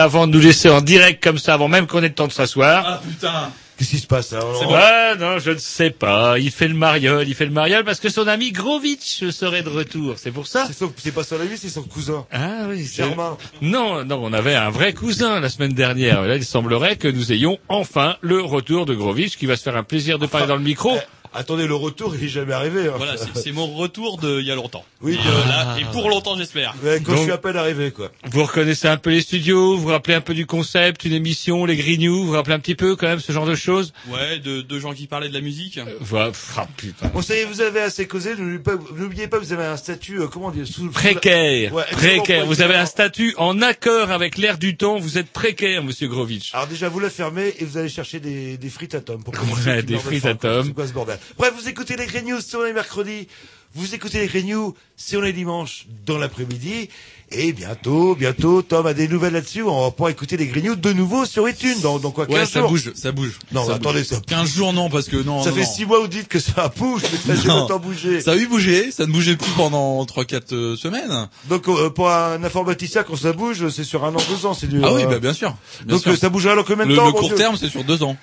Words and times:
Avant 0.00 0.26
de 0.26 0.32
nous 0.32 0.40
laisser 0.40 0.68
en 0.68 0.80
direct 0.80 1.22
comme 1.22 1.38
ça, 1.38 1.54
avant 1.54 1.68
même 1.68 1.86
qu'on 1.86 2.02
ait 2.02 2.08
le 2.08 2.14
temps 2.14 2.26
de 2.26 2.32
s'asseoir. 2.32 2.84
Ah 2.86 3.00
putain 3.08 3.50
Qu'est-ce 3.78 3.90
qui 3.92 3.98
se 3.98 4.06
passe 4.06 4.32
là 4.32 4.40
Ouais, 4.44 5.16
non, 5.18 5.38
je 5.38 5.52
ne 5.52 5.56
sais 5.58 5.88
pas. 5.88 6.38
Il 6.38 6.50
fait 6.50 6.68
le 6.68 6.74
mariole, 6.74 7.26
il 7.26 7.34
fait 7.34 7.46
le 7.46 7.50
mariole 7.50 7.82
parce 7.82 7.98
que 7.98 8.10
son 8.10 8.28
ami 8.28 8.52
Grovitch 8.52 9.30
serait 9.30 9.62
de 9.62 9.70
retour. 9.70 10.16
C'est 10.18 10.32
pour 10.32 10.46
ça 10.46 10.68
C'est 10.98 11.14
pas 11.14 11.24
son 11.24 11.36
ami, 11.40 11.56
c'est 11.56 11.70
son 11.70 11.84
cousin. 11.84 12.26
Ah 12.30 12.66
oui, 12.68 12.84
c'est... 12.84 13.04
Germain. 13.04 13.38
Non, 13.62 14.04
non, 14.04 14.20
on 14.22 14.34
avait 14.34 14.54
un 14.54 14.68
vrai 14.68 14.92
cousin 14.92 15.40
la 15.40 15.48
semaine 15.48 15.72
dernière. 15.72 16.20
Là, 16.26 16.36
il 16.36 16.44
semblerait 16.44 16.96
que 16.96 17.08
nous 17.08 17.32
ayons 17.32 17.58
enfin 17.70 18.16
le 18.20 18.42
retour 18.42 18.84
de 18.84 18.92
Grovitch 18.94 19.38
qui 19.38 19.46
va 19.46 19.56
se 19.56 19.62
faire 19.62 19.76
un 19.78 19.82
plaisir 19.82 20.18
de 20.18 20.26
parler 20.26 20.46
dans 20.46 20.56
le 20.56 20.62
micro. 20.62 20.92
Eh, 20.94 21.00
attendez, 21.38 21.66
le 21.66 21.74
retour, 21.74 22.14
il 22.14 22.24
est 22.24 22.28
jamais 22.28 22.52
arrivé. 22.52 22.86
hein. 22.88 22.92
Voilà, 22.98 23.16
c'est 23.16 23.34
c'est 23.34 23.52
mon 23.52 23.66
retour 23.66 24.18
de 24.18 24.40
il 24.40 24.46
y 24.46 24.52
a 24.52 24.56
longtemps. 24.56 24.84
Oui. 25.02 25.14
Et, 25.14 25.16
euh, 25.26 25.48
là, 25.48 25.76
et 25.80 25.84
pour 25.92 26.08
longtemps, 26.10 26.36
j'espère. 26.36 26.74
Ouais, 26.82 27.00
quand 27.02 27.12
Donc- 27.12 27.18
je 27.18 27.22
suis 27.24 27.32
à 27.32 27.38
peine 27.38 27.56
arrivé, 27.56 27.90
quoi. 27.90 28.10
Vous 28.30 28.44
reconnaissez 28.44 28.86
un 28.86 28.96
peu 28.98 29.10
les 29.10 29.22
studios, 29.22 29.76
vous 29.76 29.82
vous 29.82 29.88
rappelez 29.88 30.14
un 30.14 30.20
peu 30.20 30.34
du 30.34 30.44
concept, 30.46 31.04
une 31.04 31.12
émission, 31.14 31.64
les 31.64 31.76
Grignoux, 31.76 32.16
vous 32.22 32.26
vous 32.26 32.32
rappelez 32.32 32.54
un 32.54 32.58
petit 32.58 32.74
peu 32.74 32.96
quand 32.96 33.06
même 33.06 33.20
ce 33.20 33.32
genre 33.32 33.46
de 33.46 33.54
choses 33.54 33.92
Ouais, 34.08 34.38
de, 34.38 34.60
de 34.60 34.78
gens 34.78 34.92
qui 34.92 35.06
parlaient 35.06 35.28
de 35.30 35.34
la 35.34 35.40
musique. 35.40 35.80
Voilà, 36.00 36.32
ah, 36.56 36.66
putain. 36.76 37.08
Bon, 37.08 37.22
ça 37.22 37.34
y 37.34 37.38
est, 37.38 37.44
vous 37.44 37.60
avez 37.62 37.80
assez 37.80 38.06
causé. 38.06 38.34
N'oubliez 38.36 39.26
pas, 39.28 39.38
vous 39.38 39.52
avez 39.52 39.64
un 39.64 39.76
statut, 39.78 40.20
euh, 40.20 40.26
comment 40.28 40.50
dire, 40.50 40.66
sous, 40.66 40.72
sous- 40.84 40.90
Précaire, 40.90 41.72
Ouais, 41.72 41.84
précaire. 41.92 42.44
Vous 42.46 42.60
avez 42.60 42.74
un 42.76 42.86
statut 42.86 43.34
en 43.38 43.62
accord 43.62 44.10
avec 44.10 44.36
l'air 44.36 44.58
du 44.58 44.76
temps. 44.76 44.98
Vous 44.98 45.16
êtes 45.18 45.30
précaire, 45.30 45.82
Monsieur 45.82 46.08
Grovitch. 46.08 46.54
Alors 46.54 46.66
déjà, 46.66 46.88
vous 46.90 47.00
la 47.00 47.10
fermez 47.10 47.54
et 47.58 47.64
vous 47.64 47.78
allez 47.78 47.88
chercher 47.88 48.20
des, 48.20 48.58
des 48.58 48.68
frites 48.68 48.94
à 48.94 49.00
tomes 49.00 49.22
pour 49.22 49.32
commencer. 49.34 49.68
Ouais, 49.70 49.82
des 49.82 49.96
frites 49.98 50.22
faim, 50.22 50.30
à 50.30 50.34
quoi. 50.34 50.50
tomes. 50.50 50.66
C'est 50.66 50.74
quoi 50.74 50.86
ce 50.86 50.92
bordel 50.92 51.18
Bref, 51.38 51.52
vous 51.58 51.68
écoutez 51.68 51.96
les 51.96 52.06
Grey 52.06 52.22
News 52.22 52.40
si 52.40 52.54
on 52.56 52.64
est 52.66 52.72
mercredi. 52.72 53.28
Vous 53.74 53.94
écoutez 53.94 54.28
News 54.42 54.74
si 54.96 55.16
on 55.16 55.22
est 55.22 55.32
dimanche 55.32 55.86
dans 56.04 56.18
l'après-midi. 56.18 56.88
Et 57.30 57.52
bientôt, 57.52 58.16
bientôt, 58.16 58.62
Tom 58.62 58.84
a 58.86 58.94
des 58.94 59.06
nouvelles 59.06 59.32
là-dessus. 59.34 59.62
On 59.62 59.82
va 59.82 59.92
pouvoir 59.92 60.10
écouter 60.10 60.36
les 60.36 60.50
News 60.60 60.74
de 60.74 60.92
nouveau 60.92 61.24
sur 61.24 61.48
iTunes 61.48 61.76
dans, 61.80 62.00
dans 62.00 62.10
quoi 62.10 62.26
15 62.26 62.34
Ouais, 62.36 62.46
ça 62.46 62.60
jours. 62.60 62.70
bouge, 62.70 62.92
ça 62.96 63.12
bouge. 63.12 63.38
Non, 63.52 63.64
ça 63.64 63.74
attendez, 63.76 64.00
bouge. 64.00 64.08
ça- 64.08 64.20
15 64.26 64.52
jours 64.56 64.72
non, 64.72 64.90
parce 64.90 65.06
que 65.06 65.16
non. 65.22 65.44
Ça 65.44 65.50
non, 65.50 65.54
fait 65.56 65.62
non. 65.62 65.72
6 65.72 65.86
mois 65.86 65.98
où 66.00 66.02
vous 66.02 66.08
dites 66.08 66.26
que 66.26 66.40
ça 66.40 66.72
bouge, 66.76 67.02
mais 67.26 67.36
ça 67.36 67.42
a 67.52 67.58
longtemps 67.60 67.78
bougé. 67.78 68.20
Ça 68.20 68.32
a 68.32 68.36
eu 68.36 68.48
bougé, 68.48 68.90
ça 68.90 69.06
ne 69.06 69.12
bougeait 69.12 69.36
plus 69.36 69.52
pendant 69.52 70.02
3-4 70.04 70.74
semaines. 70.76 71.28
Donc 71.48 71.68
euh, 71.68 71.90
pour 71.90 72.10
un 72.10 72.42
informaticien, 72.42 73.04
quand 73.04 73.14
ça 73.16 73.32
bouge, 73.32 73.68
c'est 73.68 73.84
sur 73.84 74.04
un 74.04 74.12
an, 74.12 74.18
deux 74.28 74.46
ans, 74.46 74.54
c'est 74.54 74.66
du. 74.66 74.80
Ah 74.82 74.92
oui, 74.92 75.04
euh, 75.04 75.06
bah 75.06 75.20
bien 75.20 75.32
sûr. 75.32 75.54
Bien 75.84 75.94
Donc 75.94 76.02
sûr. 76.02 76.10
euh, 76.10 76.16
ça 76.16 76.28
bougera 76.28 76.52
alors 76.54 76.64
combien 76.64 76.84
de 76.84 76.90
le, 76.90 76.96
le 76.96 77.12
court 77.12 77.28
Dieu 77.28 77.36
terme, 77.36 77.56
c'est 77.56 77.68
sur 77.68 77.84
2 77.84 78.02
ans. 78.02 78.16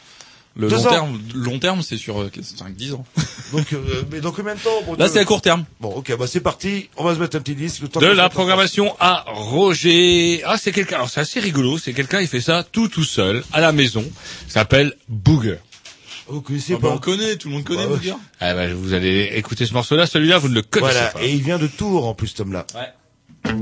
Le 0.58 0.68
long 0.70 0.86
ans. 0.86 0.90
terme, 0.90 1.22
long 1.36 1.60
terme, 1.60 1.82
c'est 1.84 1.98
sur 1.98 2.26
5-10 2.26 2.94
ans. 2.96 3.06
Donc, 3.54 3.72
euh, 3.74 4.04
mais 4.12 4.20
dans 4.22 4.32
combien 4.32 4.56
de 4.56 4.60
temps 4.60 4.72
Là, 4.98 5.08
c'est 5.08 5.20
à 5.20 5.26
court 5.26 5.42
terme. 5.42 5.66
Bon, 5.80 5.90
ok, 5.90 6.18
bah 6.18 6.26
c'est 6.28 6.40
parti. 6.40 6.90
On 6.98 7.04
va 7.04 7.14
se 7.14 7.20
mettre 7.20 7.38
un 7.38 7.42
petit 7.42 7.54
disque. 7.56 7.82
Le 7.84 7.88
temps 7.90 8.00
De 8.00 8.08
la 8.08 8.28
programmation 8.30 8.96
à 9.00 9.24
Roger. 9.28 10.42
Ah, 10.46 10.58
c'est 10.58 10.72
quelqu'un. 10.72 10.96
Alors 10.96 11.10
c'est 11.10 11.20
assez 11.22 11.40
rigolo. 11.40 11.78
C'est 11.78 11.94
quelqu'un. 11.94 12.22
Il 12.22 12.28
fait 12.28 12.42
ça 12.42 12.64
tout 12.70 12.88
tout 12.88 13.04
seul 13.04 13.44
à 13.54 13.62
la 13.62 13.72
maison. 13.72 14.04
S'appelle 14.48 14.94
Booger. 15.08 15.58
Vous 16.28 16.42
connaissez 16.42 16.74
Ah 16.74 16.80
bah, 16.82 16.90
pas 16.90 16.96
on 16.96 16.98
connaît, 16.98 17.36
tout 17.38 17.48
le 17.48 17.54
monde 17.54 17.64
connaît, 17.64 17.86
Bah, 17.88 17.96
dire. 17.98 18.18
Ah 18.40 18.54
bah, 18.54 18.74
vous 18.74 18.94
allez 18.94 19.32
écouter 19.36 19.66
ce 19.66 19.74
morceau-là. 19.74 20.08
Celui-là, 20.08 20.40
vous 20.40 20.50
ne 20.50 20.56
le 20.56 20.62
connaissez 20.64 20.94
Voilà, 20.94 21.10
pas. 21.12 21.24
et 21.24 21.32
il 21.34 21.42
vient 21.44 21.58
de 21.60 21.68
Tours 21.68 22.06
en 22.06 22.14
plus, 22.16 22.34
Tom 22.34 22.52
là. 22.52 22.66
Ouais. 22.76 23.54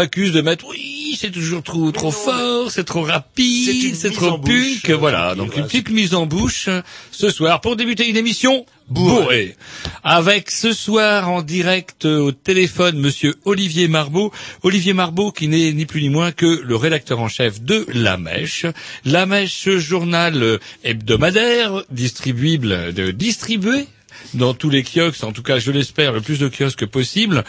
M'accuse 0.00 0.32
de 0.32 0.40
mettre, 0.40 0.66
oui, 0.66 1.14
c'est 1.20 1.30
toujours 1.30 1.62
trop, 1.62 1.92
trop 1.92 2.10
fort, 2.10 2.70
c'est 2.70 2.84
trop 2.84 3.02
rapide, 3.02 3.94
c'est 3.94 4.10
trop 4.10 4.38
punk, 4.38 4.88
euh, 4.88 4.96
voilà. 4.96 5.34
Donc 5.34 5.54
une 5.58 5.64
petite 5.64 5.90
mise 5.90 6.14
en 6.14 6.24
bouche 6.24 6.68
euh, 6.68 6.80
ce 7.10 7.28
soir 7.28 7.60
pour 7.60 7.76
débuter 7.76 8.08
une 8.08 8.16
émission 8.16 8.64
bourrée. 8.88 9.56
Avec 10.02 10.50
ce 10.50 10.72
soir 10.72 11.28
en 11.28 11.42
direct 11.42 12.06
euh, 12.06 12.18
au 12.18 12.32
téléphone 12.32 12.98
monsieur 12.98 13.34
Olivier 13.44 13.88
Marbeau. 13.88 14.32
Olivier 14.62 14.94
Marbeau 14.94 15.32
qui 15.32 15.48
n'est 15.48 15.74
ni 15.74 15.84
plus 15.84 16.00
ni 16.00 16.08
moins 16.08 16.32
que 16.32 16.46
le 16.46 16.76
rédacteur 16.76 17.20
en 17.20 17.28
chef 17.28 17.60
de 17.60 17.86
La 17.92 18.16
Mèche. 18.16 18.64
La 19.04 19.26
Mèche, 19.26 19.68
journal 19.68 20.58
hebdomadaire, 20.82 21.84
distribuible, 21.90 22.94
de, 22.94 23.10
distribué 23.10 23.86
dans 24.34 24.54
tous 24.54 24.70
les 24.70 24.82
kiosques, 24.82 25.24
en 25.24 25.32
tout 25.32 25.42
cas 25.42 25.58
je 25.58 25.70
l'espère, 25.70 26.12
le 26.12 26.20
plus 26.20 26.38
de 26.38 26.48
kiosques 26.48 26.86
possible. 26.86 27.44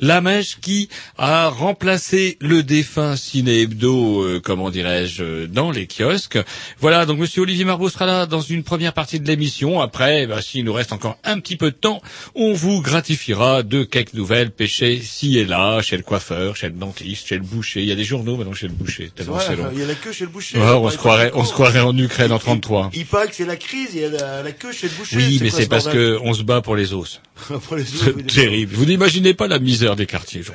La 0.00 0.20
Mèche 0.20 0.58
qui 0.60 0.88
a 1.18 1.48
remplacé 1.48 2.36
le 2.40 2.62
défunt 2.62 3.16
Ciné 3.16 3.62
Hebdo, 3.62 4.22
euh, 4.22 4.40
comment 4.42 4.70
dirais-je, 4.70 5.22
euh, 5.22 5.46
dans 5.46 5.70
les 5.70 5.86
kiosques. 5.86 6.38
Voilà, 6.80 7.06
donc 7.06 7.18
Monsieur 7.18 7.42
Olivier 7.42 7.64
Marbeau 7.64 7.88
sera 7.88 8.06
là 8.06 8.26
dans 8.26 8.40
une 8.40 8.62
première 8.62 8.92
partie 8.92 9.20
de 9.20 9.26
l'émission. 9.26 9.80
Après, 9.80 10.26
bah, 10.26 10.42
s'il 10.42 10.64
nous 10.64 10.72
reste 10.72 10.92
encore 10.92 11.18
un 11.24 11.40
petit 11.40 11.56
peu 11.56 11.70
de 11.70 11.76
temps, 11.76 12.00
on 12.34 12.52
vous 12.52 12.80
gratifiera 12.82 13.62
de 13.62 13.84
quelques 13.84 14.14
nouvelles 14.14 14.50
pêchées 14.50 15.00
ci 15.02 15.38
et 15.38 15.44
là, 15.44 15.80
chez 15.82 15.96
le 15.96 16.02
coiffeur, 16.02 16.56
chez 16.56 16.68
le 16.68 16.74
dentiste, 16.74 17.28
chez 17.28 17.36
le 17.36 17.42
boucher. 17.42 17.80
Il 17.82 17.88
y 17.88 17.92
a 17.92 17.96
des 17.96 18.04
journaux 18.04 18.36
maintenant 18.36 18.52
chez 18.54 18.68
le 18.68 18.74
boucher, 18.74 19.10
tellement 19.14 19.38
c'est 19.38 19.56
long. 19.56 19.68
Il 19.72 19.80
y 19.80 19.82
a 19.82 19.86
la 19.86 19.94
queue 19.94 20.12
chez 20.12 20.24
le 20.24 20.30
boucher. 20.30 20.58
Ouais, 20.58 20.64
Il 20.64 20.70
on 20.70 20.90
se 20.90 20.96
croirait, 20.96 21.30
on 21.34 21.44
se 21.44 21.52
croirait 21.52 21.80
en 21.80 21.96
Ukraine 21.96 22.32
en 22.32 22.38
33. 22.38 22.90
Il 22.94 23.06
paraît 23.06 23.28
que 23.28 23.34
c'est 23.34 23.44
la 23.46 23.56
crise, 23.56 23.90
il 23.94 24.00
y 24.00 24.04
a 24.04 24.10
la, 24.10 24.42
la 24.42 24.52
queue 24.52 24.72
chez 24.72 24.88
le 24.88 24.94
boucher. 24.94 25.16
Oui, 25.16 25.38
mais 25.42 25.50
c'est 25.50 25.64
ce 25.64 25.68
parce 25.68 25.88
que 25.88 26.15
on 26.22 26.34
se 26.34 26.42
bat 26.42 26.60
pour 26.60 26.76
les 26.76 26.92
os. 26.94 27.20
Pour 27.48 27.76
les 27.76 27.82
oui, 27.82 27.88
d'accord. 28.06 28.22
terrible. 28.32 28.74
Vous 28.74 28.84
n'imaginez 28.86 29.34
pas 29.34 29.46
la 29.48 29.58
misère 29.58 29.96
des 29.96 30.06
quartiers, 30.06 30.42
Jean. 30.42 30.54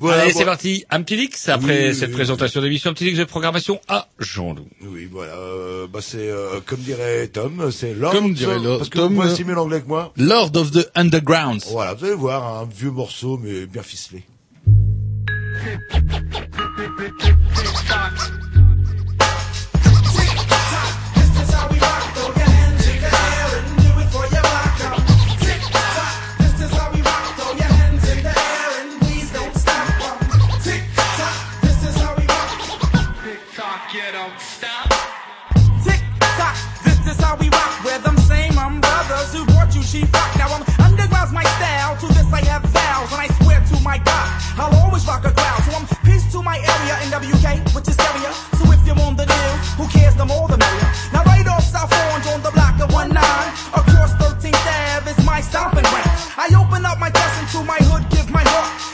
Voilà, 0.00 0.22
Allez, 0.22 0.32
bon. 0.32 0.38
c'est 0.40 0.44
parti. 0.44 0.84
Un 0.90 1.02
petit 1.02 1.14
lix 1.16 1.48
après 1.48 1.88
Oui, 1.90 1.94
cette 1.94 2.08
oui, 2.08 2.14
présentation 2.16 2.60
d'émission. 2.60 2.90
Un 2.90 2.94
petit 2.94 3.04
lix 3.04 3.16
de 3.18 3.24
programmation 3.24 3.80
à 3.86 4.08
Jean-Loup. 4.18 4.66
Oui, 4.82 5.08
voilà. 5.10 5.34
euh, 5.34 5.86
bah 5.86 6.00
c'est 6.02 6.28
euh, 6.28 6.58
comme 6.66 6.80
dirait 6.80 7.28
Tom, 7.28 7.70
c'est 7.70 7.94
Lord. 7.94 8.12
Comme 8.12 8.34
dirait 8.34 8.58
Lo- 8.58 8.78
Parce 8.78 8.90
que 8.90 8.98
Tom, 8.98 9.14
vous 9.14 9.22
pouvez 9.22 9.44
mieux 9.44 9.54
l'anglais 9.54 9.80
que 9.80 9.86
moi. 9.86 10.12
Lord 10.16 10.50
of 10.56 10.72
the 10.72 10.90
Underground. 10.96 11.62
Voilà, 11.70 11.94
vous 11.94 12.04
allez 12.06 12.14
voir 12.14 12.58
un 12.60 12.66
vieux 12.66 12.90
morceau 12.90 13.38
mais 13.42 13.66
bien 13.66 13.82
ficelé. 13.84 14.24
my 46.44 46.60
area 46.60 46.94
in 47.02 47.08
WK, 47.08 47.74
which 47.74 47.88
is 47.88 47.98
area. 47.98 48.30
So 48.60 48.70
if 48.70 48.86
you're 48.86 49.00
on 49.00 49.16
the 49.16 49.24
deal, 49.24 49.54
who 49.80 49.88
cares 49.88 50.14
the 50.14 50.26
more 50.26 50.46
the 50.46 50.58
merrier. 50.58 50.90
Now 51.12 51.24
right 51.24 51.46
off 51.48 51.64
South 51.64 51.90
Orange 51.90 52.26
on 52.28 52.42
the 52.42 52.52
block 52.52 52.78
of 52.84 52.92
19, 52.92 53.16
across 53.72 54.12
13th 54.20 54.52
Ave 54.52 55.10
is 55.10 55.24
my 55.24 55.40
stomping 55.40 55.88
ground. 55.88 56.12
I 56.36 56.52
open 56.52 56.84
up 56.84 57.00
my 57.00 57.10
chest 57.10 57.40
into 57.40 57.64
my 57.64 57.80
hood, 57.88 58.04
give 58.10 58.30
my 58.30 58.44
heart, 58.44 58.93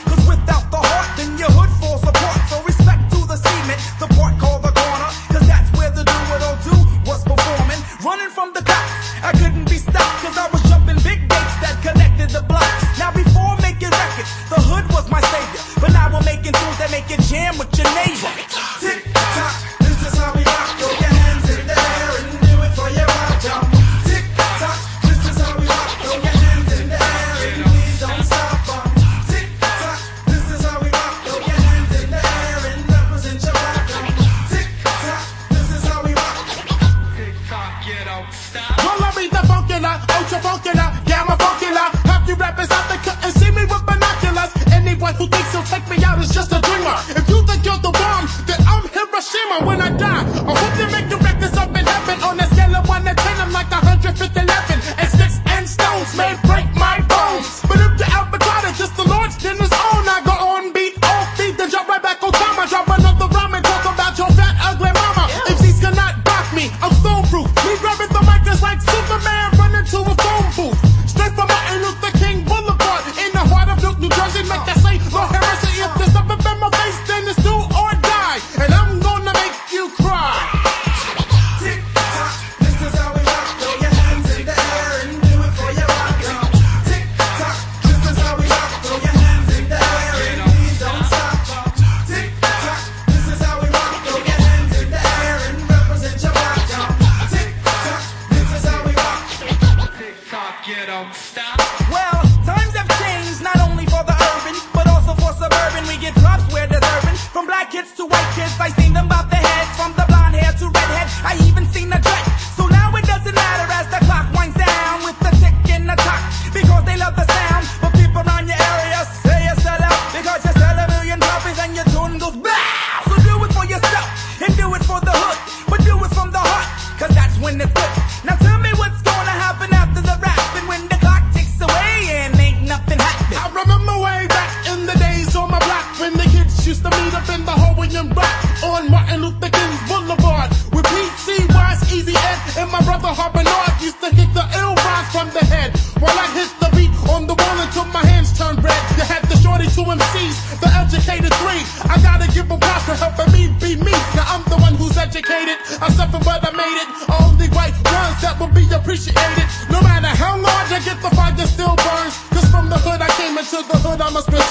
and 143.03 143.17
my 143.17 143.29
brother 143.29 143.49
Harper 143.49 143.83
used 143.83 143.99
to 144.01 144.09
kick 144.13 144.29
the 144.33 144.45
ill 144.61 144.73
rhymes 144.75 145.09
from 145.11 145.27
the 145.33 145.43
head 145.45 145.73
while 145.99 146.13
I 146.13 146.27
hit 146.37 146.49
the 146.61 146.69
beat 146.75 146.93
on 147.09 147.25
the 147.25 147.33
wall 147.33 147.57
until 147.61 147.85
my 147.89 148.03
hands 148.05 148.29
turned 148.37 148.61
red. 148.63 148.77
You 148.97 149.05
had 149.05 149.23
the 149.25 149.37
shorty 149.37 149.65
two 149.73 149.85
MCs, 149.85 150.61
the 150.61 150.69
educated 150.69 151.33
three. 151.41 151.61
I 151.89 151.97
gotta 152.01 152.27
give 152.31 152.49
a 152.51 152.57
props 152.57 152.85
for 152.85 152.95
helping 152.95 153.31
me 153.33 153.49
be 153.57 153.75
me. 153.81 153.95
Now 154.13 154.37
I'm 154.37 154.43
the 154.45 154.57
one 154.57 154.75
who's 154.75 154.97
educated. 154.97 155.57
I 155.81 155.89
suffered 155.89 156.23
but 156.25 156.45
I 156.45 156.51
made 156.53 156.77
it. 156.83 156.89
Only 157.21 157.47
white 157.57 157.77
ones 157.89 158.17
that 158.21 158.37
will 158.39 158.53
be 158.53 158.65
appreciated. 158.69 159.47
No 159.69 159.81
matter 159.81 160.11
how 160.13 160.37
large 160.37 160.71
I 160.71 160.79
get, 160.85 161.01
the 161.01 161.11
fire 161.15 161.33
still 161.47 161.75
burns. 161.75 162.15
Cause 162.33 162.47
from 162.53 162.69
the 162.69 162.77
hood 162.77 163.01
I 163.01 163.09
came 163.17 163.37
into 163.37 163.59
the 163.65 163.77
hood 163.81 164.01
I 164.01 164.09
must 164.11 164.27
return. 164.29 164.50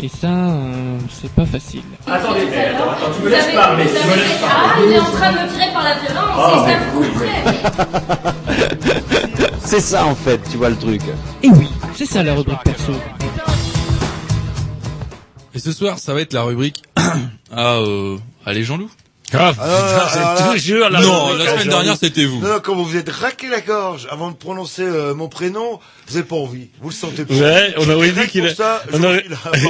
Et 0.00 0.08
ça, 0.08 0.26
euh, 0.28 0.98
c'est 1.10 1.30
pas 1.32 1.46
facile. 1.46 1.82
Attendez, 2.06 2.40
mais 2.50 2.66
attends, 2.66 2.90
attends, 2.90 3.12
tu 3.16 3.22
me 3.22 3.28
laisses 3.30 3.54
parler, 3.54 3.84
tu 3.84 3.92
me 3.92 4.16
laisses 4.16 4.40
Ah, 4.44 4.74
il 4.84 4.92
est 4.92 4.98
en 4.98 5.04
train 5.04 5.32
de 5.32 5.38
me 5.38 5.48
tirer 5.52 5.72
par 5.72 5.84
la 5.84 5.94
violence, 5.94 6.34
Ah, 6.34 6.52
et 6.54 6.58
ça 6.58 6.66
mais 6.66 6.78
me 6.80 6.92
coûterait. 6.92 8.32
C'est 9.64 9.80
ça 9.80 10.04
en 10.06 10.14
fait, 10.14 10.40
tu 10.50 10.56
vois 10.56 10.70
le 10.70 10.76
truc. 10.76 11.00
Et 11.42 11.48
oui, 11.50 11.68
c'est 11.94 12.04
ça 12.04 12.22
la 12.22 12.34
rubrique 12.34 12.62
perso. 12.62 12.92
Et 15.54 15.58
ce 15.58 15.72
soir, 15.72 15.98
ça 15.98 16.12
va 16.12 16.20
être 16.20 16.32
la 16.34 16.42
rubrique 16.42 16.82
ah 17.56 17.76
euh, 17.76 18.18
allez 18.44 18.64
Jean-Loup. 18.64 18.90
Ah, 19.34 19.52
Ah, 19.58 19.64
alors 19.64 20.10
c'est 20.10 20.18
là- 20.18 20.52
toujours 20.54 20.88
la 20.90 21.00
non, 21.00 21.34
la 21.34 21.46
semaine 21.52 21.68
dernière 21.68 21.96
c'était 21.98 22.24
vous. 22.24 22.40
Non, 22.40 22.60
quand 22.62 22.74
vous 22.74 22.84
vous 22.84 22.96
êtes 22.96 23.08
raqué 23.08 23.48
la 23.48 23.60
gorge 23.60 24.06
avant 24.10 24.30
de 24.30 24.36
prononcer 24.36 24.82
euh, 24.82 25.14
mon 25.14 25.28
prénom, 25.28 25.80
vous 26.08 26.14
n'avez 26.14 26.26
pas 26.26 26.36
envie. 26.36 26.68
Vous 26.80 26.88
le 26.90 26.94
sentez 26.94 27.24
pas. 27.24 27.34
Ouais, 27.34 27.74
on 27.78 27.88
aurait 27.88 28.10
dit 28.12 28.26
qu'il 28.28 28.46
a- 28.46 28.82
on 28.92 29.02
aurait- 29.02 29.24
on 29.64 29.68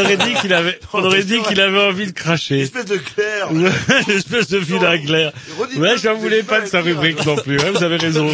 aurait 0.00 0.16
dit 0.16 0.52
avait, 0.52 0.78
on 0.92 1.00
Non, 1.00 1.06
aurait 1.06 1.18
mais 1.18 1.24
dit 1.24 1.38
c'est 1.42 1.48
qu'il 1.48 1.56
vrai. 1.56 1.64
avait 1.64 1.80
envie 1.86 2.06
de 2.06 2.12
cracher. 2.12 2.60
Espèce 2.60 2.84
de 2.86 2.96
clair. 2.96 3.48
Une 3.52 3.66
espèce 4.14 4.48
de 4.48 4.60
fil 4.60 4.84
à 4.84 4.98
glaire. 4.98 5.32
Redis-le, 5.58 5.80
Ouais, 5.80 5.96
j'en 6.02 6.14
voulais 6.14 6.42
pas 6.42 6.60
de 6.60 6.66
sa 6.66 6.80
rubrique 6.80 7.24
non 7.24 7.36
plus. 7.36 7.58
Ouais, 7.58 7.70
vous 7.70 7.82
avez 7.82 7.96
raison. 7.96 8.28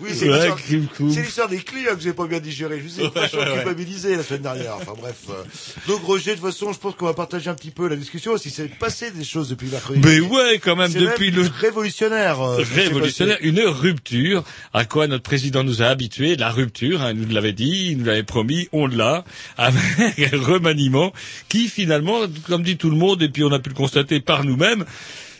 Oui, 0.00 0.10
c'est 0.14 0.26
l'histoire- 0.26 1.48
des 1.48 1.58
clients 1.58 1.94
que 1.96 2.00
j'ai 2.02 2.12
pas 2.12 2.26
bien 2.26 2.38
digéré. 2.38 2.80
Je 2.80 2.88
vous 2.88 3.00
ai 3.00 3.04
ouais. 3.04 3.54
culpabilisé 3.54 4.16
la 4.16 4.22
semaine 4.22 4.42
dernière. 4.42 4.76
Enfin 4.76 4.92
bref. 4.96 5.14
euh. 5.30 5.42
Donc 5.88 6.04
Roger, 6.04 6.32
de 6.32 6.36
toute 6.40 6.46
façon, 6.50 6.72
je 6.72 6.78
pense 6.78 6.94
qu'on 6.94 7.06
va 7.06 7.14
partager 7.14 7.50
un 7.50 7.54
petit 7.54 7.70
peu 7.70 7.88
la 7.88 7.96
discussion. 7.96 8.36
Si 8.36 8.50
c'est 8.50 8.68
passé 8.68 9.10
des 9.10 9.24
choses 9.24 9.48
depuis 9.48 9.68
Mais 10.02 10.20
ouais, 10.20 10.58
quand 10.62 10.76
même, 10.76 10.92
depuis 10.92 11.30
même 11.30 11.42
le 11.44 11.50
révolutionnaire. 11.60 12.40
euh, 12.40 12.62
révolutionnaire, 12.74 13.38
une 13.40 13.60
rupture 13.60 14.44
à 14.72 14.84
quoi 14.84 15.06
notre 15.06 15.22
président 15.22 15.64
nous 15.64 15.82
a 15.82 15.86
habitués, 15.86 16.36
la 16.36 16.50
rupture, 16.50 17.02
hein, 17.02 17.12
il 17.14 17.20
nous 17.22 17.34
l'avait 17.34 17.52
dit, 17.52 17.88
il 17.92 17.98
nous 17.98 18.04
l'avait 18.04 18.22
promis, 18.22 18.68
on 18.72 18.86
l'a, 18.86 19.24
avec 19.56 20.32
un 20.32 20.40
remaniement 20.42 21.12
qui 21.48 21.68
finalement, 21.68 22.20
comme 22.46 22.62
dit 22.62 22.76
tout 22.76 22.90
le 22.90 22.96
monde, 22.96 23.22
et 23.22 23.28
puis 23.28 23.44
on 23.44 23.52
a 23.52 23.58
pu 23.58 23.70
le 23.70 23.74
constater 23.74 24.20
par 24.20 24.44
nous-mêmes, 24.44 24.84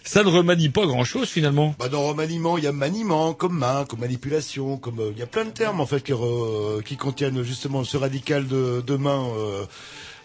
ça 0.03 0.23
ne 0.25 0.29
remanie 0.29 0.71
pas 0.71 0.87
grand-chose 0.87 1.29
finalement. 1.29 1.75
Bah 1.79 1.89
dans 1.89 2.03
remaniement, 2.09 2.57
il 2.57 2.65
y 2.65 2.67
a 2.67 2.73
maniement, 2.73 3.35
comme 3.35 3.59
main, 3.59 3.85
comme 3.87 4.01
manipulation, 4.01 4.79
comme 4.79 4.99
euh, 4.99 5.11
il 5.15 5.19
y 5.19 5.23
a 5.23 5.27
plein 5.27 5.45
de 5.45 5.51
termes 5.51 5.81
en 5.81 5.87
fait 5.87 6.03
qui, 6.03 6.13
re- 6.13 6.83
qui 6.83 6.97
contiennent 6.97 7.43
justement 7.43 7.85
ce 7.85 7.97
radical 7.99 8.47
de, 8.47 8.83
de 8.87 8.97
main. 8.97 9.23
Euh, 9.37 9.65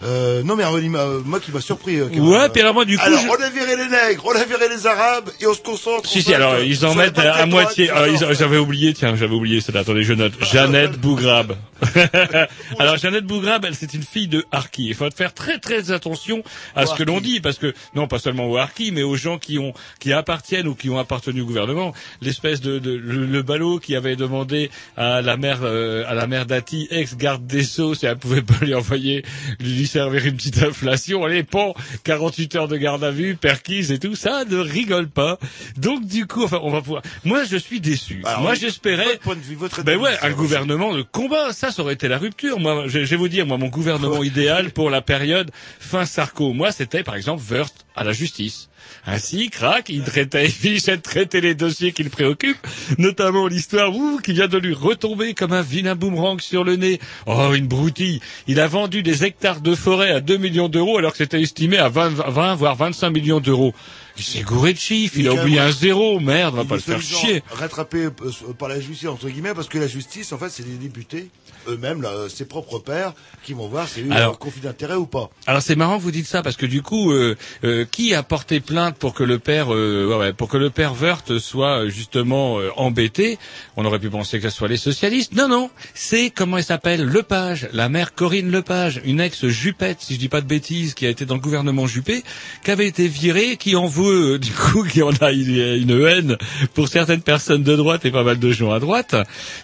euh, 0.03 0.43
non 0.43 0.55
mais 0.55 0.63
euh, 0.65 1.21
moi 1.25 1.39
qui 1.39 1.51
m'a 1.51 1.61
surpris. 1.61 1.99
euh, 1.99 2.07
Ouais, 2.07 2.49
puis 2.49 2.61
alors 2.61 2.73
moi 2.73 2.85
du 2.85 2.97
coup, 2.97 3.03
Alors 3.05 3.19
je- 3.21 3.27
on 3.29 3.41
a 3.43 3.49
viré 3.49 3.75
les 3.77 3.87
nègres, 3.87 4.23
on 4.25 4.31
a 4.35 4.43
viré 4.43 4.67
les 4.69 4.85
arabes 4.87 5.29
et 5.39 5.47
on 5.47 5.53
se 5.53 5.61
concentre. 5.61 6.07
Si, 6.09 6.21
si, 6.21 6.33
alors 6.33 6.53
euh, 6.53 6.65
ils 6.65 6.85
en 6.85 6.89
la 6.95 7.05
mettent 7.05 7.19
à 7.19 7.45
moitié. 7.45 7.89
euh, 7.91 8.33
J'avais 8.33 8.57
oublié, 8.57 8.93
tiens, 8.93 9.15
j'avais 9.15 9.33
oublié 9.33 9.61
cela. 9.61 9.81
Attendez, 9.81 10.03
je 10.03 10.13
note. 10.13 10.33
Jeannette 10.41 10.99
Bougrabe. 10.99 11.55
alors 12.79 12.97
Jeannette 12.97 13.25
Bougrabe, 13.25 13.65
elle 13.65 13.75
c'est 13.75 13.93
une 13.93 14.03
fille 14.03 14.27
de 14.27 14.45
Harki. 14.51 14.85
Il 14.87 14.95
faut 14.95 15.09
faire 15.11 15.33
très 15.33 15.59
très 15.59 15.91
attention 15.91 16.43
à 16.75 16.85
ce 16.85 16.93
que 16.95 17.03
l'on 17.03 17.19
dit, 17.21 17.39
parce 17.39 17.57
que 17.57 17.73
non 17.95 18.07
pas 18.07 18.19
seulement 18.19 18.49
aux 18.49 18.57
Harki, 18.57 18.91
mais 18.91 19.03
aux 19.03 19.15
gens 19.15 19.37
qui 19.37 19.59
ont 19.59 19.73
qui 19.99 20.13
appartiennent 20.13 20.67
ou 20.67 20.75
qui 20.75 20.89
ont 20.89 20.99
appartenu 20.99 21.41
au 21.41 21.45
gouvernement. 21.45 21.93
L'espèce 22.21 22.61
de, 22.61 22.79
de 22.79 22.91
le, 22.91 23.25
le 23.25 23.41
ballot 23.41 23.79
qui 23.79 23.95
avait 23.95 24.15
demandé 24.15 24.69
à 24.97 25.21
la 25.21 25.37
mère 25.37 25.59
euh, 25.63 26.03
à 26.07 26.13
la 26.13 26.27
mère 26.27 26.45
Dati, 26.45 26.87
ex 26.91 27.15
garde 27.17 27.45
des 27.45 27.63
sceaux, 27.63 27.93
si 27.95 28.05
elle 28.05 28.17
pouvait 28.17 28.41
pas 28.41 28.53
lui 28.61 28.73
envoyer 28.73 29.23
lui 29.59 29.84
servir 29.87 30.25
une 30.25 30.35
petite 30.35 30.61
inflation. 30.63 31.23
Allez, 31.23 31.43
pan, 31.43 31.73
48 32.03 32.55
heures 32.55 32.67
de 32.67 32.77
garde 32.77 33.03
à 33.03 33.11
vue, 33.11 33.35
perquise 33.35 33.91
et 33.91 33.99
tout 33.99 34.15
ça 34.15 34.45
ne 34.45 34.57
rigole 34.57 35.07
pas. 35.07 35.37
Donc 35.77 36.05
du 36.05 36.25
coup, 36.27 36.43
enfin, 36.43 36.59
on 36.63 36.71
va 36.71 36.81
pouvoir. 36.81 37.01
Moi, 37.23 37.43
je 37.43 37.57
suis 37.57 37.79
déçu. 37.79 38.21
Alors, 38.25 38.41
moi, 38.41 38.51
oui, 38.51 38.57
j'espérais. 38.59 39.05
Votre 39.05 39.19
point 39.19 39.35
de 39.35 39.41
vue, 39.41 39.55
votre 39.55 39.83
Ben 39.83 39.97
ouais, 39.99 40.17
un 40.21 40.31
gouvernement 40.31 40.93
de 40.93 41.01
combat, 41.01 41.53
ça, 41.53 41.71
ça 41.71 41.81
aurait 41.81 41.93
été 41.93 42.07
la 42.07 42.17
rupture. 42.17 42.59
Moi, 42.59 42.87
je, 42.87 43.03
je 43.03 43.09
vais 43.09 43.15
vous 43.15 43.27
dire, 43.29 43.45
moi, 43.45 43.57
mon 43.57 43.67
gouvernement 43.67 44.23
idéal 44.23 44.71
pour 44.71 44.89
la 44.89 45.01
période 45.01 45.51
fin 45.79 46.05
Sarko, 46.05 46.53
moi, 46.53 46.71
c'était 46.71 47.03
par 47.03 47.15
exemple 47.15 47.43
Wörth 47.49 47.85
à 47.95 48.03
la 48.03 48.11
justice. 48.11 48.69
Ainsi, 49.07 49.49
crac, 49.49 49.89
il 49.89 50.03
traitait, 50.03 50.47
les 51.41 51.53
dossiers 51.53 51.91
qui 51.91 52.03
le 52.03 52.09
préoccupent, 52.09 52.65
notamment 52.97 53.47
l'histoire 53.47 53.95
ouh, 53.95 54.19
qui 54.23 54.33
vient 54.33 54.47
de 54.47 54.57
lui 54.57 54.73
retomber 54.73 55.33
comme 55.33 55.53
un 55.53 55.61
vilain 55.61 55.95
boomerang 55.95 56.41
sur 56.41 56.63
le 56.63 56.75
nez. 56.75 56.99
Oh, 57.27 57.51
une 57.53 57.67
broutille. 57.67 58.19
Il 58.47 58.59
a 58.59 58.67
vendu 58.67 59.03
des 59.03 59.23
hectares 59.23 59.61
de 59.61 59.75
forêt 59.75 60.11
à 60.11 60.21
2 60.21 60.37
millions 60.37 60.69
d'euros 60.69 60.97
alors 60.97 61.11
que 61.11 61.19
c'était 61.19 61.41
estimé 61.41 61.77
à 61.77 61.89
20, 61.89 62.09
20 62.09 62.55
voire 62.55 62.75
25 62.75 63.09
millions 63.11 63.39
d'euros. 63.39 63.73
Il 64.17 64.23
s'est 64.23 64.41
gouré 64.41 64.73
de 64.73 64.79
chiffres, 64.79 65.15
il 65.17 65.27
a 65.27 65.31
Il 65.31 65.37
est 65.37 65.41
oublié 65.41 65.59
un 65.59 65.71
zéro, 65.71 66.19
merde, 66.19 66.55
on 66.55 66.57
va 66.57 66.65
pas 66.65 66.75
le 66.75 66.81
faire 66.81 67.01
chier. 67.01 67.43
Rattrapé 67.49 68.05
euh, 68.05 68.11
par 68.57 68.69
la 68.69 68.79
justice 68.79 69.09
entre 69.09 69.29
guillemets 69.29 69.53
parce 69.53 69.67
que 69.67 69.77
la 69.77 69.87
justice 69.87 70.31
en 70.31 70.37
fait 70.37 70.49
c'est 70.49 70.63
des 70.63 70.77
députés 70.77 71.29
eux-mêmes 71.67 72.01
là, 72.01 72.09
euh, 72.09 72.29
ses 72.29 72.45
propres 72.45 72.79
pères 72.79 73.13
qui 73.43 73.53
vont 73.53 73.67
voir 73.67 73.87
s'il 73.87 74.07
y 74.07 74.11
a 74.11 74.19
eu 74.19 74.21
un 74.21 74.33
conflit 74.33 74.61
d'intérêt 74.61 74.95
ou 74.95 75.05
pas. 75.05 75.29
Alors 75.47 75.61
c'est 75.61 75.75
marrant 75.75 75.97
que 75.97 76.03
vous 76.03 76.11
dites 76.11 76.27
ça 76.27 76.41
parce 76.43 76.55
que 76.55 76.65
du 76.65 76.81
coup, 76.81 77.11
euh, 77.11 77.35
euh, 77.63 77.85
qui 77.89 78.13
a 78.13 78.23
porté 78.23 78.59
plainte 78.59 78.97
pour 78.97 79.13
que 79.13 79.23
le 79.23 79.39
père, 79.39 79.73
euh, 79.73 80.17
ouais, 80.17 80.33
pour 80.33 80.47
que 80.47 80.57
le 80.57 80.69
père 80.69 80.93
Wörth 80.93 81.39
soit 81.39 81.83
euh, 81.83 81.89
justement 81.89 82.59
euh, 82.59 82.69
embêté? 82.77 83.37
On 83.77 83.85
aurait 83.85 83.99
pu 83.99 84.09
penser 84.09 84.39
que 84.39 84.49
ce 84.49 84.55
soit 84.55 84.67
les 84.67 84.77
socialistes. 84.77 85.33
Non, 85.33 85.47
non, 85.47 85.69
c'est 85.93 86.29
comment 86.29 86.57
elle 86.57 86.63
s'appelle? 86.63 87.03
Lepage, 87.03 87.67
la 87.73 87.89
mère 87.89 88.13
Corinne 88.13 88.51
Lepage, 88.51 89.01
une 89.03 89.19
ex 89.19 89.47
Juppette, 89.47 90.01
si 90.01 90.13
je 90.13 90.19
dis 90.19 90.29
pas 90.29 90.41
de 90.41 90.47
bêtises, 90.47 90.93
qui 90.93 91.05
a 91.05 91.09
été 91.09 91.25
dans 91.25 91.35
le 91.35 91.41
gouvernement 91.41 91.87
Juppé, 91.87 92.23
qui 92.63 92.71
avait 92.71 92.87
été 92.87 93.07
virée, 93.07 93.57
qui 93.57 93.75
en 93.75 93.87
veut 93.87 94.04
euh, 94.07 94.39
du 94.39 94.51
coup, 94.51 94.83
qui 94.83 95.01
en 95.03 95.11
a 95.21 95.31
une, 95.31 96.05
haine 96.05 96.37
pour 96.73 96.87
certaines 96.87 97.21
personnes 97.21 97.63
de 97.63 97.75
droite 97.75 98.05
et 98.05 98.11
pas 98.11 98.23
mal 98.23 98.39
de 98.39 98.51
gens 98.51 98.71
à 98.71 98.79
droite, 98.79 99.15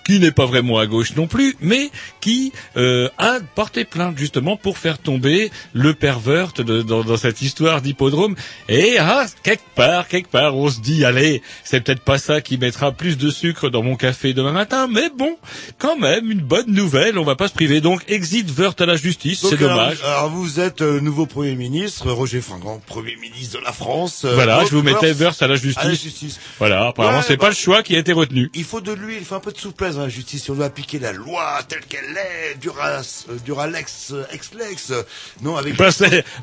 qui 0.06 0.20
n'est 0.20 0.32
pas 0.32 0.46
vraiment 0.46 0.78
à 0.80 0.88
gauche 0.88 1.16
non 1.16 1.28
plus, 1.28 1.56
mais 1.62 1.90
qui 2.20 2.52
euh, 2.78 3.10
a 3.18 3.40
porté 3.56 3.86
plainte 3.86 4.18
justement 4.18 4.58
pour 4.58 4.78
faire 4.78 4.98
tomber 4.98 5.52
le 5.74 5.94
pervert 5.94 6.52
de- 6.54 6.82
dans, 6.82 7.04
dans 7.04 7.18
cette 7.18 7.42
histoire 7.42 7.82
d'hippodrome. 7.82 8.36
Et 8.70 8.98
ah, 9.00 9.26
quelque 9.44 9.64
part, 9.76 10.08
quelque 10.08 10.30
part, 10.30 10.56
on 10.56 10.70
se 10.70 10.80
dit, 10.80 11.06
allez, 11.06 11.42
c'est 11.64 11.82
peut-être 11.82 12.02
pas 12.04 12.18
ça 12.18 12.42
qui 12.42 12.58
mettra 12.58 12.92
plus 12.92 13.18
de 13.18 13.30
sucre 13.30 13.70
dans 13.70 13.84
mon 13.84 13.96
café 13.96 14.34
demain 14.34 14.52
matin, 14.52 14.88
mais 14.92 15.10
bon, 15.18 15.38
quand 15.78 15.98
même, 15.98 16.30
une 16.32 16.42
bonne 16.42 16.72
nouvelle, 16.72 17.18
on 17.18 17.24
va 17.24 17.36
pas 17.36 17.48
se 17.48 17.54
priver. 17.54 17.82
Donc, 17.82 18.02
exit 18.08 18.50
Wörth 18.58 18.80
à 18.82 18.86
la 18.86 18.96
justice, 18.96 19.40
c'est 19.42 19.58
alors, 19.58 19.78
dommage. 19.78 19.98
Alors, 20.04 20.30
vous 20.30 20.60
êtes 20.60 20.82
euh, 20.82 21.00
nouveau 21.00 21.26
Premier 21.26 21.56
ministre, 21.56 22.12
Roger 22.12 22.42
Fringant, 22.42 22.82
Premier 22.86 23.16
ministre 23.18 23.60
de 23.60 23.64
la 23.64 23.72
France. 23.72 24.26
Euh, 24.32 24.36
Voilà, 24.36 24.66
je 24.66 24.76
vous 24.76 24.82
mettais 24.82 25.14
Burst 25.14 25.20
verse 25.20 25.42
à 25.42 25.48
la 25.48 25.56
à 25.82 25.88
la 25.88 25.94
justice. 25.94 26.40
Voilà, 26.60 26.88
apparemment 26.88 27.18
Ouais, 27.18 27.24
c'est 27.28 27.38
bah, 27.38 27.46
pas 27.46 27.50
le 27.50 27.56
choix 27.56 27.84
qui 27.84 27.96
a 27.96 28.00
été 28.00 28.14
retenu. 28.14 28.50
Il 28.54 28.64
faut 28.64 28.82
de 28.82 28.92
lui, 28.92 29.18
il 29.18 29.26
faut 29.26 29.36
un 29.36 29.40
peu 29.40 29.52
de 29.52 29.58
souplesse 29.58 29.96
dans 29.96 30.04
la 30.04 30.10
justice. 30.10 30.44
Si 30.44 30.52
on 30.52 30.56
doit 30.56 30.66
appliquer 30.66 31.00
la 31.00 31.12
loi 31.12 31.60
telle 31.68 31.86
qu'elle 31.86 32.18
est, 32.18 32.60
Duras, 32.60 33.26
euh, 33.30 33.38
Duralex, 33.44 34.12
euh, 34.12 34.24
ex-lex, 34.32 34.92
euh, 34.92 35.04
non 35.42 35.58
avec. 35.58 35.78
Pas 35.78 35.90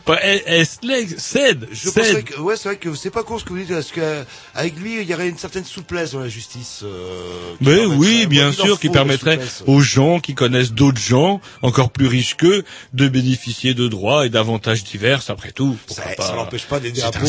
pas 0.04 0.18
S-Legs, 0.22 1.18
cède, 1.18 1.68
Je 1.72 1.90
pensais 1.90 2.22
que, 2.22 2.40
ouais, 2.40 2.56
c'est 2.56 2.68
vrai 2.68 2.76
que 2.76 2.94
c'est 2.94 3.10
pas 3.10 3.22
con 3.22 3.38
ce 3.38 3.44
que 3.44 3.50
vous 3.50 3.58
dites, 3.58 3.68
parce 3.68 3.92
qu'avec 3.92 4.76
lui, 4.78 5.00
il 5.00 5.08
y 5.08 5.14
aurait 5.14 5.28
une 5.28 5.38
certaine 5.38 5.64
souplesse 5.64 6.12
dans 6.12 6.20
la 6.20 6.28
justice. 6.28 6.80
Euh, 6.82 7.54
Mais 7.60 7.84
oui, 7.84 8.26
bien 8.26 8.52
sûr, 8.52 8.78
qui 8.78 8.88
permettrait 8.88 9.38
aux 9.66 9.80
gens 9.80 10.20
qui 10.20 10.34
connaissent 10.34 10.72
d'autres 10.72 11.00
gens, 11.00 11.40
encore 11.62 11.90
plus 11.90 12.06
riches 12.06 12.36
qu'eux, 12.36 12.64
de 12.92 13.08
bénéficier 13.08 13.74
de 13.74 13.88
droits 13.88 14.26
et 14.26 14.28
d'avantages 14.28 14.84
divers, 14.84 15.22
après 15.28 15.52
tout. 15.52 15.76
Ça, 15.88 16.02
n'empêche 16.34 16.66
pas 16.66 16.80
d'aider 16.80 17.02
un 17.02 17.10
pauvre 17.10 17.26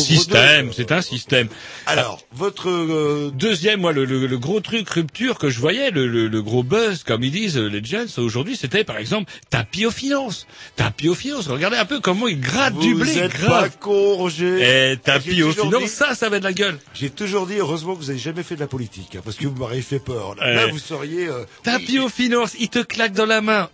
système, 0.49 0.73
c'est 0.73 0.91
un 0.91 1.01
système. 1.01 1.47
Alors, 1.85 2.21
votre 2.31 2.69
euh, 2.69 3.31
Deuxième, 3.33 3.81
moi, 3.81 3.91
le, 3.93 4.05
le- 4.05 4.27
le 4.27 4.37
gros 4.37 4.59
truc 4.59 4.89
rupture 4.89 5.37
que 5.37 5.49
je 5.49 5.59
voyais, 5.59 5.91
le, 5.91 6.07
le- 6.07 6.27
le 6.27 6.41
gros 6.41 6.63
buzz, 6.63 7.03
comme 7.03 7.23
ils 7.23 7.31
disent 7.31 7.57
les 7.57 7.83
gens 7.83 8.05
aujourd'hui, 8.17 8.55
c'était 8.57 8.83
par 8.83 8.97
exemple 8.97 9.31
tapis 9.49 9.85
aux 9.85 9.91
finances. 9.91 10.47
Tapis 10.75 11.09
aux 11.09 11.15
finances, 11.15 11.47
regardez 11.47 11.77
un 11.77 11.85
peu 11.85 11.99
comment 11.99 12.27
ils 12.27 12.39
grattent 12.39 12.73
vous 12.73 12.81
du 12.81 12.95
blé, 12.95 13.17
êtes 13.19 13.31
pas 13.31 13.37
grave. 13.37 13.77
con, 13.79 14.15
Roger. 14.15 14.91
Et 14.91 14.97
tapis 14.97 15.41
aux 15.43 15.51
finances, 15.51 15.83
dit- 15.83 15.87
ça, 15.89 16.15
ça 16.15 16.29
va 16.29 16.39
de 16.39 16.43
la 16.43 16.53
gueule. 16.53 16.77
J'ai 16.93 17.09
toujours 17.09 17.47
dit, 17.47 17.55
heureusement 17.57 17.93
que 17.95 17.99
vous 17.99 18.09
avez 18.09 18.19
jamais 18.19 18.43
fait 18.43 18.55
de 18.55 18.59
la 18.61 18.67
politique, 18.67 19.15
hein, 19.15 19.21
parce 19.23 19.37
que 19.37 19.47
vous 19.47 19.55
m'auriez 19.55 19.81
fait 19.81 19.99
peur. 19.99 20.35
Là, 20.35 20.53
Là, 20.53 20.65
Ouais. 20.65 20.71
vous 20.71 20.79
seriez. 20.79 21.27
euh, 21.27 21.43
Tapis 21.63 21.99
aux 21.99 22.09
finances, 22.09 22.55
il 22.59 22.69
te 22.69 22.79
claque 22.79 23.13
dans 23.13 23.25
la 23.25 23.41
main. 23.41 23.69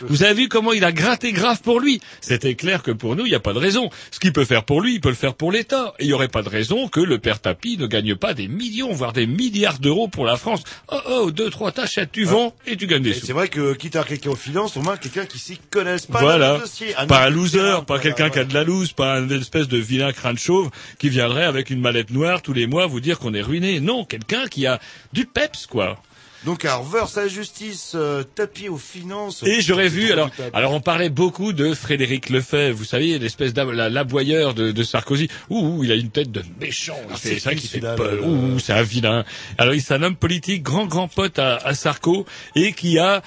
Vous 0.00 0.22
avez 0.22 0.34
vu 0.34 0.48
comment 0.48 0.72
il 0.72 0.84
a 0.84 0.92
gratté 0.92 1.32
grave 1.32 1.60
pour 1.62 1.80
lui 1.80 2.00
C'était 2.20 2.54
clair 2.54 2.82
que 2.82 2.90
pour 2.90 3.16
nous, 3.16 3.26
il 3.26 3.30
n'y 3.30 3.34
a 3.34 3.40
pas 3.40 3.52
de 3.52 3.58
raison. 3.58 3.90
Ce 4.10 4.20
qu'il 4.20 4.32
peut 4.32 4.44
faire 4.44 4.64
pour 4.64 4.80
lui, 4.80 4.94
il 4.94 5.00
peut 5.00 5.08
le 5.08 5.14
faire 5.14 5.34
pour 5.34 5.52
l'État. 5.52 5.94
Et 5.98 6.04
il 6.04 6.08
n'y 6.08 6.12
aurait 6.12 6.28
pas 6.28 6.42
de 6.42 6.48
raison 6.48 6.88
que 6.88 7.00
le 7.00 7.18
père 7.18 7.40
Tapis 7.40 7.76
ne 7.78 7.86
gagne 7.86 8.14
pas 8.14 8.34
des 8.34 8.48
millions, 8.48 8.92
voire 8.92 9.12
des 9.12 9.26
milliards 9.26 9.78
d'euros 9.78 10.08
pour 10.08 10.24
la 10.24 10.36
France. 10.36 10.62
Oh 10.92 10.98
oh, 11.08 11.30
deux, 11.30 11.50
trois, 11.50 11.72
t'achètes, 11.72 12.12
tu 12.12 12.24
vends 12.24 12.54
et 12.66 12.76
tu 12.76 12.86
gagnes 12.86 13.02
des 13.02 13.10
Et 13.10 13.14
sous. 13.14 13.26
c'est 13.26 13.32
vrai 13.32 13.48
que 13.48 13.74
quitte 13.74 13.96
à 13.96 14.04
quelqu'un 14.04 14.30
aux 14.30 14.36
finances, 14.36 14.76
au 14.76 14.82
moins 14.82 14.96
quelqu'un 14.96 15.26
qui 15.26 15.38
s'y 15.38 15.58
connaisse 15.70 16.06
pas 16.06 16.20
voilà. 16.20 16.58
dossier. 16.58 16.94
Pas 17.08 17.26
un 17.26 17.30
loser, 17.30 17.58
terrain, 17.58 17.82
pas 17.82 17.98
quelqu'un 17.98 18.30
qui 18.30 18.38
a 18.38 18.44
de 18.44 18.54
la 18.54 18.64
loose, 18.64 18.92
pas 18.92 19.16
un 19.16 19.28
espèce 19.30 19.68
de 19.68 19.78
vilain 19.78 20.12
crâne 20.12 20.38
chauve 20.38 20.70
qui 20.98 21.08
viendrait 21.08 21.44
avec 21.44 21.70
une 21.70 21.80
mallette 21.80 22.10
noire 22.10 22.42
tous 22.42 22.52
les 22.52 22.66
mois 22.66 22.86
vous 22.86 23.00
dire 23.00 23.18
qu'on 23.18 23.34
est 23.34 23.42
ruiné. 23.42 23.80
Non, 23.80 24.04
quelqu'un 24.04 24.46
qui 24.46 24.66
a 24.66 24.80
du 25.12 25.26
peps, 25.26 25.66
quoi. 25.66 26.00
Donc, 26.44 26.64
à 26.64 26.80
la 27.16 27.28
justice, 27.28 27.92
euh, 27.94 28.22
tapis 28.22 28.68
aux 28.68 28.76
finances. 28.78 29.42
Et 29.42 29.60
j'aurais 29.60 29.88
vu, 29.88 30.12
alors, 30.12 30.30
alors 30.52 30.72
on 30.72 30.80
parlait 30.80 31.08
beaucoup 31.08 31.52
de 31.52 31.74
Frédéric 31.74 32.30
Lefebvre, 32.30 32.76
vous 32.76 32.84
savez, 32.84 33.18
l'espèce 33.18 33.52
d'aboyeur 33.52 34.54
de, 34.54 34.70
de 34.70 34.82
Sarkozy. 34.82 35.28
Ouh, 35.50 35.58
ouh, 35.58 35.84
il 35.84 35.92
a 35.92 35.96
une 35.96 36.10
tête 36.10 36.30
de 36.30 36.42
méchant. 36.60 36.98
Ah, 37.10 37.14
C'est 37.16 37.40
ça 37.40 37.54
qui, 37.54 37.66
fait 37.66 37.80
peur. 37.80 38.24
Ouh, 38.24 38.58
c'est 38.58 38.72
un 38.72 38.82
vilain. 38.82 39.24
Alors, 39.58 39.74
il 39.74 39.82
c'est 39.82 39.94
un 39.94 40.02
homme 40.02 40.16
politique, 40.16 40.62
grand, 40.62 40.86
grand 40.86 41.08
pote 41.08 41.38
à, 41.38 41.56
à 41.56 41.74
Sarko, 41.74 42.26
et 42.54 42.72
qui 42.72 42.98
a 42.98 43.22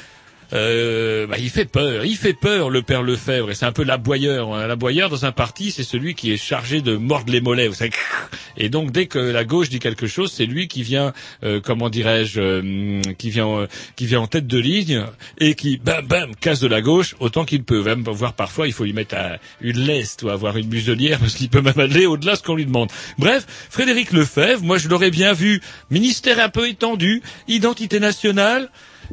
euh, 0.53 1.27
bah, 1.27 1.37
il 1.39 1.49
fait 1.49 1.65
peur, 1.65 2.05
il 2.05 2.15
fait 2.17 2.33
peur 2.33 2.69
le 2.69 2.81
père 2.81 3.03
Lefebvre, 3.03 3.51
et 3.51 3.55
c'est 3.55 3.65
un 3.65 3.71
peu 3.71 3.83
l'aboyeur. 3.83 4.53
hein. 4.53 4.67
L'aboyeur 4.67 5.09
dans 5.09 5.25
un 5.25 5.31
parti, 5.31 5.71
c'est 5.71 5.83
celui 5.83 6.15
qui 6.15 6.31
est 6.31 6.37
chargé 6.37 6.81
de 6.81 6.95
mordre 6.97 7.31
les 7.31 7.41
mollets. 7.41 7.67
Vous 7.67 7.75
savez, 7.75 7.91
et 8.57 8.69
donc 8.69 8.91
dès 8.91 9.05
que 9.05 9.19
la 9.19 9.43
gauche 9.43 9.69
dit 9.69 9.79
quelque 9.79 10.07
chose, 10.07 10.31
c'est 10.31 10.45
lui 10.45 10.67
qui 10.67 10.83
vient, 10.83 11.13
euh, 11.43 11.61
comment 11.63 11.89
dirais-je, 11.89 12.41
euh, 12.41 13.01
qui 13.17 13.29
vient, 13.29 13.49
euh, 13.49 13.67
qui 13.95 14.05
vient 14.05 14.21
en 14.21 14.27
tête 14.27 14.47
de 14.47 14.57
ligne 14.57 15.05
et 15.39 15.55
qui 15.55 15.77
bam 15.77 16.05
bam 16.05 16.35
casse 16.35 16.59
de 16.59 16.67
la 16.67 16.81
gauche 16.81 17.15
autant 17.19 17.45
qu'il 17.45 17.63
peut. 17.63 17.81
Même 17.83 18.03
voir 18.03 18.33
parfois, 18.33 18.67
il 18.67 18.73
faut 18.73 18.83
lui 18.83 18.93
mettre 18.93 19.15
une 19.61 19.79
leste 19.79 20.23
ou 20.23 20.29
avoir 20.29 20.57
une 20.57 20.67
muselière 20.67 21.19
parce 21.19 21.35
qu'il 21.35 21.49
peut 21.49 21.61
même 21.61 21.79
aller 21.79 22.05
au-delà 22.05 22.33
de 22.33 22.37
ce 22.37 22.43
qu'on 22.43 22.55
lui 22.55 22.65
demande. 22.65 22.91
Bref, 23.17 23.45
Frédéric 23.69 24.11
Lefebvre, 24.11 24.63
moi 24.63 24.77
je 24.77 24.89
l'aurais 24.89 25.11
bien 25.11 25.33
vu, 25.33 25.61
ministère 25.89 26.39
un 26.39 26.49
peu 26.49 26.67
étendu, 26.67 27.21
identité 27.47 27.99
nationale 27.99 28.69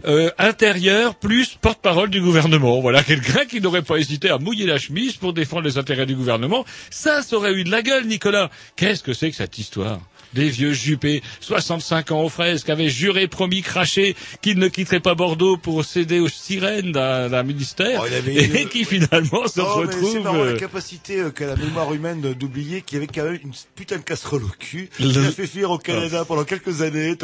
euh, 0.07 0.31
intérieur 0.39 1.15
plus 1.15 1.57
porte-parole 1.61 2.11
du 2.11 2.21
gouvernement. 2.21 2.81
Voilà, 2.81 3.03
quelqu'un 3.03 3.45
qui 3.47 3.61
n'aurait 3.61 3.83
pas 3.83 3.97
hésité 3.97 4.31
à 4.31 4.39
mouiller 4.39 4.67
la 4.67 4.79
chemise 4.79 5.15
pour 5.17 5.33
défendre 5.33 5.63
les 5.63 5.79
intérêts 5.79 6.07
du 6.07 6.15
gouvernement. 6.15 6.65
Ça, 6.91 7.23
ça 7.23 7.37
aurait 7.37 7.53
eu 7.55 7.65
de 7.65 7.71
la 7.71 7.83
gueule, 7.83 8.07
Nicolas. 8.07 8.51
Qu'est-ce 8.77 9.03
que 9.03 9.13
c'est 9.13 9.31
que 9.31 9.37
cette 9.37 9.59
histoire? 9.59 10.01
Des 10.35 10.51
vieux 10.51 10.75
jupés, 10.75 11.23
65 11.41 12.11
ans 12.13 12.21
aux 12.21 12.29
fraises, 12.29 12.63
qui 12.63 12.71
avaient 12.71 12.91
juré, 12.91 13.29
promis, 13.29 13.63
craché 13.63 14.15
qu'ils 14.43 14.59
ne 14.59 14.69
quitteraient 14.69 15.01
pas 15.01 15.15
Bordeaux 15.15 15.57
pour 15.57 15.87
céder 15.87 16.21
aux 16.21 16.29
sirènes 16.29 16.93
d'un 16.93 17.43
ministère, 17.45 18.03
Oh, 18.03 18.07
avait 18.15 18.35
et 18.35 18.67
qui 18.67 18.85
finalement 18.85 19.47
se 19.47 19.59
Non, 19.59 19.85
mais 19.87 19.93
c'est 20.03 20.21
la 20.23 20.35
euh, 20.35 20.59
capacité 20.59 21.21
euh, 21.21 21.31
qu'a 21.31 21.47
la 21.47 21.57
mémoire 21.57 21.95
humaine 21.95 22.21
d'oublier 22.35 22.83
qu'il 22.83 22.97
y 22.97 23.03
avait 23.03 23.07
quand 23.07 23.25
même 23.25 23.39
une 23.43 23.53
putain 23.75 23.97
de 23.97 24.03
casserole 24.03 24.45
au 24.45 24.51
cul. 24.59 24.91
Le- 25.01 25.11
qui 25.13 25.19
a 25.19 25.31
fait 25.31 25.47
fuir 25.47 25.71
au 25.71 25.79
Canada 25.79 26.27
pendant 26.27 26.45
quelques 26.45 26.83
années. 26.83 27.17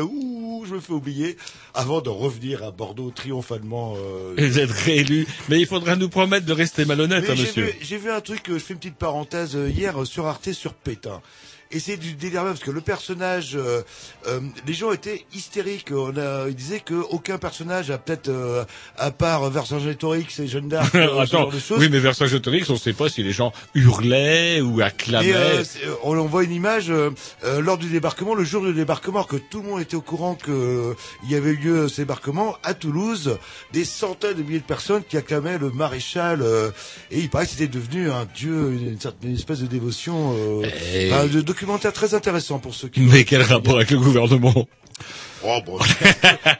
Je 0.64 0.74
me 0.74 0.80
fais 0.80 0.92
oublier. 0.92 1.36
Avant 1.74 2.00
de 2.00 2.08
revenir 2.10 2.62
à 2.64 2.70
Bordeaux 2.70 3.10
triomphalement. 3.14 3.94
euh, 3.96 4.34
et 4.36 4.48
d'être 4.48 4.70
réélu. 4.72 5.26
Mais 5.48 5.60
il 5.60 5.66
faudra 5.66 5.96
nous 5.96 6.08
promettre 6.08 6.46
de 6.46 6.52
rester 6.52 6.84
malhonnête, 6.84 7.24
hein, 7.28 7.34
monsieur. 7.36 7.64
vu, 7.64 7.72
j'ai 7.80 7.96
vu 7.98 8.10
un 8.10 8.20
truc, 8.20 8.48
euh, 8.50 8.54
je 8.54 8.58
fais 8.64 8.74
une 8.74 8.80
petite 8.80 8.96
parenthèse, 8.96 9.56
euh, 9.56 9.68
hier 9.68 10.00
euh, 10.00 10.04
sur 10.04 10.26
Arte 10.26 10.52
sur 10.52 10.74
Pétain. 10.74 11.20
Et 11.70 11.80
c'est 11.80 11.96
du 11.96 12.12
délire 12.12 12.44
parce 12.44 12.60
que 12.60 12.70
le 12.70 12.82
personnage, 12.82 13.56
euh, 13.56 13.82
euh, 14.28 14.38
les 14.64 14.74
gens 14.74 14.92
étaient 14.92 15.24
hystériques. 15.34 15.88
On 15.90 16.16
a, 16.16 16.46
ils 16.48 16.54
disaient 16.54 16.78
que 16.78 16.94
aucun 16.94 17.36
personnage 17.36 17.90
a 17.90 17.98
peut-être, 17.98 18.28
euh, 18.28 18.64
à 18.96 19.10
part 19.10 19.50
Vercingétorix 19.50 20.38
et 20.38 20.46
Jeanne 20.46 20.68
d'Arc, 20.68 20.94
oui, 21.78 21.88
mais 21.90 21.98
Vercingétorix, 21.98 22.70
on 22.70 22.74
ne 22.74 22.78
sait 22.78 22.92
pas 22.92 23.08
si 23.08 23.24
les 23.24 23.32
gens 23.32 23.52
hurlaient 23.74 24.60
ou 24.60 24.80
acclamaient. 24.82 25.30
Et, 25.30 25.88
on, 26.04 26.16
on 26.16 26.26
voit 26.26 26.44
une 26.44 26.52
image 26.52 26.92
lors 27.60 27.78
du 27.78 27.88
débarquement, 27.88 28.34
le 28.36 28.44
jour 28.44 28.62
du 28.64 28.72
débarquement, 28.72 29.24
que 29.24 29.36
tout 29.36 29.60
le 29.62 29.68
monde 29.68 29.80
était 29.80 29.96
au 29.96 30.00
courant 30.02 30.36
que 30.36 30.52
euh, 30.54 30.94
il 31.24 31.30
y 31.30 31.34
avait 31.34 31.50
eu 31.50 31.56
lieu 31.56 31.88
ce 31.88 32.00
débarquement 32.00 32.56
à 32.62 32.74
Toulouse, 32.74 33.38
des 33.72 33.84
centaines 33.84 34.36
de 34.36 34.42
milliers 34.42 34.60
de 34.60 34.64
personnes 34.64 35.02
qui 35.08 35.16
acclamaient 35.16 35.58
le 35.58 35.70
maréchal, 35.70 36.40
euh, 36.42 36.70
et 37.10 37.18
il 37.20 37.30
paraît 37.30 37.44
que 37.44 37.52
c'était 37.52 37.68
devenu 37.68 38.10
un 38.10 38.26
dieu, 38.34 38.72
une, 38.72 39.00
certaine 39.00 39.30
une 39.30 39.36
espèce 39.36 39.60
de 39.60 39.66
dévotion. 39.66 40.34
Euh, 40.36 41.28
de 41.28 41.40
documentaire 41.40 41.92
très 41.92 42.14
intéressant 42.14 42.58
pour 42.58 42.74
ceux 42.74 42.88
qui. 42.88 43.00
Mais 43.00 43.24
quel 43.24 43.42
rapport 43.42 43.76
avec 43.76 43.90
le 43.90 43.98
gouvernement? 43.98 44.66
Oh 45.46 45.60
bon. 45.66 45.78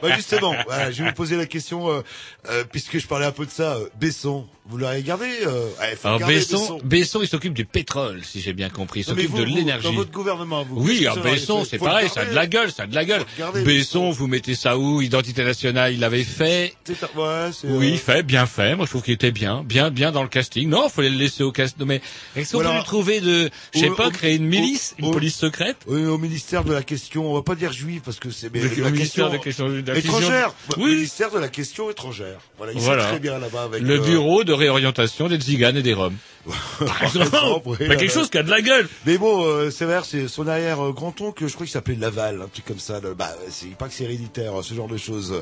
bah, 0.01 0.15
justement, 0.15 0.53
voilà, 0.65 0.91
je 0.91 1.01
vais 1.03 1.09
vous 1.09 1.15
poser 1.15 1.35
la 1.37 1.45
question 1.45 1.89
euh, 1.89 2.01
euh, 2.49 2.63
puisque 2.71 2.99
je 2.99 3.07
parlais 3.07 3.25
un 3.25 3.31
peu 3.31 3.45
de 3.45 3.51
ça. 3.51 3.75
euh, 3.75 3.89
Besson, 3.99 4.45
vous 4.67 4.77
l'avez 4.77 4.97
regardé 4.97 5.25
euh, 5.45 5.67
ouais, 5.79 5.95
faut 5.95 6.07
Alors 6.07 6.17
regarder 6.19 6.35
Besson, 6.35 6.79
Besson, 6.83 7.19
il 7.21 7.27
s'occupe 7.27 7.53
du 7.53 7.65
pétrole, 7.65 8.21
si 8.23 8.41
j'ai 8.41 8.53
bien 8.53 8.69
compris. 8.69 9.01
Il 9.01 9.03
s'occupe 9.03 9.33
de 9.35 9.43
l'énergie. 9.43 9.87
Dans 9.87 9.93
votre 9.93 10.11
gouvernement, 10.11 10.63
vous. 10.63 10.81
Oui, 10.81 11.03
va 11.03 11.15
Besson, 11.15 11.65
c'est 11.65 11.77
Faut 11.77 11.85
pareil, 11.85 12.09
ça 12.09 12.21
a 12.21 12.25
de 12.25 12.35
la 12.35 12.47
gueule, 12.47 12.71
ça 12.71 12.83
a 12.83 12.87
de 12.87 12.95
la 12.95 13.05
gueule. 13.05 13.21
Faut 13.21 13.39
garder, 13.39 13.63
Besson, 13.63 14.11
vous 14.11 14.27
mettez 14.27 14.55
ça 14.55 14.77
où? 14.77 15.01
Identité 15.01 15.43
nationale, 15.43 15.93
il 15.93 15.99
l'avait 15.99 16.23
fait. 16.23 16.73
Ouais, 17.15 17.49
Oui, 17.63 17.97
fait, 17.97 18.23
bien 18.23 18.45
fait. 18.45 18.75
Moi, 18.75 18.85
je 18.85 18.91
trouve 18.91 19.03
qu'il 19.03 19.13
était 19.13 19.31
bien, 19.31 19.63
bien, 19.63 19.89
bien 19.91 20.11
dans 20.11 20.23
le 20.23 20.29
casting. 20.29 20.69
Non, 20.69 20.89
fallait 20.89 21.09
le 21.09 21.17
laisser 21.17 21.43
au 21.43 21.51
casting. 21.51 21.85
Mais 21.85 22.01
est-ce 22.35 22.55
qu'on 22.55 22.63
peut 22.63 22.71
lui 22.71 22.83
trouver 22.83 23.21
de, 23.21 23.49
je 23.73 23.79
sais 23.79 23.89
pas, 23.91 24.11
créer 24.11 24.35
une 24.35 24.45
milice, 24.45 24.95
une 24.99 25.11
police 25.11 25.35
secrète? 25.35 25.77
Oui, 25.87 26.05
au 26.05 26.17
ministère 26.17 26.63
de 26.63 26.73
la 26.73 26.83
question, 26.83 27.29
on 27.31 27.33
va 27.33 27.41
pas 27.41 27.55
dire 27.55 27.71
juive 27.71 28.01
parce 28.03 28.19
que 28.19 28.29
c'est 28.31 28.49
Le- 28.77 28.83
le 28.83 28.89
la 28.89 28.91
ministère 28.91 29.41
question, 29.41 29.69
de 29.69 29.81
la 29.91 29.97
étrangère. 29.97 30.53
Oui. 30.77 30.83
Oui. 30.85 30.95
ministère 30.95 31.31
de 31.31 31.39
la 31.39 31.47
question 31.49 31.89
étrangère. 31.89 32.39
Voilà, 32.57 32.73
il 32.73 32.79
Voilà. 32.79 33.03
sait 33.03 33.09
très 33.11 33.19
bien 33.19 33.37
là-bas 33.39 33.63
avec 33.63 33.81
Le 33.81 33.95
euh, 33.95 33.99
bureau 33.99 34.43
de 34.43 34.53
réorientation 34.53 35.27
des 35.27 35.37
Tziganes 35.37 35.77
et 35.77 35.81
des 35.83 35.93
Roms. 35.93 36.15
Par 36.79 37.03
exemple, 37.03 37.61
oui, 37.65 37.77
là, 37.87 37.95
quelque 37.95 38.13
chose 38.13 38.29
qui 38.29 38.37
a 38.37 38.43
de 38.43 38.51
la 38.51 38.61
gueule. 38.61 38.87
Mais 39.07 39.17
bon, 39.17 39.43
euh, 39.45 39.71
c'est 39.71 39.85
vrai, 39.85 40.01
c'est 40.03 40.27
son 40.27 40.47
arrière 40.47 40.79
euh, 40.85 40.91
grand-oncle, 40.91 41.47
je 41.47 41.53
crois 41.53 41.65
qu'il 41.65 41.73
s'appelait 41.73 41.95
Laval, 41.95 42.41
un 42.43 42.47
truc 42.47 42.65
comme 42.65 42.77
ça. 42.79 42.99
le- 42.99 43.15
bah, 43.15 43.33
c'est 43.49 43.75
pas 43.75 43.87
que 43.87 43.93
c'est 43.95 44.03
héréditaire, 44.03 44.53
ce 44.61 44.73
genre 44.75 44.87
de 44.87 44.97
choses. 44.97 45.33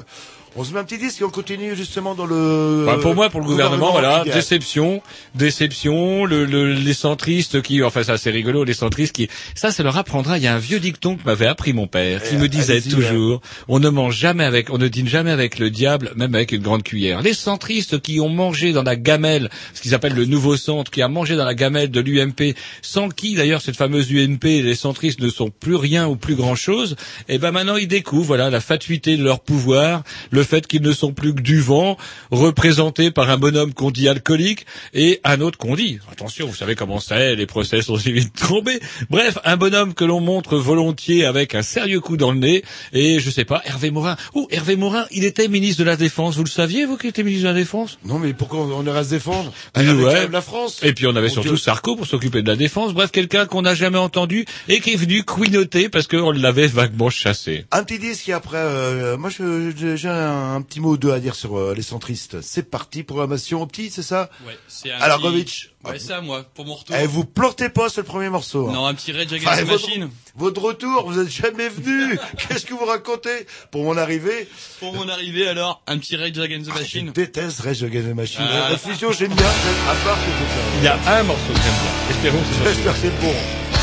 On 0.56 0.64
se 0.64 0.72
met 0.72 0.80
un 0.80 0.84
petit 0.84 1.00
disque 1.00 1.20
et 1.22 1.24
on 1.24 1.32
continue 1.32 1.76
justement 1.76 2.14
dans 2.14 2.28
le. 2.28 2.84
Bah, 2.86 2.98
pour 3.02 3.16
moi, 3.16 3.32
pour 3.32 3.40
le 3.42 3.46
gouvernement, 3.48 3.92
voilà, 3.92 4.24
déception, 4.24 5.02
déception, 5.34 6.26
le, 6.26 6.46
le, 6.46 6.74
les 6.74 6.94
centristes 6.94 7.64
qui, 7.64 7.82
enfin 7.82 8.04
ça 8.04 8.18
c'est 8.20 8.30
rigolo, 8.30 8.64
les 8.64 8.76
centristes 8.76 9.16
qui, 9.16 9.30
ça 9.56 9.72
ça 9.72 9.82
leur 9.82 9.98
apprendra. 9.98 10.38
Il 10.38 10.44
y 10.44 10.48
a 10.48 10.54
un 10.54 10.60
vieux 10.60 10.80
dicton 10.80 11.16
que 11.16 11.24
m'avait 11.26 11.48
appris 11.48 11.74
mon 11.74 11.88
père, 11.88 12.22
qui 12.22 12.36
Eh, 12.36 12.38
me 12.38 12.48
disait 12.48 12.82
toujours, 12.82 13.42
on 13.68 13.80
ne 13.80 13.90
mange 13.90 14.16
jamais 14.16 14.44
avec, 14.44 14.70
on 14.70 14.78
ne 14.78 14.88
dîne 14.88 15.08
jamais 15.08 15.32
avec 15.32 15.58
le 15.58 15.72
diable, 15.72 16.12
même 16.16 16.36
avec 16.36 16.52
une 16.52 16.62
grande 16.62 16.84
cuillère. 16.84 17.24
Les 17.24 17.34
centristes 17.34 18.00
qui 18.00 18.20
ont 18.20 18.30
mangé 18.30 18.74
dans 18.74 18.84
la 18.84 18.96
gamelle, 18.96 19.50
ce 19.74 19.82
qu'ils 19.82 19.96
appellent 19.96 20.14
le 20.14 20.26
nouveau 20.26 20.56
centre, 20.56 20.92
qui 20.92 21.02
a 21.02 21.08
mangé 21.08 21.36
dans 21.36 21.46
la 21.46 21.56
gamelle 21.56 21.90
de 21.90 22.00
l'UMP, 22.00 22.54
sans 22.84 23.10
qui 23.10 23.34
d'ailleurs 23.34 23.62
cette 23.62 23.76
fameuse 23.78 24.12
UMP, 24.12 24.44
les 24.44 24.76
centristes 24.76 25.20
ne 25.20 25.30
sont 25.30 25.50
plus 25.50 25.76
rien 25.76 26.08
ou 26.08 26.16
plus 26.16 26.36
grand 26.36 26.56
chose, 26.56 26.96
et 27.28 27.40
ben 27.40 27.50
maintenant 27.52 27.76
ils 27.76 27.88
découvrent, 27.88 28.24
voilà, 28.28 28.52
la 28.52 28.60
fatuité 28.62 29.18
de 29.18 29.24
leur 29.24 29.40
pouvoir, 29.40 30.04
le 30.30 30.43
le 30.44 30.48
fait 30.48 30.68
qu'ils 30.68 30.82
ne 30.82 30.92
sont 30.92 31.14
plus 31.14 31.34
que 31.34 31.40
du 31.42 31.60
vent, 31.62 31.98
représentés 32.32 33.12
par 33.12 33.30
un 33.30 33.38
bonhomme 33.38 33.74
qu'on 33.74 33.92
dit 33.92 34.10
alcoolique 34.10 34.66
et 34.94 35.22
un 35.24 35.40
autre 35.40 35.58
qu'on 35.58 35.76
dit, 35.76 36.00
attention, 36.12 36.48
vous 36.48 36.56
savez 36.56 36.76
comment 36.76 37.00
c'est, 37.00 37.36
les 37.36 37.46
procès 37.46 37.82
sont 37.82 37.98
si 37.98 38.12
vite 38.12 38.34
tombés. 38.36 38.80
Bref, 39.10 39.38
un 39.46 39.56
bonhomme 39.56 39.94
que 39.94 40.04
l'on 40.04 40.20
montre 40.20 40.58
volontiers 40.58 41.26
avec 41.26 41.56
un 41.56 41.62
sérieux 41.62 42.02
coup 42.02 42.18
dans 42.18 42.32
le 42.34 42.40
nez 42.40 42.64
et 42.92 43.20
je 43.20 43.30
sais 43.30 43.46
pas, 43.46 43.62
Hervé 43.66 43.90
Morin. 43.90 44.18
Oh, 44.34 44.48
Hervé 44.52 44.76
Morin, 44.76 45.06
il 45.12 45.24
était 45.24 45.48
ministre 45.48 45.80
de 45.80 45.86
la 45.86 45.96
Défense. 45.96 46.36
Vous 46.36 46.44
le 46.44 46.50
saviez, 46.50 46.86
vous, 46.86 46.98
qu'il 46.98 47.10
était 47.10 47.24
ministre 47.24 47.48
de 47.48 47.54
la 47.54 47.60
Défense? 47.60 47.98
Non, 48.04 48.20
mais 48.20 48.34
pourquoi 48.34 48.60
on 48.66 48.86
irait 48.86 49.06
se 49.06 49.12
défendre? 49.12 49.54
Ah, 49.74 49.80
Avec 49.80 49.96
ouais. 49.98 50.28
la 50.30 50.42
France. 50.42 50.82
Et 50.84 50.92
puis 50.94 51.08
on 51.08 51.16
avait 51.16 51.28
Mon 51.28 51.34
surtout 51.34 51.50
Dieu. 51.50 51.58
Sarko 51.58 51.96
pour 51.96 52.06
s'occuper 52.06 52.42
de 52.42 52.50
la 52.50 52.58
défense. 52.58 52.94
Bref, 52.94 53.12
quelqu'un 53.12 53.46
qu'on 53.46 53.62
n'a 53.62 53.76
jamais 53.76 53.98
entendu 53.98 54.46
et 54.68 54.82
qui 54.82 54.94
est 54.94 54.98
venu 54.98 55.24
couinoter 55.24 55.88
parce 55.88 56.08
qu'on 56.08 56.32
l'avait 56.32 56.68
vaguement 56.68 57.10
chassé. 57.10 57.66
Un 57.72 57.84
petit 57.84 58.00
disque 58.00 58.28
et 58.28 58.34
après, 58.34 58.58
euh, 58.58 59.18
moi 59.18 59.30
j'ai 59.30 60.10
un, 60.10 60.33
un 60.34 60.62
petit 60.62 60.80
mot 60.80 60.92
ou 60.92 60.98
deux 60.98 61.12
à 61.12 61.20
dire 61.20 61.36
sur 61.36 61.58
euh, 61.58 61.74
les 61.76 61.82
centristes. 61.82 62.42
C'est 62.42 62.64
parti, 62.70 63.04
programmation 63.04 63.62
au 63.62 63.68
petit, 63.68 63.90
c'est 63.90 64.04
ça 64.04 64.30
Ouais, 64.46 64.58
c'est 64.68 64.92
un 64.92 65.00
Alors, 65.00 65.22
petit-. 65.22 65.68
Ouais, 65.86 66.00
c'est 66.00 66.14
à 66.14 66.22
moi, 66.22 66.44
pour 66.56 66.66
mon 66.66 66.76
retour. 66.76 66.96
Eh, 66.98 67.06
vous 67.08 67.26
plantez 67.26 67.68
pas 67.70 67.90
sur 67.90 68.02
le 68.02 68.08
premier 68.08 68.30
morceau. 68.30 68.70
hein. 68.70 68.74
Non, 68.74 68.86
un 68.86 68.94
petit 68.94 69.12
Rage 69.12 69.34
Against 69.34 69.48
Enfin, 69.48 69.64
votre, 69.66 69.86
Machine. 69.88 70.10
votre 70.36 70.62
retour, 70.62 71.10
vous 71.12 71.20
êtes 71.20 71.30
jamais 71.30 71.68
venu. 71.70 72.18
Qu'est-ce 72.48 72.66
que 72.66 72.74
vous 72.74 72.86
racontez 72.86 73.46
Pour 73.72 73.84
mon 73.84 73.98
arrivée, 73.98 74.48
Pour 74.80 74.94
mon 74.94 75.08
arrivée, 75.10 75.48
alors, 75.48 75.82
un 75.88 75.98
petit 75.98 76.16
Rage 76.16 76.38
Against 76.40 76.68
the 76.70 76.74
je 76.74 76.80
Machine. 76.80 77.12
déteste 77.12 77.60
Rage 77.62 77.84
Against 77.84 78.08
the 78.10 78.16
Machine. 78.16 78.46
Ah. 78.50 78.70
La 78.72 78.78
fusion, 78.78 79.12
j'aime 79.12 79.34
bien, 79.34 79.46
à 79.46 79.96
part 80.06 80.16
que 80.16 80.32
c'est 80.40 80.78
Il 80.80 80.84
y 80.86 80.88
a 80.88 80.98
un 81.20 81.24
morceau 81.24 81.52
que 81.54 81.60
j'aime 81.60 81.74
bien. 81.74 82.16
Espérons 82.16 82.94
que 82.94 83.00
c'est 83.02 83.22
bon. 83.22 83.83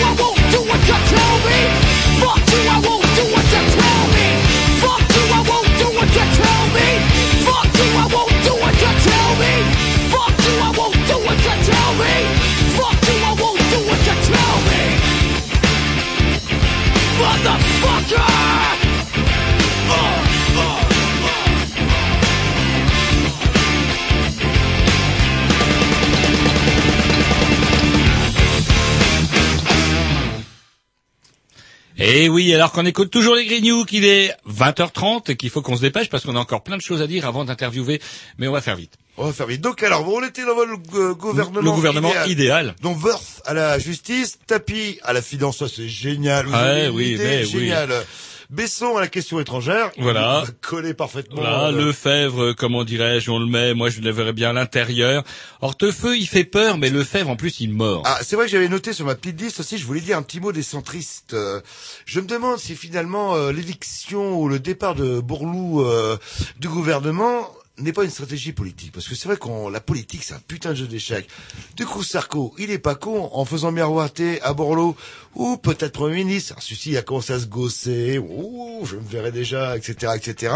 alors 32.61 32.73
qu'on 32.73 32.85
écoute 32.85 33.09
toujours 33.09 33.33
les 33.33 33.45
Grignoux, 33.47 33.85
qu'il 33.85 34.05
est 34.05 34.35
20h30 34.47 35.31
et 35.31 35.35
qu'il 35.35 35.49
faut 35.49 35.63
qu'on 35.63 35.75
se 35.75 35.81
dépêche 35.81 36.09
parce 36.09 36.23
qu'on 36.23 36.35
a 36.35 36.39
encore 36.39 36.61
plein 36.61 36.77
de 36.77 36.81
choses 36.83 37.01
à 37.01 37.07
dire 37.07 37.25
avant 37.25 37.43
d'interviewer, 37.43 37.99
mais 38.37 38.47
on 38.47 38.51
va 38.51 38.61
faire 38.61 38.75
vite. 38.75 38.93
On 39.17 39.25
va 39.25 39.33
faire 39.33 39.47
vite. 39.47 39.61
Donc 39.61 39.81
alors, 39.81 40.07
on 40.07 40.23
était 40.23 40.45
dans 40.45 40.53
le 40.63 40.75
euh, 40.93 41.15
gouvernement, 41.15 41.59
Le 41.59 41.71
gouvernement 41.71 42.13
idéal. 42.27 42.75
Donc 42.83 43.03
Worth 43.03 43.41
à 43.45 43.55
la 43.55 43.79
justice, 43.79 44.37
Tapi 44.45 44.99
à 45.01 45.11
la 45.11 45.23
finance, 45.23 45.63
c'est 45.75 45.89
génial. 45.89 46.45
Vous 46.45 46.51
Ouais, 46.53 46.59
avez 46.59 46.89
oui, 46.89 47.13
idée 47.13 47.23
mais 47.23 47.45
oui. 47.55 47.71
Besson 48.51 48.97
à 48.97 49.01
la 49.01 49.07
question 49.07 49.39
étrangère. 49.39 49.91
Voilà. 49.97 50.43
Coller 50.59 50.93
parfaitement. 50.93 51.41
Voilà, 51.41 51.67
euh, 51.67 51.71
Lefebvre, 51.71 52.53
comment 52.53 52.83
dirais-je, 52.83 53.31
on 53.31 53.39
le 53.39 53.45
met, 53.45 53.73
moi 53.73 53.89
je 53.89 54.01
le 54.01 54.11
verrais 54.11 54.33
bien 54.33 54.49
à 54.49 54.53
l'intérieur. 54.53 55.23
Hortefeux, 55.61 56.17
il 56.17 56.27
fait 56.27 56.43
peur, 56.43 56.77
mais 56.77 56.89
Lefebvre, 56.89 57.29
en 57.29 57.37
plus, 57.37 57.61
il 57.61 57.71
mord. 57.71 58.03
Ah, 58.05 58.19
c'est 58.21 58.35
vrai 58.35 58.45
que 58.45 58.51
j'avais 58.51 58.67
noté 58.67 58.91
sur 58.91 59.05
ma 59.05 59.15
petite 59.15 59.39
liste 59.39 59.61
aussi, 59.61 59.77
je 59.77 59.85
voulais 59.85 60.01
dire 60.01 60.17
un 60.17 60.21
petit 60.21 60.41
mot 60.41 60.51
des 60.51 60.63
centristes. 60.63 61.33
Euh, 61.33 61.61
je 62.05 62.19
me 62.19 62.27
demande 62.27 62.59
si 62.59 62.75
finalement 62.75 63.35
euh, 63.35 63.51
l'éviction 63.53 64.37
ou 64.39 64.49
le 64.49 64.59
départ 64.59 64.95
de 64.95 65.21
Bourlou 65.21 65.81
euh, 65.81 66.17
du 66.59 66.67
gouvernement 66.67 67.49
n'est 67.81 67.93
pas 67.93 68.03
une 68.03 68.09
stratégie 68.09 68.53
politique. 68.53 68.91
Parce 68.91 69.07
que 69.07 69.15
c'est 69.15 69.27
vrai 69.27 69.37
qu'on 69.37 69.69
la 69.69 69.79
politique, 69.79 70.23
c'est 70.23 70.33
un 70.33 70.41
putain 70.47 70.69
de 70.71 70.75
jeu 70.75 70.87
d'échecs. 70.87 71.27
Du 71.75 71.85
coup, 71.85 72.03
Sarko, 72.03 72.53
il 72.57 72.71
est 72.71 72.79
pas 72.79 72.95
con 72.95 73.29
en 73.33 73.45
faisant 73.45 73.71
miroiter 73.71 74.41
à 74.41 74.53
Borloo 74.53 74.95
ou 75.35 75.57
peut-être 75.57 75.93
Premier 75.93 76.17
ministre. 76.17 76.55
Celui-ci 76.59 76.97
a 76.97 77.01
commencé 77.01 77.33
à 77.33 77.39
se 77.39 77.45
gosser. 77.45 78.17
Ouh, 78.19 78.85
je 78.85 78.95
me 78.95 79.07
verrai 79.07 79.31
déjà, 79.31 79.77
etc., 79.77 80.13
etc. 80.15 80.53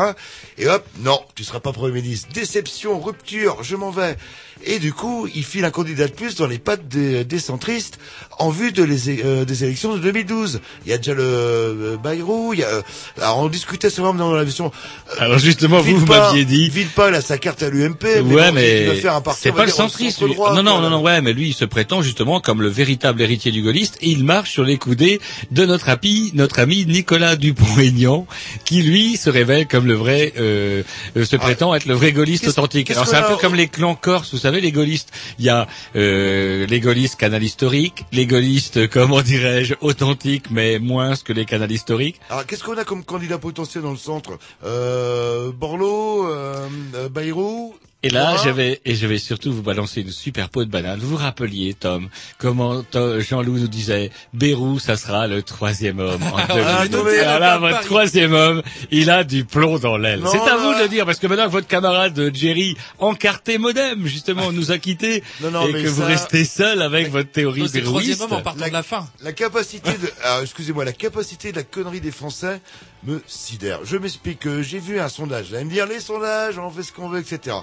Et 0.57 0.67
hop, 0.67 0.85
non, 0.99 1.19
tu 1.35 1.43
seras 1.43 1.59
pas 1.59 1.71
Premier 1.71 2.01
ministre. 2.01 2.29
Déception, 2.33 2.99
rupture, 2.99 3.63
je 3.63 3.75
m'en 3.75 3.91
vais. 3.91 4.17
Et 4.63 4.79
du 4.79 4.93
coup, 4.93 5.27
il 5.35 5.43
file 5.43 5.65
un 5.65 5.71
candidat 5.71 6.07
de 6.07 6.13
plus 6.13 6.35
dans 6.35 6.47
les 6.47 6.57
pattes 6.59 6.87
des, 6.87 7.23
des 7.23 7.39
centristes 7.39 7.99
en 8.39 8.49
vue 8.49 8.71
de 8.71 8.83
les, 8.83 9.23
euh, 9.23 9.45
des 9.45 9.63
élections 9.63 9.93
de 9.93 9.99
2012. 9.99 10.61
Il 10.85 10.89
y 10.89 10.93
a 10.93 10.97
déjà 10.97 11.13
le 11.13 11.23
euh, 11.23 11.97
Bayrou, 11.97 12.53
il 12.53 12.59
y 12.59 12.63
a, 12.63 12.67
euh, 12.67 12.81
alors 13.17 13.39
on 13.39 13.47
discutait 13.47 13.89
souvent 13.89 14.13
dans 14.13 14.33
la 14.33 14.43
version. 14.43 14.71
euh, 15.11 15.23
Alors 15.23 15.39
justement, 15.39 15.81
vous, 15.81 15.97
vous 15.99 16.05
m'aviez 16.05 16.45
dit. 16.45 16.69
Villepin, 16.69 17.09
il 17.09 17.15
a 17.15 17.21
sa 17.21 17.37
carte 17.37 17.63
à 17.63 17.69
l'UMP. 17.69 18.03
ouais, 18.03 18.21
il 18.21 18.53
mais 18.53 18.95
faire 18.95 19.15
un 19.15 19.21
parti, 19.21 19.41
c'est 19.43 19.51
pas 19.51 19.65
le 19.65 19.71
centriste. 19.71 20.21
lui. 20.21 20.33
droit, 20.33 20.55
non, 20.55 20.63
non, 20.63 20.79
non, 20.81 20.89
non, 20.89 21.01
ouais, 21.01 21.21
mais 21.21 21.33
lui, 21.33 21.49
il 21.49 21.53
se 21.53 21.65
prétend 21.65 22.01
justement 22.01 22.39
comme 22.39 22.61
le 22.61 22.69
véritable 22.69 23.21
héritier 23.21 23.51
du 23.51 23.61
gaulliste 23.61 23.97
et 24.01 24.09
il 24.09 24.23
marche 24.23 24.51
sur 24.51 24.63
les 24.63 24.77
coudées 24.77 25.19
de 25.51 25.65
notre 25.65 25.89
ami, 25.89 26.31
notre 26.33 26.59
ami 26.59 26.85
Nicolas 26.85 27.35
Dupont-Aignan, 27.35 28.25
qui 28.65 28.81
lui 28.81 29.17
se 29.17 29.29
révèle 29.29 29.67
comme 29.67 29.85
le 29.85 29.93
vrai, 29.95 30.33
euh, 30.39 30.83
se 31.15 31.35
prétend 31.35 31.73
être 31.75 31.85
le 31.85 31.93
vrai 31.93 32.11
gaulliste 32.11 32.47
authentique. 32.47 32.91
Alors 32.91 33.07
c'est 33.07 33.15
un 33.17 33.23
peu 33.23 33.35
comme 33.37 33.55
les 33.55 33.67
clans 33.67 33.95
corses, 33.95 34.33
vous 34.33 34.39
savez, 34.45 34.61
les 34.61 34.71
gaullistes. 34.71 35.11
Il 35.39 35.45
y 35.45 35.49
a 35.49 35.67
euh, 35.95 36.65
les 36.67 36.79
gaullistes 36.79 37.15
canal 37.17 37.43
historiques, 37.43 38.05
les 38.11 38.27
gaullistes, 38.27 38.87
comment 38.89 39.21
dirais-je, 39.21 39.73
authentiques, 39.81 40.51
mais 40.51 40.79
moins 40.79 41.15
que 41.15 41.33
les 41.33 41.45
canals 41.45 41.71
historiques. 41.71 42.19
Alors, 42.29 42.45
qu'est-ce 42.45 42.63
qu'on 42.63 42.77
a 42.77 42.83
comme 42.83 43.03
candidat 43.03 43.37
potentiel 43.37 43.83
dans 43.83 43.91
le 43.91 43.97
centre? 43.97 44.37
Euh, 44.63 45.51
Borloo, 45.51 46.27
euh, 46.27 46.67
euh, 46.95 47.09
Bayrou. 47.09 47.75
Et 48.05 48.09
là, 48.11 48.35
je 48.43 48.49
vais, 48.51 48.81
et 48.85 48.93
je 48.93 49.07
vais 49.07 49.17
surtout 49.17 49.51
vous 49.51 49.63
balancer 49.63 50.01
une 50.01 50.11
super 50.11 50.49
peau 50.49 50.63
de 50.63 50.69
banane. 50.69 50.99
Vous 50.99 51.09
vous 51.09 51.15
rappeliez, 51.15 51.73
Tom, 51.73 52.07
comment 52.37 52.83
Jean-Loup 52.93 53.57
nous 53.57 53.67
disait, 53.67 54.11
Bérou, 54.31 54.77
ça 54.77 54.95
sera 54.95 55.25
le 55.25 55.41
troisième 55.41 55.97
homme 55.99 56.21
en 56.21 56.37
2000. 56.47 56.63
Ah, 56.67 56.85
non, 56.91 57.03
mais- 57.03 57.17
là, 57.17 57.57
votre 57.57 57.81
troisième 57.81 58.33
homme, 58.33 58.61
il 58.91 59.09
a 59.09 59.23
du 59.23 59.43
plomb 59.43 59.79
dans 59.79 59.97
l'aile. 59.97 60.19
Non, 60.19 60.29
C'est 60.31 60.37
à 60.37 60.55
vous 60.55 60.71
non. 60.73 60.77
de 60.77 60.83
le 60.83 60.87
dire, 60.87 61.07
parce 61.07 61.17
que 61.17 61.25
maintenant 61.25 61.47
que 61.47 61.51
votre 61.51 61.65
camarade 61.65 62.19
euh, 62.19 62.29
Jerry, 62.31 62.77
encarté 62.99 63.57
modem, 63.57 64.05
justement, 64.05 64.51
nous 64.51 64.71
a 64.71 64.77
quittés, 64.77 65.23
Non, 65.41 65.49
non, 65.49 65.67
et 65.67 65.73
que 65.73 65.87
vous 65.87 66.03
restez 66.05 66.45
seul 66.45 66.83
avec 66.83 67.09
votre 67.09 67.31
théorie 67.31 67.67
C'est 67.67 67.79
le 67.79 67.85
troisième 67.85 68.21
homme 68.21 68.33
en 68.33 68.41
partant 68.43 68.67
de 68.67 68.71
la 68.71 68.83
fin. 68.83 69.07
La 69.23 69.33
capacité 69.33 69.89
de, 69.89 70.11
excusez-moi, 70.43 70.85
la 70.85 70.93
capacité 70.93 71.51
de 71.51 71.57
la 71.57 71.63
connerie 71.63 72.01
des 72.01 72.11
Français 72.11 72.61
me 73.05 73.21
sidère. 73.27 73.79
Je 73.83 73.97
m'explique. 73.97 74.47
J'ai 74.61 74.79
vu 74.79 74.99
un 74.99 75.09
sondage. 75.09 75.49
Vous 75.49 75.55
allez 75.55 75.65
me 75.65 75.69
dire 75.69 75.85
les 75.87 75.99
sondages, 75.99 76.57
on 76.59 76.69
fait 76.69 76.83
ce 76.83 76.91
qu'on 76.91 77.09
veut, 77.09 77.19
etc. 77.19 77.57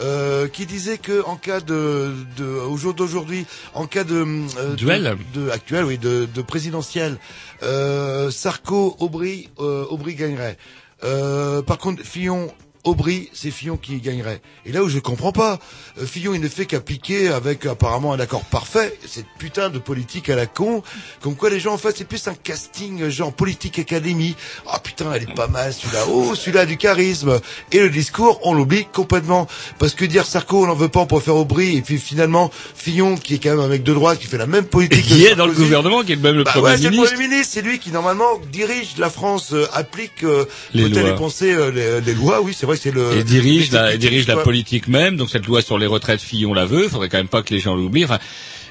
Euh, 0.00 0.48
qui 0.48 0.66
disait 0.66 0.98
que 0.98 1.24
en 1.24 1.36
cas 1.36 1.60
de, 1.60 2.12
de 2.36 2.44
au 2.46 2.76
jour 2.76 2.94
d'aujourd'hui, 2.94 3.46
en 3.74 3.86
cas 3.86 4.04
de 4.04 4.24
euh, 4.58 4.74
Duel. 4.74 5.16
de, 5.34 5.40
de- 5.46 5.50
actuel, 5.50 5.84
oui, 5.84 5.98
de, 5.98 6.26
de 6.32 6.42
présidentiel, 6.42 7.18
euh, 7.62 8.30
Sarko, 8.30 8.96
Aubry, 9.00 9.48
euh, 9.58 9.84
Aubry 9.90 10.14
gagnerait. 10.14 10.56
Euh, 11.04 11.62
par 11.62 11.78
contre, 11.78 12.02
Fillon. 12.04 12.52
Aubry, 12.84 13.28
c'est 13.32 13.50
Fillon 13.50 13.76
qui 13.76 13.96
gagnerait. 14.00 14.40
Et 14.66 14.72
là 14.72 14.82
où 14.82 14.88
je 14.88 14.98
comprends 14.98 15.32
pas, 15.32 15.58
euh, 16.00 16.06
Fillon 16.06 16.32
il 16.34 16.40
ne 16.40 16.48
fait 16.48 16.66
qu'appliquer 16.66 17.28
avec 17.28 17.66
apparemment 17.66 18.12
un 18.12 18.20
accord 18.20 18.44
parfait 18.44 18.96
cette 19.06 19.26
putain 19.38 19.68
de 19.70 19.78
politique 19.78 20.28
à 20.30 20.36
la 20.36 20.46
con, 20.46 20.82
comme 21.20 21.34
quoi 21.36 21.50
les 21.50 21.60
gens 21.60 21.74
en 21.74 21.78
fait 21.78 21.96
c'est 21.96 22.04
plus 22.06 22.26
un 22.28 22.34
casting 22.34 23.08
genre 23.08 23.32
politique 23.32 23.78
académie. 23.78 24.36
Ah 24.66 24.78
putain 24.78 25.12
elle 25.12 25.22
est 25.24 25.34
pas 25.34 25.48
mal 25.48 25.72
celui-là. 25.72 26.04
Oh 26.10 26.34
celui-là 26.34 26.66
du 26.66 26.76
charisme. 26.76 27.40
Et 27.72 27.80
le 27.80 27.90
discours 27.90 28.40
on 28.44 28.54
l'oublie 28.54 28.86
complètement 28.86 29.46
parce 29.78 29.94
que 29.94 30.04
dire 30.04 30.24
Sarko 30.26 30.64
on 30.64 30.66
n'en 30.66 30.74
veut 30.74 30.88
pas 30.88 31.00
on 31.00 31.06
peut 31.06 31.20
faire 31.20 31.36
Aubry 31.36 31.76
et 31.76 31.82
puis 31.82 31.98
finalement 31.98 32.50
Fillon 32.74 33.16
qui 33.16 33.34
est 33.34 33.38
quand 33.38 33.50
même 33.50 33.60
un 33.60 33.68
mec 33.68 33.82
de 33.82 33.92
droite 33.92 34.18
qui 34.18 34.26
fait 34.26 34.38
la 34.38 34.46
même 34.46 34.64
Et 34.64 34.68
politique. 34.68 35.04
qui 35.04 35.24
est 35.26 35.34
dans 35.34 35.46
le 35.46 35.52
gouvernement, 35.52 36.02
qui 36.02 36.12
est 36.12 36.16
même 36.16 36.36
le 36.36 36.44
Bah 36.44 36.52
premier 36.52 36.64
ouais, 36.66 36.76
c'est 36.76 36.84
le 36.84 36.90
ministre. 36.90 37.14
Premier 37.14 37.28
ministre, 37.28 37.52
c'est 37.54 37.62
lui 37.62 37.78
qui 37.78 37.90
normalement 37.90 38.38
dirige 38.52 38.94
la 38.98 39.10
France, 39.10 39.52
euh, 39.52 39.66
applique 39.72 40.22
euh, 40.24 40.44
Les 40.74 40.88
lois. 40.88 41.02
les 41.02 41.14
pensées, 41.14 41.52
euh, 41.52 41.70
les, 41.70 42.00
les 42.00 42.14
lois, 42.14 42.40
oui, 42.40 42.54
c'est 42.58 42.66
vrai, 42.68 42.76
c'est 42.80 42.90
le... 42.90 43.16
et 43.16 43.24
dirige 43.24 43.72
la, 43.72 43.94
et 43.94 43.98
dirige 43.98 44.26
la 44.28 44.36
politique 44.36 44.88
même. 44.88 45.16
Donc 45.16 45.30
cette 45.30 45.46
loi 45.46 45.62
sur 45.62 45.78
les 45.78 45.86
retraites 45.86 46.20
Fillon 46.20 46.54
la 46.54 46.66
veut. 46.66 46.88
Faudrait 46.88 47.08
quand 47.08 47.18
même 47.18 47.28
pas 47.28 47.42
que 47.42 47.52
les 47.54 47.60
gens 47.60 47.74
l'oublient. 47.74 48.04
Enfin, 48.04 48.18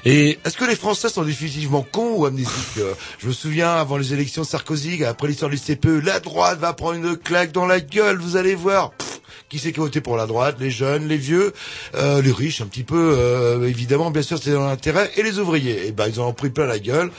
et 0.04 0.38
Est-ce 0.44 0.56
que 0.56 0.64
les 0.64 0.76
Français 0.76 1.08
sont 1.08 1.24
définitivement 1.24 1.86
cons 1.90 2.14
ou 2.16 2.24
amnésiques 2.26 2.78
Euh, 2.78 2.94
Je 3.18 3.26
me 3.26 3.32
souviens, 3.32 3.72
avant 3.72 3.96
les 3.96 4.14
élections 4.14 4.42
de 4.42 4.46
Sarkozy, 4.46 5.04
après 5.04 5.26
l'histoire 5.28 5.50
du 5.50 5.58
CPE, 5.58 6.04
la 6.04 6.20
droite 6.20 6.60
va 6.60 6.72
prendre 6.72 6.94
une 6.94 7.16
claque 7.16 7.50
dans 7.52 7.66
la 7.66 7.80
gueule, 7.80 8.18
vous 8.18 8.36
allez 8.36 8.54
voir. 8.54 8.92
Pff, 8.92 9.20
qui 9.48 9.58
c'est 9.58 9.72
qui 9.72 9.80
a 9.80 9.82
voté 9.82 10.00
pour 10.00 10.16
la 10.16 10.26
droite? 10.26 10.56
Les 10.60 10.70
jeunes, 10.70 11.08
les 11.08 11.16
vieux, 11.16 11.52
euh, 11.96 12.22
les 12.22 12.32
riches 12.32 12.60
un 12.60 12.66
petit 12.66 12.84
peu, 12.84 13.16
euh, 13.18 13.66
évidemment, 13.66 14.10
bien 14.12 14.22
sûr, 14.22 14.38
c'est 14.40 14.52
dans 14.52 14.66
l'intérêt, 14.66 15.10
et 15.16 15.22
les 15.22 15.38
ouvriers? 15.40 15.88
Et 15.88 15.92
ben, 15.92 16.06
ils 16.06 16.20
en 16.20 16.28
ont 16.28 16.32
pris 16.32 16.50
plein 16.50 16.66
la 16.66 16.78
gueule. 16.78 17.10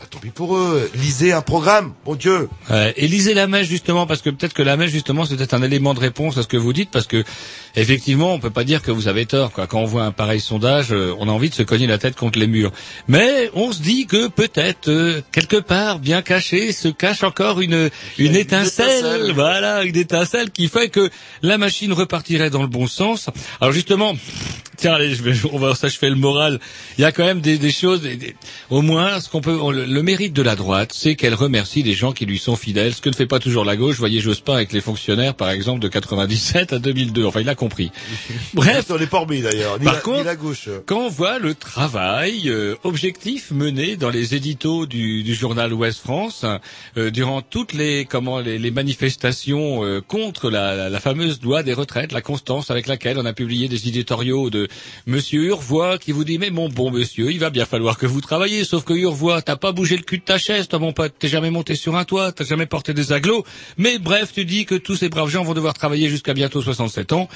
Bah, 0.00 0.06
tant 0.10 0.18
pis 0.18 0.30
pour 0.30 0.56
eux. 0.56 0.90
Lisez 0.94 1.32
un 1.32 1.42
programme, 1.42 1.92
bon 2.06 2.14
Dieu. 2.14 2.48
Euh, 2.70 2.90
et 2.96 3.06
lisez 3.06 3.34
la 3.34 3.46
mèche 3.46 3.66
justement 3.66 4.06
parce 4.06 4.22
que 4.22 4.30
peut-être 4.30 4.54
que 4.54 4.62
la 4.62 4.78
mèche 4.78 4.90
justement 4.90 5.26
c'est 5.26 5.36
peut-être 5.36 5.52
un 5.52 5.62
élément 5.62 5.92
de 5.92 6.00
réponse 6.00 6.38
à 6.38 6.42
ce 6.42 6.48
que 6.48 6.56
vous 6.56 6.72
dites 6.72 6.90
parce 6.90 7.06
que 7.06 7.22
effectivement 7.76 8.32
on 8.32 8.38
peut 8.38 8.48
pas 8.50 8.64
dire 8.64 8.80
que 8.80 8.90
vous 8.90 9.08
avez 9.08 9.26
tort 9.26 9.52
quoi. 9.52 9.66
Quand 9.66 9.80
on 9.80 9.84
voit 9.84 10.04
un 10.04 10.12
pareil 10.12 10.40
sondage, 10.40 10.90
euh, 10.92 11.14
on 11.18 11.28
a 11.28 11.32
envie 11.32 11.50
de 11.50 11.54
se 11.54 11.62
cogner 11.62 11.86
la 11.86 11.98
tête 11.98 12.16
contre 12.16 12.38
les 12.38 12.46
murs. 12.46 12.72
Mais 13.08 13.50
on 13.52 13.72
se 13.72 13.82
dit 13.82 14.06
que 14.06 14.28
peut-être 14.28 14.88
euh, 14.88 15.20
quelque 15.32 15.56
part 15.56 15.98
bien 15.98 16.22
caché 16.22 16.72
se 16.72 16.88
cache 16.88 17.22
encore 17.22 17.60
une 17.60 17.90
une 18.16 18.36
étincelle, 18.36 19.00
étincelle. 19.00 19.32
voilà, 19.32 19.84
une 19.84 19.96
étincelle 19.96 20.50
qui 20.50 20.68
fait 20.68 20.88
que 20.88 21.10
la 21.42 21.58
machine 21.58 21.92
repartirait 21.92 22.48
dans 22.48 22.62
le 22.62 22.68
bon 22.68 22.86
sens. 22.86 23.28
Alors 23.60 23.72
justement, 23.74 24.14
tiens 24.80 24.94
allez, 24.94 25.14
je 25.14 25.22
vais, 25.22 25.34
on 25.52 25.58
va 25.58 25.74
s'achever 25.74 26.08
le 26.10 26.16
moral. 26.16 26.58
Il 26.98 27.02
y 27.02 27.04
a 27.04 27.12
quand 27.12 27.24
même 27.24 27.40
des, 27.40 27.58
des 27.58 27.70
choses, 27.70 28.00
des- 28.02 28.16
des- 28.16 28.34
au 28.70 28.82
moins 28.82 29.20
ce 29.20 29.28
qu'on 29.28 29.40
peut, 29.40 29.58
on- 29.60 29.70
le, 29.70 29.84
le 29.84 30.02
mérite 30.02 30.32
de 30.32 30.42
la 30.42 30.56
droite, 30.56 30.92
c'est 30.94 31.14
qu'elle 31.14 31.34
remercie 31.34 31.82
les 31.82 31.94
gens 31.94 32.12
qui 32.12 32.26
lui 32.26 32.38
sont 32.38 32.56
fidèles, 32.56 32.94
ce 32.94 33.00
que 33.00 33.08
ne 33.10 33.14
fait 33.14 33.26
pas 33.26 33.38
toujours 33.38 33.64
la 33.64 33.76
gauche. 33.76 33.96
Voyez 33.96 34.20
Jospin 34.20 34.54
avec 34.54 34.72
les 34.72 34.80
fonctionnaires, 34.80 35.34
par 35.34 35.50
exemple, 35.50 35.80
de 35.80 35.88
97 35.88 36.72
à 36.72 36.78
2002. 36.78 37.24
Enfin, 37.24 37.40
il 37.40 37.48
a 37.48 37.54
compris. 37.54 37.90
Bref. 38.54 38.86
On 38.90 38.98
n'est 38.98 39.06
pas 39.06 39.18
remis 39.20 39.40
d'ailleurs, 39.42 39.78
Par 39.78 39.94
la, 39.94 40.00
contre, 40.00 40.18
ni 40.18 40.24
la 40.24 40.36
gauche. 40.36 40.68
Quand 40.86 41.00
on 41.06 41.08
voit 41.08 41.38
le 41.38 41.54
travail 41.54 42.48
euh, 42.48 42.74
objectif 42.84 43.50
mené 43.50 43.96
dans 43.96 44.10
les 44.10 44.34
éditos 44.34 44.86
du, 44.86 45.22
du 45.22 45.34
journal 45.34 45.72
Ouest 45.72 46.00
France 46.00 46.44
euh, 46.96 47.10
durant 47.10 47.42
toutes 47.42 47.72
les 47.72 48.04
comment 48.04 48.40
les, 48.40 48.58
les 48.58 48.70
manifestations 48.70 49.84
euh, 49.84 50.00
contre 50.00 50.50
la, 50.50 50.74
la- 50.74 50.88
la 50.90 51.00
fameuse 51.00 51.40
loi 51.42 51.62
des 51.62 51.72
retraites, 51.74 52.12
la 52.12 52.22
constance 52.22 52.70
avec 52.70 52.86
laquelle 52.86 53.18
on 53.18 53.26
a 53.26 53.32
publié 53.32 53.68
des 53.68 53.88
éditoriaux 53.88 54.50
de 54.50 54.68
Monsieur 55.06 55.44
Urvois 55.44 55.98
qui 55.98 56.12
vous 56.12 56.24
dit 56.24 56.38
mais 56.38 56.50
mon 56.50 56.68
bon 56.68 56.90
monsieur, 56.90 57.30
il 57.30 57.38
va 57.38 57.50
bien 57.50 57.64
falloir 57.64 57.98
que 57.98 58.06
vous 58.06 58.20
travaillez, 58.20 58.64
sauf 58.64 58.84
que 58.84 58.92
Urvois, 58.92 59.42
t'as 59.42 59.56
pas 59.56 59.72
bougé 59.72 59.96
le 59.96 60.02
cul 60.02 60.18
de 60.18 60.24
ta 60.24 60.38
chaise, 60.38 60.68
toi 60.68 60.78
mon 60.78 60.92
pote, 60.92 61.14
t'es 61.18 61.28
jamais 61.28 61.50
monté 61.50 61.74
sur 61.74 61.96
un 61.96 62.04
toit, 62.04 62.32
t'as 62.32 62.44
jamais 62.44 62.66
porté 62.66 62.94
des 62.94 63.12
aglos, 63.12 63.44
mais 63.78 63.98
bref, 63.98 64.32
tu 64.32 64.44
dis 64.44 64.64
que 64.66 64.74
tous 64.74 64.96
ces 64.96 65.08
braves 65.08 65.28
gens 65.28 65.44
vont 65.44 65.54
devoir 65.54 65.74
travailler 65.74 66.08
jusqu'à 66.08 66.34
bientôt 66.34 66.62
67 66.62 67.12
ans, 67.12 67.28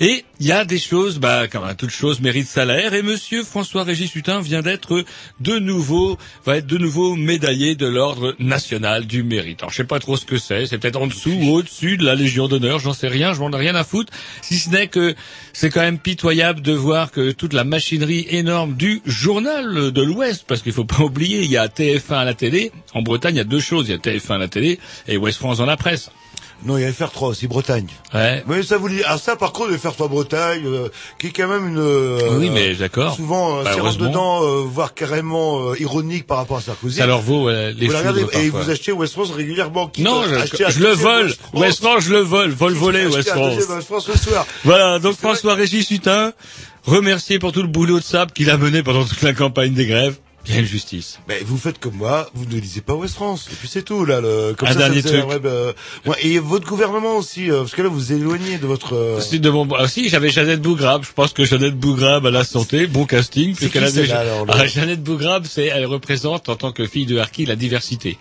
et 0.00 0.24
il 0.40 0.46
y 0.46 0.52
a 0.52 0.64
des 0.64 0.78
choses, 0.78 1.18
bah 1.18 1.48
comme 1.48 1.66
toute 1.76 1.90
chose 1.90 2.20
mérite 2.20 2.46
salaire, 2.46 2.94
et 2.94 3.02
monsieur 3.02 3.42
François-Régis 3.42 4.14
Hutin 4.14 4.40
vient 4.40 4.62
d'être 4.62 5.04
de 5.40 5.58
nouveau, 5.58 6.18
va 6.44 6.58
être 6.58 6.66
de 6.66 6.78
nouveau 6.78 7.16
médaillé 7.16 7.74
de 7.74 7.86
l'ordre 7.86 8.34
national 8.38 9.06
du 9.06 9.22
mérite. 9.22 9.62
Alors 9.62 9.70
je 9.70 9.76
sais 9.76 9.84
pas 9.84 9.98
trop 9.98 10.16
ce 10.16 10.24
que 10.24 10.38
c'est, 10.38 10.66
c'est 10.66 10.78
peut-être 10.78 11.00
en 11.00 11.06
dessous 11.06 11.32
ou 11.32 11.54
au-dessus 11.54 11.96
de 11.96 12.04
la 12.04 12.14
Légion 12.14 12.48
d'honneur, 12.48 12.78
j'en 12.78 12.92
sais 12.92 13.08
rien, 13.08 13.32
je 13.32 13.40
m'en 13.40 13.50
ai 13.50 13.56
rien 13.56 13.74
à 13.74 13.84
foutre, 13.84 14.12
si 14.42 14.58
ce 14.58 14.70
n'est 14.70 14.88
que 14.88 15.14
c'est 15.52 15.70
quand 15.70 15.80
même 15.80 15.98
pitoyable 15.98 16.60
de 16.60 16.75
voir 16.76 17.10
que 17.10 17.32
toute 17.32 17.52
la 17.52 17.64
machinerie 17.64 18.26
énorme 18.30 18.74
du 18.74 19.02
journal 19.04 19.92
de 19.92 20.02
l'Ouest, 20.02 20.44
parce 20.46 20.62
qu'il 20.62 20.72
faut 20.72 20.84
pas 20.84 21.02
oublier, 21.02 21.42
il 21.42 21.50
y 21.50 21.56
a 21.56 21.66
TF1 21.68 22.14
à 22.14 22.24
la 22.24 22.34
télé, 22.34 22.72
en 22.94 23.02
Bretagne 23.02 23.34
il 23.34 23.38
y 23.38 23.40
a 23.40 23.44
deux 23.44 23.60
choses, 23.60 23.88
il 23.88 23.92
y 23.92 23.94
a 23.94 23.98
TF1 23.98 24.34
à 24.34 24.38
la 24.38 24.48
télé 24.48 24.78
et 25.08 25.16
Ouest 25.16 25.38
France 25.38 25.58
dans 25.58 25.66
la 25.66 25.76
presse. 25.76 26.10
Non, 26.64 26.78
il 26.78 26.82
y 26.82 26.84
a 26.84 26.90
FR3 26.90 27.26
aussi, 27.26 27.46
Bretagne. 27.46 27.86
Ouais. 28.14 28.42
Mais 28.46 28.62
ça 28.62 28.78
vous 28.78 28.88
dit, 28.88 29.00
ah 29.06 29.18
ça 29.18 29.36
par 29.36 29.52
contre, 29.52 29.72
FR3 29.72 30.08
Bretagne, 30.08 30.62
euh, 30.64 30.88
qui 31.18 31.28
est 31.28 31.30
quand 31.30 31.48
même 31.48 31.68
une... 31.68 31.78
euh, 31.78 32.38
Oui, 32.38 32.50
mais 32.50 32.74
d'accord. 32.74 33.14
Souvent, 33.14 33.58
euh, 33.58 33.62
Bah, 33.64 33.74
dedans, 33.98 34.42
euh, 34.42 34.62
voire 34.66 34.94
carrément 34.94 35.60
euh, 35.70 35.80
ironique 35.80 36.26
par 36.26 36.38
rapport 36.38 36.56
à 36.56 36.60
Sarkozy. 36.62 36.96
Ça 36.98 37.06
leur 37.06 37.20
vaut 37.20 37.50
les 37.50 37.72
vous 37.86 37.92
la 37.92 37.98
regardez, 37.98 38.22
foudres 38.22 38.38
et 38.38 38.48
vous 38.48 38.70
achetez 38.70 38.92
West 38.92 39.12
France 39.12 39.30
régulièrement. 39.32 39.88
quitte 39.88 40.04
Non, 40.04 40.22
je, 40.24 40.70
je 40.70 40.80
le 40.80 40.92
vole. 40.92 41.32
West 41.52 41.80
France, 41.80 42.04
je 42.04 42.10
le 42.12 42.20
vole. 42.20 42.50
Vol 42.50 42.72
volé, 42.72 43.06
West 43.06 43.28
France. 43.28 43.56
West 43.56 43.86
France 43.86 44.10
ce 44.12 44.18
soir. 44.18 44.46
Voilà, 44.64 44.98
donc 44.98 45.16
François-Régis 45.16 45.90
Hutin, 45.90 46.32
remercié 46.84 47.38
pour 47.38 47.52
tout 47.52 47.62
le 47.62 47.68
boulot 47.68 47.98
de 47.98 48.04
sable 48.04 48.32
qu'il 48.32 48.50
a 48.50 48.56
mené 48.56 48.82
pendant 48.82 49.04
toute 49.04 49.22
la 49.22 49.34
campagne 49.34 49.74
des 49.74 49.86
grèves. 49.86 50.16
Bien 50.46 50.64
justice? 50.64 51.18
Mais 51.28 51.40
vous 51.44 51.56
faites 51.58 51.78
comme 51.78 51.94
moi, 51.96 52.30
vous 52.34 52.44
ne 52.46 52.60
lisez 52.60 52.80
pas 52.80 52.94
West 52.94 53.14
France, 53.14 53.48
et 53.52 53.54
puis 53.56 53.68
c'est 53.68 53.82
tout 53.82 54.04
là. 54.04 54.20
Le, 54.20 54.54
comme 54.56 54.68
Un 54.68 54.72
ça, 54.72 54.78
dernier 54.78 55.02
ça 55.02 55.08
truc. 55.08 55.26
web, 55.28 55.46
euh, 55.46 55.72
ouais, 56.06 56.16
et 56.22 56.38
votre 56.38 56.66
gouvernement 56.68 57.16
aussi, 57.16 57.50
euh, 57.50 57.60
parce 57.60 57.72
que 57.72 57.82
là 57.82 57.88
vous 57.88 57.96
vous 57.96 58.12
éloignez 58.12 58.58
de 58.58 58.66
votre. 58.66 58.94
euh, 58.94 59.20
C'est 59.20 59.38
de 59.38 59.50
mon... 59.50 59.66
ah, 59.74 59.88
si, 59.88 60.08
j'avais 60.08 60.30
Jeannette 60.30 60.62
Bougrabe. 60.62 61.04
Je 61.04 61.12
pense 61.12 61.32
que 61.32 61.44
Jeannette 61.44 61.76
Bougrabe 61.76 62.26
à 62.26 62.30
la 62.30 62.44
santé, 62.44 62.86
bon 62.86 63.06
casting. 63.06 63.54
Puisqu'elle 63.56 63.84
a 63.84 63.90
déjà... 63.90 64.22
Ah, 64.48 64.66
Jeannette 64.66 65.02
Bougrabe, 65.02 65.46
c'est, 65.48 65.64
elle 65.66 65.86
représente 65.86 66.48
en 66.48 66.56
tant 66.56 66.72
que 66.72 66.86
fille 66.86 67.06
de 67.06 67.18
Harky 67.18 67.46
la 67.46 67.56
diversité. 67.56 68.18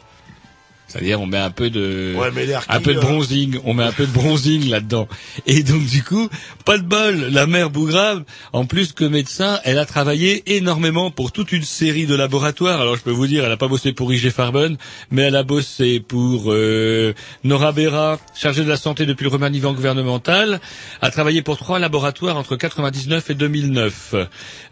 C'est-à-dire, 0.88 1.20
on 1.20 1.26
met 1.26 1.38
un 1.38 1.52
peu 1.52 1.70
de, 1.70 2.14
Ouais, 2.18 2.30
mais 2.34 2.48
un 2.70 2.80
peu 2.80 2.94
de 2.94 3.00
bronzing, 3.00 3.60
on 3.66 3.74
met 3.74 3.84
un 3.84 3.92
peu 3.92 4.06
de 4.06 4.12
bronzing 4.12 4.70
là-dedans. 4.70 5.08
Et 5.46 5.64
donc, 5.64 5.86
du 5.86 6.04
coup, 6.04 6.30
pas 6.64 6.78
de 6.78 6.84
bol, 6.84 7.30
la 7.32 7.48
mère 7.48 7.70
Bougrabe, 7.70 8.24
en 8.54 8.66
plus 8.66 8.94
que 8.94 9.04
médecin, 9.04 9.60
elle 9.64 9.80
a 9.80 9.86
travaillé 9.86 10.56
énormément 10.56 11.12
pour 11.12 11.32
toute 11.32 11.52
une 11.52 11.64
série 11.64 12.06
de 12.06 12.16
laboratoires. 12.16 12.82
Alors, 12.82 12.96
je 12.96 13.02
peux 13.02 13.12
vous 13.12 13.28
dire, 13.28 13.44
elle 13.46 13.52
a 13.52 13.58
pas 13.58 13.68
bossé 13.68 13.94
pour 13.94 14.14
IG 14.14 14.30
Farben, 14.30 14.78
mais 15.12 15.24
elle 15.24 15.36
a 15.36 15.44
bossé 15.44 16.00
pour 16.00 16.46
euh, 16.48 17.14
Nora 17.44 17.72
Bera, 17.72 18.20
chargée 18.36 18.64
de 18.64 18.70
la 18.70 18.78
santé 18.78 19.06
depuis 19.06 19.24
le 19.24 19.30
remaniement 19.30 19.74
gouvernemental, 19.74 20.60
a 21.02 21.12
travaillé 21.12 21.42
pour 21.42 21.58
trois 21.58 21.80
laboratoires 21.80 22.38
entre 22.38 22.56
99 22.56 23.30
et 23.30 23.34
2009. 23.34 24.16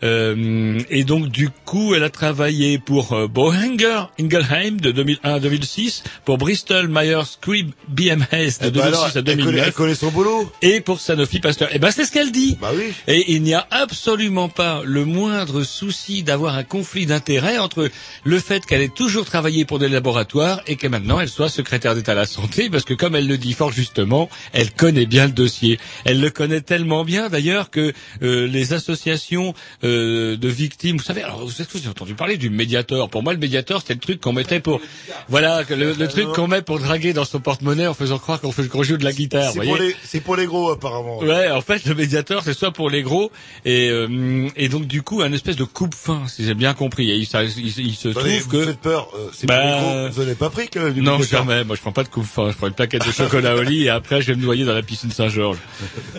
Euh, 0.03 0.79
et 0.89 1.03
donc, 1.03 1.29
du 1.29 1.49
coup, 1.49 1.95
elle 1.95 2.03
a 2.03 2.09
travaillé 2.09 2.77
pour 2.77 3.13
euh, 3.13 3.27
Boehringer 3.27 4.03
Ingelheim 4.19 4.77
de 4.77 4.91
2001 4.91 5.33
à 5.33 5.39
2006, 5.39 6.02
pour 6.25 6.37
Bristol 6.37 6.87
Myers 6.87 7.25
Squibb 7.25 7.71
BMS 7.87 8.59
de 8.61 8.67
eh 8.67 8.71
ben 8.71 8.71
2006 8.71 8.81
alors, 8.81 9.03
à 9.03 9.07
elle 9.07 9.13
connaît, 9.23 9.35
2009 9.35 9.67
elle 9.67 9.73
connaît 9.73 9.95
son 9.95 10.11
boulot. 10.11 10.51
et 10.61 10.81
pour 10.81 10.99
Sanofi 10.99 11.39
Pasteur. 11.39 11.69
Eh 11.71 11.79
ben 11.79 11.91
c'est 11.91 12.05
ce 12.05 12.11
qu'elle 12.11 12.31
dit. 12.31 12.57
Bah 12.61 12.71
oui. 12.75 12.93
Et 13.07 13.33
il 13.33 13.43
n'y 13.43 13.53
a 13.53 13.67
absolument 13.71 14.49
pas 14.49 14.81
le 14.83 15.05
moindre 15.05 15.63
souci 15.63 16.23
d'avoir 16.23 16.55
un 16.55 16.63
conflit 16.63 17.05
d'intérêts 17.05 17.57
entre 17.57 17.89
le 18.23 18.39
fait 18.39 18.65
qu'elle 18.65 18.81
ait 18.81 18.89
toujours 18.89 19.25
travaillé 19.25 19.65
pour 19.65 19.79
des 19.79 19.89
laboratoires 19.89 20.61
et 20.67 20.75
que 20.75 20.87
maintenant 20.87 21.19
elle 21.19 21.29
soit 21.29 21.49
secrétaire 21.49 21.95
d'État 21.95 22.13
à 22.13 22.15
la 22.15 22.25
santé, 22.25 22.69
parce 22.69 22.83
que 22.83 22.93
comme 22.93 23.15
elle 23.15 23.27
le 23.27 23.37
dit 23.37 23.53
fort 23.53 23.71
justement, 23.71 24.29
elle 24.53 24.71
connaît 24.71 25.05
bien 25.05 25.25
le 25.25 25.31
dossier. 25.31 25.79
Elle 26.05 26.21
le 26.21 26.29
connaît 26.29 26.61
tellement 26.61 27.03
bien 27.03 27.29
d'ailleurs 27.29 27.69
que 27.69 27.93
euh, 28.21 28.47
les 28.47 28.73
associations 28.73 29.53
euh, 29.83 30.37
de 30.37 30.47
victimes, 30.47 30.97
vous 30.97 31.03
savez, 31.03 31.23
alors 31.23 31.45
vous 31.45 31.61
avez 31.61 31.87
entendu 31.87 32.13
parler 32.13 32.37
du 32.37 32.49
médiateur. 32.49 33.09
Pour 33.09 33.23
moi, 33.23 33.33
le 33.33 33.39
médiateur, 33.39 33.81
c'était 33.81 33.95
le 33.95 33.99
truc 33.99 34.21
qu'on 34.21 34.33
mettait 34.33 34.59
pour, 34.59 34.81
voilà, 35.27 35.63
que 35.63 35.73
le, 35.73 35.92
le 35.99 36.07
truc 36.07 36.27
qu'on 36.33 36.47
met 36.47 36.61
pour 36.61 36.79
draguer 36.79 37.13
dans 37.13 37.25
son 37.25 37.39
porte-monnaie 37.39 37.87
en 37.87 37.93
faisant 37.93 38.17
croire 38.19 38.39
qu'on 38.41 38.51
fait 38.51 38.67
qu'on 38.67 38.83
joue 38.83 38.97
de 38.97 39.03
la 39.03 39.11
guitare. 39.11 39.51
C'est 39.53 39.59
pour 39.65 39.77
pour 40.25 40.35
les 40.35 40.45
gros 40.45 40.71
apparemment. 40.71 41.19
Ouais, 41.19 41.49
en 41.51 41.61
fait, 41.61 41.85
le 41.85 41.95
médiateur, 41.95 42.41
c'est 42.43 42.53
soit 42.53 42.71
pour 42.71 42.89
les 42.89 43.01
gros, 43.03 43.31
et, 43.65 43.89
euh, 43.89 44.47
et 44.55 44.69
donc 44.69 44.85
du 44.87 45.01
coup, 45.01 45.21
un 45.21 45.31
espèce 45.33 45.55
de 45.55 45.63
coupe-fin, 45.63 46.23
si 46.27 46.45
j'ai 46.45 46.53
bien 46.53 46.73
compris. 46.73 47.11
Et 47.11 47.15
il, 47.15 47.25
ça- 47.25 47.43
il- 47.43 47.79
il 47.79 47.95
se 47.95 48.09
trouve 48.09 48.23
vous 48.27 48.49
que... 48.49 48.65
faites 48.65 48.79
peur. 48.79 49.09
euh, 49.15 49.27
c'est 49.33 49.47
Bah, 49.47 49.59
pour 49.59 49.65
les 49.69 49.79
gros. 50.03 50.09
Vous 50.13 50.19
n'avez 50.21 50.35
pas 50.35 50.49
pris 50.49 50.67
que 50.69 50.89
du 50.91 51.01
Non, 51.01 51.21
jamais. 51.21 51.63
Moi, 51.63 51.75
je 51.75 51.81
prends 51.81 51.91
pas 51.91 52.03
de 52.03 52.09
coupe-fin. 52.09 52.51
Je 52.51 52.57
prends 52.57 52.67
une 52.67 52.73
plaquette 52.73 53.05
de 53.05 53.11
chocolat 53.11 53.55
au 53.55 53.61
lit 53.61 53.83
et 53.85 53.89
après, 53.89 54.21
je 54.21 54.27
vais 54.27 54.35
me 54.35 54.43
noyer 54.43 54.65
dans 54.65 54.73
la 54.73 54.81
piscine 54.83 55.11
Saint-Georges. 55.11 55.57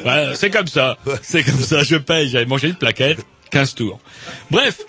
Voilà, 0.02 0.34
c'est 0.34 0.50
comme 0.50 0.66
ça. 0.68 0.98
C'est 1.22 1.42
comme 1.42 1.60
ça. 1.60 1.82
Je 1.82 1.96
paye. 1.96 2.28
J'avais 2.28 2.46
mangé 2.46 2.68
une 2.68 2.74
plaquette. 2.74 3.24
15 3.50 3.74
tours. 3.74 4.00
Bref. 4.50 4.80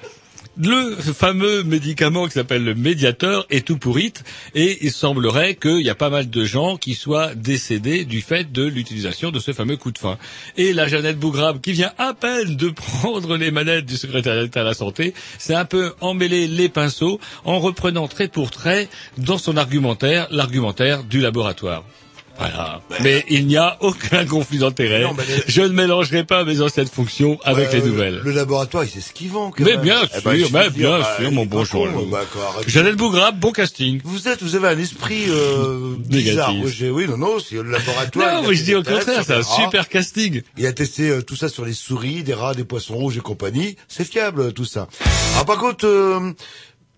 Le 0.58 0.96
fameux 0.96 1.63
médicament 1.63 2.28
qui 2.28 2.32
s'appelle 2.32 2.63
le 2.63 2.76
médiateur 2.76 3.46
est 3.50 3.68
tout 3.68 3.78
pourrite 3.78 4.24
et 4.54 4.86
il 4.86 4.91
semblerait 4.91 5.56
qu'il 5.56 5.82
y 5.82 5.89
a 5.89 5.96
pas 5.96 6.10
mal 6.10 6.30
de 6.30 6.46
gens 6.46 6.78
qui 6.78 6.96
soient 6.96 7.36
décédés 7.36 8.06
du 8.06 8.22
fait 8.22 8.50
de 8.54 8.63
l'utilisation 8.63 9.32
de 9.32 9.39
ce 9.39 9.52
fameux 9.52 9.76
coup 9.76 9.91
de 9.91 9.98
fin. 9.98 10.18
Et 10.56 10.72
la 10.72 10.88
Jeannette 10.88 11.20
Bougrabe 11.20 11.60
qui 11.60 11.74
vient 11.74 11.91
à 11.98 12.13
peine 12.13 12.56
de 12.56 12.70
prendre 13.02 13.36
les 13.36 13.52
manettes 13.52 13.86
du 13.86 13.98
secrétaire 13.98 14.41
d'État 14.41 14.62
à 14.62 14.63
la 14.63 14.74
santé, 14.74 15.13
c'est 15.39 15.56
un 15.56 15.65
peu 15.65 15.94
emmêler 16.00 16.48
les 16.48 16.70
pinceaux 16.70 17.20
en 17.44 17.60
reprenant 17.60 18.08
trait 18.08 18.30
pour 18.30 18.50
trait 18.50 18.88
dans 19.18 19.38
son 19.38 19.58
argumentaire 19.58 20.28
l'argumentaire 20.32 21.04
du 21.04 21.20
laboratoire. 21.20 21.84
Voilà. 22.38 22.82
Mais 23.02 23.24
il 23.30 23.48
n'y 23.48 23.58
a 23.58 23.78
aucun 23.80 24.26
conflit 24.28 24.58
d'intérêt. 24.60 25.04
Je 25.48 25.62
ne 25.62 25.69
mélangerai 25.69 26.24
pas 26.24 26.43
mes 26.43 26.62
anciennes 26.62 26.88
fonctions 26.88 27.39
avec 27.43 27.69
Euh, 27.74 27.78
les 27.78 27.82
nouvelles. 27.84 28.21
Le 28.24 28.32
laboratoire, 28.32 28.84
il 28.84 28.89
sait 28.89 29.02
ce 29.02 29.13
qu'il 29.13 29.30
vend. 29.30 29.52
Quand 29.52 29.63
Mais 29.63 29.71
même. 29.74 29.82
bien 29.82 30.02
Eh 30.04 30.19
sûr, 30.19 30.21
ben, 30.24 30.38
je 30.38 30.43
mais 30.54 30.69
bien 30.69 30.98
dire, 30.98 31.06
sûr, 31.17 31.26
bah, 31.26 31.32
mon 31.32 31.45
bon 31.45 31.63
bah. 32.12 32.21
Jeannette 32.67 32.95
Bougrabe, 32.98 33.39
bon 33.39 33.52
casting. 33.52 34.02
Vous 34.04 34.28
êtes, 34.28 34.43
vous 34.43 34.56
avez 34.56 34.67
un 34.67 34.78
esprit 34.80 35.26
euh, 35.30 35.95
bizarre. 35.98 36.54
Négatif. 36.54 36.84
Oui, 36.91 37.08
non, 37.08 37.17
non, 37.17 37.38
c'est 37.39 37.56
le 37.56 37.63
laboratoire. 37.71 38.41
Non, 38.41 38.50
mais 38.50 38.56
je 38.56 38.63
dis 38.63 38.76
au 38.76 38.84
contraire, 38.84 39.24
c'est 39.26 39.34
un 39.34 39.43
super 39.43 39.88
casting. 39.89 40.41
Il 40.58 40.65
a 40.65 40.74
testé 40.74 41.10
euh, 41.10 41.21
tout 41.21 41.36
ça 41.36 41.48
sur 41.50 41.65
les 41.65 41.74
souris, 41.74 42.24
des 42.24 42.34
rats, 42.34 42.54
des 42.54 42.63
poissons 42.65 42.95
rouges 42.95 43.17
et 43.17 43.21
compagnie. 43.21 43.76
C'est 43.88 44.04
fiable, 44.10 44.52
tout 44.54 44.65
ça. 44.65 44.88
Alors, 45.34 45.45
par 45.45 45.58
contre, 45.58 45.86
euh, 45.86 46.32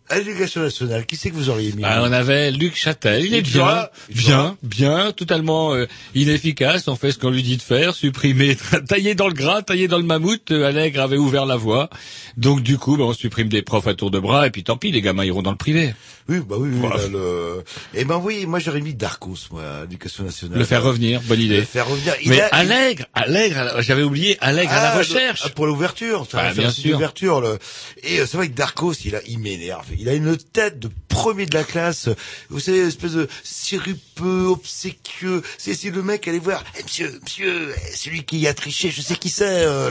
à 0.10 0.18
l'éducation 0.18 0.62
nationale, 0.62 1.06
qui 1.06 1.16
c'est 1.16 1.30
que 1.30 1.36
vous 1.36 1.50
auriez 1.50 1.72
mis 1.74 1.82
Bah, 1.82 2.00
on 2.02 2.12
avait 2.12 2.52
Luc 2.52 2.76
Châtel, 2.76 3.26
il 3.26 3.34
est 3.34 3.42
bien, 3.42 3.88
bien, 4.10 4.58
bien, 4.64 5.12
totalement 5.12 5.74
euh, 5.74 5.86
inefficace, 6.16 6.88
on 6.88 6.96
fait 6.96 7.12
ce 7.12 7.18
qu'on 7.20 7.30
lui 7.30 7.44
dit 7.44 7.58
de 7.58 7.62
faire, 7.62 7.94
supprimer, 7.94 8.56
tailler 8.88 9.16
dans 9.16 9.28
le 9.28 9.34
gras, 9.34 9.62
tailler 9.62 9.88
dans 9.88 9.98
le 9.98 10.04
mammouth, 10.04 10.52
euh, 10.52 10.66
Allègre 10.68 11.02
avait 11.02 11.18
ouvert 11.18 11.46
la 11.46 11.56
voie, 11.58 11.90
donc 12.38 12.62
du 12.62 12.78
coup, 12.78 12.98
bah, 12.98 13.04
on 13.06 13.14
supprime 13.14 13.50
des 13.50 13.62
profs 13.62 13.88
à 13.88 13.94
tour 13.96 14.12
de 14.12 14.20
bras, 14.20 14.48
et 14.48 14.50
puis 14.52 14.64
tant 14.64 14.78
pis, 14.78 14.92
les 14.92 15.02
gamins 15.02 15.26
iront 15.26 15.42
dans 15.42 15.52
le 15.52 15.58
privé. 15.58 15.94
Oui, 16.30 16.40
bah 16.40 16.58
oui, 16.60 16.70
oui. 16.74 16.80
Voilà. 16.82 16.98
là, 17.04 17.08
le... 17.08 17.64
Eh 17.94 18.04
ben 18.04 18.18
oui, 18.22 18.46
moi 18.46 18.60
j'aurais 18.60 18.82
mis 18.82 18.94
Darcos, 18.94 19.38
moi, 19.52 19.64
à 19.64 19.82
l'éducation 19.84 20.26
nationale. 20.26 20.60
Le 20.60 20.66
faire 20.66 20.84
revenir, 20.84 21.22
bonne 21.22 21.40
idée. 21.40 21.60
Le 21.60 21.64
faire 21.66 21.88
revenir. 21.88 22.16
Il 22.22 22.32
Mais 22.32 22.42
a- 22.42 22.48
Allègre, 22.48 23.06
Allègre, 23.14 23.82
j'avais 23.82 24.04
oublié 24.04 24.38
Allègre 24.42 24.74
à 24.74 24.76
la 24.84 24.92
Ah, 24.94 24.98
recherche. 24.98 25.46
le- 25.46 25.52
pour 25.52 25.68
l'ouverture, 25.68 26.28
ça 26.30 26.38
Bah, 26.38 26.54
bien 26.54 26.70
sûr. 26.70 26.92
l'ouverture. 26.92 27.40
Le... 27.40 27.58
Et 28.04 28.20
euh, 28.20 28.26
c'est 28.26 28.36
vrai 28.36 28.50
que 28.50 28.54
Darkos, 28.56 28.94
il 29.06 29.16
a, 29.16 29.22
il 29.26 29.40
m'énerve. 29.40 29.86
Il 30.00 30.10
a 30.10 30.14
une 30.14 30.38
tête 30.38 30.80
de 30.80 30.90
premier 31.08 31.46
de 31.46 31.54
la 31.56 31.64
classe. 31.64 32.10
Vous 32.50 32.60
savez, 32.60 32.80
espèce 32.80 33.14
de 33.14 33.28
sirupeux, 33.44 34.46
obséquieux. 34.48 35.42
C'est 35.58 35.74
si 35.74 35.90
le 35.92 36.02
mec 36.04 36.28
allait 36.28 36.40
voir, 36.40 36.64
Eh, 36.80 36.84
monsieur, 36.84 37.20
monsieur, 37.24 37.74
eh, 37.76 37.96
celui 37.96 38.24
qui 38.24 38.46
a 38.48 38.54
triché, 38.54 38.92
je 38.92 39.02
sais 39.02 39.16
qui 39.16 39.30
c'est. 39.30 39.46
euh, 39.48 39.90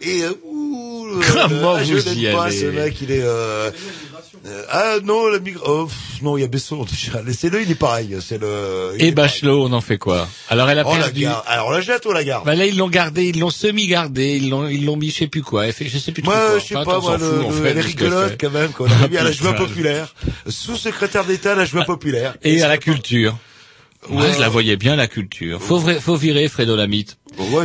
le... 0.00 0.06
Et 0.06 0.22
euh, 0.22 0.32
ouh, 0.44 1.06
le- 1.06 1.20
Comment 1.48 1.74
le- 1.74 1.78
ah, 1.80 1.84
je 1.84 1.94
vous 1.94 2.04
l'aime 2.08 2.18
y 2.18 2.32
pas, 2.32 2.44
allez 2.44 2.60
ce 2.60 2.66
mec, 2.66 2.96
il 3.02 3.10
est. 3.10 3.22
Euh... 3.22 3.70
euh, 4.46 4.64
ah 4.70 4.96
non, 5.04 5.26
la 5.28 5.38
migration. 5.38 5.72
Oh, 5.72 5.88
non, 6.22 6.36
il 6.36 6.42
y 6.42 6.44
a 6.44 6.48
Besson 6.48 6.84
déjà. 6.90 7.22
Laissez-le, 7.22 7.62
il 7.62 7.70
est 7.70 7.74
pareil. 7.74 8.16
C'est 8.20 8.38
le. 8.38 8.92
il 8.94 9.04
Et 9.06 9.12
pareil. 9.12 9.12
Bachelot, 9.12 9.64
on 9.66 9.72
en 9.72 9.80
fait 9.80 9.98
quoi? 9.98 10.28
Alors 10.48 10.68
elle 10.70 10.78
a 10.78 10.84
Oh 10.86 10.92
la 10.94 11.04
perdu. 11.04 11.22
garde. 11.22 11.42
Alors 11.46 11.70
la 11.72 11.80
jette 11.80 12.04
ou 12.06 12.12
la 12.12 12.24
garde 12.24 12.44
Bah 12.46 12.54
là 12.54 12.66
ils 12.66 12.76
l'ont 12.76 12.88
gardé, 12.88 13.24
ils 13.26 13.38
l'ont 13.38 13.50
semi-gardé, 13.50 14.36
ils 14.36 14.48
l'ont, 14.50 14.68
ils 14.68 14.84
l'ont 14.84 14.96
mis 14.96 15.10
je 15.10 15.16
sais 15.16 15.26
plus 15.26 15.42
quoi. 15.42 15.66
Elle 15.66 15.72
fait, 15.72 15.88
je 15.88 15.98
sais 15.98 16.12
plus 16.12 16.22
Moi, 16.22 16.34
quoi. 16.34 16.58
je 16.58 16.64
sais 16.66 16.76
Enfin, 16.76 16.84
pas, 16.84 16.98
on 16.98 17.02
moi, 17.02 17.16
le, 17.18 17.40
en 17.44 17.50
fait, 17.50 17.68
elle 17.70 17.78
est 17.78 17.80
rigolote 17.80 18.36
quand 18.40 18.50
même, 18.50 18.70
qu'on 18.72 18.86
a 18.86 19.08
mis 19.08 19.16
à 19.16 19.23
la 19.24 19.32
joie 19.32 19.54
populaire. 19.54 20.14
Sous-secrétaire 20.48 21.24
d'État 21.24 21.52
à 21.52 21.54
la 21.56 21.64
joie 21.64 21.84
populaire. 21.84 22.36
Et 22.42 22.62
à 22.62 22.68
la 22.68 22.78
culture. 22.78 23.36
Ouais, 24.10 24.16
Ouais. 24.22 24.32
je 24.34 24.40
la 24.40 24.48
voyais 24.50 24.76
bien 24.76 24.96
la 24.96 25.06
culture. 25.06 25.62
Faut, 25.62 25.80
faut 25.80 26.16
virer 26.16 26.48
Fredo 26.48 26.76
Lamite. 26.76 27.16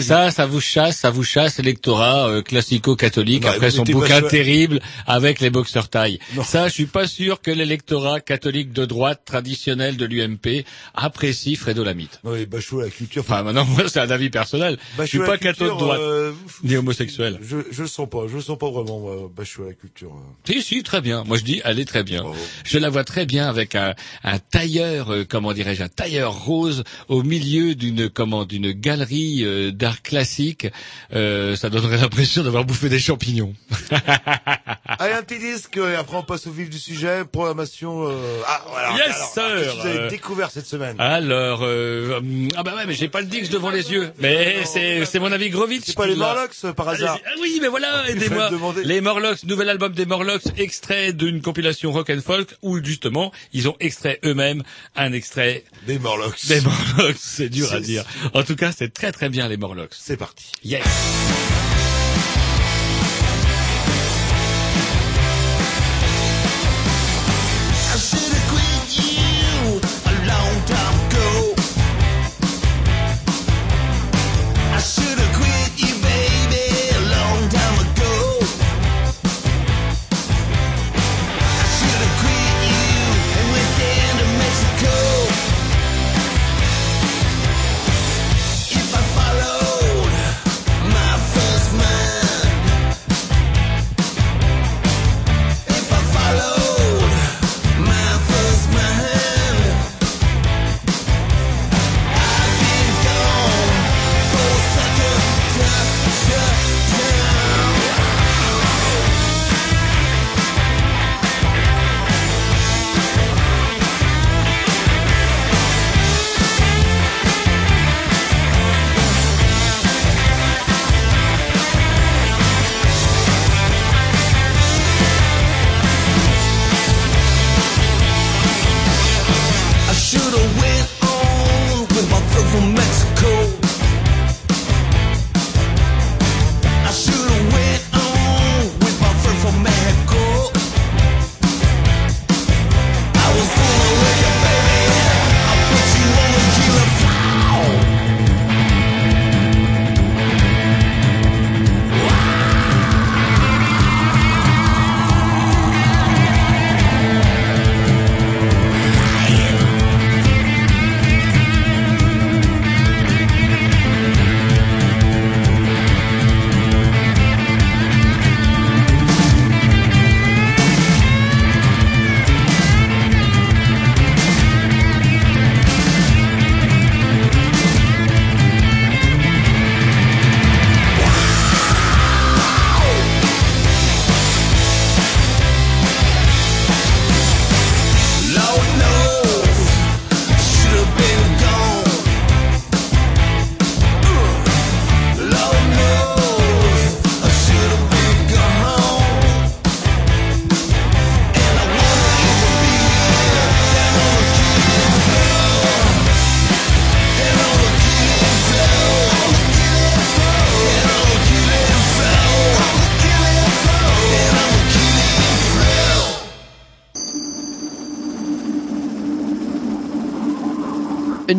Ça, 0.02 0.32
ça 0.32 0.46
vous 0.46 0.62
chasse, 0.62 0.98
ça 0.98 1.10
vous 1.10 1.24
chasse 1.24 1.58
l'électorat 1.58 2.30
euh, 2.30 2.42
classico-catholique 2.42 3.46
après 3.46 3.72
son 3.72 3.84
bouquin 3.84 4.20
sûr. 4.20 4.28
terrible 4.30 4.80
avec 5.06 5.40
les 5.40 5.50
boxeurs 5.50 5.90
taille. 5.90 6.20
Ça, 6.44 6.68
je 6.68 6.74
suis 6.74 6.86
pas 6.86 7.08
sûr 7.08 7.42
que 7.42 7.52
l'électorat 7.52 8.20
catholique 8.20 8.72
de 8.74 8.86
droite 8.86 9.22
traditionnel 9.26 9.98
de 9.98 10.06
l'UMP 10.06 10.66
apprécie 10.94 11.56
Fredo 11.56 11.84
Lamite. 11.84 12.20
Oui, 12.24 12.46
Bachot, 12.46 12.82
la 12.82 12.90
culture. 12.90 13.22
Enfin, 13.22 13.44
maintenant, 13.44 13.66
moi, 13.66 13.84
c'est 13.88 14.00
un 14.00 14.10
avis 14.10 14.30
personnel. 14.30 14.78
je 15.00 15.06
suis 15.06 15.20
pas 15.20 15.38
catho 15.38 15.66
de 15.66 15.70
droite, 15.70 16.00
euh, 16.00 16.32
ni 16.64 16.76
homosexuel. 16.76 17.40
Je, 17.42 17.58
je 17.72 17.82
le 17.84 17.88
sens 17.88 18.10
pas, 18.10 18.28
je 18.28 18.36
le 18.36 18.42
sens 18.42 18.58
pas 18.58 18.70
vraiment, 18.70 19.00
moi, 19.00 19.32
Bachot, 19.36 19.66
la 19.66 19.74
culture. 19.74 20.12
Si, 20.46 20.62
si, 20.62 20.84
très 20.84 21.02
bien. 21.02 21.24
Moi, 21.26 21.38
je 21.38 21.44
dis, 21.44 21.62
elle 21.64 21.80
est 21.80 21.86
très 21.86 22.04
bien. 22.04 22.24
Je 22.66 22.78
la 22.78 22.90
vois 22.90 23.04
très 23.04 23.26
bien 23.26 23.48
avec 23.48 23.76
un, 23.76 23.94
un 24.24 24.40
tailleur, 24.40 25.14
euh, 25.14 25.26
comment 25.28 25.54
dirais-je, 25.54 25.84
un 25.84 25.90
tailleur 25.90 26.34
rose 26.46 26.84
au 27.08 27.24
milieu 27.24 27.76
d'une, 27.76 28.10
comment, 28.10 28.46
d'une 28.46 28.72
galerie 28.72 29.44
euh, 29.60 29.72
d'art 29.72 30.02
classique. 30.02 30.68
Euh, 31.14 31.56
ça 31.56 31.70
donnerait 31.70 31.98
l'impression 31.98 32.44
d'avoir 32.44 32.66
bouffé 32.66 32.90
des 32.90 33.00
champignons. 33.00 33.54
Allez, 35.00 35.14
un 35.14 35.24
petit 35.24 35.40
disque, 35.40 35.78
et 35.78 35.96
après 35.96 36.18
on 36.18 36.24
passe 36.24 36.48
au 36.48 36.52
vif 36.52 36.70
du 36.70 36.80
sujet, 36.80 37.24
programmation, 37.26 38.08
euh... 38.08 38.42
ah, 38.48 38.62
voilà. 38.70 38.90
Yes, 38.96 39.06
alors, 39.08 39.34
sir. 39.34 39.44
qu'est-ce 39.44 39.76
que 39.76 39.82
vous 39.82 39.88
avez 39.88 40.10
découvert 40.10 40.52
cette 40.52 40.66
semaine? 40.66 40.96
Alors, 41.00 41.62
euh, 41.64 42.18
hum, 42.18 42.48
ah 42.56 42.64
bah 42.64 42.76
ouais, 42.76 42.86
mais 42.86 42.94
j'ai 42.94 43.08
pas 43.08 43.22
le 43.22 43.28
Dix 43.28 43.50
devant 43.50 43.70
les 43.70 43.92
yeux. 43.92 44.12
Mais 44.20 44.66
c'est, 44.66 45.06
c'est 45.06 45.20
mon 45.20 45.32
avis 45.32 45.50
Grovitch. 45.50 45.84
C'est 45.86 45.96
pas 45.96 46.08
les. 46.08 46.16
Morlocks, 46.16 46.74
par 46.76 46.90
hasard? 46.90 47.20
Ah 47.26 47.30
oui, 47.42 47.60
mais 47.62 47.68
voilà, 47.68 48.04
Il 48.08 48.18
aidez-moi. 48.18 48.50
Les 48.84 49.02
Morlocks, 49.02 49.44
nouvel 49.44 49.70
album 49.70 49.94
des 49.94 50.06
Morlocks, 50.06 50.44
extrait 50.58 51.14
d'une 51.14 51.42
compilation 51.42 51.92
rock 51.92 52.10
and 52.10 52.22
folk 52.26 52.56
où 52.62 52.84
justement 52.84 53.32
ils 53.54 53.68
ont 53.68 53.76
extrait 53.80 54.20
eux-mêmes 54.26 54.64
un 54.96 55.14
extrait 55.14 55.64
des 55.88 56.00
Morlocks. 56.00 56.46
Des 56.48 56.62
Morlocks, 56.62 57.18
c'est 57.20 57.50
dur 57.50 57.72
à 57.74 57.80
dire. 57.80 58.04
En 58.34 58.44
tout 58.44 58.56
cas, 58.56 58.72
c'est 58.72 58.94
très 58.94 59.12
très 59.12 59.30
bien 59.30 59.46
les 59.50 59.58
Morlocks. 59.58 59.96
C'est 59.96 60.18
parti. 60.18 60.52
Yes. 60.64 60.86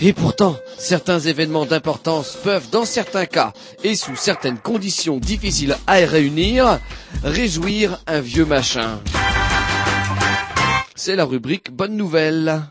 et 0.00 0.12
pourtant, 0.12 0.56
certains 0.78 1.18
événements 1.18 1.66
d'importance 1.66 2.36
peuvent, 2.42 2.70
dans 2.70 2.84
certains 2.84 3.26
cas, 3.26 3.52
et 3.82 3.96
sous 3.96 4.16
certaines 4.16 4.58
conditions 4.58 5.18
difficiles 5.18 5.76
à 5.86 5.94
réunir, 5.94 6.78
réjouir 7.24 8.00
un 8.06 8.20
vieux 8.20 8.44
machin. 8.44 9.00
C'est 10.94 11.16
la 11.16 11.24
rubrique 11.24 11.70
Bonne 11.72 11.96
Nouvelle. 11.96 12.62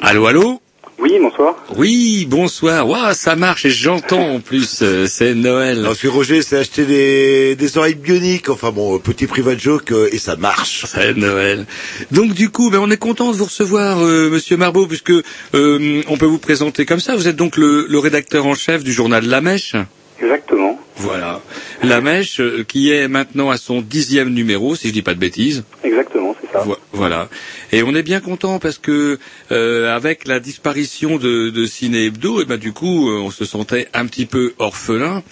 Allô, 0.00 0.26
allô? 0.26 0.60
Oui, 1.00 1.12
bonsoir. 1.20 1.54
Oui, 1.76 2.26
bonsoir. 2.28 2.88
Waouh, 2.88 3.14
ça 3.14 3.36
marche 3.36 3.64
et 3.64 3.70
j'entends 3.70 4.34
en 4.34 4.40
plus. 4.40 4.80
euh, 4.82 5.06
c'est 5.06 5.34
Noël. 5.34 5.78
Alors, 5.78 5.94
celui 5.94 6.08
Roger 6.08 6.42
s'est 6.42 6.56
acheté 6.58 6.84
des, 6.86 7.54
des 7.54 7.78
oreilles 7.78 7.94
bioniques, 7.94 8.48
enfin 8.48 8.72
bon, 8.72 8.96
euh, 8.96 8.98
petit 8.98 9.28
private 9.28 9.60
joke, 9.60 9.92
euh, 9.92 10.08
et 10.12 10.18
ça 10.18 10.34
marche. 10.36 10.84
C'est 10.88 11.16
Noël. 11.16 11.66
Donc 12.10 12.32
du 12.34 12.50
coup, 12.50 12.70
ben, 12.70 12.80
on 12.80 12.90
est 12.90 12.96
content 12.96 13.30
de 13.30 13.36
vous 13.36 13.44
recevoir, 13.44 14.00
euh, 14.04 14.28
Monsieur 14.28 14.56
Marbeau, 14.56 14.86
puisque 14.86 15.12
euh, 15.54 16.02
on 16.08 16.16
peut 16.16 16.26
vous 16.26 16.38
présenter 16.38 16.84
comme 16.84 17.00
ça. 17.00 17.14
Vous 17.14 17.28
êtes 17.28 17.36
donc 17.36 17.56
le, 17.56 17.86
le 17.88 17.98
rédacteur 18.00 18.46
en 18.46 18.54
chef 18.56 18.82
du 18.82 18.92
journal 18.92 19.24
La 19.24 19.40
Mèche. 19.40 19.76
Exactement. 20.20 20.80
Voilà. 20.96 21.40
La 21.84 22.00
Mèche, 22.00 22.40
euh, 22.40 22.64
qui 22.66 22.90
est 22.90 23.06
maintenant 23.06 23.50
à 23.50 23.56
son 23.56 23.82
dixième 23.82 24.30
numéro, 24.30 24.74
si 24.74 24.88
je 24.88 24.92
dis 24.92 25.02
pas 25.02 25.14
de 25.14 25.20
bêtises. 25.20 25.62
Exactement, 25.84 26.27
ça. 26.64 26.78
Voilà. 26.92 27.28
Et 27.72 27.82
on 27.82 27.94
est 27.94 28.02
bien 28.02 28.20
content 28.20 28.58
parce 28.58 28.78
que 28.78 29.18
euh, 29.52 29.94
avec 29.94 30.26
la 30.26 30.40
disparition 30.40 31.16
de, 31.16 31.50
de 31.50 31.66
Ciné 31.66 32.06
Hebdo, 32.06 32.40
et 32.40 32.44
ben 32.44 32.56
du 32.56 32.72
coup, 32.72 33.10
euh, 33.10 33.18
on 33.18 33.30
se 33.30 33.44
sentait 33.44 33.88
un 33.94 34.06
petit 34.06 34.26
peu 34.26 34.54
orphelin. 34.58 35.22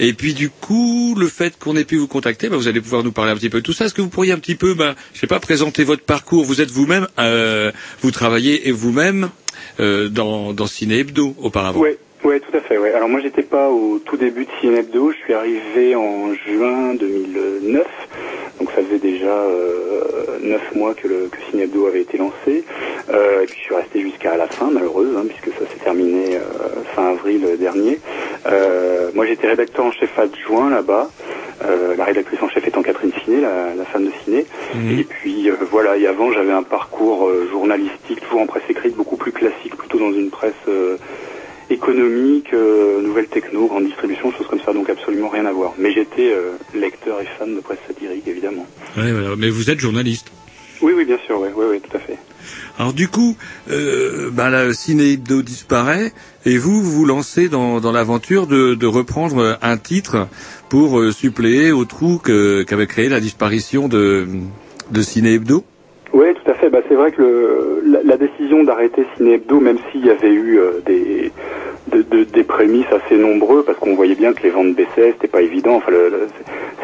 Et 0.00 0.12
puis 0.12 0.34
du 0.34 0.50
coup, 0.50 1.14
le 1.18 1.28
fait 1.28 1.58
qu'on 1.58 1.76
ait 1.76 1.84
pu 1.84 1.96
vous 1.96 2.08
contacter, 2.08 2.48
ben, 2.48 2.56
vous 2.56 2.68
allez 2.68 2.80
pouvoir 2.80 3.02
nous 3.02 3.12
parler 3.12 3.32
un 3.32 3.36
petit 3.36 3.50
peu 3.50 3.58
de 3.58 3.64
tout 3.64 3.72
ça. 3.72 3.86
Est-ce 3.86 3.94
que 3.94 4.02
vous 4.02 4.08
pourriez 4.08 4.32
un 4.32 4.38
petit 4.38 4.54
peu, 4.56 4.74
ben, 4.74 4.94
je 5.12 5.20
sais 5.20 5.26
pas, 5.26 5.40
présenter 5.40 5.84
votre 5.84 6.02
parcours? 6.02 6.44
Vous 6.44 6.60
êtes 6.60 6.70
vous-même, 6.70 7.06
euh, 7.18 7.72
vous 8.02 8.10
travaillez 8.10 8.68
et 8.68 8.72
vous-même 8.72 9.30
euh, 9.80 10.08
dans, 10.08 10.52
dans 10.52 10.66
Ciné 10.66 10.98
Hebdo 10.98 11.34
auparavant. 11.38 11.80
Ouais, 12.24 12.40
tout 12.40 12.56
à 12.56 12.60
fait. 12.60 12.78
Ouais. 12.78 12.92
Alors 12.92 13.08
moi, 13.08 13.20
j'étais 13.20 13.42
pas 13.42 13.68
au 13.68 13.98
tout 13.98 14.16
début 14.16 14.44
de 14.44 14.50
Ciné 14.60 14.78
Hebdo. 14.80 15.12
Je 15.12 15.16
suis 15.18 15.34
arrivé 15.34 15.94
en 15.94 16.34
juin 16.34 16.94
2009. 16.94 17.86
Donc 18.60 18.70
ça 18.70 18.82
faisait 18.82 18.98
déjà 18.98 19.26
euh, 19.26 20.38
neuf 20.42 20.74
mois 20.74 20.94
que, 20.94 21.08
le, 21.08 21.28
que 21.28 21.88
avait 21.88 22.00
été 22.02 22.18
lancé. 22.18 22.64
Euh, 23.10 23.42
et 23.42 23.46
puis 23.46 23.56
je 23.58 23.64
suis 23.64 23.74
resté 23.74 24.00
jusqu'à 24.00 24.36
la 24.36 24.46
fin, 24.46 24.70
malheureuse, 24.70 25.16
hein, 25.16 25.24
puisque 25.28 25.56
ça 25.58 25.66
s'est 25.70 25.82
terminé 25.82 26.36
euh, 26.36 26.82
fin 26.94 27.10
avril 27.10 27.46
dernier. 27.58 28.00
Euh, 28.46 29.10
moi, 29.14 29.26
j'étais 29.26 29.48
rédacteur 29.48 29.84
en 29.84 29.92
chef 29.92 30.18
adjoint 30.18 30.70
là-bas. 30.70 31.10
Euh, 31.62 31.94
la 31.96 32.04
rédactrice 32.04 32.42
en 32.42 32.48
chef 32.48 32.66
étant 32.66 32.82
Catherine 32.82 33.12
Ciné, 33.24 33.40
la, 33.40 33.74
la 33.74 33.84
femme 33.84 34.06
de 34.06 34.10
Ciné. 34.24 34.44
Et 34.98 35.04
puis 35.04 35.48
euh, 35.48 35.54
voilà, 35.70 35.96
et 35.96 36.06
avant 36.06 36.32
j'avais 36.32 36.52
un 36.52 36.64
parcours 36.64 37.28
euh, 37.28 37.48
journalistique, 37.50 38.20
toujours 38.20 38.40
en 38.40 38.46
presse 38.46 38.64
écrite, 38.68 38.96
beaucoup 38.96 39.16
plus 39.16 39.32
classique, 39.32 39.76
plutôt 39.76 39.98
dans 39.98 40.12
une 40.12 40.30
presse 40.30 40.52
euh, 40.68 40.96
économique, 41.70 42.52
euh, 42.52 43.00
nouvelle 43.02 43.26
techno, 43.26 43.66
grande 43.66 43.86
distribution, 43.86 44.32
choses 44.32 44.46
comme 44.46 44.60
ça, 44.60 44.72
donc 44.72 44.88
absolument 44.90 45.28
rien 45.28 45.46
à 45.46 45.52
voir. 45.52 45.72
Mais 45.78 45.92
j'étais 45.92 46.32
euh, 46.32 46.52
lecteur 46.74 47.20
et 47.20 47.26
fan 47.38 47.54
de 47.54 47.60
presse 47.60 47.78
satirique, 47.86 48.26
évidemment. 48.26 48.66
Ouais, 48.96 49.12
voilà. 49.12 49.36
Mais 49.36 49.50
vous 49.50 49.70
êtes 49.70 49.80
journaliste. 49.80 50.30
Oui, 50.82 50.92
oui, 50.96 51.04
bien 51.04 51.18
sûr, 51.24 51.40
oui, 51.40 51.48
oui, 51.56 51.64
oui, 51.70 51.80
tout 51.80 51.96
à 51.96 52.00
fait. 52.00 52.18
Alors 52.78 52.92
du 52.92 53.08
coup, 53.08 53.36
euh, 53.70 54.30
ben, 54.30 54.50
la 54.50 54.72
Ciné 54.74 55.12
Hebdo 55.12 55.42
disparaît 55.42 56.12
et 56.44 56.58
vous 56.58 56.82
vous 56.82 57.06
lancez 57.06 57.48
dans, 57.48 57.80
dans 57.80 57.92
l'aventure 57.92 58.46
de, 58.46 58.74
de 58.74 58.86
reprendre 58.86 59.58
un 59.62 59.76
titre 59.76 60.28
pour 60.68 60.98
euh, 60.98 61.12
suppléer 61.12 61.72
au 61.72 61.84
trou 61.84 62.18
qu'avait 62.18 62.86
créé 62.88 63.08
la 63.08 63.20
disparition 63.20 63.88
de, 63.88 64.26
de 64.90 65.02
Ciné 65.02 65.34
Hebdo. 65.34 65.64
Oui, 66.14 66.26
tout 66.34 66.50
à 66.50 66.54
fait. 66.54 66.70
Bah, 66.70 66.78
c'est 66.88 66.94
vrai 66.94 67.10
que 67.10 67.20
le, 67.22 67.82
la, 67.86 67.98
la 68.04 68.16
décision 68.16 68.62
d'arrêter 68.62 69.04
Ciné 69.16 69.34
Hebdo, 69.34 69.58
même 69.60 69.78
s'il 69.90 70.06
y 70.06 70.10
avait 70.10 70.30
eu 70.32 70.58
euh, 70.60 70.80
des, 70.86 71.32
de- 71.90 72.02
de- 72.02 72.22
des 72.24 72.44
prémices 72.44 72.86
assez 72.92 73.16
nombreux, 73.16 73.64
parce 73.64 73.76
qu'on 73.78 73.94
voyait 73.96 74.14
bien 74.14 74.32
que 74.32 74.42
les 74.44 74.50
ventes 74.50 74.74
baissaient, 74.74 75.12
c'était 75.12 75.26
pas 75.28 75.42
évident. 75.42 75.74
Enfin, 75.76 75.92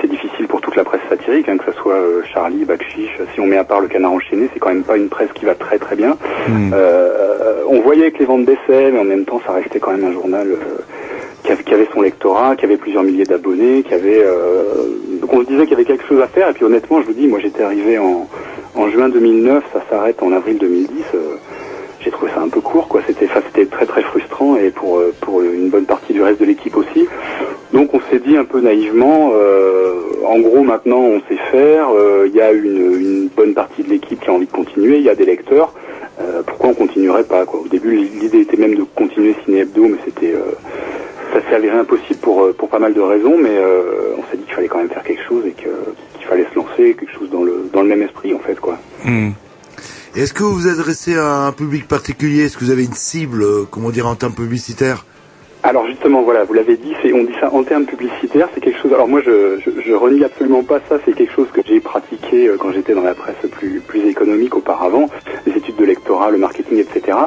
c'est- 0.01 0.09
difficile 0.11 0.49
pour 0.49 0.61
toute 0.61 0.75
la 0.77 0.83
presse 0.83 1.01
satirique, 1.09 1.49
hein, 1.49 1.57
que 1.57 1.71
ce 1.73 1.79
soit 1.79 1.95
euh, 1.95 2.23
Charlie, 2.35 2.65
Bakchiche. 2.65 3.17
Si 3.33 3.41
on 3.41 3.47
met 3.47 3.57
à 3.57 3.63
part 3.65 3.81
le 3.81 3.87
Canard 3.87 4.13
enchaîné, 4.13 4.49
c'est 4.53 4.59
quand 4.59 4.71
même 4.71 4.83
pas 4.83 4.97
une 4.97 5.09
presse 5.09 5.31
qui 5.33 5.45
va 5.45 5.55
très 5.55 5.79
très 5.79 5.95
bien. 5.95 6.17
Euh, 6.75 7.63
on 7.69 7.81
voyait 7.81 8.11
que 8.11 8.19
les 8.19 8.25
ventes 8.25 8.45
baissaient, 8.45 8.91
mais 8.91 8.99
en 8.99 9.05
même 9.05 9.25
temps, 9.25 9.41
ça 9.47 9.53
restait 9.53 9.79
quand 9.79 9.93
même 9.93 10.05
un 10.05 10.13
journal. 10.13 10.49
euh, 10.51 10.57
qui 11.45 11.53
avait, 11.53 11.63
qui 11.63 11.73
avait 11.75 11.89
son 11.95 12.03
lectorat, 12.03 12.55
qui 12.57 12.65
avait 12.67 12.77
plusieurs 12.77 13.03
milliers 13.05 13.25
d'abonnés, 13.25 13.83
qui 13.83 13.95
avait 13.95 14.23
euh, 14.23 14.65
donc 15.23 15.33
on 15.33 15.41
se 15.41 15.47
disait 15.47 15.63
qu'il 15.63 15.71
y 15.71 15.75
avait 15.75 15.85
quelque 15.87 16.05
chose 16.07 16.21
à 16.21 16.27
faire 16.27 16.51
et 16.51 16.53
puis 16.53 16.65
honnêtement 16.65 17.01
je 17.01 17.07
vous 17.07 17.15
dis 17.15 17.27
moi 17.29 17.39
j'étais 17.41 17.63
arrivé 17.63 17.97
en, 17.99 18.29
en 18.75 18.89
juin 18.91 19.09
2009 19.09 19.65
ça 19.73 19.83
s'arrête 19.91 20.23
en 20.23 20.33
avril 20.33 20.59
2010 20.59 20.89
euh, 21.15 21.19
j'ai 22.03 22.11
trouvé 22.11 22.31
ça 22.35 22.41
un 22.41 22.49
peu 22.49 22.61
court 22.63 22.89
quoi. 22.89 23.03
C'était 23.07 23.27
très 23.27 23.85
très 23.87 24.03
frustrant 24.03 24.57
et 24.57 24.71
pour 24.71 24.99
euh, 24.99 25.13
pour 25.21 25.43
une 25.43 25.69
bonne 25.69 25.85
partie 25.85 26.13
du 26.15 26.23
reste 26.23 26.41
de 26.41 26.47
l'équipe 26.47 26.75
aussi. 26.77 27.07
Donc 27.75 27.93
on 27.93 28.01
s'est 28.11 28.21
dit 28.21 28.37
un 28.39 28.45
peu 28.45 28.61
naïvement 28.61 29.33
euh, 29.35 29.93
en 30.27 30.39
gros 30.41 30.63
maintenant 30.63 31.01
on 31.01 31.21
sait 31.29 31.37
faire 31.53 31.89
il 32.27 32.35
y 32.35 32.41
a 32.41 32.53
une, 32.53 33.01
une 33.01 33.29
bonne 33.37 33.55
partie 33.55 33.83
de 33.83 33.91
l'équipe 33.91 34.21
qui 34.21 34.31
a 34.31 34.33
envie 34.33 34.47
de 34.47 34.53
continuer 34.53 34.97
il 34.97 35.03
y 35.03 35.11
a 35.11 35.15
des 35.15 35.27
lecteurs. 35.27 35.73
Pourquoi 36.47 36.71
on 36.71 36.75
continuerait 36.75 37.25
pas 37.25 37.45
au 37.45 37.67
début 37.69 37.97
l'idée 37.97 38.41
était 38.41 38.57
même 38.57 38.75
de 38.75 38.83
continuer 38.95 39.35
Ciné 39.45 39.61
Hebdo 39.61 39.85
mais 39.89 39.99
c'était 40.05 40.35
ça 41.33 41.41
s'est 41.49 41.55
avéré 41.55 41.77
impossible 41.79 42.19
pour, 42.21 42.49
pour 42.55 42.69
pas 42.69 42.79
mal 42.79 42.93
de 42.93 43.01
raisons, 43.01 43.37
mais 43.39 43.57
on 44.19 44.23
s'est 44.31 44.37
dit 44.37 44.43
qu'il 44.45 44.55
fallait 44.55 44.69
quand 44.69 44.79
même 44.79 44.89
faire 44.91 45.03
quelque 45.05 45.23
chose 45.29 45.45
et 45.47 45.53
que- 45.53 45.69
qu'il 46.21 46.29
fallait 46.29 46.47
se 46.51 46.55
lancer, 46.55 46.95
quelque 46.95 47.13
chose 47.13 47.31
dans 47.31 47.43
le, 47.43 47.69
dans 47.73 47.83
le 47.83 47.89
même 47.89 48.03
esprit 48.03 48.35
en 48.35 48.39
fait 48.39 48.59
quoi. 48.61 48.79
Est-ce 50.15 50.33
que 50.33 50.43
vous 50.43 50.55
vous 50.55 50.69
adressez 50.69 51.17
à 51.17 51.47
un 51.47 51.53
public 51.53 51.87
particulier? 51.87 52.45
Est-ce 52.45 52.57
que 52.57 52.65
vous 52.65 52.71
avez 52.71 52.85
une 52.85 52.95
cible, 52.95 53.43
euh, 53.43 53.65
comment 53.71 53.91
dire, 53.91 54.07
en 54.09 54.17
termes 54.17 54.35
publicitaires? 54.35 55.05
Alors 55.63 55.87
justement 55.87 56.23
voilà, 56.23 56.45
vous 56.45 56.55
l'avez 56.55 56.77
dit, 56.77 56.95
c'est 57.03 57.13
on 57.13 57.23
dit 57.25 57.35
ça 57.39 57.53
en 57.53 57.63
termes 57.65 57.85
publicitaires, 57.85 58.49
c'est 58.55 58.61
quelque 58.63 58.81
chose. 58.81 58.93
Alors 58.95 59.09
moi 59.09 59.21
je, 59.25 59.59
je, 59.61 59.71
je 59.87 59.93
renie 59.93 60.25
absolument 60.25 60.63
pas 60.63 60.81
ça, 60.89 60.99
c'est 61.05 61.13
quelque 61.15 61.33
chose 61.35 61.49
que 61.53 61.61
j'ai 61.67 61.81
pratiqué 61.81 62.49
euh, 62.49 62.57
quand 62.59 62.73
j'étais 62.73 62.95
dans 62.95 63.03
la 63.03 63.15
presse 63.15 63.37
plus 63.51 63.81
plus 63.81 64.07
économique 64.09 64.57
auparavant, 64.57 65.09
les 65.47 65.53
études 65.57 65.77
de 65.77 65.85
lectorat, 65.85 66.31
le 66.31 66.39
marketing, 66.39 66.79
etc. 66.79 67.19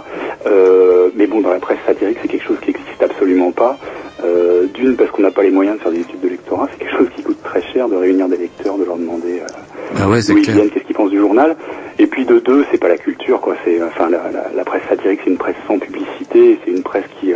Euh, 0.47 1.09
mais 1.15 1.27
bon 1.27 1.41
dans 1.41 1.51
la 1.51 1.59
presse 1.59 1.77
satirique 1.85 2.17
c'est 2.23 2.27
quelque 2.27 2.45
chose 2.45 2.57
qui 2.61 2.71
n'existe 2.71 3.03
absolument 3.03 3.51
pas. 3.51 3.77
Euh, 4.25 4.65
D'une 4.73 4.95
parce 4.95 5.11
qu'on 5.11 5.21
n'a 5.21 5.31
pas 5.31 5.43
les 5.43 5.51
moyens 5.51 5.77
de 5.77 5.81
faire 5.83 5.91
des 5.91 5.99
études 5.99 6.21
de 6.21 6.29
lectorat, 6.29 6.67
c'est 6.71 6.79
quelque 6.85 6.97
chose 6.97 7.09
qui 7.15 7.21
coûte 7.23 7.41
très 7.43 7.61
cher 7.61 7.87
de 7.89 7.95
réunir 7.95 8.27
des 8.29 8.37
lecteurs, 8.37 8.77
de 8.77 8.85
leur 8.85 8.95
demander. 8.97 9.41
euh, 9.41 9.97
Ah 10.01 10.07
ouais, 10.09 10.21
d'où 10.27 10.37
ils 10.37 10.49
viennent, 10.49 10.69
qu'est-ce 10.69 10.85
qu'ils 10.85 10.95
pensent 10.95 11.09
du 11.11 11.19
journal. 11.19 11.55
Et 11.99 12.07
puis 12.07 12.23
de 12.25 12.39
deux, 12.39 12.65
c'est 12.71 12.77
pas 12.79 12.87
la 12.87 12.97
culture, 12.97 13.41
quoi. 13.41 13.55
C'est 13.65 13.81
enfin 13.83 14.09
la, 14.09 14.31
la, 14.31 14.45
la 14.55 14.63
presse 14.63 14.81
satirique, 14.89 15.19
c'est 15.23 15.29
une 15.29 15.37
presse 15.37 15.57
sans 15.67 15.77
publicité, 15.77 16.57
c'est 16.63 16.71
une 16.71 16.83
presse 16.83 17.03
qui 17.19 17.33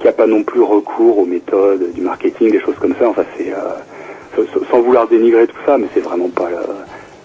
euh, 0.00 0.02
qui 0.02 0.08
a 0.08 0.12
pas 0.12 0.26
non 0.26 0.42
plus 0.42 0.60
recours 0.62 1.18
aux 1.18 1.26
méthodes 1.26 1.92
du 1.92 2.00
marketing, 2.00 2.50
des 2.50 2.60
choses 2.60 2.76
comme 2.80 2.94
ça. 2.98 3.08
Enfin, 3.08 3.24
c'est 3.36 3.52
euh, 3.52 4.44
sans- 4.70 4.80
vouloir 4.80 5.06
dénigrer 5.08 5.46
tout 5.46 5.56
ça, 5.66 5.78
mais 5.78 5.86
c'est 5.94 6.00
vraiment 6.00 6.28
pas 6.28 6.48
le, 6.50 6.56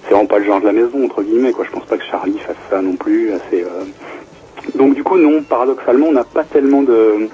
c'est 0.04 0.12
vraiment 0.14 0.28
pas 0.28 0.40
le 0.40 0.46
genre 0.46 0.60
de 0.62 0.66
la 0.66 0.74
maison 0.74 1.06
entre 1.06 1.24
guillemets, 1.24 1.52
quoi. 1.52 1.66
Je 1.66 1.72
pense 1.72 1.86
pas 1.86 1.98
que 1.98 2.04
Charlie 2.04 2.38
fasse 2.40 2.56
ça 2.70 2.82
non 2.82 2.96
plus. 2.96 3.32
Assez, 3.34 3.64
euh, 3.64 3.84
Donc 4.76 4.96
du 4.96 5.04
coup, 5.04 5.18
non, 5.18 5.42
paradoxalement, 5.44 6.08
on 6.08 6.14
n'a 6.14 6.24
pas 6.24 6.44
tellement 6.44 6.82
de 6.84 7.28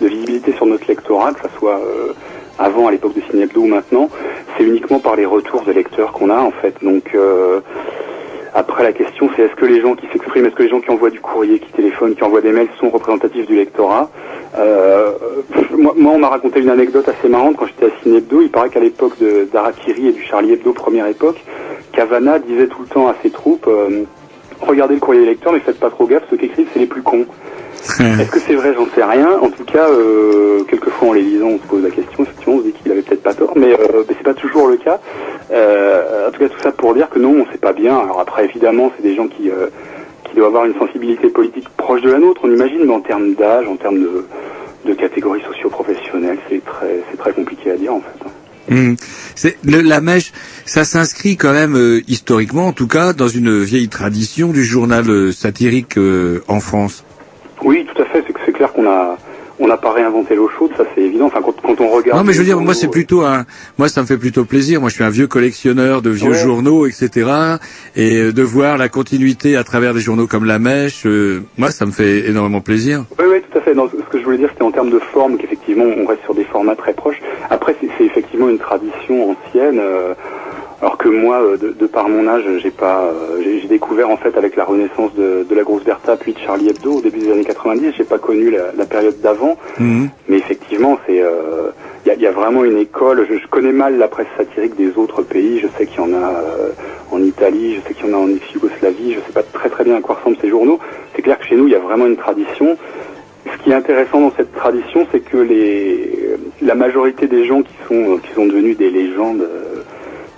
de 0.00 0.06
visibilité 0.06 0.52
sur 0.52 0.66
notre 0.66 0.86
lectorat, 0.86 1.32
que 1.32 1.40
ce 1.48 1.58
soit 1.58 1.80
euh, 1.80 2.12
avant 2.58 2.86
à 2.86 2.92
l'époque 2.92 3.14
de 3.16 3.20
Ciné 3.30 3.48
ou 3.56 3.66
maintenant, 3.66 4.08
c'est 4.56 4.62
uniquement 4.64 5.00
par 5.00 5.16
les 5.16 5.26
retours 5.26 5.62
de 5.62 5.72
lecteurs 5.72 6.12
qu'on 6.12 6.30
a 6.30 6.38
en 6.40 6.52
fait. 6.52 6.74
Donc 6.82 7.14
euh, 7.16 7.58
après 8.58 8.82
la 8.82 8.92
question 8.92 9.30
c'est 9.36 9.42
est-ce 9.42 9.54
que 9.54 9.66
les 9.66 9.80
gens 9.80 9.94
qui 9.94 10.06
s'expriment, 10.08 10.46
est-ce 10.46 10.56
que 10.56 10.64
les 10.64 10.68
gens 10.68 10.80
qui 10.80 10.90
envoient 10.90 11.10
du 11.10 11.20
courrier, 11.20 11.60
qui 11.60 11.70
téléphonent, 11.70 12.16
qui 12.16 12.24
envoient 12.24 12.40
des 12.40 12.50
mails 12.50 12.68
sont 12.80 12.90
représentatifs 12.90 13.46
du 13.46 13.54
lectorat 13.54 14.10
Euh, 14.58 15.12
moi, 15.76 16.12
on 16.14 16.18
m'a 16.18 16.28
raconté 16.28 16.60
une 16.60 16.70
anecdote 16.70 17.08
assez 17.08 17.28
marrante 17.28 17.56
quand 17.56 17.66
j'étais 17.66 17.86
à 17.86 17.90
Ciné 18.02 18.16
Hebdo. 18.16 18.40
Il 18.40 18.50
paraît 18.50 18.70
qu'à 18.70 18.80
l'époque 18.80 19.16
d'Arakiri 19.52 20.08
et 20.08 20.12
du 20.12 20.22
Charlie 20.22 20.52
Hebdo 20.52 20.72
première 20.72 21.06
époque, 21.06 21.38
Cavana 21.92 22.38
disait 22.38 22.66
tout 22.66 22.82
le 22.82 22.88
temps 22.88 23.08
à 23.08 23.14
ses 23.22 23.30
troupes 23.30 23.66
euh, 23.68 24.04
regardez 24.60 24.94
le 24.94 25.00
courrier 25.00 25.20
des 25.20 25.28
lecteurs 25.28 25.52
mais 25.52 25.60
faites 25.60 25.78
pas 25.78 25.90
trop 25.90 26.06
gaffe, 26.06 26.24
ceux 26.30 26.36
qui 26.36 26.46
écrivent 26.46 26.68
c'est 26.72 26.80
les 26.80 26.86
plus 26.86 27.02
cons. 27.02 27.26
Est-ce 28.20 28.30
que 28.30 28.40
c'est 28.40 28.54
vrai? 28.54 28.74
J'en 28.74 28.86
sais 28.94 29.02
rien. 29.04 29.28
En 29.40 29.50
tout 29.50 29.64
cas, 29.64 29.88
euh, 29.88 30.62
quelquefois 30.68 31.08
en 31.08 31.12
les 31.14 31.22
lisant, 31.22 31.46
on 31.48 31.58
se 31.58 31.66
pose 31.66 31.82
la 31.82 31.90
question. 31.90 32.22
Effectivement, 32.22 32.54
on 32.56 32.58
se 32.60 32.64
dit 32.64 32.72
qu'il 32.72 32.92
avait 32.92 33.02
peut-être 33.02 33.22
pas 33.22 33.34
tort, 33.34 33.52
mais, 33.56 33.72
euh, 33.72 34.04
mais 34.08 34.14
c'est 34.16 34.24
pas 34.24 34.34
toujours 34.34 34.68
le 34.68 34.76
cas. 34.76 35.00
Euh, 35.50 36.28
en 36.28 36.30
tout 36.30 36.40
cas, 36.40 36.48
tout 36.48 36.60
ça 36.62 36.72
pour 36.72 36.94
dire 36.94 37.08
que 37.08 37.18
non, 37.18 37.44
on 37.46 37.52
sait 37.52 37.58
pas 37.58 37.72
bien. 37.72 37.96
Alors 37.98 38.20
après, 38.20 38.44
évidemment, 38.44 38.92
c'est 38.96 39.02
des 39.02 39.16
gens 39.16 39.26
qui 39.28 39.50
euh, 39.50 39.68
qui 40.24 40.34
doivent 40.36 40.48
avoir 40.48 40.66
une 40.66 40.74
sensibilité 40.78 41.28
politique 41.28 41.68
proche 41.76 42.02
de 42.02 42.10
la 42.10 42.18
nôtre, 42.18 42.42
on 42.44 42.50
imagine, 42.52 42.84
mais 42.84 42.92
en 42.92 43.00
termes 43.00 43.34
d'âge, 43.34 43.66
en 43.66 43.76
termes 43.76 43.98
de 44.00 44.24
de 44.86 44.94
catégories 44.94 45.40
socio-professionnelles, 45.46 46.38
c'est 46.48 46.64
très 46.64 47.02
c'est 47.10 47.16
très 47.16 47.32
compliqué 47.32 47.70
à 47.70 47.76
dire 47.76 47.94
en 47.94 48.00
fait. 48.00 48.24
C'est 49.34 49.56
le- 49.64 49.80
la 49.80 50.00
mèche, 50.02 50.32
ça 50.66 50.84
s'inscrit 50.84 51.36
quand 51.38 51.52
même 51.52 51.74
euh, 51.76 52.02
historiquement, 52.06 52.66
en 52.66 52.72
tout 52.72 52.86
cas, 52.86 53.14
dans 53.14 53.28
une 53.28 53.62
vieille 53.62 53.88
tradition 53.88 54.48
du 54.48 54.62
journal 54.64 55.08
euh, 55.08 55.32
satirique 55.32 55.96
euh, 55.96 56.42
en 56.48 56.60
France. 56.60 57.02
Oui, 57.64 57.86
tout 57.92 58.00
à 58.02 58.04
fait. 58.06 58.22
C'est 58.26 58.32
que 58.32 58.40
c'est 58.46 58.52
clair 58.52 58.72
qu'on 58.72 58.86
a 58.86 59.16
on 59.60 59.66
n'a 59.66 59.76
pas 59.76 59.90
réinventé 59.90 60.36
l'eau 60.36 60.48
chaude, 60.56 60.70
ça 60.76 60.84
c'est 60.94 61.00
évident. 61.02 61.26
Enfin, 61.26 61.40
quand, 61.44 61.52
quand 61.60 61.80
on 61.80 61.88
regarde. 61.88 62.16
Non, 62.16 62.24
mais 62.24 62.32
je 62.32 62.38
veux 62.38 62.44
dire, 62.44 62.60
moi, 62.60 62.74
c'est 62.74 62.86
plutôt 62.88 63.22
un, 63.22 63.44
moi, 63.76 63.88
ça 63.88 64.00
me 64.02 64.06
fait 64.06 64.16
plutôt 64.16 64.44
plaisir. 64.44 64.80
Moi, 64.80 64.88
je 64.88 64.94
suis 64.94 65.02
un 65.02 65.10
vieux 65.10 65.26
collectionneur 65.26 66.00
de 66.00 66.10
vieux 66.10 66.30
Ouais. 66.30 66.38
journaux, 66.38 66.86
etc. 66.86 67.28
Et 67.96 68.18
euh, 68.18 68.32
de 68.32 68.42
voir 68.44 68.78
la 68.78 68.88
continuité 68.88 69.56
à 69.56 69.64
travers 69.64 69.94
des 69.94 70.00
journaux 70.00 70.28
comme 70.28 70.44
La 70.44 70.60
Mèche, 70.60 71.06
euh, 71.06 71.40
moi, 71.56 71.72
ça 71.72 71.86
me 71.86 71.90
fait 71.90 72.28
énormément 72.28 72.60
plaisir. 72.60 73.04
Oui, 73.18 73.24
oui, 73.28 73.38
tout 73.50 73.58
à 73.58 73.60
fait. 73.60 73.74
Non, 73.74 73.88
ce 73.90 73.96
que 74.12 74.20
je 74.20 74.24
voulais 74.24 74.38
dire, 74.38 74.48
c'était 74.52 74.62
en 74.62 74.70
termes 74.70 74.90
de 74.90 75.00
forme, 75.12 75.36
qu'effectivement, 75.38 75.86
on 75.86 76.06
reste 76.06 76.22
sur 76.22 76.34
des 76.36 76.44
formats 76.44 76.76
très 76.76 76.92
proches. 76.92 77.18
Après, 77.50 77.74
c'est 77.80 77.88
c'est 77.98 78.04
effectivement 78.04 78.48
une 78.48 78.58
tradition 78.60 79.32
ancienne. 79.32 79.80
euh, 79.80 80.14
alors 80.80 80.96
que 80.96 81.08
moi, 81.08 81.40
euh, 81.42 81.56
de, 81.56 81.70
de 81.70 81.86
par 81.86 82.08
mon 82.08 82.28
âge, 82.28 82.44
j'ai 82.62 82.70
pas, 82.70 83.02
euh, 83.06 83.42
j'ai 83.42 83.66
découvert 83.68 84.10
en 84.10 84.16
fait 84.16 84.36
avec 84.36 84.54
la 84.54 84.64
renaissance 84.64 85.12
de, 85.14 85.44
de 85.48 85.54
la 85.54 85.62
grosse 85.64 85.82
Bertha 85.82 86.16
puis 86.16 86.32
de 86.34 86.38
Charlie 86.38 86.68
Hebdo 86.68 86.94
au 86.94 87.00
début 87.00 87.18
des 87.18 87.32
années 87.32 87.44
90. 87.44 87.94
J'ai 87.96 88.04
pas 88.04 88.18
connu 88.18 88.50
la, 88.50 88.72
la 88.76 88.86
période 88.86 89.20
d'avant, 89.20 89.56
mais 90.28 90.36
effectivement, 90.36 90.98
c'est, 91.06 91.20
euh, 91.20 91.70
il 92.04 92.08
y, 92.08 92.12
a, 92.12 92.14
il 92.14 92.20
y 92.22 92.26
a 92.26 92.30
vraiment 92.30 92.64
une 92.64 92.78
école. 92.78 93.26
Je, 93.28 93.38
je 93.38 93.46
connais 93.48 93.72
mal 93.72 93.98
la 93.98 94.06
presse 94.08 94.28
satirique 94.36 94.76
des 94.76 94.96
autres 94.96 95.22
pays. 95.22 95.58
Je 95.58 95.66
sais 95.76 95.86
qu'il 95.86 95.98
y 95.98 96.00
en 96.00 96.12
a 96.12 96.28
euh, 96.28 96.70
en 97.10 97.22
Italie, 97.22 97.74
je 97.76 97.88
sais 97.88 97.94
qu'il 97.94 98.06
y 98.06 98.14
en 98.14 98.16
a 98.16 98.20
en 98.20 98.28
ex-Yougoslavie. 98.28 99.14
Je 99.14 99.20
sais 99.26 99.32
pas 99.34 99.42
très 99.42 99.68
très 99.70 99.82
bien 99.84 99.96
à 99.96 100.00
quoi 100.00 100.14
ressemblent 100.14 100.38
ces 100.40 100.48
journaux. 100.48 100.78
C'est 101.16 101.22
clair 101.22 101.38
que 101.38 101.46
chez 101.46 101.56
nous, 101.56 101.66
il 101.66 101.72
y 101.72 101.76
a 101.76 101.80
vraiment 101.80 102.06
une 102.06 102.16
tradition. 102.16 102.76
Ce 103.52 103.62
qui 103.64 103.70
est 103.70 103.74
intéressant 103.74 104.20
dans 104.20 104.32
cette 104.36 104.52
tradition, 104.54 105.06
c'est 105.10 105.20
que 105.20 105.38
les, 105.38 106.36
la 106.62 106.74
majorité 106.74 107.26
des 107.26 107.46
gens 107.46 107.62
qui 107.62 107.74
sont, 107.88 108.18
qui 108.18 108.32
sont 108.34 108.46
devenus 108.46 108.76
des 108.76 108.90
légendes, 108.90 109.40
euh, 109.40 109.82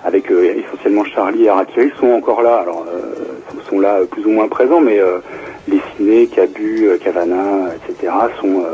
avec 0.05 0.31
euh, 0.31 0.55
essentiellement 0.57 1.05
Charlie 1.05 1.45
et 1.45 1.49
Harakiri, 1.49 1.91
sont 1.99 2.11
encore 2.11 2.43
là. 2.43 2.57
Alors, 2.57 2.87
euh, 2.89 3.11
sont 3.69 3.81
là 3.81 4.01
euh, 4.01 4.05
plus 4.07 4.27
ou 4.27 4.31
moins 4.31 4.49
présents, 4.49 4.81
mais 4.81 4.99
euh, 4.99 5.19
les 5.69 5.81
ciné, 5.97 6.27
Cabu, 6.27 6.89
Cavana, 7.03 7.71
etc. 7.77 8.13
sont 8.41 8.65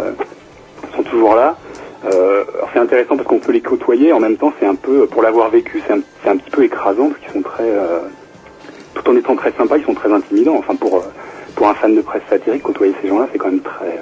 sont 0.94 1.02
toujours 1.02 1.34
là. 1.34 1.56
C'est 2.72 2.78
intéressant 2.78 3.16
parce 3.16 3.28
qu'on 3.28 3.38
peut 3.38 3.52
les 3.52 3.60
côtoyer. 3.60 4.12
En 4.12 4.20
même 4.20 4.36
temps, 4.36 4.52
c'est 4.60 4.66
un 4.66 4.74
peu, 4.74 5.06
pour 5.06 5.22
l'avoir 5.22 5.50
vécu, 5.50 5.82
c'est 5.86 5.92
un, 5.92 6.30
un 6.30 6.36
petit 6.36 6.50
peu 6.50 6.62
écrasant 6.62 7.08
parce 7.08 7.20
qu'ils 7.20 7.32
sont 7.32 7.42
très, 7.42 7.70
tout 8.94 9.10
en 9.10 9.16
étant 9.16 9.34
très 9.34 9.52
sympas, 9.52 9.76
ils 9.78 9.84
sont 9.84 9.94
très 9.94 10.12
intimidants. 10.12 10.56
Enfin, 10.56 10.76
pour 10.76 11.02
pour 11.56 11.68
un 11.68 11.74
fan 11.74 11.94
de 11.96 12.02
presse 12.02 12.22
satirique, 12.28 12.62
côtoyer 12.62 12.94
ces 13.02 13.08
gens-là, 13.08 13.26
c'est 13.32 13.38
quand 13.38 13.50
même 13.50 13.60
très 13.60 13.98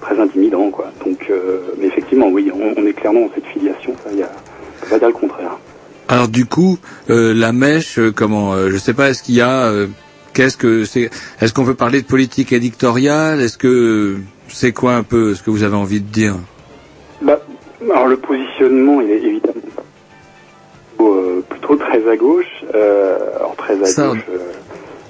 très 0.00 0.18
intimidant, 0.18 0.70
quoi. 0.70 0.86
Donc, 1.04 1.30
mais 1.78 1.86
effectivement, 1.86 2.28
oui, 2.28 2.50
on, 2.54 2.86
est 2.86 2.92
clairement 2.94 3.26
dans 3.26 3.34
cette 3.34 3.46
filiation. 3.46 3.94
Ça, 4.04 4.12
y 4.12 4.22
a, 4.22 4.26
on 4.26 4.84
peut 4.84 4.90
pas 4.90 4.98
dire 4.98 5.08
le 5.08 5.14
contraire. 5.14 5.58
Alors 6.08 6.28
du 6.28 6.46
coup, 6.46 6.78
euh, 7.10 7.34
la 7.34 7.52
mèche, 7.52 7.98
euh, 7.98 8.10
comment 8.14 8.54
euh, 8.54 8.70
Je 8.70 8.76
sais 8.78 8.94
pas, 8.94 9.10
est-ce 9.10 9.22
qu'il 9.22 9.34
y 9.34 9.42
a, 9.42 9.64
euh, 9.66 9.86
qu'est-ce 10.32 10.56
que 10.56 10.84
c'est 10.86 11.10
Est-ce 11.40 11.52
qu'on 11.52 11.66
peut 11.66 11.74
parler 11.74 12.00
de 12.00 12.06
politique 12.06 12.52
éditoriale? 12.52 13.40
Est-ce 13.42 13.58
que 13.58 14.16
c'est 14.48 14.72
quoi 14.72 14.94
un 14.94 15.02
peu 15.02 15.34
ce 15.34 15.42
que 15.42 15.50
vous 15.50 15.64
avez 15.64 15.76
envie 15.76 16.00
de 16.00 16.06
dire? 16.10 16.34
Bah, 17.20 17.38
alors 17.90 18.06
le 18.06 18.16
positionnement, 18.16 19.00
il 19.02 19.10
est 19.10 19.22
évidemment 19.22 19.54
plutôt 21.50 21.76
très 21.76 22.08
à 22.10 22.16
gauche. 22.16 22.64
Alors 22.72 23.54
très 23.56 23.80
à 23.82 23.86
Ça, 23.86 24.08
gauche. 24.08 24.24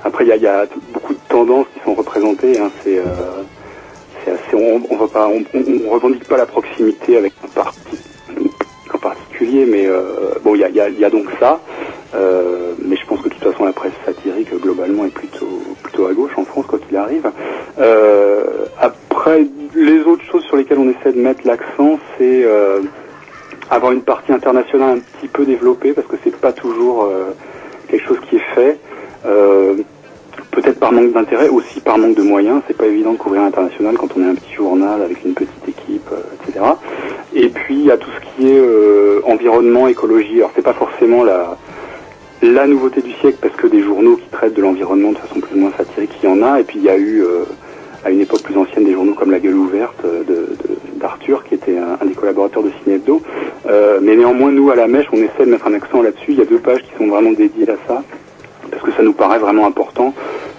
après, 0.04 0.24
il 0.24 0.28
y 0.28 0.46
a, 0.46 0.64
y 0.64 0.68
beaucoup 0.92 1.14
de 1.14 1.18
tendances 1.28 1.66
qui 1.74 1.80
sont 1.84 1.94
représentées. 1.94 2.58
Hein, 2.58 2.70
c'est, 2.82 3.00
c'est 4.24 4.32
assez. 4.32 4.54
On, 4.54 4.82
on 4.90 4.96
va 4.96 5.06
pas, 5.06 5.28
on, 5.28 5.42
on, 5.54 5.64
on 5.86 5.90
revendique 5.90 6.24
pas 6.24 6.36
la 6.36 6.46
proximité 6.46 7.16
avec 7.16 7.32
un 7.44 7.48
parti 7.48 7.78
en 8.94 8.98
particulier, 8.98 9.66
mais 9.66 9.86
euh, 9.86 10.34
bon, 10.42 10.54
il 10.54 10.60
y 10.60 11.04
a, 11.04 11.10
donc 11.10 11.26
ça. 11.38 11.60
Euh, 12.14 12.72
mais 12.82 12.96
je 12.96 13.06
pense 13.06 13.20
que 13.20 13.28
de 13.28 13.34
toute 13.34 13.44
façon, 13.44 13.64
la 13.64 13.72
presse 13.72 13.92
satirique 14.04 14.50
globalement 14.60 15.04
est 15.04 15.12
plutôt 15.12 15.62
plutôt 15.82 16.06
à 16.06 16.12
gauche 16.12 16.32
en 16.36 16.44
France, 16.44 16.66
quoi 16.66 16.78
qu'il 16.78 16.96
arrive. 16.96 17.30
Euh, 17.78 18.66
après, 18.80 19.46
les 19.74 20.00
autres 20.00 20.24
choses 20.24 20.44
sur 20.44 20.56
lesquelles 20.56 20.78
on 20.78 20.90
essaie 20.90 21.12
de 21.12 21.20
mettre 21.20 21.46
l'accent, 21.46 21.98
c'est 22.16 22.46
avoir 23.70 23.92
une 23.92 24.02
partie 24.02 24.32
internationale 24.32 24.98
un 24.98 25.00
petit 25.00 25.28
peu 25.28 25.44
développée, 25.44 25.92
parce 25.92 26.06
que 26.06 26.16
c'est 26.24 26.34
pas 26.34 26.52
toujours 26.52 27.10
quelque 27.88 28.06
chose 28.06 28.20
qui 28.28 28.36
est 28.36 28.54
fait. 28.54 28.78
Peut-être 30.58 30.80
par 30.80 30.90
manque 30.90 31.12
d'intérêt, 31.12 31.48
aussi 31.48 31.78
par 31.78 31.98
manque 31.98 32.16
de 32.16 32.22
moyens. 32.22 32.62
C'est 32.66 32.76
pas 32.76 32.86
évident 32.86 33.12
de 33.12 33.16
couvrir 33.16 33.42
l'international 33.42 33.96
quand 33.96 34.08
on 34.16 34.22
est 34.22 34.28
un 34.28 34.34
petit 34.34 34.54
journal 34.54 35.00
avec 35.02 35.24
une 35.24 35.32
petite 35.32 35.68
équipe, 35.68 36.10
euh, 36.10 36.48
etc. 36.48 36.64
Et 37.32 37.48
puis 37.48 37.92
a 37.92 37.96
tout 37.96 38.10
ce 38.10 38.42
qui 38.42 38.50
est 38.50 38.58
euh, 38.58 39.20
environnement, 39.24 39.86
écologie. 39.86 40.38
Alors 40.38 40.50
c'est 40.56 40.64
pas 40.64 40.72
forcément 40.72 41.22
la 41.22 41.56
la 42.42 42.66
nouveauté 42.66 43.02
du 43.02 43.12
siècle 43.12 43.38
parce 43.40 43.54
que 43.54 43.68
des 43.68 43.82
journaux 43.82 44.16
qui 44.16 44.28
traitent 44.32 44.54
de 44.54 44.62
l'environnement 44.62 45.12
de 45.12 45.18
façon 45.18 45.38
plus 45.38 45.54
ou 45.54 45.60
moins 45.60 45.72
satirique, 45.76 46.10
il 46.24 46.28
y 46.28 46.32
en 46.32 46.42
a. 46.42 46.58
Et 46.58 46.64
puis 46.64 46.80
il 46.80 46.84
y 46.84 46.90
a 46.90 46.96
eu 46.96 47.22
euh, 47.22 47.44
à 48.04 48.10
une 48.10 48.20
époque 48.20 48.42
plus 48.42 48.56
ancienne 48.56 48.84
des 48.84 48.94
journaux 48.94 49.14
comme 49.14 49.30
La 49.30 49.38
Gueule 49.38 49.54
ouverte 49.54 50.04
euh, 50.04 50.24
de 50.24 50.48
d'Arthur 50.96 51.44
qui 51.44 51.54
était 51.54 51.78
un, 51.78 52.04
des 52.04 52.14
collaborateurs 52.14 52.64
de 52.64 52.70
Ciné 52.82 53.00
mais 54.02 54.16
néanmoins 54.16 54.50
nous 54.50 54.72
à 54.72 54.74
la 54.74 54.88
mèche 54.88 55.06
on 55.12 55.18
essaie 55.18 55.44
de 55.44 55.50
mettre 55.50 55.68
un 55.68 55.74
accent 55.74 56.02
là-dessus. 56.02 56.32
Il 56.32 56.38
y 56.38 56.42
a 56.42 56.46
deux 56.46 56.58
pages 56.58 56.82
qui 56.82 56.90
sont 56.98 57.06
vraiment 57.06 57.30
dédiées 57.30 57.70
à 57.70 57.76
ça 57.86 58.02
parce 58.70 58.82
que 58.82 58.92
ça 58.92 59.02
nous 59.02 59.12
paraît 59.12 59.38
vraiment 59.38 59.66
important? 59.66 60.14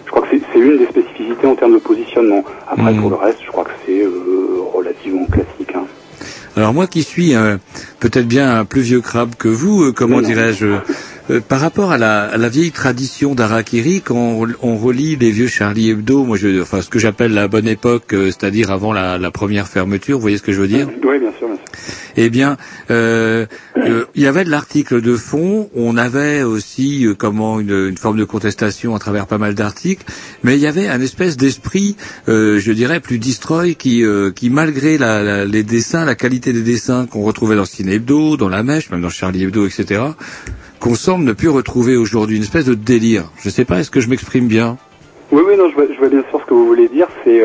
Je 0.05 0.11
crois 0.11 0.23
que 0.23 0.27
c'est- 0.31 0.59
une 0.59 0.77
des 0.77 0.87
spécificités 0.87 1.47
en 1.47 1.55
termes 1.55 1.73
de 1.73 1.77
positionnement. 1.79 2.43
Après, 2.67 2.93
pour 2.93 3.09
le 3.09 3.15
reste, 3.15 3.37
je 3.45 3.49
crois 3.51 3.63
que 3.63 3.69
c'est 3.85 4.03
euh, 4.03 4.11
relativement 4.73 5.25
classique. 5.25 5.73
Hein. 5.75 5.85
Alors 6.57 6.73
moi 6.73 6.87
qui 6.87 7.03
suis 7.03 7.33
euh, 7.35 7.55
peut-être 8.01 8.27
bien 8.27 8.59
un 8.59 8.65
plus 8.65 8.81
vieux 8.81 8.99
crabe 8.99 9.35
que 9.35 9.47
vous, 9.47 9.83
euh, 9.83 9.91
comment 9.93 10.19
dirais-je 10.21 10.65
euh, 11.29 11.39
par 11.47 11.61
rapport 11.61 11.91
à 11.91 11.97
la, 11.97 12.23
à 12.23 12.37
la 12.37 12.49
vieille 12.49 12.71
tradition 12.71 13.35
d'Arakiri, 13.35 14.01
quand 14.01 14.15
on, 14.17 14.47
on 14.61 14.75
relit 14.75 15.15
les 15.15 15.29
vieux 15.31 15.47
Charlie 15.47 15.91
Hebdo, 15.91 16.23
moi 16.25 16.35
je, 16.35 16.61
enfin 16.61 16.81
ce 16.81 16.89
que 16.89 16.99
j'appelle 16.99 17.33
la 17.33 17.47
bonne 17.47 17.67
époque, 17.67 18.07
c'est-à-dire 18.09 18.71
avant 18.71 18.91
la, 18.91 19.17
la 19.19 19.31
première 19.31 19.67
fermeture, 19.67 20.17
vous 20.17 20.21
voyez 20.23 20.37
ce 20.37 20.43
que 20.43 20.51
je 20.51 20.59
veux 20.59 20.67
dire? 20.67 20.87
Oui, 20.89 21.19
bien 21.19 21.31
sûr, 21.37 21.47
bien 21.47 21.55
sûr. 21.55 21.58
Eh 22.17 22.29
bien, 22.29 22.57
euh, 22.91 23.45
euh, 23.77 24.05
il 24.15 24.21
y 24.23 24.27
avait 24.27 24.43
de 24.43 24.49
l'article 24.49 25.01
de 25.01 25.15
fond, 25.15 25.69
on 25.75 25.97
avait 25.97 26.43
aussi 26.43 27.05
euh, 27.05 27.13
comment 27.13 27.59
une, 27.59 27.87
une 27.89 27.97
forme 27.97 28.17
de 28.17 28.23
contestation 28.25 28.95
à 28.95 28.99
travers 28.99 29.27
pas 29.27 29.37
mal 29.37 29.55
d'articles, 29.55 30.05
mais 30.43 30.55
il 30.55 30.59
y 30.61 30.67
avait 30.67 30.87
un 30.87 31.01
espèce 31.01 31.37
d'esprit, 31.37 31.95
euh, 32.27 32.59
je 32.59 32.71
dirais, 32.71 32.99
plus 32.99 33.19
destroy 33.19 33.75
qui, 33.75 34.03
euh, 34.03 34.31
qui 34.31 34.49
malgré 34.49 34.97
la, 34.97 35.23
la- 35.23 35.45
les 35.45 35.63
dessins, 35.63 36.05
la 36.05 36.15
qualité 36.15 36.53
des 36.53 36.61
dessins 36.63 37.05
qu'on 37.05 37.21
retrouvait 37.23 37.55
dans 37.55 37.65
Ciné 37.65 37.93
Hebdo, 37.95 38.37
dans 38.37 38.49
La 38.49 38.63
Mèche, 38.63 38.89
même 38.89 39.01
dans 39.01 39.09
Charlie 39.09 39.43
Hebdo, 39.43 39.65
etc., 39.65 40.01
qu'on 40.79 40.95
semble 40.95 41.25
ne 41.25 41.33
plus 41.33 41.49
retrouver 41.49 41.95
aujourd'hui, 41.97 42.37
une 42.37 42.43
espèce 42.43 42.65
de 42.65 42.73
délire. 42.73 43.25
Je 43.43 43.49
sais 43.49 43.65
pas, 43.65 43.79
est-ce 43.79 43.91
que 43.91 43.99
je 43.99 44.07
m'exprime 44.09 44.47
bien? 44.47 44.77
Oui, 45.31 45.41
oui, 45.45 45.55
non, 45.57 45.69
je 45.69 45.75
vois, 45.75 45.85
je 45.93 45.99
vois 45.99 46.09
bien 46.09 46.23
sûr 46.29 46.39
ce 46.41 46.45
que 46.49 46.53
vous 46.53 46.65
voulez 46.67 46.87
dire. 46.87 47.07
C'est 47.23 47.41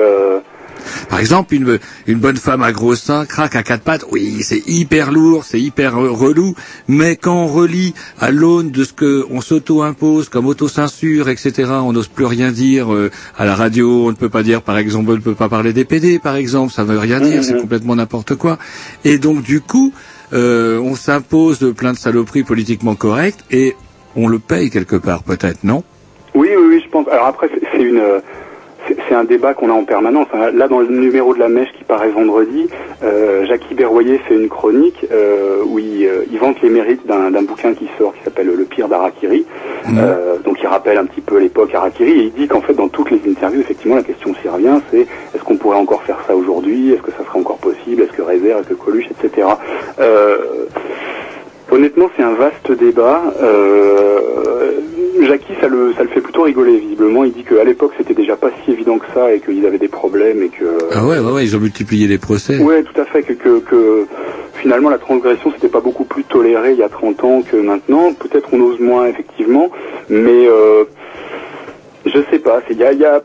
Par 1.08 1.18
exemple, 1.18 1.54
une, 1.54 1.78
une 2.06 2.18
bonne 2.18 2.36
femme 2.36 2.62
à 2.62 2.72
gros 2.72 2.94
seins 2.94 3.26
craque 3.26 3.56
à 3.56 3.62
quatre 3.62 3.82
pattes. 3.82 4.04
Oui, 4.10 4.42
c'est 4.42 4.62
hyper 4.66 5.12
lourd, 5.12 5.44
c'est 5.44 5.60
hyper 5.60 5.98
euh, 5.98 6.10
relou. 6.10 6.54
Mais 6.88 7.16
quand 7.16 7.34
on 7.34 7.46
relit 7.46 7.94
à 8.20 8.30
l'aune 8.30 8.70
de 8.70 8.84
ce 8.84 8.92
que 8.92 9.24
on 9.30 9.40
s'auto-impose 9.40 10.28
comme 10.28 10.46
autocensure, 10.46 11.28
etc., 11.28 11.70
on 11.82 11.92
n'ose 11.92 12.08
plus 12.08 12.26
rien 12.26 12.52
dire 12.52 12.92
euh, 12.92 13.10
à 13.36 13.44
la 13.44 13.54
radio. 13.54 14.06
On 14.06 14.10
ne 14.10 14.16
peut 14.16 14.28
pas 14.28 14.42
dire, 14.42 14.62
par 14.62 14.78
exemple, 14.78 15.10
on 15.10 15.14
ne 15.14 15.18
peut 15.18 15.34
pas 15.34 15.48
parler 15.48 15.72
des 15.72 15.84
PD, 15.84 16.18
par 16.18 16.36
exemple. 16.36 16.72
Ça 16.72 16.84
veut 16.84 16.98
rien 16.98 17.20
dire, 17.20 17.42
c'est 17.44 17.60
complètement 17.60 17.96
n'importe 17.96 18.34
quoi. 18.34 18.58
Et 19.04 19.18
donc, 19.18 19.42
du 19.42 19.60
coup, 19.60 19.92
euh, 20.32 20.78
on 20.78 20.94
s'impose 20.94 21.74
plein 21.76 21.92
de 21.92 21.98
saloperies 21.98 22.44
politiquement 22.44 22.94
correctes 22.94 23.44
et 23.50 23.76
on 24.16 24.28
le 24.28 24.38
paye 24.38 24.70
quelque 24.70 24.96
part, 24.96 25.22
peut-être, 25.22 25.64
non? 25.64 25.82
Oui, 26.34 26.48
oui, 26.56 26.64
oui, 26.68 26.82
je 26.84 26.90
pense. 26.90 27.06
Alors 27.08 27.26
après, 27.26 27.48
c'est 27.72 27.80
une, 27.80 28.02
c'est 28.86 29.14
un 29.14 29.24
débat 29.24 29.54
qu'on 29.54 29.70
a 29.70 29.72
en 29.72 29.84
permanence. 29.84 30.26
Là, 30.54 30.68
dans 30.68 30.80
le 30.80 30.88
numéro 30.88 31.34
de 31.34 31.38
la 31.38 31.48
Mèche 31.48 31.72
qui 31.78 31.84
paraît 31.84 32.10
vendredi, 32.10 32.68
euh, 33.02 33.44
Jackie 33.46 33.74
Berroyer 33.74 34.18
fait 34.18 34.34
une 34.34 34.48
chronique 34.48 35.06
euh, 35.12 35.62
où 35.66 35.78
il, 35.78 36.06
euh, 36.06 36.24
il 36.30 36.38
vante 36.38 36.60
les 36.62 36.68
mérites 36.68 37.06
d'un 37.06 37.30
bouquin 37.42 37.74
qui 37.74 37.88
sort 37.98 38.14
qui 38.14 38.22
s'appelle 38.24 38.46
Le 38.54 38.64
pire 38.64 38.88
d'Arakiri. 38.88 39.46
Euh, 39.98 40.38
donc, 40.44 40.58
il 40.62 40.66
rappelle 40.66 40.98
un 40.98 41.04
petit 41.06 41.20
peu 41.20 41.38
l'époque 41.38 41.74
Arakiri 41.74 42.10
et 42.10 42.22
il 42.24 42.32
dit 42.32 42.48
qu'en 42.48 42.60
fait, 42.60 42.74
dans 42.74 42.88
toutes 42.88 43.10
les 43.10 43.20
interviews, 43.28 43.60
effectivement, 43.60 43.96
la 43.96 44.02
question 44.02 44.34
s'y 44.40 44.48
revient. 44.48 44.80
C'est 44.90 45.06
est-ce 45.34 45.44
qu'on 45.44 45.56
pourrait 45.56 45.78
encore 45.78 46.02
faire 46.02 46.18
ça 46.26 46.34
aujourd'hui? 46.34 46.92
Est-ce 46.92 47.02
que 47.02 47.12
ça 47.12 47.24
serait 47.26 47.38
encore 47.38 47.58
possible? 47.58 48.02
Est-ce 48.02 48.12
que 48.12 48.22
Réserve 48.22 48.60
Est-ce 48.60 48.68
que 48.68 48.74
Coluche, 48.74 49.06
etc. 49.10 49.46
Honnêtement, 51.74 52.08
c'est 52.16 52.22
un 52.22 52.34
vaste 52.34 52.70
débat. 52.70 53.20
Euh, 53.42 54.20
Jackie, 55.22 55.54
ça 55.60 55.66
le, 55.66 55.92
ça 55.96 56.04
le 56.04 56.08
fait 56.10 56.20
plutôt 56.20 56.42
rigoler, 56.42 56.78
visiblement. 56.78 57.24
Il 57.24 57.32
dit 57.32 57.42
qu'à 57.42 57.64
l'époque, 57.64 57.90
c'était 57.98 58.14
déjà 58.14 58.36
pas 58.36 58.50
si 58.64 58.70
évident 58.70 58.98
que 58.98 59.06
ça 59.12 59.32
et 59.34 59.40
qu'ils 59.40 59.66
avaient 59.66 59.78
des 59.78 59.88
problèmes 59.88 60.40
et 60.42 60.50
que... 60.50 60.64
Ah 60.92 61.04
ouais, 61.04 61.18
ouais, 61.18 61.32
ouais, 61.32 61.44
ils 61.44 61.56
ont 61.56 61.60
multiplié 61.60 62.06
les 62.06 62.18
procès. 62.18 62.58
Ouais, 62.58 62.84
tout 62.84 63.00
à 63.00 63.04
fait. 63.06 63.24
Que, 63.24 63.32
que, 63.32 63.58
que 63.58 64.06
finalement, 64.62 64.88
la 64.88 64.98
transgression, 64.98 65.50
c'était 65.52 65.68
pas 65.68 65.80
beaucoup 65.80 66.04
plus 66.04 66.22
toléré 66.22 66.72
il 66.74 66.78
y 66.78 66.82
a 66.84 66.88
30 66.88 67.24
ans 67.24 67.42
que 67.42 67.56
maintenant. 67.56 68.12
Peut-être 68.14 68.48
on 68.52 68.60
ose 68.60 68.78
moins, 68.78 69.06
effectivement. 69.06 69.68
Mais 70.08 70.46
euh, 70.46 70.84
je 72.06 72.18
sais 72.30 72.38
pas. 72.38 72.60
c'est- 72.68 72.74
Il 72.74 72.78
y 72.80 72.84
a... 72.84 72.92
y 72.92 73.04
a- 73.04 73.20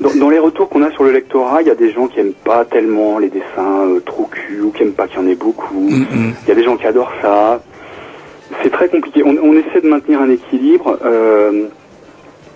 dans, 0.00 0.14
dans 0.14 0.30
les 0.30 0.38
retours 0.38 0.68
qu'on 0.68 0.82
a 0.82 0.90
sur 0.92 1.04
le 1.04 1.12
lectorat, 1.12 1.62
il 1.62 1.68
y 1.68 1.70
a 1.70 1.74
des 1.74 1.90
gens 1.90 2.06
qui 2.06 2.20
aiment 2.20 2.32
pas 2.44 2.64
tellement 2.64 3.18
les 3.18 3.28
dessins 3.28 3.86
euh, 3.86 4.00
trop 4.00 4.24
cul 4.24 4.60
ou 4.62 4.70
qui 4.70 4.82
aiment 4.82 4.92
pas 4.92 5.06
qu'il 5.06 5.20
y 5.20 5.22
en 5.22 5.26
ait 5.28 5.34
beaucoup. 5.34 5.88
Il 5.90 6.48
y 6.48 6.52
a 6.52 6.54
des 6.54 6.64
gens 6.64 6.76
qui 6.76 6.86
adorent 6.86 7.12
ça. 7.22 7.62
C'est 8.62 8.70
très 8.70 8.88
compliqué. 8.88 9.22
On, 9.24 9.36
on 9.42 9.52
essaie 9.54 9.80
de 9.82 9.88
maintenir 9.88 10.20
un 10.20 10.30
équilibre. 10.30 10.98
Euh, 11.04 11.66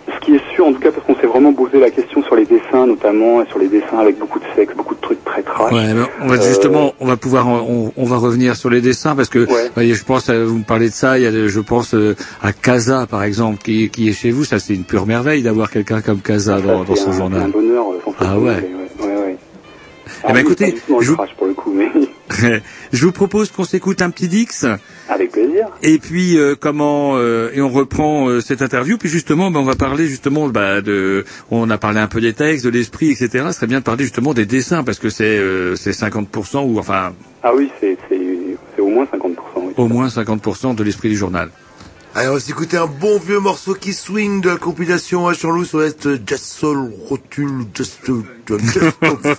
ce 0.09 0.25
qui 0.25 0.35
est 0.35 0.41
sûr, 0.55 0.67
en 0.67 0.73
tout 0.73 0.81
cas, 0.81 0.91
parce 0.91 1.07
qu'on 1.07 1.15
s'est 1.17 1.27
vraiment 1.27 1.53
posé 1.53 1.79
la 1.79 1.91
question 1.91 2.23
sur 2.23 2.35
les 2.37 2.45
dessins, 2.45 2.87
notamment, 2.87 3.43
et 3.43 3.47
sur 3.47 3.59
les 3.59 3.69
dessins 3.69 3.99
avec 3.99 4.19
beaucoup 4.19 4.39
de 4.39 4.45
sexe, 4.57 4.75
beaucoup 4.77 4.95
de 4.95 5.01
trucs 5.01 5.25
très 5.25 5.43
trash. 5.43 5.73
Ouais, 5.73 5.85
on 6.21 6.27
va 6.27 6.35
Euh, 6.37 6.41
justement, 6.43 6.93
on 7.01 7.07
va 7.07 7.17
pouvoir, 7.17 7.47
on, 7.49 7.93
on 7.97 8.05
va 8.05 8.17
revenir 8.17 8.57
sur 8.57 8.69
les 8.71 8.81
dessins 8.81 9.15
parce 9.15 9.29
que, 9.29 9.47
voyez, 9.75 9.95
je 9.95 10.05
pense, 10.05 10.29
euh, 10.29 10.45
vous 10.45 10.59
me 10.59 10.65
parlez 10.65 10.89
de 10.89 10.95
ça, 10.95 11.19
il 11.19 11.25
y 11.25 11.27
a, 11.27 11.31
je 11.49 11.61
pense 11.61 11.95
euh, 11.95 12.15
à 12.43 12.53
Casa 12.53 13.07
par 13.07 13.23
exemple, 13.23 13.59
qui, 13.63 13.91
qui 13.91 14.09
est 14.09 14.13
chez 14.13 14.31
vous, 14.31 14.45
ça 14.45 14.59
c'est 14.59 14.75
une 14.75 14.85
pure 14.85 15.07
merveille 15.07 15.43
d'avoir 15.43 15.71
quelqu'un 15.71 16.01
comme 16.01 16.21
Casa 16.21 16.61
dans, 16.61 16.85
dans 16.85 16.95
son 16.97 17.11
un, 17.11 17.13
journal. 17.17 17.43
un 17.43 17.49
bonheur. 17.49 17.85
euh, 17.93 18.13
Ah 18.21 18.39
ouais. 18.39 18.49
ouais, 18.51 18.71
ouais, 19.01 19.07
ouais. 19.07 19.37
Eh 20.25 20.27
ben, 20.29 20.35
oui, 20.35 20.41
écoutez, 20.41 20.75
je 21.01 21.09
vous- 21.11 21.17
trash 21.17 21.35
pour 21.37 21.47
le 21.47 21.55
coup, 21.55 21.73
mais 21.75 21.89
je 22.93 23.05
vous 23.05 23.13
propose 23.13 23.51
qu'on 23.51 23.65
s'écoute 23.65 24.03
un 24.03 24.11
petit 24.11 24.29
Dix. 24.29 24.65
avec 25.09 25.33
plaisir. 25.33 25.69
Et 25.83 25.99
puis 25.99 26.39
euh, 26.39 26.55
comment 26.59 27.17
euh, 27.17 27.51
et 27.53 27.61
on 27.61 27.69
reprend 27.69 28.29
euh, 28.29 28.41
cette 28.41 28.63
interview. 28.63 28.99
Puis 28.99 29.09
justement, 29.09 29.51
ben, 29.51 29.61
on 29.61 29.65
va 29.65 29.75
parler 29.75 30.07
justement 30.07 30.49
bah, 30.49 30.81
de. 30.81 31.25
On 31.51 31.69
a 31.71 31.79
parlé 31.79 32.01
un 32.01 32.07
peu 32.07 32.21
des 32.21 32.33
textes, 32.33 32.65
de 32.65 32.71
l'esprit, 32.71 33.11
etc. 33.11 33.45
Ce 33.49 33.53
serait 33.53 33.67
bien 33.67 33.81
de 33.81 33.85
parler 33.85 34.05
justement 34.05 34.35
des 34.35 34.47
dessins 34.47 34.85
parce 34.85 34.99
que 34.99 35.11
c'est 35.11 35.39
euh, 35.39 35.77
c'est 35.77 35.91
50% 35.91 36.65
ou 36.65 36.79
enfin 36.79 37.13
Ah 37.43 37.53
oui, 37.55 37.71
c'est 37.81 37.97
c'est 38.09 38.21
c'est 38.75 38.83
au 38.83 38.89
moins 38.89 39.05
50%. 39.05 39.37
Oui. 39.57 39.73
au 39.77 39.89
moins 39.89 40.09
50% 40.09 40.75
de 40.75 40.85
l'esprit 40.85 41.09
du 41.09 41.17
journal. 41.17 41.51
Allez, 42.15 42.29
on 42.29 42.35
va 42.35 42.41
s'écouter 42.41 42.77
un 42.77 42.87
bon 42.87 43.19
vieux 43.19 43.39
morceau 43.41 43.73
qui 43.75 43.95
swing 43.95 44.43
de 44.43 44.51
la 44.51 44.57
compilation 44.57 45.29
à 45.29 45.33
Jean-Loup 45.33 45.65
sur 45.65 45.81
l'Est, 45.81 46.09
Just 46.29 46.45
Soul, 46.45 46.93
Rotule, 47.09 47.65
Just, 47.75 48.01
just, 48.05 48.75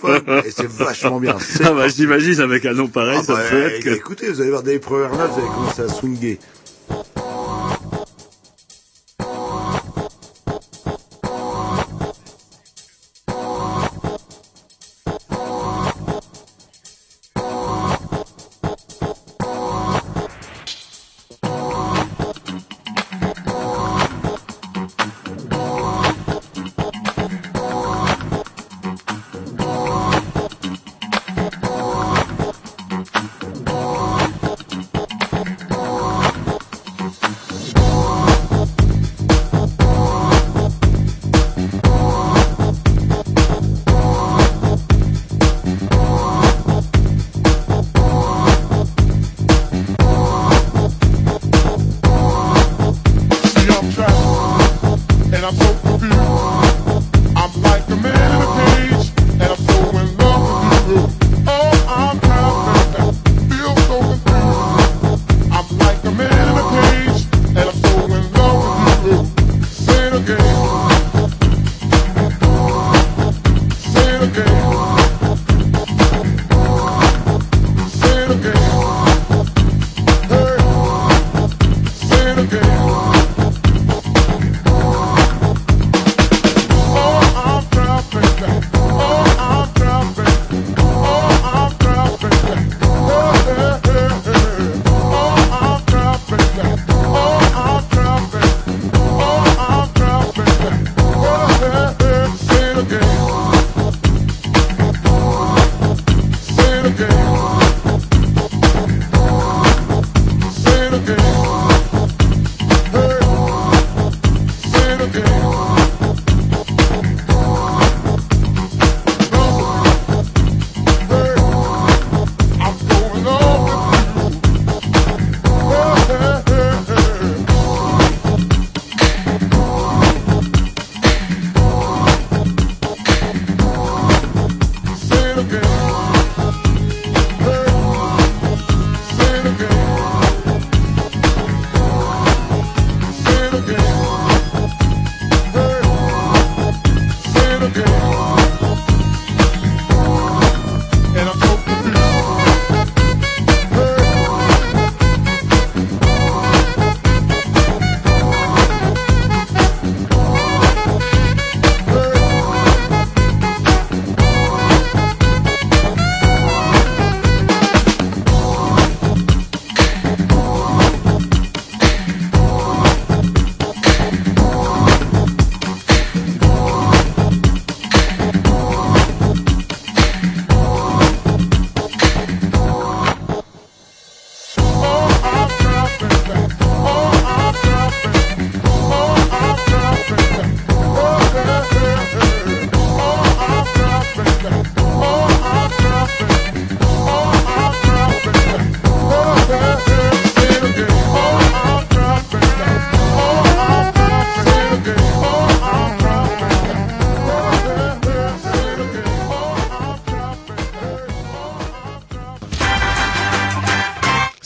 Fun, 0.01 0.19
et 0.43 0.49
c'est 0.49 0.67
vachement 0.67 1.19
bien. 1.19 1.38
Ah 1.63 1.71
bah 1.71 1.88
j'imagine 1.88 2.39
avec 2.41 2.65
un 2.65 2.74
nom 2.74 2.88
pareil, 2.88 3.17
Ah 3.19 3.24
ça 3.24 3.34
bah, 3.36 3.41
peut 3.47 3.61
être 3.61 3.84
que... 3.84 3.89
Écoutez, 3.91 4.30
vous 4.32 4.41
allez 4.41 4.49
voir 4.49 4.63
dès 4.63 4.74
les 4.74 4.80
premières 4.80 5.11
notes, 5.15 5.32
vous 5.34 5.39
allez 5.39 5.49
commencer 5.49 5.82
à 5.84 5.88
swinguer. 5.88 6.39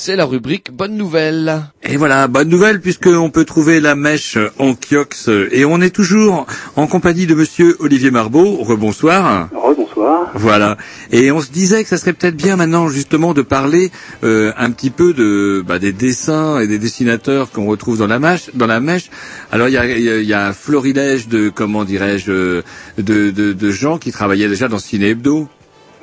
C'est 0.07 0.15
la 0.15 0.23
rubrique 0.23 0.71
Bonne 0.71 0.95
Nouvelle. 0.95 1.63
Et 1.83 1.97
voilà, 1.97 2.29
bonne 2.29 2.47
nouvelle 2.47 2.79
puisqu'on 2.79 3.29
peut 3.29 3.43
trouver 3.43 3.81
la 3.81 3.93
mèche 3.93 4.37
en 4.57 4.73
kiox 4.73 5.29
et 5.51 5.65
on 5.65 5.81
est 5.81 5.89
toujours 5.93 6.47
en 6.77 6.87
compagnie 6.87 7.25
de 7.27 7.35
monsieur 7.35 7.75
Olivier 7.81 8.09
Marbeau. 8.09 8.55
Rebonsoir. 8.63 9.49
Rebonsoir. 9.53 10.31
Voilà. 10.33 10.77
Et 11.11 11.29
on 11.33 11.41
se 11.41 11.51
disait 11.51 11.83
que 11.83 11.89
ça 11.89 11.97
serait 11.97 12.13
peut-être 12.13 12.37
bien 12.37 12.55
maintenant 12.55 12.87
justement 12.87 13.33
de 13.33 13.41
parler 13.41 13.91
euh, 14.23 14.53
un 14.55 14.71
petit 14.71 14.91
peu 14.91 15.11
de 15.11 15.61
bah, 15.67 15.77
des 15.77 15.91
dessins 15.91 16.61
et 16.61 16.67
des 16.67 16.79
dessinateurs 16.79 17.51
qu'on 17.51 17.65
retrouve 17.65 17.97
dans 17.97 18.07
la 18.07 18.19
mèche. 18.19 18.49
Dans 18.53 18.67
la 18.67 18.79
mèche. 18.79 19.09
Alors 19.51 19.67
il 19.67 19.73
y 19.73 19.77
a, 19.77 19.85
il 19.85 20.03
y 20.05 20.09
a- 20.09 20.19
il 20.19 20.25
y 20.25 20.33
a 20.33 20.47
un 20.47 20.53
florilège 20.53 21.27
de 21.27 21.49
comment 21.49 21.83
dirais-je 21.83 22.31
euh, 22.31 22.61
de, 22.97 23.29
de, 23.31 23.51
de 23.51 23.71
gens 23.71 23.97
qui 23.97 24.13
travaillaient 24.13 24.47
déjà 24.47 24.69
dans 24.69 24.79
Ciné 24.79 25.09
Hebdo. 25.09 25.49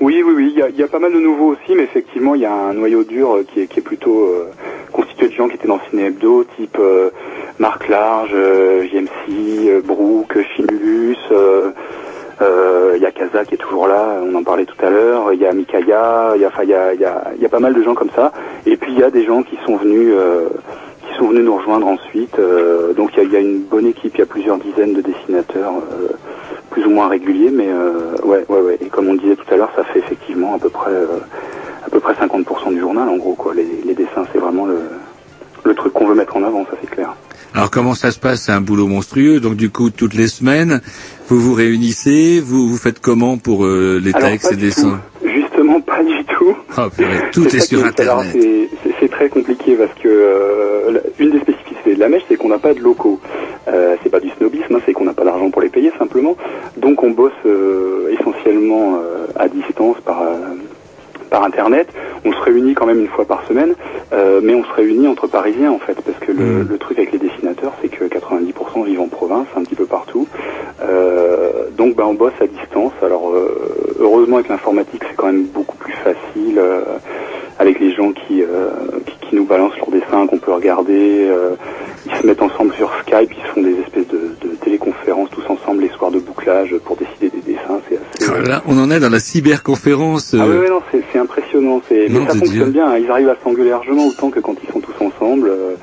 Oui, 0.01 0.23
oui, 0.27 0.33
oui, 0.37 0.54
il 0.71 0.77
y 0.77 0.83
a 0.83 0.89
pas 0.89 0.99
mal 0.99 1.13
de 1.13 1.19
nouveaux 1.19 1.53
aussi, 1.53 1.75
mais 1.75 1.83
effectivement, 1.85 2.35
il 2.35 2.43
y 2.43 2.47
a 2.47 2.53
un 2.53 2.75
noyau 2.75 3.05
dur 3.05 3.35
euh, 3.35 3.45
qui 3.45 3.61
est, 3.63 3.67
qui 3.67 3.81
est 3.81 3.83
plutôt 3.83 4.25
euh, 4.25 4.51
constitué 4.93 5.29
de 5.29 5.33
gens 5.33 5.49
qui 5.49 5.55
étaient 5.55 5.69
dans 5.69 5.81
Ciné 5.91 6.07
Hebdo, 6.07 6.45
type 6.57 6.77
euh, 6.81 7.11
Marc 7.59 7.89
Large, 7.89 8.31
euh, 8.35 8.85
JMC, 8.85 9.09
euh, 9.69 9.81
Brooke, 9.85 10.39
Finulus, 10.55 11.17
euh, 11.33 11.71
euh, 12.43 12.93
il 12.97 13.03
y 13.03 13.07
a 13.07 13.13
Kaza 13.13 13.45
qui 13.45 13.55
est 13.55 13.59
toujours 13.59 13.87
là, 13.87 14.21
on 14.23 14.35
en 14.35 14.43
parlait 14.43 14.65
tout 14.67 14.85
à 14.85 14.91
l'heure, 14.91 15.33
il 15.33 15.41
y 15.41 15.47
a 15.47 15.53
Mikaya, 15.53 16.33
il 16.37 16.41
y 16.41 16.45
a, 16.75 16.95
y 16.95 17.45
a, 17.45 17.49
pas 17.49 17.61
mal 17.61 17.75
de 17.75 17.83
gens 17.83 17.95
comme 17.95 18.11
ça, 18.11 18.33
et 18.67 18.77
puis 18.77 18.93
il 18.93 18.99
y 18.99 19.05
a 19.05 19.11
des 19.11 19.25
gens 19.25 19.43
qui 19.43 19.57
sont 19.67 19.77
venus... 19.77 20.13
euh, 20.13 20.49
qui 21.07 21.19
sont 21.19 21.29
venus 21.29 21.45
nous 21.45 21.57
rejoindre 21.57 21.87
ensuite. 21.87 22.39
euh, 22.39 22.93
donc 22.95 23.11
il 23.17 23.31
y 23.31 23.37
a, 23.37 23.39
une 23.41 23.61
bonne 23.61 23.87
équipe, 23.87 24.13
il 24.15 24.19
y 24.19 24.23
a 24.23 24.27
plusieurs 24.27 24.57
dizaines 24.57 24.95
de 24.95 25.01
dessinateurs, 25.01 25.75
euh, 25.93 26.09
plus 26.75 26.85
ou 26.87 26.91
moins 26.91 27.07
réguliers, 27.09 27.51
mais 27.53 27.69
euh, 27.69 28.17
ouais, 28.25 28.45
ouais, 28.49 28.61
ouais. 28.61 28.79
Et 28.81 28.87
comme 28.87 29.07
on 29.09 29.15
disait 29.15 29.37
tout 29.37 29.55
à 29.55 29.57
l'heure, 29.57 29.71
ça 29.77 29.85
fait 29.85 30.01
effectivement 30.01 30.57
à 30.57 30.59
peu 30.59 30.69
près, 30.71 30.91
euh, 30.91 31.07
à 31.87 31.89
peu 31.89 32.01
près 32.01 32.15
50% 32.15 32.71
du 32.71 32.81
journal 32.81 33.09
en 33.09 33.17
gros 33.17 33.35
quoi. 33.35 33.55
Les, 33.55 33.65
les 33.87 33.95
dessins, 33.95 34.27
c'est 34.33 34.39
vraiment 34.41 34.67
le, 34.67 34.79
le 35.65 35.75
truc 35.75 35.93
qu'on 35.93 36.07
veut 36.09 36.17
mettre 36.17 36.37
en 36.37 36.43
avant, 36.43 36.65
ça 36.65 36.73
c'est 36.81 36.91
clair. 36.91 37.15
Alors 37.55 37.71
comment 37.71 37.95
ça 37.95 38.11
se 38.11 38.19
passe? 38.19 38.43
C'est 38.43 38.53
un 38.53 38.61
boulot 38.61 38.89
monstrueux. 38.89 39.39
Donc 39.39 39.55
du 39.55 39.71
coup, 39.71 39.91
toutes 39.91 40.15
les 40.15 40.27
semaines, 40.27 40.81
vous 41.29 41.39
vous 41.39 41.55
réunissez, 41.55 42.41
vous 42.45 42.67
vous 42.69 42.77
faites 42.77 42.99
comment 42.99 43.39
pour 43.39 43.65
euh, 43.65 44.01
les 44.03 44.13
Alors, 44.13 44.31
textes 44.31 44.51
et 44.53 44.57
dessins? 44.57 45.01
Justement, 45.25 45.81
pas 45.81 46.03
du 46.03 46.25
tout. 46.25 46.57
Oh, 46.77 46.83
purée, 46.97 47.31
tout 47.33 47.47
est 47.47 47.61
sur 47.61 47.87
est- 47.87 48.01
alors, 48.01 48.19
Internet. 48.23 48.37
c'est- 49.01 49.09
très 49.11 49.29
compliqué 49.29 49.77
parce 49.77 49.93
que 50.03 50.09
une 51.21 51.31
des 51.31 51.39
spécificités 51.39 51.64
de 51.93 52.01
la 52.01 52.09
mèche, 52.09 52.23
c'est 52.29 52.37
qu'on 52.37 52.49
n'a 52.49 52.59
pas 52.59 52.73
de 52.73 52.81
locaux. 52.81 53.21
Euh, 53.69 53.97
c'est 54.03 54.11
pas 54.11 54.21
du 54.21 54.31
snobisme, 54.31 54.75
hein, 54.75 54.81
c'est 54.87 54.93
qu'on 54.93 55.05
n'a 55.05 55.15
pas 55.15 55.25
d'argent 55.25 55.51
pour 55.51 55.63
les 55.63 55.69
payer 55.69 55.93
simplement. 55.99 56.37
Donc 56.77 57.03
on 57.03 57.11
bosse 57.11 57.33
euh, 57.47 58.15
essentiellement 58.19 58.97
euh, 58.97 59.27
à 59.37 59.49
distance 59.49 59.97
par 60.05 60.23
par 61.35 61.43
internet. 61.43 61.89
On 62.25 62.33
se 62.33 62.39
réunit 62.39 62.75
quand 62.75 62.87
même 62.87 63.01
une 63.01 63.09
fois 63.09 63.25
par 63.25 63.45
semaine, 63.49 63.75
euh, 64.13 64.41
mais 64.41 64.55
on 64.55 64.63
se 64.63 64.73
réunit 64.73 65.09
entre 65.09 65.27
Parisiens 65.27 65.73
en 65.73 65.81
fait, 65.81 65.97
parce 66.01 66.19
que 66.21 66.31
le, 66.31 66.63
le 66.63 66.79
truc 66.79 66.97
avec 66.99 67.11
les 67.11 67.19
dessinateurs, 67.19 67.73
c'est 67.83 67.89
que 67.89 68.05
90% 68.05 68.85
vivent 68.87 69.01
en 69.01 69.09
province, 69.09 69.49
un 69.57 69.65
petit 69.65 69.75
peu 69.75 69.85
partout. 69.85 70.29
Euh, 70.81 71.65
donc 71.77 71.97
ben, 71.97 72.05
on 72.05 72.15
bosse 72.15 72.39
à 72.41 72.47
distance. 72.47 72.93
Alors 73.03 73.33
euh, 73.33 73.97
heureusement 73.99 74.37
avec 74.37 74.49
l'informatique, 74.49 75.03
c'est 75.09 75.17
quand 75.17 75.27
même 75.27 75.47
beaucoup 75.47 75.77
plus 75.77 75.95
facile. 76.05 76.61
avec 77.59 77.79
les 77.81 77.93
gens 77.95 78.13
qui, 78.13 78.43
euh, 78.43 78.71
qui, 79.07 79.29
qui 79.29 79.37
nous 79.37 79.45
balancent 79.45 79.77
leurs 79.79 79.91
dessins 79.91 80.27
qu'on 80.27 80.39
peut 80.39 80.53
regarder, 80.53 81.27
euh, 81.29 81.51
ils 82.07 82.15
se 82.15 82.27
mettent 82.27 82.43
ensemble 82.43 82.73
sur 82.75 82.91
Skype, 83.03 83.31
ils 83.33 83.43
se 83.43 83.49
font 83.55 83.63
des 83.63 83.79
espèces 83.81 84.09
de, 84.09 84.49
de 84.49 84.55
téléconférences 84.57 85.31
tous 85.31 85.45
ensemble 85.49 85.83
les 85.83 85.89
soirs 85.91 86.11
de 86.11 86.19
bouclage 86.19 86.75
pour 86.85 86.97
décider 86.97 87.31
des 87.31 87.53
dessins. 87.53 87.81
C'est 87.89 87.99
assez, 88.27 88.43
là 88.43 88.63
on 88.67 88.77
en 88.79 88.91
est 88.91 89.01
dans 89.01 89.11
la 89.11 89.21
cyberconférence. 89.21 90.35
ah 90.39 90.45
euh, 90.45 90.69
non, 90.69 90.81
c'est 90.91 91.03
impressionnant. 91.25 91.81
C'est 91.89 92.07
mais 92.09 92.21
ça 92.27 92.35
fonctionne 92.35 92.71
bien. 92.71 92.87
hein. 92.89 92.99
Ils 92.99 93.11
arrivent 93.11 93.29
à 93.29 93.37
s'engueuler 93.43 93.71
largement 93.71 94.07
autant 94.07 94.31
que 94.31 94.41
quand 94.41 94.55
ils 94.63 94.71
sont 94.73 94.81
tous 94.81 94.95
ensemble. 95.05 95.49
euh. 95.49 95.75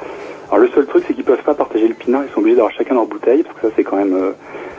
Alors 0.51 0.65
le 0.65 0.69
seul 0.73 0.85
truc, 0.85 1.03
c'est 1.07 1.13
qu'ils 1.13 1.23
peuvent 1.23 1.43
pas 1.43 1.53
partager 1.53 1.87
le 1.87 1.93
pinard. 1.93 2.23
Ils 2.27 2.33
sont 2.33 2.39
obligés 2.39 2.55
d'avoir 2.57 2.73
chacun 2.73 2.93
leur 2.95 3.05
bouteille 3.05 3.43
parce 3.43 3.55
que 3.59 3.67
ça, 3.67 3.73
c'est 3.75 3.83
quand 3.83 3.97
même. 3.97 4.13
euh, 4.13 4.31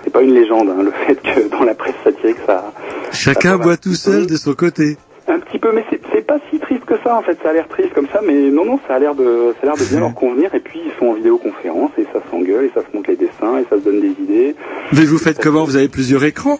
c'est 0.04 0.12
pas 0.12 0.22
une 0.22 0.34
légende. 0.34 0.68
hein, 0.70 0.82
le 0.82 0.90
fait 1.06 1.16
que 1.22 1.48
dans 1.50 1.64
la 1.64 1.74
presse 1.74 1.94
satirique, 2.04 2.36
ça. 2.46 2.72
Chacun 3.12 3.56
boit 3.58 3.76
tout 3.76 3.94
seul 3.94 4.26
de 4.26 4.36
son 4.36 4.54
côté. 4.54 4.96
Un 5.28 5.38
petit 5.38 5.58
peu, 5.60 5.70
mais 5.72 5.84
c'est 5.88 6.00
c'est 6.12 6.26
pas 6.26 6.38
si 6.50 6.58
triste 6.58 6.84
que 6.84 6.94
ça 7.04 7.16
en 7.16 7.22
fait. 7.22 7.38
Ça 7.42 7.50
a 7.50 7.52
l'air 7.52 7.68
triste 7.68 7.94
comme 7.94 8.08
ça, 8.12 8.20
mais 8.26 8.34
non, 8.50 8.64
non, 8.64 8.80
ça 8.88 8.96
a 8.96 8.98
l'air 8.98 9.14
de, 9.14 9.54
ça 9.60 9.62
a 9.62 9.66
l'air 9.66 9.76
de 9.76 9.84
bien 9.88 10.00
leur 10.06 10.14
convenir. 10.14 10.52
Et 10.54 10.58
puis 10.60 10.80
ils 10.84 10.92
sont 10.98 11.06
en 11.06 11.12
vidéoconférence 11.14 11.92
et 11.96 12.04
ça 12.12 12.20
s'engueule 12.30 12.64
et 12.66 12.70
ça 12.74 12.80
se 12.80 12.94
montre 12.96 13.08
les 13.10 13.16
dessins 13.16 13.56
et 13.58 13.64
ça 13.70 13.76
se 13.78 13.84
donne 13.84 14.00
des 14.00 14.08
idées. 14.20 14.54
Mais 14.92 15.04
vous 15.04 15.18
faites 15.18 15.40
comment? 15.40 15.64
Vous 15.64 15.76
avez 15.76 15.88
plusieurs 15.88 16.24
écrans? 16.24 16.58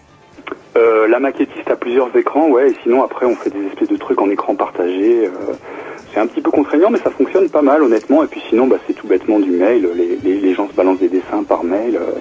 Euh, 0.77 1.07
la 1.09 1.21
maquettiste 1.21 1.71
a 1.71 1.77
plusieurs 1.77 2.15
écrans, 2.17 2.49
ouais, 2.49 2.71
et 2.71 2.75
sinon 2.83 3.03
après 3.03 3.27
on 3.27 3.35
fait 3.37 3.51
des 3.51 3.67
espèces 3.67 3.89
de 3.89 3.97
trucs 3.97 4.21
en 4.21 4.31
écran 4.31 4.55
partagé. 4.55 5.27
euh, 5.27 5.55
c'est 6.13 6.21
un 6.21 6.27
petit 6.27 6.41
peu 6.43 6.51
contraignant, 6.51 6.91
mais 6.91 6.99
ça 6.99 7.11
fonctionne 7.11 7.49
pas 7.49 7.63
mal 7.63 7.83
honnêtement. 7.83 8.23
Et 8.23 8.27
puis 8.27 8.43
sinon, 8.49 8.67
bah, 8.67 8.77
c'est 8.87 8.93
tout 8.93 9.07
bêtement 9.07 9.39
du 9.39 9.51
mail. 9.51 9.89
Les, 10.23 10.55
gens 10.55 10.69
se 10.69 10.75
balancent 10.75 10.99
des 10.99 11.09
dessins 11.09 11.43
par 11.43 11.65
mail. 11.65 11.97
euh. 11.97 12.19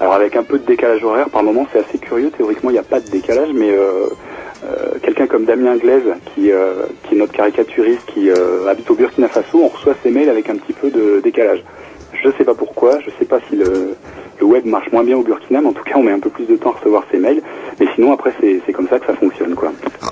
alors 0.00 0.14
avec 0.14 0.36
un 0.36 0.44
peu 0.44 0.58
de 0.58 0.64
décalage 0.64 1.02
horaire, 1.02 1.28
par 1.28 1.42
moment 1.42 1.66
c'est 1.72 1.80
assez 1.80 1.98
curieux. 1.98 2.30
Théoriquement, 2.30 2.70
il 2.70 2.74
n'y 2.74 2.78
a 2.78 2.84
pas 2.84 3.00
de 3.00 3.08
décalage, 3.08 3.48
mais 3.52 3.74
quelqu'un 5.02 5.26
comme 5.26 5.44
Damien 5.44 5.76
Glaise, 5.76 6.14
qui, 6.34 6.50
qui 7.02 7.14
est 7.14 7.18
notre 7.18 7.32
caricaturiste, 7.32 8.06
qui 8.06 8.30
habite 8.68 8.90
au 8.90 8.94
Burkina 8.94 9.28
Faso, 9.28 9.60
on 9.60 9.68
reçoit 9.68 9.94
ses 10.02 10.10
mails 10.10 10.30
avec 10.30 10.48
un 10.48 10.56
petit 10.56 10.72
peu 10.72 10.90
de 10.90 11.20
décalage. 11.20 11.64
Je 12.26 12.32
sais 12.36 12.44
pas 12.44 12.54
pourquoi, 12.54 12.98
je 13.00 13.10
sais 13.20 13.24
pas 13.24 13.38
si 13.48 13.54
le, 13.54 13.94
le 14.40 14.44
web 14.44 14.66
marche 14.66 14.90
moins 14.90 15.04
bien 15.04 15.16
au 15.16 15.22
Burkina, 15.22 15.60
mais 15.60 15.68
en 15.68 15.72
tout 15.72 15.84
cas 15.84 15.92
on 15.94 16.02
met 16.02 16.10
un 16.10 16.18
peu 16.18 16.28
plus 16.28 16.46
de 16.46 16.56
temps 16.56 16.72
à 16.72 16.78
recevoir 16.78 17.04
ces 17.12 17.18
mails. 17.18 17.40
Mais 17.78 17.86
sinon 17.94 18.12
après 18.12 18.34
c'est 18.40 18.72
comme 18.72 18.88
ça 18.88 18.98
que 18.98 19.06
ça 19.06 19.14
fonctionne 19.14 19.54
quoi. 19.54 19.70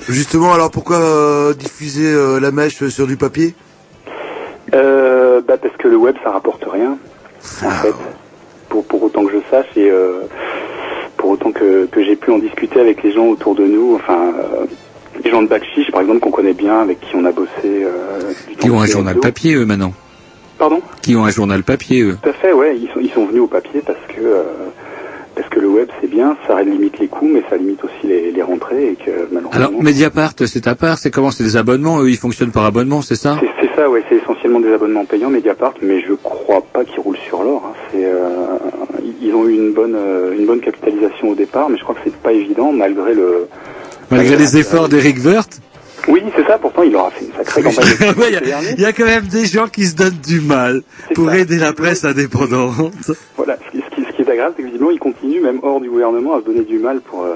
Justement, 0.08 0.52
alors 0.54 0.70
pourquoi 0.70 1.00
euh, 1.00 1.54
diffuser 1.54 2.06
euh, 2.06 2.38
la 2.38 2.52
mèche 2.52 2.86
sur 2.86 3.08
du 3.08 3.16
papier? 3.16 3.54
Euh, 4.74 5.40
bah 5.40 5.56
parce 5.60 5.76
que 5.76 5.88
le 5.88 5.96
web 5.96 6.14
ça 6.22 6.30
rapporte 6.30 6.64
rien 6.70 6.96
en 7.64 7.70
fait. 7.70 7.94
Pour, 8.68 8.84
pour 8.84 9.02
autant 9.02 9.24
que 9.24 9.32
je 9.32 9.38
sache 9.50 9.76
et 9.76 9.90
euh, 9.90 10.20
pour 11.16 11.30
autant 11.30 11.50
que, 11.50 11.86
que 11.86 12.04
j'ai 12.04 12.14
pu 12.14 12.30
en 12.30 12.38
discuter 12.38 12.78
avec 12.78 13.02
les 13.02 13.12
gens 13.12 13.26
autour 13.26 13.56
de 13.56 13.64
nous, 13.64 13.96
enfin 13.96 14.32
euh, 14.38 14.66
les 15.24 15.30
gens 15.32 15.42
de 15.42 15.48
Backchiche 15.48 15.90
par 15.90 16.02
exemple 16.02 16.20
qu'on 16.20 16.30
connaît 16.30 16.54
bien, 16.54 16.78
avec 16.78 17.00
qui 17.00 17.16
on 17.16 17.24
a 17.24 17.32
bossé. 17.32 17.50
Euh, 17.64 18.32
du 18.48 18.56
Qui 18.56 18.68
temps 18.68 18.76
ont 18.76 18.80
un 18.80 18.86
journal 18.86 19.18
papier, 19.18 19.54
eux, 19.54 19.66
maintenant 19.66 19.92
Pardon 20.58 20.80
Qui 21.02 21.16
ont 21.16 21.24
un 21.24 21.30
journal 21.30 21.62
papier, 21.62 22.02
eux 22.02 22.16
Tout 22.22 22.28
à 22.28 22.32
fait, 22.32 22.52
ouais, 22.52 22.76
ils 22.76 22.88
sont, 22.92 23.00
ils 23.00 23.10
sont 23.10 23.26
venus 23.26 23.42
au 23.42 23.46
papier 23.46 23.82
parce 23.84 23.98
que 24.08 24.20
euh, 24.20 24.42
parce 25.34 25.48
que 25.48 25.58
le 25.58 25.68
web 25.68 25.88
c'est 26.00 26.08
bien, 26.08 26.36
ça 26.46 26.62
limite 26.62 26.98
les 27.00 27.08
coûts, 27.08 27.26
mais 27.26 27.42
ça 27.50 27.56
limite 27.56 27.82
aussi 27.82 28.06
les, 28.06 28.30
les 28.30 28.42
rentrées 28.42 28.90
et 28.90 28.94
que 28.94 29.10
malheureusement. 29.32 29.50
Alors, 29.68 29.82
Mediapart, 29.82 30.32
c'est 30.46 30.66
à 30.68 30.76
part, 30.76 30.98
c'est 30.98 31.10
comment? 31.10 31.32
C'est 31.32 31.42
des 31.42 31.56
abonnements, 31.56 32.00
eux, 32.00 32.08
ils 32.08 32.16
fonctionnent 32.16 32.52
par 32.52 32.64
abonnement, 32.64 33.02
c'est 33.02 33.16
ça? 33.16 33.36
C'est- 33.40 33.48
ça, 33.74 33.90
ouais, 33.90 34.04
c'est 34.08 34.14
essentiellement 34.18 34.60
des 34.60 34.72
abonnements 34.72 35.04
payants 35.04 35.30
Mediapart, 35.30 35.74
mais 35.82 36.00
je 36.00 36.12
crois 36.12 36.62
pas 36.72 36.84
qu'ils 36.84 37.00
roulent 37.00 37.16
sur 37.28 37.42
l'or. 37.42 37.60
hein. 37.66 37.72
C'est, 37.90 38.04
euh, 38.04 38.56
ils 39.20 39.34
ont 39.34 39.48
eu 39.48 39.54
une 39.56 39.72
bonne, 39.72 39.96
euh, 39.96 40.32
une 40.38 40.46
bonne 40.46 40.60
capitalisation 40.60 41.30
au 41.30 41.34
départ, 41.34 41.68
mais 41.68 41.76
je 41.76 41.82
crois 41.82 41.96
que 41.96 42.02
c'est 42.04 42.14
pas 42.14 42.32
évident 42.32 42.70
malgré 42.70 43.14
le. 43.14 43.48
Malgré 44.12 44.36
les 44.36 44.56
efforts 44.58 44.88
d'Eric 44.88 45.16
Wirth 45.24 45.60
Oui, 46.08 46.22
c'est 46.36 46.44
ça. 46.46 46.58
Pourtant, 46.58 46.82
il 46.82 46.94
aura 46.96 47.10
fait 47.10 47.24
une 47.24 47.32
sacrée 47.32 47.62
campagne. 47.62 47.84
Ouais, 48.18 48.30
Il 48.30 48.80
y, 48.80 48.84
a- 48.84 48.90
y 48.90 48.94
quand 48.94 49.04
même 49.06 49.26
des 49.26 49.46
gens 49.46 49.68
qui 49.68 49.86
se 49.86 49.94
donnent 49.96 50.20
du 50.26 50.40
mal 50.40 50.82
pour 51.14 51.32
aider 51.32 51.56
la 51.58 51.72
presse 51.72 52.04
indépendante. 52.04 53.10
Voilà, 53.36 53.56
ce 53.66 53.70
qui, 53.78 53.84
ce 53.90 53.94
qui- 53.94 54.04
ce 54.04 54.16
qui 54.16 54.22
est 54.22 54.30
agréable, 54.30 54.54
c'est 54.56 54.62
que 54.62 54.66
visiblement, 54.68 54.90
il 54.90 54.98
continue, 54.98 55.40
même 55.40 55.58
hors 55.62 55.80
du 55.80 55.88
gouvernement, 55.90 56.34
à 56.36 56.40
se 56.40 56.44
donner 56.46 56.62
du 56.62 56.78
mal 56.78 57.00
pour, 57.00 57.24
euh, 57.24 57.34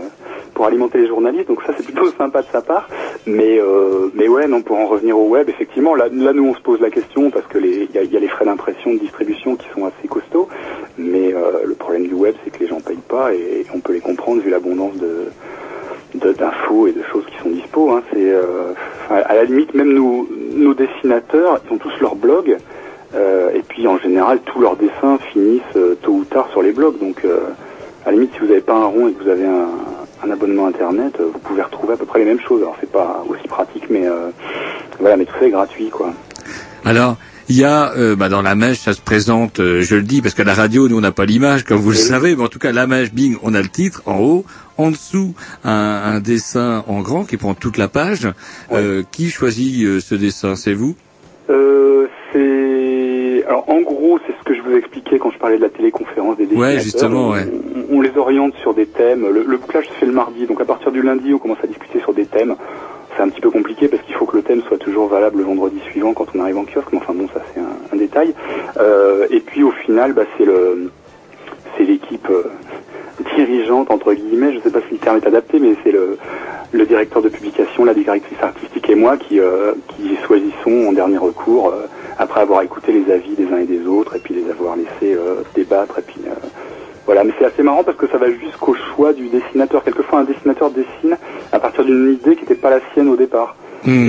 pour 0.54 0.66
alimenter 0.66 0.98
les 0.98 1.08
journalistes. 1.08 1.48
Donc 1.48 1.62
ça, 1.66 1.72
c'est 1.76 1.84
plutôt 1.84 2.10
sympa 2.16 2.42
de 2.42 2.46
sa 2.52 2.60
part. 2.60 2.88
Mais, 3.26 3.58
euh, 3.58 4.10
mais 4.14 4.28
ouais, 4.28 4.46
non, 4.46 4.62
pour 4.62 4.78
en 4.78 4.86
revenir 4.86 5.18
au 5.18 5.28
web, 5.28 5.48
effectivement, 5.48 5.94
là, 5.94 6.06
là 6.12 6.32
nous, 6.32 6.44
on 6.46 6.54
se 6.54 6.60
pose 6.60 6.80
la 6.80 6.90
question 6.90 7.30
parce 7.30 7.46
que 7.46 7.58
il 7.58 7.88
y 7.94 7.98
a, 7.98 8.02
il 8.02 8.12
y 8.12 8.16
a 8.16 8.20
les 8.20 8.28
frais 8.28 8.44
d'impression, 8.44 8.92
de 8.94 8.98
distribution 8.98 9.56
qui 9.56 9.66
sont 9.74 9.84
assez 9.86 10.08
costauds. 10.08 10.48
Mais 10.96 11.32
euh, 11.34 11.64
le 11.64 11.74
problème 11.74 12.06
du 12.06 12.14
web, 12.14 12.34
c'est 12.44 12.50
que 12.50 12.60
les 12.60 12.68
gens 12.68 12.80
payent 12.80 12.96
pas 13.08 13.32
et 13.34 13.66
on 13.74 13.80
peut 13.80 13.92
les 13.92 14.00
comprendre 14.00 14.40
vu 14.42 14.50
l'abondance 14.50 14.96
de- 14.96 15.30
d'infos 16.14 16.86
et 16.86 16.92
de 16.92 17.02
choses 17.02 17.24
qui 17.26 17.36
sont 17.42 17.50
dispo. 17.50 17.90
Hein. 17.92 18.02
C'est 18.12 18.30
euh, 18.30 18.72
à 19.10 19.34
la 19.34 19.44
limite 19.44 19.74
même 19.74 19.92
nos, 19.92 20.28
nos 20.54 20.74
dessinateurs, 20.74 21.60
ils 21.66 21.72
ont 21.74 21.78
tous 21.78 21.92
leur 22.00 22.14
blog. 22.16 22.56
euh, 23.14 23.50
et 23.54 23.62
puis 23.68 23.86
en 23.86 23.98
général, 23.98 24.40
tous 24.44 24.60
leurs 24.60 24.76
dessins 24.76 25.18
finissent 25.32 25.62
euh, 25.76 25.94
tôt 26.02 26.12
ou 26.12 26.24
tard 26.24 26.48
sur 26.50 26.62
les 26.62 26.72
blogs. 26.72 26.98
Donc 26.98 27.24
euh, 27.24 27.40
à 28.04 28.10
la 28.10 28.12
limite, 28.12 28.32
si 28.34 28.40
vous 28.40 28.46
n'avez 28.46 28.60
pas 28.60 28.74
un 28.74 28.86
rond 28.86 29.08
et 29.08 29.12
que 29.12 29.22
vous 29.22 29.30
avez 29.30 29.46
un, 29.46 29.68
un 30.24 30.30
abonnement 30.30 30.66
internet, 30.66 31.14
euh, 31.20 31.30
vous 31.32 31.38
pouvez 31.40 31.62
retrouver 31.62 31.94
à 31.94 31.96
peu 31.96 32.06
près 32.06 32.18
les 32.20 32.24
mêmes 32.26 32.40
choses. 32.40 32.60
Alors 32.62 32.76
c'est 32.80 32.90
pas 32.92 33.24
aussi 33.28 33.46
pratique, 33.48 33.88
mais 33.90 34.04
voilà, 35.00 35.16
mais 35.16 35.24
tout 35.24 35.34
ça 35.38 35.46
est 35.46 35.50
gratuit, 35.50 35.90
quoi. 35.90 36.10
Alors, 36.84 37.16
il 37.48 37.56
y 37.56 37.64
a, 37.64 37.92
euh, 37.96 38.16
bah, 38.16 38.28
dans 38.28 38.42
la 38.42 38.54
mèche, 38.54 38.78
ça 38.78 38.92
se 38.92 39.00
présente, 39.00 39.60
euh, 39.60 39.82
je 39.82 39.96
le 39.96 40.02
dis, 40.02 40.20
parce 40.22 40.34
qu'à 40.34 40.44
la 40.44 40.54
radio, 40.54 40.88
nous, 40.88 40.98
on 40.98 41.00
n'a 41.00 41.12
pas 41.12 41.24
l'image, 41.24 41.64
comme 41.64 41.78
vous 41.78 41.90
le 41.90 41.96
savez, 41.96 42.36
mais 42.36 42.42
en 42.42 42.48
tout 42.48 42.58
cas, 42.58 42.72
la 42.72 42.86
mèche, 42.86 43.12
bing, 43.12 43.36
on 43.42 43.54
a 43.54 43.62
le 43.62 43.68
titre 43.68 44.02
en 44.06 44.18
haut, 44.18 44.44
en 44.76 44.90
dessous, 44.90 45.34
un, 45.64 45.70
un 46.04 46.20
dessin 46.20 46.84
en 46.86 47.00
grand 47.00 47.24
qui 47.24 47.36
prend 47.36 47.54
toute 47.54 47.78
la 47.78 47.88
page. 47.88 48.28
Euh, 48.72 49.02
qui 49.10 49.30
choisit 49.30 49.84
euh, 49.84 50.00
ce 50.00 50.14
dessin? 50.14 50.54
C'est 50.54 50.74
vous? 50.74 50.94
Euh, 51.50 52.06
c'est 52.32 53.44
alors 53.48 53.64
en 53.70 53.80
gros 53.80 54.18
c'est 54.26 54.34
ce 54.38 54.44
que 54.44 54.54
je 54.54 54.60
vous 54.60 54.76
expliquais 54.76 55.18
quand 55.18 55.30
je 55.30 55.38
parlais 55.38 55.56
de 55.56 55.62
la 55.62 55.70
téléconférence 55.70 56.36
des 56.36 56.44
dessinateurs. 56.44 56.74
Ouais, 56.74 56.80
justement, 56.80 57.30
ouais. 57.30 57.46
On, 57.90 57.96
on 57.96 58.00
les 58.02 58.14
oriente 58.16 58.52
sur 58.60 58.74
des 58.74 58.86
thèmes. 58.86 59.26
Le, 59.32 59.42
le 59.44 59.56
bouclage 59.56 59.86
se 59.88 59.92
fait 59.94 60.04
le 60.04 60.12
mardi, 60.12 60.46
donc 60.46 60.60
à 60.60 60.66
partir 60.66 60.92
du 60.92 61.00
lundi 61.00 61.32
on 61.32 61.38
commence 61.38 61.58
à 61.64 61.66
discuter 61.66 62.00
sur 62.00 62.12
des 62.12 62.26
thèmes. 62.26 62.54
C'est 63.16 63.22
un 63.22 63.28
petit 63.28 63.40
peu 63.40 63.50
compliqué 63.50 63.88
parce 63.88 64.02
qu'il 64.02 64.14
faut 64.14 64.26
que 64.26 64.36
le 64.36 64.42
thème 64.42 64.62
soit 64.62 64.78
toujours 64.78 65.08
valable 65.08 65.38
le 65.38 65.44
vendredi 65.44 65.80
suivant 65.90 66.12
quand 66.14 66.26
on 66.34 66.40
arrive 66.40 66.58
en 66.58 66.64
kiosque. 66.64 66.88
Mais 66.92 66.98
enfin 66.98 67.14
bon, 67.14 67.28
ça 67.28 67.40
c'est 67.52 67.60
un, 67.60 67.96
détail. 67.96 68.34
Euh, 68.78 69.26
et 69.30 69.40
puis 69.40 69.62
au 69.62 69.70
final, 69.70 70.12
bah, 70.12 70.22
c'est 70.36 70.44
le 70.44 70.90
c'est 71.76 71.84
l'équipe 71.84 72.28
euh, 72.30 72.44
dirigeante 73.36 73.90
entre 73.90 74.12
guillemets. 74.14 74.52
Je 74.52 74.60
sais 74.60 74.70
pas 74.70 74.80
si 74.88 74.94
le 74.94 74.98
terme 74.98 75.16
est 75.16 75.26
adapté, 75.26 75.58
mais 75.58 75.74
c'est 75.82 75.92
le 75.92 76.18
le 76.72 76.86
directeur 76.86 77.22
de 77.22 77.28
publication, 77.28 77.84
la 77.84 77.94
directrice 77.94 78.38
artistique 78.42 78.90
et 78.90 78.94
moi 78.94 79.16
qui, 79.16 79.40
euh, 79.40 79.72
qui 79.88 80.16
choisissons 80.26 80.88
en 80.88 80.92
dernier 80.92 81.18
recours, 81.18 81.70
euh, 81.70 81.86
après 82.18 82.40
avoir 82.40 82.62
écouté 82.62 82.92
les 82.92 83.10
avis 83.12 83.34
des 83.34 83.46
uns 83.52 83.58
et 83.58 83.64
des 83.64 83.86
autres, 83.86 84.16
et 84.16 84.18
puis 84.18 84.34
les 84.34 84.50
avoir 84.50 84.76
laissés 84.76 85.14
euh, 85.14 85.42
débattre, 85.54 85.98
et 85.98 86.02
puis 86.02 86.20
voilà. 87.08 87.24
Mais 87.24 87.32
c'est 87.38 87.46
assez 87.46 87.62
marrant 87.62 87.82
parce 87.82 87.96
que 87.96 88.06
ça 88.06 88.18
va 88.18 88.30
jusqu'au 88.30 88.74
choix 88.74 89.14
du 89.14 89.28
dessinateur. 89.28 89.82
Quelquefois, 89.82 90.18
un 90.20 90.24
dessinateur 90.24 90.70
dessine 90.70 91.16
à 91.52 91.58
partir 91.58 91.82
d'une 91.84 92.12
idée 92.12 92.36
qui 92.36 92.42
n'était 92.42 92.54
pas 92.54 92.68
la 92.68 92.80
sienne 92.92 93.08
au 93.08 93.16
départ. 93.16 93.56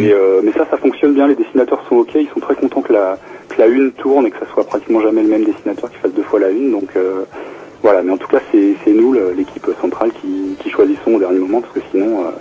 Et, 0.04 0.12
euh, 0.12 0.42
mais 0.44 0.52
ça, 0.52 0.66
ça 0.70 0.76
fonctionne 0.78 1.14
bien. 1.14 1.26
Les 1.28 1.36
dessinateurs 1.36 1.82
sont 1.88 1.96
ok. 1.96 2.10
Ils 2.16 2.28
sont 2.34 2.42
très 2.42 2.56
contents 2.56 2.82
que 2.82 2.92
la, 2.92 3.18
que 3.48 3.58
la 3.58 3.68
une 3.68 3.92
tourne 3.94 4.26
et 4.28 4.32
que 4.32 4.40
ça 4.40 4.52
soit 4.54 4.66
pratiquement 4.66 5.00
jamais 5.00 5.24
le 5.24 5.30
même 5.30 5.46
dessinateur 5.46 5.90
qui 5.90 5.98
fasse 5.98 6.12
deux 6.14 6.24
fois 6.24 6.40
la 6.42 6.50
une. 6.50 6.72
Donc 6.72 6.90
euh, 6.98 7.24
voilà. 7.82 8.02
Mais 8.02 8.12
en 8.12 8.18
tout 8.18 8.28
cas, 8.28 8.42
c'est 8.52 8.92
nous, 8.92 9.14
l'équipe 9.38 9.66
centrale, 9.80 10.12
qui, 10.20 10.56
qui 10.60 10.70
choisissons 10.70 11.14
au 11.16 11.20
dernier 11.20 11.40
moment 11.40 11.62
parce 11.62 11.74
que 11.74 11.80
sinon, 11.92 12.22
euh, 12.26 12.32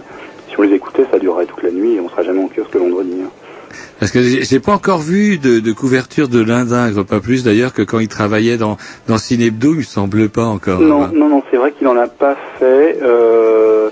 si 0.48 0.58
on 0.58 0.62
les 0.62 0.74
écoutait, 0.74 1.04
ça 1.12 1.18
durerait 1.18 1.46
toute 1.46 1.62
la 1.62 1.70
nuit 1.70 1.94
et 1.94 2.00
on 2.00 2.08
serait 2.08 2.24
jamais 2.24 2.42
en 2.42 2.48
kiosque 2.48 2.74
le 2.74 2.80
vendredi. 2.80 3.14
hein. 3.24 3.30
Parce 4.00 4.12
que 4.12 4.20
j'ai 4.22 4.60
pas 4.60 4.72
encore 4.72 5.00
vu 5.00 5.38
de, 5.38 5.60
de 5.60 5.72
couverture 5.72 6.28
de 6.28 6.40
l'Indingre, 6.42 7.02
pas 7.04 7.20
plus 7.20 7.44
d'ailleurs 7.44 7.72
que 7.72 7.82
quand 7.82 7.98
il 7.98 8.08
travaillait 8.08 8.56
dans, 8.56 8.76
dans 9.08 9.18
Cinebdo, 9.18 9.72
il 9.74 9.78
me 9.78 9.82
semble 9.82 10.28
pas 10.28 10.44
encore. 10.46 10.80
Non, 10.80 11.04
hein. 11.04 11.10
non, 11.14 11.28
non, 11.28 11.42
c'est 11.50 11.56
vrai 11.56 11.72
qu'il 11.72 11.86
en 11.88 11.96
a 11.96 12.06
pas 12.08 12.36
fait. 12.58 12.98
Euh, 13.02 13.90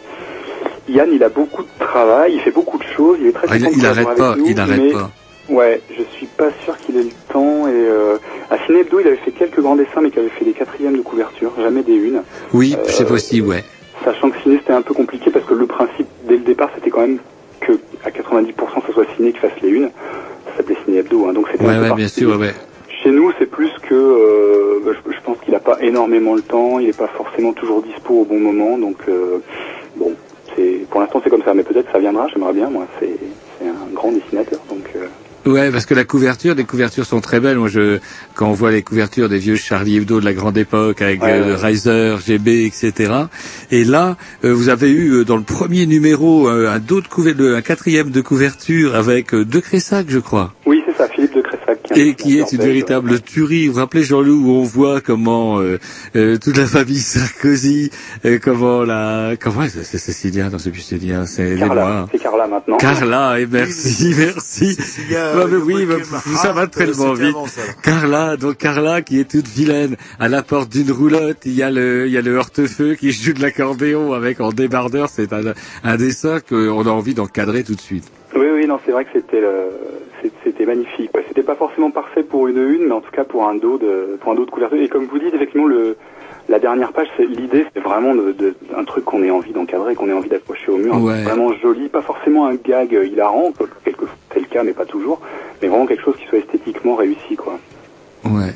Yann, 0.88 1.08
il 1.12 1.22
a 1.24 1.28
beaucoup 1.28 1.62
de 1.62 1.68
travail, 1.84 2.32
il 2.34 2.40
fait 2.40 2.52
beaucoup 2.52 2.78
de 2.78 2.84
choses, 2.96 3.18
il 3.20 3.28
est 3.28 3.32
très 3.32 3.46
Ah, 3.50 3.56
il- 3.56 3.64
content 3.64 3.70
de 3.72 3.76
il 3.76 3.80
collaborer 3.82 4.04
arrête 4.06 4.18
pas, 4.18 4.36
nous, 4.36 4.46
il 4.46 4.54
n'arrête 4.54 4.92
pas. 4.92 5.10
Ouais, 5.48 5.80
je 5.96 6.02
suis 6.16 6.26
pas 6.26 6.48
sûr 6.64 6.76
qu'il 6.78 6.96
ait 6.96 7.02
le 7.04 7.32
temps. 7.32 7.68
Et 7.68 7.72
euh, 7.72 8.16
à 8.50 8.58
Cinebdo, 8.66 8.98
il 9.00 9.06
avait 9.06 9.16
fait 9.18 9.30
quelques 9.32 9.60
grands 9.60 9.76
dessins, 9.76 10.00
mais 10.02 10.10
qui 10.10 10.18
avait 10.18 10.28
fait 10.28 10.44
des 10.44 10.52
quatrièmes 10.52 10.96
de 10.96 11.02
couverture, 11.02 11.52
jamais 11.60 11.82
des 11.82 11.94
unes. 11.94 12.22
Oui, 12.52 12.74
Euh, 12.76 12.82
c'est 12.88 13.06
possible, 13.06 13.48
ouais. 13.48 13.64
Sachant 14.04 14.30
que 14.30 14.38
Ciné 14.42 14.58
c'était 14.58 14.72
un 14.72 14.82
peu 14.82 14.94
compliqué 14.94 15.30
parce 15.30 15.44
que 15.46 15.54
le 15.54 15.66
principe 15.66 16.06
dès 16.28 16.34
le 16.36 16.42
départ 16.44 16.70
c'était 16.74 16.90
quand 16.90 17.00
même 17.00 17.18
que 17.66 17.72
à 18.04 18.10
90% 18.10 18.52
ce 18.86 18.92
soit 18.92 19.06
Ciné 19.16 19.32
qui 19.32 19.38
fasse 19.38 19.58
les 19.62 19.70
unes. 19.70 19.90
Ça 20.46 20.56
s'appelait 20.58 20.76
Ciné 20.84 20.98
Hebdo, 20.98 21.26
hein, 21.26 21.32
donc 21.32 21.48
c'était 21.50 21.64
Ouais, 21.66 21.78
ouais, 21.78 21.94
bien 21.94 22.08
sûr, 22.08 22.30
ouais, 22.30 22.36
ouais. 22.36 22.54
Chez 23.02 23.10
nous, 23.10 23.32
c'est 23.38 23.46
plus 23.46 23.70
que 23.82 23.94
euh, 23.94 24.80
bah, 24.84 24.92
je, 24.94 25.12
je 25.12 25.20
pense 25.22 25.38
qu'il 25.44 25.52
n'a 25.52 25.60
pas 25.60 25.78
énormément 25.80 26.34
le 26.34 26.42
temps, 26.42 26.78
il 26.78 26.86
n'est 26.86 26.92
pas 26.92 27.08
forcément 27.08 27.52
toujours 27.52 27.82
dispo 27.82 28.14
au 28.22 28.24
bon 28.24 28.38
moment, 28.40 28.78
donc 28.78 28.96
euh, 29.08 29.38
bon, 29.96 30.12
c'est 30.54 30.86
pour 30.90 31.00
l'instant 31.00 31.20
c'est 31.22 31.30
comme 31.30 31.42
ça, 31.42 31.52
mais 31.54 31.62
peut-être 31.62 31.90
ça 31.92 31.98
viendra. 31.98 32.26
J'aimerais 32.28 32.52
bien, 32.54 32.70
moi, 32.70 32.86
c'est 33.00 33.16
c'est 33.58 33.68
un 33.68 33.92
grand 33.94 34.12
dessinateur, 34.12 34.60
donc. 34.70 34.84
euh, 34.96 35.06
Ouais, 35.46 35.70
parce 35.70 35.86
que 35.86 35.94
la 35.94 36.04
couverture, 36.04 36.54
les 36.54 36.64
couvertures 36.64 37.06
sont 37.06 37.20
très 37.20 37.38
belles. 37.40 37.56
Moi, 37.58 37.68
je, 37.68 37.98
quand 38.34 38.48
on 38.48 38.52
voit 38.52 38.72
les 38.72 38.82
couvertures 38.82 39.28
des 39.28 39.38
vieux 39.38 39.56
Charlie 39.56 39.96
Hebdo 39.96 40.20
de 40.20 40.24
la 40.24 40.32
grande 40.34 40.58
époque 40.58 41.00
avec 41.02 41.22
Ouais, 41.22 41.32
euh, 41.32 41.54
ouais. 41.54 41.54
Reiser, 41.54 42.16
GB, 42.26 42.64
etc. 42.66 43.12
Et 43.70 43.84
là, 43.84 44.16
euh, 44.44 44.52
vous 44.52 44.68
avez 44.68 44.90
eu 44.90 45.12
euh, 45.12 45.24
dans 45.24 45.36
le 45.36 45.44
premier 45.44 45.86
numéro 45.86 46.48
un 46.48 46.80
le- 47.32 47.54
un 47.56 47.62
quatrième 47.62 48.10
de 48.10 48.20
couverture 48.20 48.94
avec 48.96 49.34
De 49.34 49.60
Cressac, 49.60 50.06
je 50.08 50.18
crois. 50.18 50.52
Oui, 50.66 50.82
c'est 50.86 50.96
ça, 50.96 51.08
Philippe 51.08 51.34
de 51.34 51.42
Et 51.94 52.14
qui 52.14 52.38
est 52.38 52.52
une 52.52 52.60
véritable 52.62 53.20
tuerie. 53.20 53.68
Vous 53.68 53.74
vous 53.74 53.78
rappelez 53.80 54.02
Jean-Loup 54.02 54.42
où 54.46 54.50
on 54.52 54.62
voit 54.62 55.00
comment 55.00 55.60
euh, 55.60 55.78
euh, 56.16 56.36
toute 56.38 56.56
la 56.56 56.66
famille 56.66 56.98
Sarkozy, 56.98 57.90
euh, 58.24 58.38
comment 58.42 58.82
la, 58.82 59.34
comment 59.40 59.66
c'est 59.68 59.84
c'est 59.84 59.98
Cécilia, 59.98 60.50
c'est 60.58 60.70
plus 60.70 60.80
Cécilia, 60.80 61.26
c'est 61.26 61.54
les 61.54 61.58
Carla, 61.60 61.74
Noirs. 61.74 62.08
c'est 62.12 62.18
Carla 62.18 62.46
maintenant. 62.48 62.76
Carla, 62.78 63.40
et 63.40 63.46
merci, 63.46 64.14
merci. 64.16 64.74
Cécilia, 64.74 65.36
Ouais, 65.36 65.44
mais 65.50 65.56
oui, 65.56 65.86
ça 66.36 66.52
va 66.52 66.66
tellement 66.66 67.12
vite. 67.12 67.28
avant. 67.34 67.46
Carla, 67.82 68.36
donc 68.36 68.56
Carla 68.58 69.02
qui 69.02 69.20
est 69.20 69.30
toute 69.30 69.46
vilaine, 69.48 69.96
à 70.18 70.28
la 70.28 70.42
porte 70.42 70.70
d'une 70.72 70.90
roulotte, 70.90 71.38
il 71.44 71.52
y 71.54 71.62
a 71.62 71.70
le, 71.70 72.06
il 72.06 72.12
y 72.12 72.18
a 72.18 72.22
le 72.22 72.36
hortefeux 72.36 72.94
qui 72.94 73.12
joue 73.12 73.32
de 73.32 73.42
l'accordéon 73.42 74.12
avec 74.12 74.40
en 74.40 74.50
débardeur, 74.50 75.08
c'est 75.08 75.32
un, 75.32 75.52
un 75.84 75.96
dessin 75.96 76.40
qu'on 76.40 76.82
a 76.86 76.90
envie 76.90 77.14
d'encadrer 77.14 77.62
tout 77.64 77.74
de 77.74 77.80
suite. 77.80 78.04
Oui, 78.36 78.46
oui, 78.54 78.66
non, 78.66 78.78
c'est 78.84 78.92
vrai 78.92 79.04
que 79.04 79.10
c'était 79.14 79.42
c'était 80.44 80.66
magnifique. 80.66 81.10
Ouais, 81.14 81.24
C'était 81.28 81.42
pas 81.42 81.54
forcément 81.54 81.90
parfait 81.90 82.22
pour 82.22 82.48
une 82.48 82.58
une, 82.58 82.86
mais 82.86 82.92
en 82.92 83.00
tout 83.00 83.10
cas 83.10 83.24
pour 83.24 83.46
un 83.48 83.54
dos 83.54 83.78
de, 83.78 84.16
pour 84.20 84.32
un 84.32 84.34
dos 84.34 84.44
de 84.44 84.50
couverture. 84.50 84.80
Et 84.80 84.88
comme 84.88 85.04
vous 85.06 85.18
dites, 85.18 85.32
effectivement, 85.34 85.66
le, 85.66 85.96
la 86.48 86.58
dernière 86.58 86.92
page, 86.92 87.08
c'est 87.16 87.26
l'idée, 87.26 87.64
c'est 87.74 87.80
vraiment 87.82 88.14
de, 88.14 88.32
de- 88.32 88.54
un 88.76 88.84
truc 88.84 89.04
qu'on 89.04 89.22
ait 89.22 89.30
envie 89.30 89.52
d'encadrer, 89.52 89.94
qu'on 89.94 90.08
ait 90.08 90.12
envie 90.12 90.28
d'accrocher 90.28 90.70
au 90.72 90.76
mur, 90.76 91.00
Ouais. 91.02 91.22
vraiment 91.22 91.52
joli, 91.54 91.88
pas 91.88 92.02
forcément 92.02 92.46
un 92.46 92.54
gag 92.56 92.92
hilarant, 92.92 93.52
quelquefois 93.84 94.08
c'est 94.32 94.40
le 94.40 94.46
cas, 94.46 94.62
mais 94.62 94.72
pas 94.72 94.84
toujours, 94.86 95.20
mais 95.62 95.68
vraiment 95.68 95.86
quelque 95.86 96.02
chose 96.02 96.16
qui 96.16 96.26
soit 96.26 96.38
esthétiquement 96.38 96.94
réussi, 96.96 97.36
quoi. 97.36 97.58
Ouais. 98.24 98.52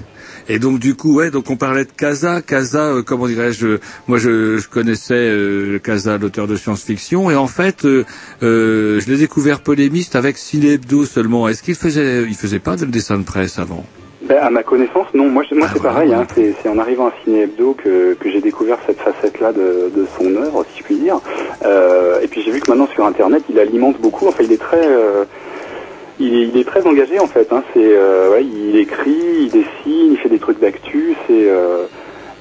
Et 0.52 0.58
donc 0.58 0.80
du 0.80 0.96
coup, 0.96 1.14
ouais, 1.14 1.30
donc 1.30 1.48
on 1.48 1.56
parlait 1.56 1.84
de 1.84 1.92
Casa. 1.96 2.42
Casa, 2.42 2.86
euh, 2.86 3.02
comment 3.04 3.28
dirais-je 3.28 3.78
Moi, 4.08 4.18
je, 4.18 4.58
je 4.58 4.68
connaissais 4.68 5.14
euh, 5.14 5.78
Casa, 5.78 6.18
l'auteur 6.18 6.48
de 6.48 6.56
science-fiction, 6.56 7.30
et 7.30 7.36
en 7.36 7.46
fait, 7.46 7.84
euh, 7.84 8.04
euh, 8.42 8.98
je 8.98 9.08
l'ai 9.08 9.16
découvert 9.16 9.60
polémiste 9.60 10.16
avec 10.16 10.36
Ciné 10.36 10.72
Hebdo 10.72 11.04
seulement. 11.04 11.46
Est-ce 11.46 11.62
qu'il 11.62 11.76
faisait, 11.76 12.24
il 12.24 12.34
faisait 12.34 12.58
pas 12.58 12.74
de 12.74 12.84
dessin 12.84 13.18
de 13.18 13.22
presse 13.22 13.60
avant? 13.60 13.84
Ben, 14.22 14.38
à 14.42 14.50
ma 14.50 14.64
connaissance, 14.64 15.06
non. 15.14 15.28
Moi, 15.30 15.44
moi 15.52 15.66
Ah, 15.68 15.70
c'est 15.72 15.78
voilà, 15.78 15.94
pareil. 15.94 16.14
Hein. 16.14 16.26
C'est, 16.34 16.68
en 16.68 16.78
arrivant 16.78 17.06
à 17.06 17.12
Ciné 17.22 17.42
Hebdo 17.42 17.74
que, 17.74 18.14
que 18.14 18.28
j'ai 18.28 18.40
découvert 18.40 18.78
cette 18.88 18.98
facette-là 18.98 19.52
de, 19.52 19.90
de 19.94 20.04
son 20.18 20.34
œuvre, 20.34 20.66
si 20.72 20.80
je 20.80 20.84
puis 20.84 20.96
dire. 20.96 21.20
Euh, 21.64 22.20
et 22.22 22.26
puis 22.26 22.42
j'ai 22.42 22.50
vu 22.50 22.58
que 22.60 22.68
maintenant 22.70 22.88
sur 22.92 23.06
Internet, 23.06 23.44
il 23.48 23.58
alimente 23.60 24.00
beaucoup. 24.00 24.26
Enfin, 24.26 24.42
il 24.42 24.52
est 24.52 24.60
très, 24.60 24.84
euh, 24.84 25.24
il, 26.20 26.34
est, 26.34 26.48
il 26.48 26.56
est 26.56 26.64
très 26.64 26.86
engagé 26.86 27.18
en 27.18 27.26
fait. 27.26 27.52
Hein. 27.52 27.62
C'est, 27.72 27.80
euh, 27.82 28.32
ouais, 28.32 28.44
il 28.44 28.76
écrit, 28.76 29.16
il 29.40 29.48
dessine, 29.48 30.12
il 30.12 30.18
fait 30.18 30.28
des 30.28 30.38
trucs 30.38 30.60
d'actu. 30.60 31.14
C'est, 31.26 31.48
euh, 31.48 31.84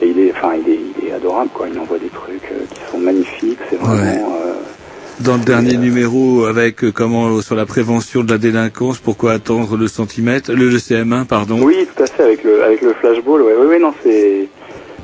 et 0.01 0.07
il 0.07 0.19
est, 0.19 0.31
enfin, 0.31 0.53
il 0.55 0.71
est, 0.71 0.79
il 1.01 1.09
est 1.09 1.13
adorable 1.13 1.49
quoi. 1.53 1.67
Il 1.71 1.79
envoie 1.79 1.97
des 1.97 2.09
trucs 2.09 2.43
euh, 2.51 2.65
qui 2.69 2.91
sont 2.91 2.99
magnifiques. 2.99 3.59
C'est 3.69 3.79
vraiment. 3.79 4.35
Dans 5.21 5.35
le 5.35 5.43
dernier 5.43 5.75
numéro, 5.75 6.45
avec 6.45 6.91
comment 6.91 7.41
sur 7.41 7.53
la 7.55 7.65
prévention 7.65 8.23
de 8.23 8.31
la 8.31 8.37
délinquance, 8.37 8.99
pourquoi 8.99 9.33
attendre 9.33 9.75
le 9.75 9.89
centimètre, 9.89 10.53
le, 10.53 10.69
le 10.69 10.77
CM1, 10.77 11.25
pardon. 11.25 11.59
Oui, 11.61 11.85
tout 11.93 12.03
à 12.03 12.07
fait, 12.07 12.23
avec 12.23 12.45
le, 12.45 12.63
avec 12.63 12.81
le 12.81 12.93
flashball, 12.93 13.41
ouais, 13.41 13.53
ouais, 13.53 13.65
ouais, 13.65 13.79
non, 13.79 13.93
c'est... 14.01 14.47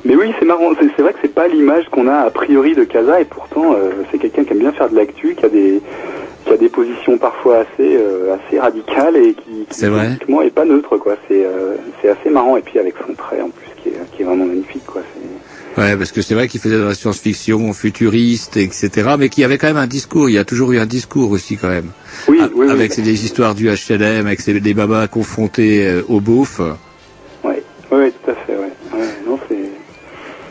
Mais 0.05 0.15
oui, 0.15 0.31
c'est 0.39 0.45
marrant, 0.45 0.69
c'est 0.79 1.01
vrai 1.01 1.11
que 1.11 1.19
c'est 1.21 1.33
pas 1.33 1.49
l'image 1.49 1.89
qu'on 1.91 2.07
a 2.07 2.19
a 2.19 2.29
priori 2.29 2.75
de 2.75 2.85
Casa, 2.85 3.19
et 3.19 3.25
pourtant, 3.25 3.75
c'est 4.09 4.17
quelqu'un 4.17 4.45
qui 4.45 4.53
aime 4.53 4.59
bien 4.59 4.71
faire 4.71 4.89
de 4.89 4.95
l'actu, 4.95 5.35
qui 5.35 5.43
a 5.43 5.49
des 5.49 5.81
qui 6.45 6.53
a 6.53 6.57
des 6.57 6.69
positions 6.69 7.17
parfois 7.17 7.59
assez 7.59 7.95
euh, 7.95 8.35
assez 8.35 8.59
radicales 8.59 9.15
et 9.17 9.33
qui, 9.33 9.65
qui 9.69 9.85
vrai. 9.85 10.07
politiquement 10.07 10.41
est 10.41 10.51
pas 10.51 10.65
neutre, 10.65 10.97
quoi. 10.97 11.15
C'est 11.27 11.45
euh, 11.45 11.75
c'est 12.01 12.09
assez 12.09 12.29
marrant, 12.29 12.55
et 12.57 12.61
puis 12.61 12.79
avec 12.79 12.95
son 13.05 13.13
trait, 13.13 13.41
en 13.41 13.49
plus, 13.49 13.67
qui 13.81 13.89
est, 13.89 13.99
qui 14.11 14.21
est 14.21 14.25
vraiment 14.25 14.45
magnifique, 14.45 14.85
quoi. 14.85 15.01
Ouais, 15.77 15.97
parce 15.97 16.13
que 16.13 16.21
c'est 16.21 16.35
vrai 16.35 16.47
qu'il 16.47 16.61
faisait 16.61 16.77
de 16.77 16.83
la 16.83 16.93
science-fiction 16.93 17.73
futuriste, 17.73 18.55
etc., 18.55 18.89
mais 19.19 19.27
qu'il 19.27 19.41
y 19.41 19.43
avait 19.43 19.57
quand 19.57 19.67
même 19.67 19.75
un 19.75 19.87
discours. 19.87 20.29
Il 20.29 20.33
y 20.33 20.37
a 20.37 20.45
toujours 20.45 20.71
eu 20.71 20.79
un 20.79 20.85
discours 20.85 21.31
aussi, 21.31 21.57
quand 21.57 21.67
même. 21.67 21.89
Oui, 22.29 22.39
A- 22.39 22.45
oui, 22.55 22.65
oui. 22.67 22.71
Avec 22.71 22.97
des 22.99 23.25
histoires 23.25 23.55
du 23.55 23.67
HLM, 23.67 24.25
avec 24.25 24.49
des 24.49 24.73
babas 24.73 25.07
confrontés 25.07 25.85
euh, 25.85 26.01
au 26.07 26.21
beauf. 26.21 26.61
Oui, 27.43 27.55
oui, 27.91 28.11
tout 28.23 28.24
à 28.24 28.24
fait, 28.24 28.24
ouais. 28.24 28.24
ouais. 28.24 28.24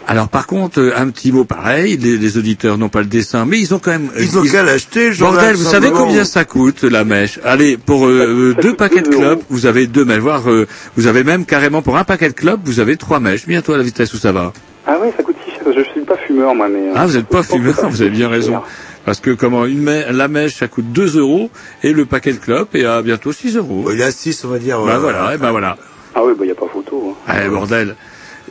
Alors 0.07 0.29
par 0.29 0.47
contre, 0.47 0.81
euh, 0.81 0.93
un 0.97 1.09
petit 1.09 1.33
mot 1.33 1.45
pareil, 1.45 1.97
les, 1.97 2.19
les 2.19 2.37
auditeurs 2.39 2.77
n'ont 2.77 2.89
pas 2.91 3.01
le 3.01 3.07
dessin, 3.07 3.47
mais 3.47 3.59
ils 3.59 3.73
ont 3.75 3.79
quand 3.79 3.91
même... 3.93 4.11
euh, 4.17 4.21
Ils 4.23 4.39
ont 4.39 4.43
qu'à 4.43 4.63
l'acheter, 4.63 5.11
Bordel, 5.19 5.57
vous 5.57 5.65
savez 5.65 5.91
combien 5.91 6.25
ça 6.25 6.45
coûte 6.45 6.83
la 6.83 7.05
mèche? 7.05 7.41
Allez, 7.45 7.77
pour 7.79 8.07
euh, 8.07 8.53
euh, 8.55 8.63
deux 8.63 8.75
paquets 8.75 9.01
de 9.03 9.09
clopes, 9.09 9.43
vous 9.49 9.65
avez 9.67 9.87
deux 9.87 10.05
mèches, 10.05 10.19
voire 10.21 10.43
euh, 10.51 10.67
vous 10.97 11.07
avez 11.07 11.25
même 11.25 11.47
carrément 11.47 11.81
pour 11.81 11.97
un 11.97 12.05
paquet 12.05 12.29
de 12.29 12.35
clopes, 12.35 12.61
vous 12.65 12.81
avez 12.81 12.97
trois 12.99 13.19
mèches. 13.19 13.47
Bientôt 13.47 13.73
à 13.73 13.79
la 13.79 13.83
vitesse 13.83 14.13
où 14.13 14.19
ça 14.19 14.33
va? 14.33 14.53
Ah 14.87 14.99
ouais, 15.01 15.11
ça 15.17 15.23
coûte 15.23 15.37
si 15.45 15.51
cher. 15.51 15.63
Je 15.75 15.83
suis 15.93 16.03
pas 16.03 16.17
fumeur, 16.19 16.55
moi, 16.55 16.69
mais... 16.69 16.89
euh, 16.91 16.93
Ah, 16.95 17.07
vous 17.07 17.15
n'êtes 17.17 17.27
pas 17.27 17.43
fumeur, 17.43 17.75
vous 17.89 18.03
avez 18.03 18.11
bien 18.11 18.29
raison. 18.29 18.61
Parce 19.07 19.21
que 19.21 19.31
comment 19.31 19.65
une 19.65 19.83
mè- 19.85 20.11
la 20.13 20.29
mèche 20.29 20.57
ça 20.57 20.69
coûte 20.69 20.93
2 20.93 21.19
euros 21.19 21.51
et 21.83 21.93
le 21.95 22.05
paquet 22.05 22.33
de 22.33 22.39
clopes 22.39 22.75
est 22.75 22.85
à 22.85 23.01
bientôt 23.01 23.33
6 23.33 23.57
euros. 23.57 23.87
Il 23.93 24.01
est 24.01 24.05
à 24.05 24.11
6, 24.11 24.45
on 24.45 24.49
va 24.49 24.59
dire. 24.59 24.79
Bah 24.83 24.97
euh, 24.97 24.99
voilà, 24.99 25.35
et 25.35 25.39
ben 25.39 25.51
voilà. 25.51 25.77
Ah 26.15 26.21
oui, 26.25 26.33
bah, 26.39 26.45
y 26.45 26.51
a 26.51 26.55
pas 26.55 26.67
photo. 26.73 27.17
Hein. 27.17 27.23
Allez, 27.27 27.49
bordel. 27.49 27.97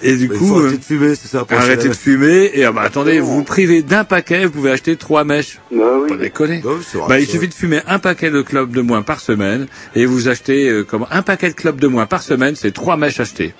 Et 0.01 0.15
du 0.17 0.27
coup, 0.27 0.59
euh, 0.59 0.71
de 0.71 0.83
fumer, 0.83 1.15
c'est 1.15 1.27
ça. 1.27 1.45
arrêtez 1.49 1.89
de 1.89 1.93
fumer 1.93 2.51
et 2.53 2.65
ah 2.65 2.71
bah 2.71 2.81
attendez, 2.81 3.19
vous 3.19 3.35
vous 3.35 3.43
privez 3.43 3.83
d'un 3.83 4.03
paquet, 4.03 4.45
vous 4.45 4.51
pouvez 4.51 4.71
acheter 4.71 4.95
trois 4.95 5.23
mèches. 5.23 5.59
Bah 5.71 5.83
oui. 6.01 6.09
Pas 6.09 6.17
déconner. 6.17 6.61
Bah 6.63 6.71
vrai, 6.71 7.07
Bah, 7.07 7.19
il 7.19 7.27
suffit 7.27 7.47
de 7.47 7.53
fumer 7.53 7.81
un 7.87 7.99
paquet 7.99 8.31
de 8.31 8.41
clopes 8.41 8.71
de 8.71 8.81
moins 8.81 9.01
par 9.01 9.19
semaine 9.19 9.67
et 9.95 10.05
vous 10.05 10.27
achetez 10.27 10.67
euh, 10.69 10.83
comme 10.83 11.05
un 11.11 11.21
paquet 11.21 11.49
de 11.49 11.53
clopes 11.55 11.79
de 11.79 11.87
moins 11.87 12.05
par 12.05 12.23
semaine, 12.23 12.55
c'est 12.55 12.71
trois 12.71 12.97
mèches 12.97 13.19
achetées. 13.19 13.53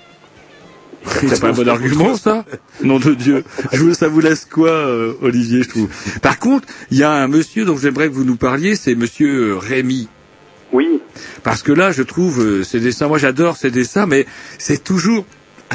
C'est 1.28 1.42
pas 1.42 1.50
un 1.50 1.52
bon 1.52 1.68
argument, 1.68 2.16
ça? 2.16 2.46
Nom 2.82 2.98
de 2.98 3.14
Dieu. 3.14 3.44
Je 3.74 3.80
vous, 3.80 3.94
ça 3.94 4.08
vous 4.08 4.22
laisse 4.22 4.46
quoi, 4.46 4.70
euh, 4.70 5.14
Olivier, 5.22 5.64
je 5.64 5.70
trouve? 5.70 5.90
Par 6.22 6.40
contre, 6.40 6.66
il 6.92 6.98
y 6.98 7.04
a 7.04 7.12
un 7.12 7.28
monsieur 7.28 7.66
dont 7.66 7.78
j'aimerais 7.78 8.08
que 8.08 8.14
vous 8.14 8.24
nous 8.24 8.38
parliez, 8.38 8.76
c'est 8.76 8.96
monsieur 8.96 9.52
euh, 9.52 9.58
Rémy. 9.58 10.08
Oui. 10.72 11.02
Parce 11.44 11.62
que 11.62 11.72
là, 11.72 11.92
je 11.92 12.04
trouve 12.04 12.42
euh, 12.42 12.64
ces 12.64 12.80
dessins, 12.80 13.08
moi 13.08 13.18
j'adore 13.18 13.58
ces 13.58 13.70
dessins, 13.70 14.06
mais 14.06 14.26
c'est 14.58 14.84
toujours 14.84 15.26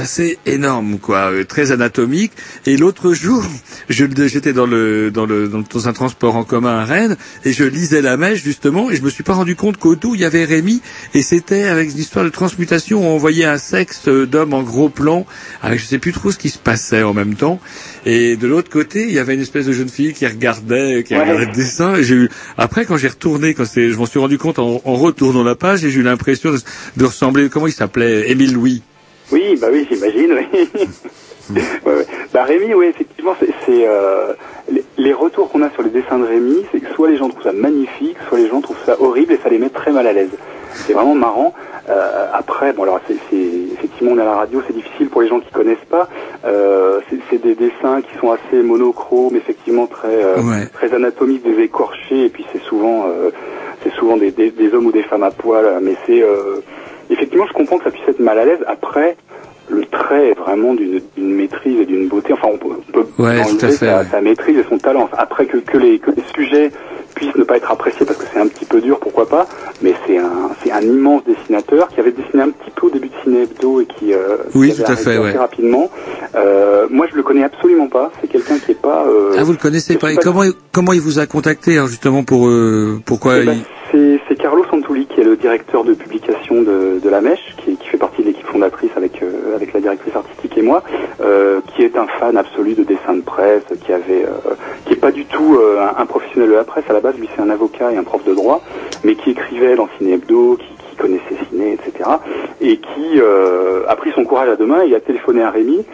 assez 0.00 0.38
énorme, 0.46 0.98
quoi, 0.98 1.30
euh, 1.32 1.44
très 1.44 1.72
anatomique. 1.72 2.32
Et 2.66 2.76
l'autre 2.76 3.12
jour, 3.14 3.42
je- 3.88 4.04
j'étais 4.26 4.52
dans 4.52 4.66
le, 4.66 5.10
dans 5.10 5.26
le, 5.26 5.48
dans, 5.48 5.88
un 5.88 5.92
transport 5.92 6.36
en 6.36 6.44
commun 6.44 6.78
à 6.78 6.84
Rennes, 6.84 7.16
et 7.44 7.52
je 7.52 7.64
lisais 7.64 8.02
la 8.02 8.16
mèche 8.16 8.42
justement, 8.42 8.90
et 8.90 8.96
je 8.96 9.02
me 9.02 9.10
suis 9.10 9.22
pas 9.24 9.34
rendu 9.34 9.56
compte 9.56 9.76
qu'au 9.76 9.94
dos 9.96 10.14
il 10.14 10.20
y 10.20 10.24
avait 10.24 10.44
Rémi, 10.44 10.80
et 11.14 11.22
c'était 11.22 11.64
avec 11.64 11.90
une 11.92 11.98
histoire 11.98 12.24
de 12.24 12.30
transmutation, 12.30 13.00
où 13.00 13.04
on 13.04 13.18
voyait 13.18 13.44
un 13.44 13.58
sexe 13.58 14.08
d'homme 14.08 14.54
en 14.54 14.62
gros 14.62 14.88
plan, 14.88 15.26
avec 15.62 15.78
je 15.80 15.84
sais 15.86 15.98
plus 15.98 16.12
trop 16.12 16.30
ce 16.32 16.38
qui 16.38 16.50
se 16.50 16.58
passait 16.58 17.02
en 17.02 17.14
même 17.14 17.34
temps. 17.34 17.60
Et 18.06 18.36
de 18.36 18.46
l'autre 18.46 18.70
côté, 18.70 19.04
il 19.08 19.12
y 19.12 19.18
avait 19.18 19.34
une 19.34 19.40
espèce 19.42 19.66
de 19.66 19.72
jeune 19.72 19.88
fille 19.88 20.12
qui 20.14 20.26
regardait, 20.26 21.04
qui 21.06 21.14
Ouais. 21.14 21.20
regardait 21.20 21.46
le 21.46 21.52
dessin. 21.52 21.96
Et 21.96 22.04
j'ai 22.04 22.14
eu, 22.14 22.28
après, 22.56 22.84
quand 22.86 22.96
j'ai 22.96 23.08
retourné, 23.08 23.54
quand 23.54 23.64
c'est, 23.66 23.90
je 23.90 23.96
m'en 23.96 24.06
suis 24.06 24.18
rendu 24.18 24.38
compte 24.38 24.58
en, 24.58 24.80
en 24.84 24.94
retournant 24.94 25.42
la 25.44 25.54
page, 25.54 25.84
et 25.84 25.90
j'ai 25.90 26.00
eu 26.00 26.02
l'impression 26.02 26.52
de, 26.52 26.58
de 26.96 27.04
ressembler, 27.04 27.48
comment 27.48 27.66
il 27.66 27.72
s'appelait, 27.72 28.30
Émile 28.30 28.52
Louis. 28.54 28.82
Oui, 29.32 29.56
bah 29.60 29.68
oui, 29.70 29.86
j'imagine, 29.90 30.32
oui. 30.32 30.68
ouais, 31.86 31.92
ouais. 31.94 32.06
Bah 32.32 32.44
Rémi, 32.44 32.74
oui, 32.74 32.86
effectivement, 32.86 33.34
c'est, 33.40 33.86
euh, 33.86 34.32
les, 34.70 34.84
les 34.96 35.12
retours 35.12 35.50
qu'on 35.50 35.62
a 35.62 35.70
sur 35.70 35.82
les 35.82 35.90
dessins 35.90 36.18
de 36.18 36.24
Rémi, 36.26 36.64
c'est 36.72 36.80
que 36.80 36.90
soit 36.94 37.08
les 37.10 37.16
gens 37.16 37.28
trouvent 37.28 37.42
ça 37.42 37.52
magnifique, 37.52 38.16
soit 38.28 38.38
les 38.38 38.48
gens 38.48 38.60
trouvent 38.60 38.76
ça 38.86 38.96
horrible 39.00 39.32
et 39.34 39.38
ça 39.42 39.48
les 39.48 39.58
met 39.58 39.68
très 39.70 39.92
mal 39.92 40.06
à 40.06 40.12
l'aise. 40.12 40.30
C'est 40.86 40.92
vraiment 40.92 41.14
marrant. 41.14 41.54
Euh, 41.88 42.26
après, 42.34 42.72
bon 42.74 42.82
alors 42.82 43.00
c'est, 43.08 43.16
effectivement 43.72 44.12
on 44.12 44.18
est 44.18 44.22
à 44.22 44.26
la 44.26 44.34
radio, 44.36 44.62
c'est 44.66 44.74
difficile 44.74 45.08
pour 45.08 45.22
les 45.22 45.28
gens 45.28 45.40
qui 45.40 45.50
connaissent 45.50 45.78
pas. 45.88 46.08
Euh, 46.44 47.00
c'est, 47.08 47.16
c'est 47.30 47.42
des 47.42 47.54
dessins 47.54 48.02
qui 48.02 48.18
sont 48.18 48.30
assez 48.30 48.62
monochromes, 48.62 49.34
effectivement 49.36 49.86
très 49.86 50.22
euh, 50.24 50.36
Ouais. 50.42 50.66
très 50.72 50.92
anatomiques, 50.94 51.42
des 51.42 51.62
écorchés, 51.62 52.26
et 52.26 52.28
puis 52.28 52.44
c'est 52.52 52.60
souvent 52.62 53.06
euh, 53.08 53.30
c'est 53.82 53.92
souvent 53.94 54.18
des, 54.18 54.30
des, 54.30 54.50
des 54.50 54.72
hommes 54.74 54.86
ou 54.86 54.92
des 54.92 55.02
femmes 55.04 55.22
à 55.22 55.30
poil, 55.30 55.64
mais 55.82 55.96
c'est 56.06 56.22
euh, 56.22 56.60
effectivement 57.10 57.46
je 57.46 57.52
comprends 57.52 57.78
que 57.78 57.84
ça 57.84 57.90
puisse 57.90 58.08
être 58.08 58.20
mal 58.20 58.38
à 58.38 58.44
l'aise. 58.44 58.60
Après, 58.66 59.16
le 59.70 59.84
trait 59.84 60.30
est 60.30 60.34
vraiment 60.38 60.74
d'une 60.74 61.00
maîtrise 61.16 61.80
et 61.80 61.84
d'une 61.86 62.08
beauté. 62.08 62.32
Enfin, 62.32 62.48
on 62.52 62.56
peut, 62.58 62.74
on 62.88 62.92
peut 62.92 63.06
Ouais, 63.22 63.42
tout 63.44 63.56
à 63.66 63.68
fait, 63.68 63.72
sa, 63.72 63.98
ouais. 63.98 64.04
sa 64.10 64.20
maîtrise 64.20 64.58
et 64.58 64.64
son 64.68 64.78
talent. 64.78 65.08
Après 65.16 65.46
que, 65.46 65.58
que 65.58 65.76
les 65.76 65.98
que 65.98 66.10
les 66.10 66.22
sujets 66.34 66.70
puissent 67.14 67.34
ne 67.36 67.44
pas 67.44 67.56
être 67.56 67.70
appréciés 67.70 68.06
parce 68.06 68.18
que 68.18 68.24
c'est 68.32 68.38
un 68.40 68.46
petit 68.46 68.64
peu 68.64 68.80
dur, 68.80 68.98
pourquoi 68.98 69.28
pas. 69.28 69.46
Mais 69.82 69.92
c'est 70.06 70.16
un 70.16 70.50
c'est 70.62 70.70
un 70.72 70.80
immense 70.80 71.22
dessinateur 71.24 71.88
qui 71.88 72.00
avait 72.00 72.12
dessiné 72.12 72.44
un 72.44 72.50
petit 72.50 72.70
peu 72.74 72.86
au 72.86 72.90
début 72.90 73.08
de 73.08 73.14
Ciné 73.22 73.42
Hebdo 73.42 73.80
et 73.82 73.86
qui 73.86 74.14
euh, 74.14 74.36
Oui, 74.54 74.68
qui 74.68 74.74
avait 74.80 74.84
tout 74.84 74.92
à 74.92 74.96
fait, 74.96 75.10
assez 75.10 75.18
ouais. 75.18 75.36
rapidement. 75.36 75.90
Euh, 76.34 76.86
moi, 76.90 77.06
je 77.10 77.16
le 77.16 77.22
connais 77.22 77.44
absolument 77.44 77.88
pas. 77.88 78.10
C'est 78.20 78.28
quelqu'un 78.28 78.58
qui 78.58 78.72
est 78.72 78.80
pas. 78.80 79.04
euh, 79.06 79.34
Ah, 79.36 79.42
vous 79.42 79.52
le 79.52 79.58
connaissez 79.58 79.96
pas. 79.96 80.12
Et 80.12 80.16
comment, 80.16 80.44
il- 80.44 80.52
comment 80.72 80.92
il 80.94 81.00
vous 81.00 81.18
a 81.18 81.26
contacté, 81.26 81.74
alors, 81.76 81.88
justement, 81.88 82.22
pour, 82.22 82.48
euh, 82.48 83.00
pourquoi 83.04 83.38
Eh 83.40 83.44
ben, 83.44 83.56
il... 83.92 84.18
c'est 84.27 84.27
qui 85.08 85.20
est 85.20 85.24
le 85.24 85.36
directeur 85.36 85.84
de 85.84 85.94
publication 85.94 86.62
de, 86.62 87.00
de 87.02 87.08
La 87.08 87.20
Mèche, 87.20 87.54
qui, 87.58 87.76
qui 87.76 87.88
fait 87.88 87.96
partie 87.96 88.22
de 88.22 88.28
l'équipe 88.28 88.46
fondatrice 88.46 88.90
avec, 88.96 89.22
euh, 89.22 89.56
avec 89.56 89.72
la 89.72 89.80
directrice 89.80 90.14
artistique 90.14 90.56
et 90.56 90.62
moi, 90.62 90.82
euh, 91.20 91.60
qui 91.74 91.82
est 91.82 91.96
un 91.96 92.06
fan 92.06 92.36
absolu 92.36 92.74
de 92.74 92.84
dessin 92.84 93.14
de 93.14 93.22
presse, 93.22 93.64
qui 93.84 93.92
avait, 93.92 94.24
euh, 94.24 94.54
qui 94.84 94.94
est 94.94 95.00
pas 95.00 95.10
du 95.10 95.24
tout 95.24 95.56
euh, 95.56 95.80
un, 95.80 96.02
un 96.02 96.06
professionnel 96.06 96.50
de 96.50 96.54
la 96.54 96.64
presse 96.64 96.84
à 96.88 96.92
la 96.92 97.00
base, 97.00 97.16
lui 97.18 97.28
c'est 97.34 97.42
un 97.42 97.50
avocat 97.50 97.92
et 97.92 97.96
un 97.96 98.04
prof 98.04 98.24
de 98.24 98.34
droit, 98.34 98.62
mais 99.04 99.14
qui 99.14 99.30
écrivait 99.30 99.76
dans 99.76 99.88
Ciné 99.98 100.14
Hebdo, 100.14 100.56
qui, 100.56 100.66
qui 100.90 100.96
connaissait 100.96 101.36
Ciné, 101.48 101.72
etc., 101.72 102.10
et 102.60 102.76
qui 102.78 103.20
euh, 103.20 103.84
a 103.88 103.96
pris 103.96 104.12
son 104.12 104.24
courage 104.24 104.48
à 104.48 104.56
deux 104.56 104.66
mains 104.66 104.82
et 104.82 104.94
a 104.94 105.00
téléphoné 105.00 105.42
à 105.42 105.50
Rémi. 105.50 105.84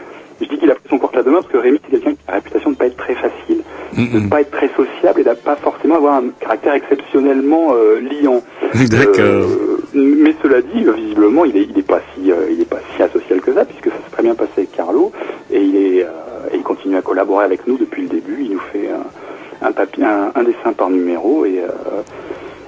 Je 0.40 0.46
dis 0.46 0.58
qu'il 0.58 0.70
a 0.70 0.74
pris 0.74 0.88
son 0.88 0.98
courage 0.98 1.18
à 1.18 1.22
deux 1.22 1.30
mains 1.30 1.40
parce 1.40 1.52
que 1.52 1.58
Rémi 1.58 1.78
c'est 1.84 1.90
quelqu'un 1.92 2.12
qui 2.12 2.20
a 2.28 2.32
la 2.32 2.36
réputation 2.38 2.70
de 2.70 2.76
pas 2.76 2.86
être 2.86 2.96
très 2.96 3.14
facile 3.14 3.62
de 3.96 4.18
ne 4.20 4.28
pas 4.28 4.40
être 4.40 4.50
très 4.50 4.68
sociable 4.76 5.20
et 5.20 5.24
de 5.24 5.30
pas 5.34 5.56
forcément 5.56 5.96
avoir 5.96 6.14
un 6.14 6.24
caractère 6.40 6.74
exceptionnellement 6.74 7.74
euh, 7.74 8.00
liant. 8.00 8.42
D'accord. 8.90 9.14
Euh, 9.18 9.78
mais 9.94 10.34
cela 10.42 10.60
dit, 10.62 10.84
euh, 10.86 10.92
visiblement, 10.92 11.44
il 11.44 11.56
est, 11.56 11.68
il 11.70 11.78
est 11.78 11.82
pas 11.86 12.00
si, 12.14 12.30
euh, 12.32 12.50
il 12.50 12.60
est 12.60 12.68
pas 12.68 12.80
si 12.96 13.02
asocial 13.02 13.40
que 13.40 13.52
ça, 13.54 13.64
puisque 13.64 13.86
ça 13.86 13.96
s'est 14.04 14.10
très 14.12 14.22
bien 14.22 14.34
passé 14.34 14.50
avec 14.58 14.72
Carlo, 14.72 15.12
et 15.50 15.60
il 15.62 15.76
est, 15.76 16.02
euh, 16.04 16.08
et 16.52 16.56
il 16.56 16.62
continue 16.62 16.96
à 16.96 17.02
collaborer 17.02 17.44
avec 17.44 17.66
nous 17.66 17.78
depuis 17.78 18.02
le 18.02 18.08
début. 18.08 18.38
Il 18.40 18.52
nous 18.52 18.60
fait 18.72 18.88
un, 18.90 19.66
un 19.68 19.72
papier, 19.72 20.04
un, 20.04 20.32
un 20.34 20.42
dessin 20.42 20.72
par 20.76 20.90
numéro, 20.90 21.44
et, 21.46 21.60
euh, 21.60 22.02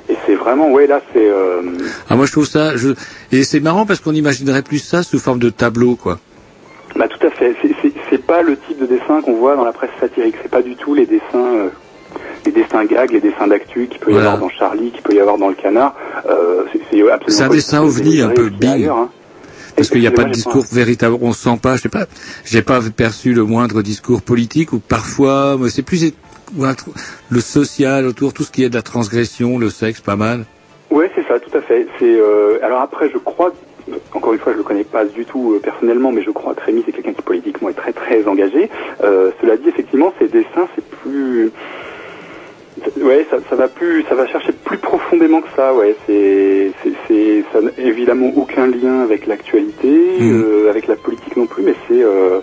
et 0.09 0.17
c'est 0.25 0.37
vraiment, 0.37 0.71
ouais, 0.71 0.87
là, 0.87 1.01
c'est. 1.13 1.29
euh, 1.29 1.63
Ah, 2.09 2.15
moi, 2.15 2.27
je 2.27 2.33
trouve 2.33 2.47
ça, 2.47 2.77
je... 2.77 2.91
et 3.33 3.43
c'est 3.43 3.59
marrant 3.61 3.87
parce 3.87 3.99
qu'on 4.01 4.15
imaginerait 4.15 4.63
plus 4.63 4.79
ça 4.79 5.03
sous 5.03 5.19
forme 5.19 5.41
de 5.41 5.51
tableau, 5.51 5.97
quoi. 5.97 6.21
Bah 6.99 7.09
tout 7.09 7.27
à 7.27 7.31
fait. 7.31 7.55
C'est- 8.11 8.17
pas 8.27 8.43
le 8.43 8.57
type 8.57 8.81
de 8.81 8.87
dessin 8.87 9.21
qu'on 9.23 9.35
voit 9.35 9.55
dans 9.55 9.65
la 9.65 9.73
presse 9.73 9.91
satirique. 10.01 10.35
C'est 10.43 10.51
pas 10.51 10.63
du 10.63 10.75
tout 10.75 10.95
les 10.95 11.07
dessins, 11.07 11.23
euh, 11.35 11.69
les 12.45 12.51
dessins 12.51 12.85
gags, 12.85 13.13
les 13.13 13.21
dessins 13.21 13.47
d'actu 13.47 13.87
qu'il 13.87 14.01
peut 14.01 14.11
y 14.11 14.15
Voilà. 14.15 14.33
avoir 14.33 14.49
dans 14.49 14.49
Charlie, 14.49 14.91
qu'il 14.91 15.03
peut 15.03 15.15
y 15.15 15.21
avoir 15.21 15.39
dans 15.39 15.49
le 15.49 15.55
Canard. 15.55 15.95
Euh, 16.29 16.65
c'est 17.29 17.43
un 17.43 17.49
dessin 17.49 17.83
ovni, 17.83 18.21
un 18.21 18.31
peu 18.31 18.51
ailleurs, 18.63 18.97
hein. 18.97 19.11
Parce 19.77 19.91
qu'il 19.91 20.01
n'y 20.01 20.07
a 20.07 20.11
pas 20.11 20.25
de 20.25 20.31
discours 20.33 20.65
véritable, 20.73 21.17
on 21.21 21.33
sent 21.33 21.59
pas, 21.61 21.77
je 21.77 21.83
sais 21.83 21.89
pas, 21.91 22.07
j'ai 22.45 22.63
pas 22.63 22.81
perçu 22.97 23.35
le 23.35 23.45
moindre 23.45 23.83
discours 23.83 24.23
politique 24.23 24.73
ou 24.73 24.79
parfois, 24.79 25.59
c'est 25.69 25.83
plus 25.83 26.13
le 27.31 27.41
social 27.41 28.07
autour, 28.07 28.33
tout 28.33 28.43
ce 28.43 28.51
qui 28.51 28.65
est 28.65 28.71
de 28.71 28.75
la 28.75 28.83
transgression, 28.83 29.59
le 29.59 29.69
sexe, 29.69 30.01
pas 30.01 30.17
mal. 30.17 30.47
Ouais, 30.91 31.11
c'est 31.15 31.27
ça, 31.29 31.39
tout 31.39 31.57
à 31.57 31.61
fait. 31.61 31.87
C'est 31.99 32.17
euh, 32.19 32.59
alors 32.65 32.81
après, 32.81 33.11
je 33.13 33.19
crois, 33.19 33.53
encore 34.15 34.33
une 34.33 34.39
fois, 34.41 34.53
je 34.53 34.59
le 34.59 34.65
connais 34.65 34.85
pas 34.85 35.05
du 35.05 35.25
tout 35.27 35.55
euh, 35.55 35.61
personnellement, 35.61 36.11
mais 36.13 36.23
je 36.23 36.31
crois 36.31 36.55
que 36.55 36.63
Rémi 36.65 36.83
c'est 36.85 36.93
quelqu'un 36.93 37.13
qui 37.13 37.23
politiquement 37.23 37.69
est 37.69 37.75
très 37.75 37.93
très 37.93 38.27
engagé. 38.27 38.69
Euh, 39.03 39.31
cela 39.41 39.57
dit, 39.57 39.69
effectivement, 39.69 40.13
ses 40.19 40.29
dessins, 40.29 40.69
c'est 40.75 40.85
plus, 40.85 41.53
ouais, 43.01 43.27
ça, 43.31 43.39
ça 43.49 43.57
va 43.57 43.69
plus, 43.69 44.03
ça 44.09 44.15
va 44.15 44.27
chercher 44.27 44.53
plus 44.53 44.79
profondément 44.79 45.41
que 45.41 45.49
ça. 45.57 45.75
Ouais, 45.75 45.95
c'est, 46.07 46.73
c'est, 46.83 46.93
c'est, 47.09 47.45
ça 47.53 47.61
n'a 47.61 47.71
évidemment 47.79 48.33
aucun 48.37 48.67
lien 48.67 49.03
avec 49.03 49.27
l'actualité, 49.27 49.89
Mhm. 50.21 50.43
euh, 50.45 50.71
avec 50.71 50.87
la 50.89 50.97
politique 50.97 51.37
non 51.37 51.47
plus, 51.47 51.63
mais 51.63 51.75
c'est 51.89 52.03
euh, 52.03 52.41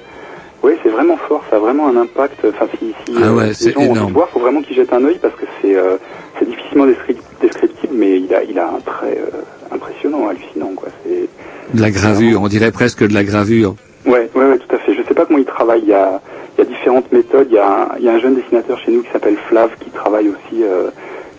Ouais, 0.62 0.78
c'est 0.82 0.88
vraiment 0.90 1.18
fort, 1.18 1.44
ça 1.50 1.58
a 1.58 1.60
vraiment 1.60 1.90
un 1.90 1.98
impact. 1.98 2.46
Enfin, 2.46 2.68
si, 2.80 2.96
si 3.06 3.14
Ah 3.22 3.28
euh, 3.32 3.36
ouais, 3.36 3.48
les 3.48 3.54
c'est 3.56 3.72
gens 3.72 3.82
ont 3.82 3.84
envie 3.84 3.92
énorme. 3.98 4.08
de 4.08 4.14
voir, 4.14 4.30
faut 4.30 4.40
vraiment 4.40 4.62
qu'ils 4.62 4.78
jettent 4.78 4.94
un 4.94 5.04
œil 5.04 5.20
parce 5.22 5.36
que 5.36 5.46
c'est 5.62 5.76
euh, 5.76 5.98
c'est 6.40 6.46
difficilement 6.48 6.86
descri- 6.88 7.18
descriptible, 7.42 7.94
mais 7.94 8.18
il 8.22 8.34
a 8.34 8.44
il 8.46 8.58
a 8.58 8.70
un 8.70 8.80
trait 8.80 9.20
euh, 9.20 9.42
impressionnant, 9.74 10.28
hallucinant, 10.28 10.72
quoi. 10.76 10.90
C'est 11.04 11.28
De 11.76 11.82
la 11.82 11.92
gravure, 11.92 12.42
on 12.42 12.48
dirait 12.48 12.72
presque 12.72 13.06
de 13.06 13.14
la 13.14 13.24
gravure. 13.24 13.76
Ouais, 14.06 14.30
ouais, 14.36 14.46
ouais, 14.46 14.58
tout 14.58 14.76
à 14.76 14.80
fait. 14.80 14.94
Je 14.94 15.04
sais 15.04 15.14
pas 15.14 15.26
comment 15.26 15.40
il 15.40 15.46
travaille. 15.46 15.82
Il 15.84 15.90
y 15.90 15.94
a, 15.94 16.22
il 16.58 16.64
y 16.64 16.68
a 16.68 16.70
différentes 16.70 17.12
méthodes. 17.12 17.48
Il 17.50 17.56
y 17.56 17.60
a, 17.60 17.68
un, 17.68 17.98
il 17.98 18.06
y 18.06 18.10
a 18.10 18.14
un 18.14 18.20
jeune 18.20 18.36
dessinateur 18.36 18.78
chez 18.80 18.92
nous 18.92 19.02
qui 19.02 19.12
s'appelle 19.12 19.38
Flav 19.48 19.72
qui 19.80 19.90
travaille 19.92 20.28
aussi, 20.28 20.64
euh, 20.64 20.90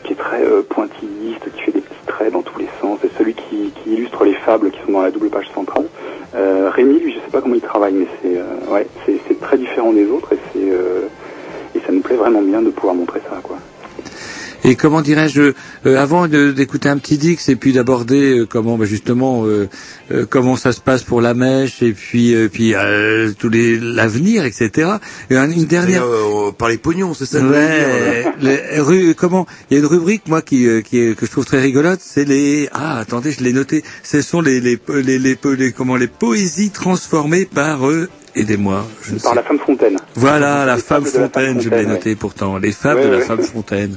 qui 0.02 0.14
est 0.14 0.16
très 0.16 0.42
euh, 0.42 0.62
pointilliste, 0.68 1.44
qui 1.54 1.62
fait 1.62 1.72
des 1.72 1.80
petits 1.80 2.06
traits 2.06 2.32
dans 2.32 2.42
tous 2.42 2.58
les 2.58 2.68
sens. 2.80 2.98
C'est 3.02 3.12
celui 3.18 3.34
qui, 3.34 3.72
qui 3.82 3.94
illustre 3.94 4.24
les 4.24 4.34
fables 4.34 4.70
qui 4.70 4.78
sont 4.86 4.92
dans 4.92 5.02
la 5.02 5.10
double 5.10 5.28
page 5.28 5.50
centrale. 5.54 5.84
Euh, 6.34 6.70
Rémi, 6.72 6.98
lui, 6.98 7.12
je 7.12 7.18
sais 7.18 7.30
pas 7.30 7.42
comment 7.42 7.54
il 7.54 7.60
travaille, 7.60 7.94
mais 7.94 8.06
c'est, 8.22 8.36
euh, 8.36 8.72
ouais, 8.72 8.86
c'est, 9.06 9.40
très 9.40 9.58
différent 9.58 9.92
des 9.92 10.08
autres 10.08 10.32
et 10.32 10.38
c'est, 10.52 11.78
et 11.78 11.82
ça 11.84 11.92
nous 11.92 12.00
plaît 12.00 12.16
vraiment 12.16 12.40
bien 12.40 12.62
de 12.62 12.70
pouvoir 12.70 12.94
montrer 12.94 13.20
ça, 13.28 13.36
quoi. 13.42 13.58
Et 14.66 14.76
comment 14.76 15.02
dirais-je, 15.02 15.52
euh, 15.86 15.98
avant 15.98 16.26
de- 16.26 16.50
d'écouter 16.50 16.88
un 16.88 16.96
petit 16.96 17.18
Dix 17.18 17.48
et 17.50 17.56
puis 17.56 17.72
d'aborder 17.74 18.38
euh, 18.38 18.46
comment 18.46 18.78
bah, 18.78 18.86
justement 18.86 19.44
euh, 19.44 19.68
euh, 20.10 20.24
comment 20.28 20.56
ça 20.56 20.72
se 20.72 20.80
passe 20.80 21.02
pour 21.02 21.20
la 21.20 21.34
mèche 21.34 21.82
et 21.82 21.92
puis 21.92 22.34
euh, 22.34 22.48
puis 22.48 22.74
euh, 22.74 23.30
tous 23.38 23.50
les 23.50 23.78
l'avenir, 23.78 24.44
etc. 24.46 24.92
Et 25.28 25.36
un- 25.36 25.50
une 25.50 25.66
dernière. 25.66 26.02
Euh, 26.04 26.50
par 26.56 26.70
les 26.70 26.78
pognons, 26.78 27.12
c'est 27.12 27.26
ça 27.26 27.40
Ouais, 27.40 28.24
les 28.40 29.14
comment 29.14 29.46
Il 29.70 29.74
y 29.74 29.76
a 29.76 29.80
une 29.80 29.86
rubrique 29.86 30.22
moi 30.28 30.40
qui, 30.40 30.66
euh, 30.66 30.80
qui 30.80 30.98
est- 30.98 31.14
que 31.14 31.26
je 31.26 31.30
trouve 31.30 31.44
très 31.44 31.60
rigolote, 31.60 32.00
c'est 32.02 32.24
les 32.24 32.68
ah 32.72 32.98
attendez 32.98 33.32
je 33.32 33.44
l'ai 33.44 33.52
noté, 33.52 33.84
ce 34.02 34.22
sont 34.22 34.40
les 34.40 34.60
les, 34.60 34.78
les, 35.02 35.18
les, 35.18 35.72
comment 35.72 35.96
les 35.96 36.06
poésies 36.08 36.70
transformées 36.70 37.44
par 37.44 37.86
eux. 37.88 38.08
Aidez-moi, 38.34 38.86
je 39.02 39.14
ne 39.14 39.18
Par 39.20 39.30
sais. 39.32 39.36
la 39.36 39.42
femme 39.44 39.58
fontaine. 39.64 39.96
Voilà 40.16 40.64
la 40.64 40.76
femme 40.78 41.02
de 41.04 41.06
la 41.08 41.12
femme 41.12 41.22
fontaine, 41.24 41.60
je 41.60 41.68
l'ai 41.68 41.76
fontaine, 41.76 41.88
noté 41.88 42.16
pourtant, 42.16 42.56
les 42.58 42.72
fables 42.72 43.00
Ouais, 43.00 43.06
de 43.06 43.10
la 43.12 43.18
ouais. 43.18 43.24
femme 43.24 43.42
fontaine. 43.42 43.96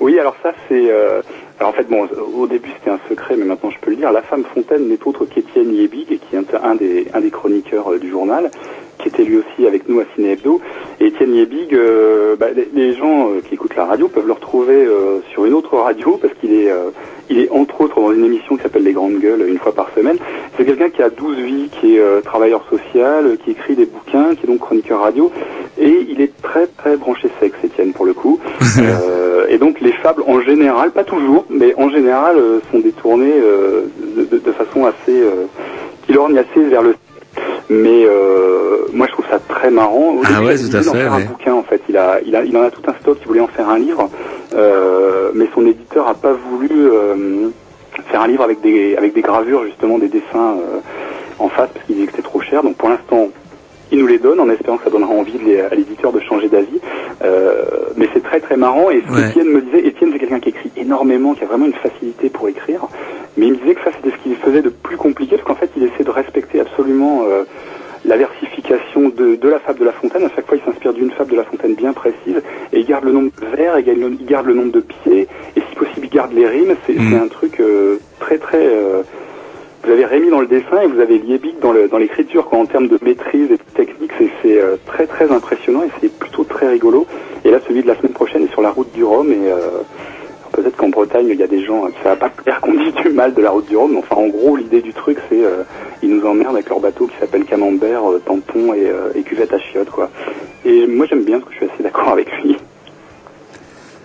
Oui, 0.00 0.18
alors 0.18 0.34
ça 0.42 0.52
c'est. 0.68 0.90
euh, 0.90 1.20
Alors 1.58 1.70
en 1.70 1.72
fait, 1.74 1.84
bon, 1.88 2.08
au 2.36 2.46
début 2.46 2.70
c'était 2.78 2.90
un 2.90 3.00
secret, 3.08 3.36
mais 3.36 3.44
maintenant 3.44 3.70
je 3.70 3.78
peux 3.78 3.90
le 3.90 3.96
dire. 3.96 4.10
La 4.12 4.22
femme 4.22 4.44
Fontaine 4.54 4.88
n'est 4.88 4.98
autre 5.06 5.26
qu'Étienne 5.26 5.74
Yébig, 5.74 6.18
qui 6.20 6.36
est 6.36 6.54
un 6.62 6.74
des, 6.74 7.06
un 7.12 7.20
des 7.20 7.30
chroniqueurs 7.30 7.92
euh, 7.92 7.98
du 7.98 8.08
journal, 8.08 8.50
qui 9.02 9.08
était 9.08 9.24
lui 9.24 9.38
aussi 9.38 9.66
avec 9.66 9.88
nous 9.88 10.00
à 10.00 10.04
Ciné 10.14 10.32
Hebdo. 10.32 10.60
Et 11.00 11.06
Étienne 11.06 11.34
Yébig, 11.34 11.74
euh, 11.74 12.36
bah, 12.36 12.46
les, 12.54 12.68
les 12.74 12.94
gens 12.94 13.28
euh, 13.30 13.40
qui 13.46 13.54
écoutent 13.54 13.76
la 13.76 13.84
radio 13.86 14.08
peuvent 14.08 14.26
le 14.26 14.32
retrouver 14.32 14.74
euh, 14.84 15.20
sur 15.32 15.44
une 15.46 15.54
autre 15.54 15.76
radio, 15.76 16.18
parce 16.20 16.34
qu'il 16.34 16.52
est, 16.54 16.70
euh, 16.70 16.90
il 17.28 17.38
est 17.40 17.50
entre 17.50 17.80
autres 17.80 18.00
dans 18.00 18.12
une 18.12 18.24
émission 18.24 18.56
qui 18.56 18.62
s'appelle 18.62 18.82
Les 18.84 18.92
Grandes 18.92 19.18
Gueules, 19.18 19.46
une 19.48 19.58
fois 19.58 19.72
par 19.72 19.90
semaine. 19.96 20.16
C'est 20.56 20.64
quelqu'un 20.64 20.90
qui 20.90 21.02
a 21.02 21.10
12 21.10 21.36
vies, 21.38 21.68
qui 21.80 21.96
est 21.96 22.00
euh, 22.00 22.20
travailleur 22.20 22.62
social, 22.68 23.26
euh, 23.26 23.36
qui 23.44 23.52
écrit 23.52 23.76
des 23.76 23.86
bouquins, 23.86 24.34
qui 24.34 24.44
est 24.44 24.48
donc 24.48 24.60
chroniqueur 24.60 25.00
radio, 25.00 25.30
et 25.78 26.06
il 26.08 26.20
est 26.20 26.32
très 26.42 26.66
très 26.66 26.96
branché 26.96 27.28
sexe, 27.40 27.56
Étienne, 27.64 27.92
pour 27.92 28.04
le 28.06 28.14
coup. 28.14 28.38
Euh, 28.80 29.46
et 29.48 29.58
donc 29.58 29.80
les 29.80 29.92
fables 29.92 30.22
en 30.26 30.40
général, 30.40 30.90
pas 30.92 31.02
toujours, 31.04 31.44
mais 31.50 31.74
en 31.76 31.90
général 31.90 32.36
euh, 32.36 32.60
sont 32.70 32.78
détournées 32.78 33.32
euh, 33.34 33.82
de, 34.16 34.24
de- 34.24 34.38
de 34.38 34.52
façon 34.52 34.84
assez, 34.86 35.20
euh, 35.20 35.46
qui 36.06 36.12
lorgne 36.12 36.38
assez 36.38 36.60
vers 36.68 36.82
le. 36.82 36.94
Mais 37.68 38.04
euh, 38.04 38.86
moi 38.92 39.06
je 39.06 39.12
trouve 39.12 39.26
ça 39.30 39.38
très 39.38 39.70
marrant. 39.70 40.14
Au 40.16 40.22
Ah 40.24 40.42
ouais, 40.42 40.56
il 40.56 40.70
tout 40.70 40.76
à 40.76 40.80
en 40.80 40.82
fait, 40.82 40.90
faire 40.98 41.12
ouais. 41.14 41.22
un 41.22 41.24
bouquin 41.26 41.54
en 41.54 41.62
fait. 41.62 41.80
Il 41.88 41.96
a, 41.96 42.20
il 42.26 42.34
a, 42.34 42.44
il 42.44 42.56
en 42.56 42.62
a 42.62 42.70
tout 42.70 42.82
un 42.88 42.94
stock. 43.00 43.18
Il 43.22 43.28
voulait 43.28 43.40
en 43.40 43.46
faire 43.48 43.68
un 43.68 43.78
livre, 43.78 44.10
euh, 44.54 45.30
mais 45.34 45.46
son 45.54 45.64
éditeur 45.66 46.08
a 46.08 46.14
pas 46.14 46.32
voulu 46.32 46.68
euh, 46.72 47.48
faire 48.10 48.22
un 48.22 48.26
livre 48.28 48.42
avec 48.42 48.60
des, 48.60 48.96
avec 48.96 49.14
des 49.14 49.22
gravures 49.22 49.64
justement, 49.64 49.98
des 49.98 50.08
dessins 50.08 50.56
en 51.38 51.48
face 51.48 51.70
parce 51.72 51.86
qu'il 51.86 51.94
disait 51.96 52.06
que 52.06 52.12
c'était 52.16 52.28
trop 52.28 52.40
cher. 52.40 52.62
Donc 52.64 52.76
pour 52.76 52.88
l'instant, 52.88 53.28
il 53.92 53.98
nous 54.00 54.06
les 54.08 54.18
donne 54.18 54.40
en 54.40 54.48
espérant 54.50 54.76
que 54.76 54.84
ça 54.84 54.90
donnera 54.90 55.12
envie 55.12 55.38
les- 55.44 55.60
à 55.60 55.74
l'éditeur 55.74 56.12
de 56.12 56.20
changer 56.20 56.48
d'avis. 56.48 56.80
Euh, 57.22 57.64
mais 57.96 58.08
c'est 58.14 58.22
très 58.22 58.40
très 58.40 58.56
marrant 58.56 58.90
et 58.90 59.02
ce 59.06 59.12
Ouais. 59.12 59.26
qu'Étienne 59.28 59.48
me 59.48 59.60
disait, 59.60 59.86
Étienne 59.86 60.10
c'est 60.12 60.18
quelqu'un 60.18 60.40
qui 60.40 60.48
écrit 60.48 60.70
énormément, 60.76 61.34
qui 61.34 61.44
a 61.44 61.46
vraiment 61.46 61.66
une 61.66 61.74
facilité 61.74 62.30
pour 62.30 62.48
écrire, 62.48 62.80
mais 63.36 63.46
il 63.46 63.52
me 63.52 63.58
disait 63.58 63.74
que 63.74 63.82
ça 63.84 63.90
c'était 63.96 64.16
ce 64.16 64.22
qu'il 64.22 64.36
faisait 64.36 64.62
de 64.62 64.70
plus 64.70 64.96
compliqué 64.96 65.36
parce 65.36 65.46
qu'en 65.46 65.54
fait 65.54 65.70
il 65.76 65.82
essaie 65.84 66.02
de 66.04 66.10
respecter 66.10 66.49
absolument 66.60 67.24
euh, 67.24 67.42
la 68.04 68.16
versification 68.16 69.08
de, 69.10 69.36
de 69.36 69.48
la 69.48 69.58
fable 69.60 69.80
de 69.80 69.84
La 69.84 69.92
Fontaine. 69.92 70.24
À 70.24 70.30
chaque 70.34 70.46
fois 70.46 70.56
il 70.56 70.62
s'inspire 70.64 70.92
d'une 70.92 71.10
fable 71.10 71.32
de 71.32 71.36
La 71.36 71.44
Fontaine 71.44 71.74
bien 71.74 71.92
précise 71.92 72.40
et 72.72 72.80
il 72.80 72.86
garde 72.86 73.04
le 73.04 73.12
nombre 73.12 73.30
de 73.40 73.46
vers, 73.56 73.78
il 73.78 73.84
garde 73.84 73.98
le, 73.98 74.12
il 74.20 74.26
garde 74.26 74.46
le 74.46 74.54
nombre 74.54 74.72
de 74.72 74.80
pieds 74.80 75.28
et 75.56 75.60
si 75.68 75.74
possible 75.76 76.06
il 76.06 76.10
garde 76.10 76.32
les 76.32 76.46
rimes. 76.46 76.74
C'est 76.86 76.98
Mm. 76.98 77.14
un 77.24 77.28
truc 77.28 77.60
euh, 77.60 77.98
très 78.20 78.38
très... 78.38 78.58
euh, 78.66 79.02
vous 79.82 79.90
avez 79.92 80.04
Rémi 80.04 80.28
dans 80.28 80.40
le 80.42 80.46
dessin 80.46 80.82
et 80.82 80.86
vous 80.86 81.00
avez 81.00 81.18
Liebig 81.18 81.58
dans 81.60 81.72
le- 81.72 81.88
dans 81.88 81.96
l'écriture. 81.96 82.44
quoi. 82.46 82.58
En 82.58 82.66
termes 82.66 82.88
de 82.88 82.98
maîtrise 83.02 83.46
et 83.50 83.56
de 83.56 83.62
technique, 83.74 84.12
c'est 84.42 84.60
très 84.86 85.06
très 85.06 85.30
impressionnant 85.32 85.82
et 85.84 85.90
c'est 86.00 86.12
plutôt 86.12 86.44
très 86.44 86.68
rigolo. 86.68 87.06
Et 87.46 87.50
là, 87.50 87.60
celui 87.66 87.80
de 87.82 87.86
la 87.88 87.96
semaine 87.96 88.12
prochaine 88.12 88.42
est 88.44 88.52
sur 88.52 88.60
la 88.60 88.70
route 88.70 88.92
du 88.92 89.02
Rhum 89.04 89.32
et 89.32 89.50
peut-être 90.52 90.76
qu'en 90.76 90.88
Bretagne, 90.88 91.26
il 91.28 91.38
y 91.38 91.42
a 91.42 91.46
des 91.46 91.64
gens, 91.64 91.86
euh, 91.86 91.90
ça 92.02 92.10
va 92.10 92.16
pas 92.16 92.28
plaire 92.28 92.60
qu'on 92.60 92.74
dise 92.74 92.94
du 92.94 93.10
mal 93.10 93.34
de 93.34 93.42
la 93.42 93.50
route 93.50 93.66
du 93.68 93.76
Rhum, 93.76 93.92
mais 93.92 93.98
enfin 93.98 94.16
en 94.16 94.28
gros, 94.28 94.56
l'idée 94.56 94.82
du 94.82 94.92
truc, 94.92 95.18
c'est 95.28 95.44
euh, 95.44 95.62
ils 96.02 96.10
nous 96.10 96.24
emmerdent 96.26 96.56
avec 96.56 96.68
leur 96.68 96.80
bateau 96.80 97.06
qui 97.06 97.14
s'appelle 97.18 97.44
Camembert, 97.44 98.10
euh, 98.10 98.22
Tampon 98.24 98.74
et, 98.74 98.88
euh, 98.88 99.10
et 99.14 99.22
cuvette 99.22 99.52
à 99.52 99.58
chiottes, 99.58 99.90
quoi. 99.90 100.10
Et 100.64 100.86
moi, 100.86 101.06
j'aime 101.08 101.24
bien 101.24 101.38
parce 101.40 101.50
que 101.50 101.60
je 101.60 101.64
suis 101.64 101.74
assez 101.74 101.82
d'accord 101.82 102.08
avec 102.08 102.28
lui. 102.42 102.56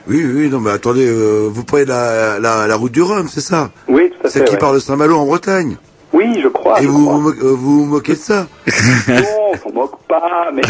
Oui, 0.08 0.24
oui, 0.24 0.50
non, 0.50 0.60
mais 0.60 0.70
attendez, 0.70 1.08
euh, 1.08 1.50
vous 1.52 1.64
prenez 1.64 1.86
la, 1.86 2.40
la, 2.40 2.68
la 2.68 2.76
route 2.76 2.92
du 2.92 3.02
Rhum, 3.02 3.28
c'est 3.28 3.42
ça? 3.42 3.72
Oui, 3.88 4.12
tout 4.12 4.28
à 4.28 4.30
Celle 4.30 4.44
fait, 4.44 4.50
qui 4.50 4.54
ouais. 4.54 4.60
part 4.60 4.74
de 4.74 4.80
Saint-Malo 4.80 5.16
en 5.16 5.26
Bretagne. 5.26 5.78
Oui, 6.16 6.40
je 6.42 6.48
crois. 6.48 6.80
Et 6.80 6.84
je 6.84 6.88
vous 6.88 7.04
crois. 7.06 7.16
vous, 7.18 7.22
mo- 7.22 7.34
vous 7.56 7.58
vous 7.80 7.86
moquez 7.86 8.14
de 8.14 8.18
ça 8.20 8.48
Non, 9.08 9.16
on 9.54 9.58
s'en 9.58 9.72
moque 9.74 10.00
pas, 10.08 10.50
mais... 10.54 10.62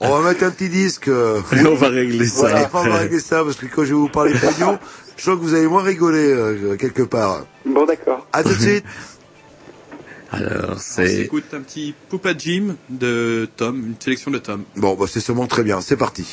On 0.00 0.08
va 0.18 0.28
mettre 0.30 0.44
un 0.44 0.50
petit 0.50 0.68
disque. 0.68 1.08
euh, 1.08 1.40
on 1.68 1.74
va 1.74 1.88
régler 1.88 2.26
ça. 2.26 2.48
Voilà, 2.48 2.70
on 2.72 2.82
va 2.88 2.96
régler 2.96 3.20
ça, 3.20 3.44
parce 3.44 3.56
que 3.56 3.66
quand 3.66 3.82
je 3.84 3.88
vais 3.88 4.00
vous 4.00 4.08
parler 4.08 4.32
de 4.32 4.38
pognon, 4.38 4.78
je 5.16 5.22
sens 5.22 5.34
que 5.36 5.40
vous 5.42 5.54
allez 5.54 5.66
moins 5.68 5.82
rigoler 5.82 6.26
euh, 6.32 6.76
quelque 6.76 7.02
part. 7.02 7.44
Bon, 7.66 7.84
d'accord. 7.84 8.26
À 8.32 8.42
tout 8.42 8.48
de 8.48 8.54
suite. 8.54 8.84
Alors 10.34 10.70
On 10.76 10.78
c'est 10.78 11.06
s'écoute 11.08 11.44
un 11.52 11.60
petit 11.60 11.94
Poupa 12.08 12.30
Jim 12.36 12.76
de 12.88 13.46
Tom, 13.56 13.76
une 13.88 13.94
sélection 14.00 14.30
de 14.30 14.38
Tom. 14.38 14.62
Bon, 14.76 14.94
bah, 14.94 15.04
c'est 15.06 15.20
sûrement 15.20 15.46
très 15.46 15.62
bien. 15.62 15.82
C'est 15.82 15.96
parti. 15.98 16.24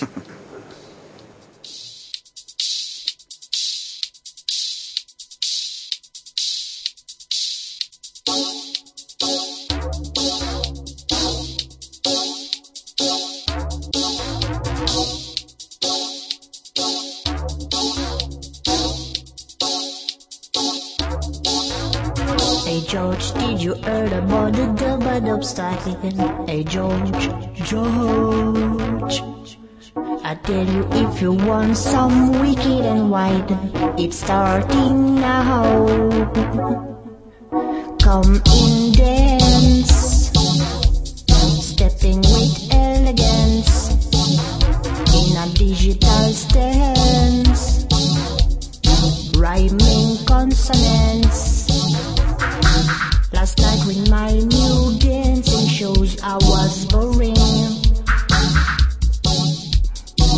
You 23.62 23.76
heard 23.84 24.14
about 24.14 24.54
the 24.54 24.68
dub 24.78 25.44
style? 25.44 26.46
Hey 26.48 26.64
George, 26.64 27.30
George. 27.56 29.24
I 30.24 30.36
tell 30.44 30.66
you 30.66 30.88
if 30.92 31.22
you 31.22 31.34
want 31.34 31.76
some 31.76 32.32
wicked 32.40 32.86
and 32.86 33.12
white, 33.12 33.52
it's 34.00 34.20
starting 34.20 35.16
now. 35.16 35.86
Come 38.00 38.42
in 38.56 38.92
dance, 38.94 40.32
stepping 41.62 42.22
with 42.22 42.70
elegance 42.72 43.92
in 45.20 45.36
a 45.36 45.48
digital 45.54 46.32
stance, 46.32 47.86
rhyming 49.36 50.26
consonants. 50.26 51.49
Last 53.40 53.60
night 53.60 53.88
with 53.88 54.10
my 54.10 54.34
new 54.34 55.00
dancing 55.00 55.66
shows 55.70 56.22
I 56.22 56.36
was 56.36 56.86
boring. 56.88 57.36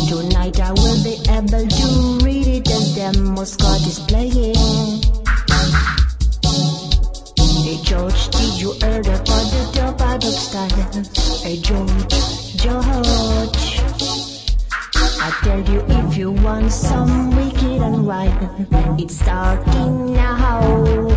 Tonight 0.06 0.60
I 0.60 0.70
will 0.70 1.02
be 1.02 1.18
able 1.28 1.66
to 1.66 2.24
read 2.24 2.46
it 2.46 2.70
as 2.70 2.94
them 2.94 3.34
Scott 3.44 3.80
is 3.88 3.98
playing. 4.06 4.54
Hey 7.64 7.82
George, 7.82 8.28
did 8.30 8.60
you 8.60 8.70
heard 8.80 9.08
about 9.08 9.50
the 9.50 9.70
dub 9.74 9.98
dub 9.98 10.22
style? 10.22 11.02
Hey 11.42 11.58
George, 11.58 12.54
George. 12.54 13.82
I 15.18 15.40
tell 15.42 15.60
you 15.68 15.84
if 15.88 16.16
you 16.16 16.30
want 16.30 16.70
some 16.70 17.34
wicked 17.34 17.82
and 17.82 18.06
right, 18.06 18.30
it's 18.96 19.18
starting 19.18 20.14
now. 20.14 21.11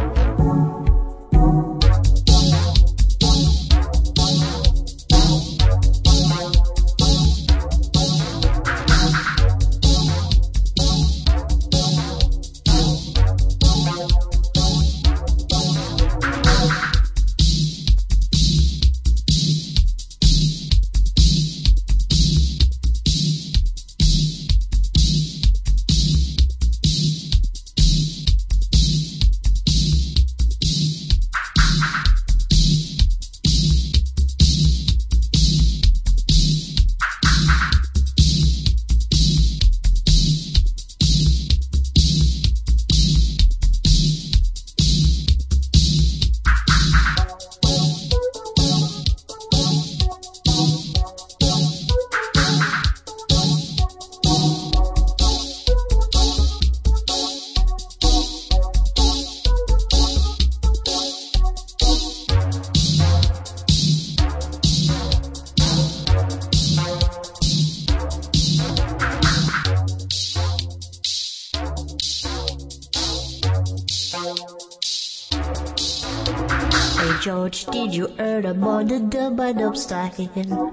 George, 77.25 77.65
did 77.65 77.95
you 77.95 78.05
hear 78.17 78.45
about 78.45 78.87
the 78.87 78.99
dub 78.99 79.75
style? 79.75 80.11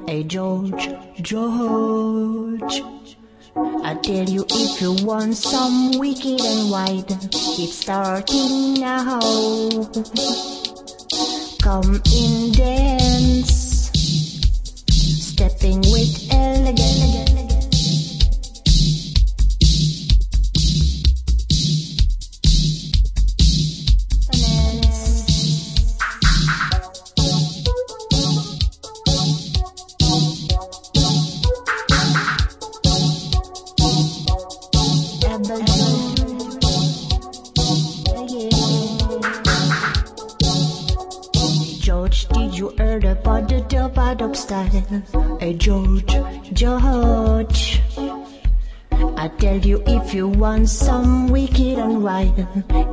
Hey 0.07 0.23
George, 0.23 0.87
George. 1.23 2.83
I 3.57 3.95
tell 4.03 4.29
you 4.29 4.45
if 4.51 4.83
you 4.83 4.93
want 5.03 5.35
some 5.35 5.99
wicked 5.99 6.43
and 6.43 6.71
white, 6.71 7.11
it's 7.59 7.73
starting 7.73 8.75
now. 8.75 9.19
Come 11.63 12.03
in 12.13 12.53
dance, 12.53 13.91
stepping 14.91 15.81
with 15.81 16.35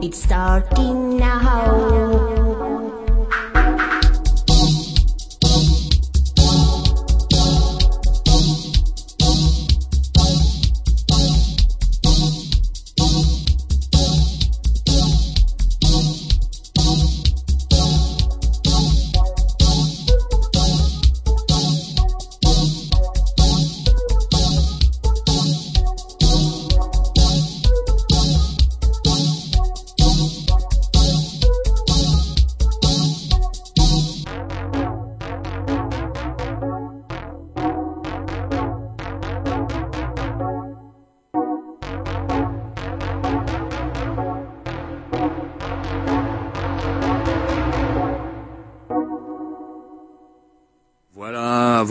it's 0.02 0.24
starting 0.24 1.18
now. 1.18 1.69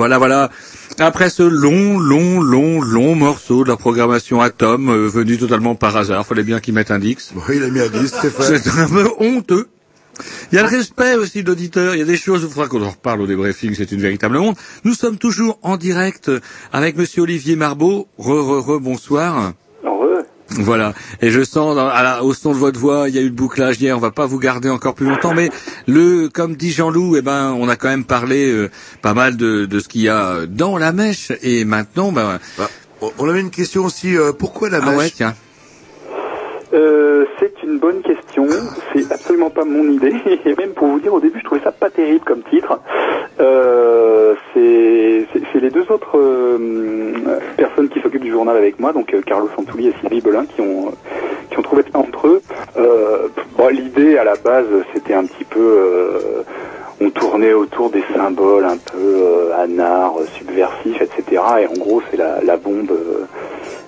Voilà, 0.09 0.17
voilà. 0.17 0.51
Après 1.01 1.29
ce 1.29 1.43
long, 1.43 1.99
long, 1.99 2.41
long, 2.41 2.81
long 2.81 3.15
morceau 3.15 3.63
de 3.63 3.69
la 3.69 3.77
programmation 3.77 4.41
Atom, 4.41 4.89
euh, 4.89 5.07
venu 5.07 5.37
totalement 5.37 5.75
par 5.75 5.99
hasard, 5.99 6.27
fallait 6.27 6.45
bien 6.45 6.61
qu'il 6.61 6.73
mette 6.73 6.91
un 6.91 6.99
Dix. 6.99 7.35
Oui, 7.35 7.57
il 7.57 7.63
a 7.63 7.69
mis 7.69 7.81
un 7.81 7.89
disque, 7.89 8.15
c'est 8.23 8.31
fait. 8.31 8.59
C'est 8.59 8.71
un 8.71 8.89
peu 8.89 9.11
honteux. 9.19 9.69
Il 10.51 10.55
y 10.55 10.59
a 10.59 10.63
le 10.63 10.69
respect 10.69 11.17
aussi 11.17 11.43
de 11.43 11.49
l'auditeur. 11.49 11.95
Il 11.95 11.99
y 11.99 12.03
a 12.03 12.07
des 12.07 12.17
choses, 12.17 12.41
il 12.43 12.49
faudra 12.49 12.69
qu'on 12.69 12.83
en 12.83 12.89
reparle 12.89 13.21
au 13.21 13.27
débriefing, 13.27 13.75
c'est 13.75 13.93
une 13.93 14.01
véritable 14.01 14.39
honte. 14.39 14.57
Nous 14.85 14.95
sommes 14.95 15.19
toujours 15.19 15.59
en 15.61 15.77
direct 15.77 16.31
avec 16.73 16.97
Monsieur 16.97 17.25
Olivier 17.25 17.55
Marbeau. 17.55 18.09
Re, 18.17 18.31
re, 18.31 18.67
re, 18.67 18.81
bonsoir. 18.81 19.53
Voilà. 20.51 20.95
Et 21.21 21.31
je 21.31 21.43
sens 21.45 21.77
dans- 21.77 21.89
à 21.89 22.03
la- 22.03 22.25
au 22.25 22.33
son 22.35 22.53
de 22.53 22.59
votre 22.59 22.79
voix, 22.81 23.09
il 23.09 23.15
y 23.15 23.19
a 23.19 23.21
eu 23.21 23.27
le 23.27 23.31
bouclage 23.31 23.81
hier. 23.81 23.97
On 23.97 24.01
va 24.01 24.11
pas 24.11 24.27
vous 24.27 24.39
garder 24.39 24.71
encore 24.71 24.95
plus 24.95 25.07
longtemps, 25.07 25.35
mais 25.35 25.51
le, 25.87 26.29
comme 26.29 26.57
dit 26.57 26.71
Jean-Loup, 26.73 27.17
eh 27.17 27.23
ben, 27.23 27.55
on 27.59 27.69
a 27.69 27.77
quand 27.77 27.89
même 27.89 28.05
parlé 28.05 28.51
euh, 28.51 28.71
pas 29.03 29.15
mal 29.15 29.37
de, 29.37 29.67
de 29.67 29.81
ce 29.81 29.89
qu'il 29.89 30.01
y 30.01 30.09
a 30.09 30.47
dans 30.47 30.79
la 30.79 30.93
mèche. 30.93 31.33
Et 31.43 31.65
maintenant, 31.65 32.13
ben, 32.13 32.39
On- 33.01 33.13
On 33.19 33.29
avait 33.29 33.41
une 33.41 33.51
question 33.51 33.85
aussi, 33.85 34.17
euh, 34.17 34.33
pourquoi 34.33 34.71
la 34.71 34.79
ah 34.83 34.87
mèche? 34.87 34.99
ouais, 34.99 35.11
tiens. 35.11 35.35
Euh, 36.75 37.25
c'est 37.39 37.48
bonne 37.79 38.03
question. 38.03 38.47
C'est 38.93 39.11
absolument 39.13 39.51
pas 39.51 39.65
mon 39.65 39.85
idée. 39.91 40.15
Et 40.45 40.55
même 40.55 40.73
pour 40.75 40.89
vous 40.89 41.01
dire, 41.01 41.15
au 41.15 41.21
début, 41.21 41.39
je 41.41 41.45
trouvais 41.45 41.61
ça 41.63 41.73
pas 41.73 41.91
terrible 41.91 42.25
comme 42.25 42.43
titre. 42.43 42.79
Euh, 43.41 44.35
c'est 44.55 45.61
les 45.61 45.71
deux 45.71 45.91
autres 45.91 46.19
euh, 46.19 47.13
personnes 47.57 47.89
qui 47.89 48.01
s'occupent 48.01 48.23
du 48.23 48.31
journal 48.31 48.57
avec 48.57 48.79
moi, 48.79 48.93
donc 48.93 49.13
euh, 49.13 49.21
Carlos 49.23 49.49
Santouli 49.57 49.89
et 49.89 49.95
Sylvie 50.01 50.21
Belin, 50.21 50.47
qui 50.47 50.61
ont 50.61 50.93
qui 51.51 51.59
ont 51.59 51.63
trouvé 51.63 51.83
entre 51.95 52.27
eux. 52.29 52.43
Bon, 53.57 53.69
L'idée 53.69 54.19
à 54.19 54.25
la 54.25 54.37
base, 54.37 54.67
c'était 54.95 55.15
un 55.15 55.25
petit 55.25 55.45
peu, 55.45 56.45
on 57.01 57.11
tournait 57.11 57.53
autour 57.53 57.91
des 57.91 58.03
symboles 58.15 58.65
un 58.65 58.77
peu 58.77 58.99
euh, 58.99 59.53
anards, 59.63 60.17
subversifs, 60.37 61.01
etc. 61.01 61.43
Et 61.63 61.67
en 61.67 61.79
gros, 61.79 62.03
c'est 62.11 62.17
la, 62.17 62.41
la 62.45 62.57
bombe. 62.57 62.91
euh, 62.91 63.25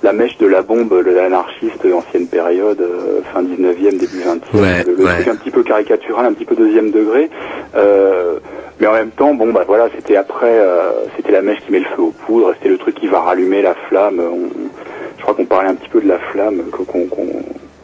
la 0.02 0.14
mèche 0.14 0.38
de 0.38 0.46
la 0.46 0.62
bombe, 0.62 0.94
l'anarchiste 1.04 1.84
ancienne 1.92 2.26
période, 2.26 2.80
euh, 2.80 3.20
fin 3.34 3.42
19e, 3.42 3.98
début 3.98 4.20
20e, 4.20 4.40
Ouais, 4.58 4.82
le, 4.86 4.94
le 4.94 5.04
ouais. 5.04 5.14
truc 5.16 5.28
un 5.28 5.36
petit 5.36 5.50
peu 5.50 5.62
caricatural, 5.62 6.24
un 6.24 6.32
petit 6.32 6.46
peu 6.46 6.54
deuxième 6.54 6.90
degré. 6.90 7.28
Euh, 7.76 8.38
mais 8.80 8.86
en 8.86 8.92
même 8.94 9.10
temps, 9.10 9.34
bon 9.34 9.52
bah 9.52 9.64
voilà, 9.66 9.88
c'était 9.94 10.16
après, 10.16 10.54
euh, 10.58 11.04
c'était 11.16 11.32
la 11.32 11.42
mèche 11.42 11.58
qui 11.66 11.72
met 11.72 11.80
le 11.80 11.84
feu 11.84 12.00
aux 12.00 12.14
poudres, 12.26 12.52
c'était 12.56 12.70
le 12.70 12.78
truc 12.78 12.94
qui 12.94 13.08
va 13.08 13.20
rallumer 13.20 13.60
la 13.60 13.74
flamme. 13.90 14.20
On- 14.20 14.48
je 15.18 15.22
crois 15.22 15.34
qu'on 15.34 15.44
parlait 15.44 15.68
un 15.68 15.74
petit 15.74 15.90
peu 15.90 16.00
de 16.00 16.08
la 16.08 16.18
flamme 16.18 16.62
qu'on- 16.70 17.06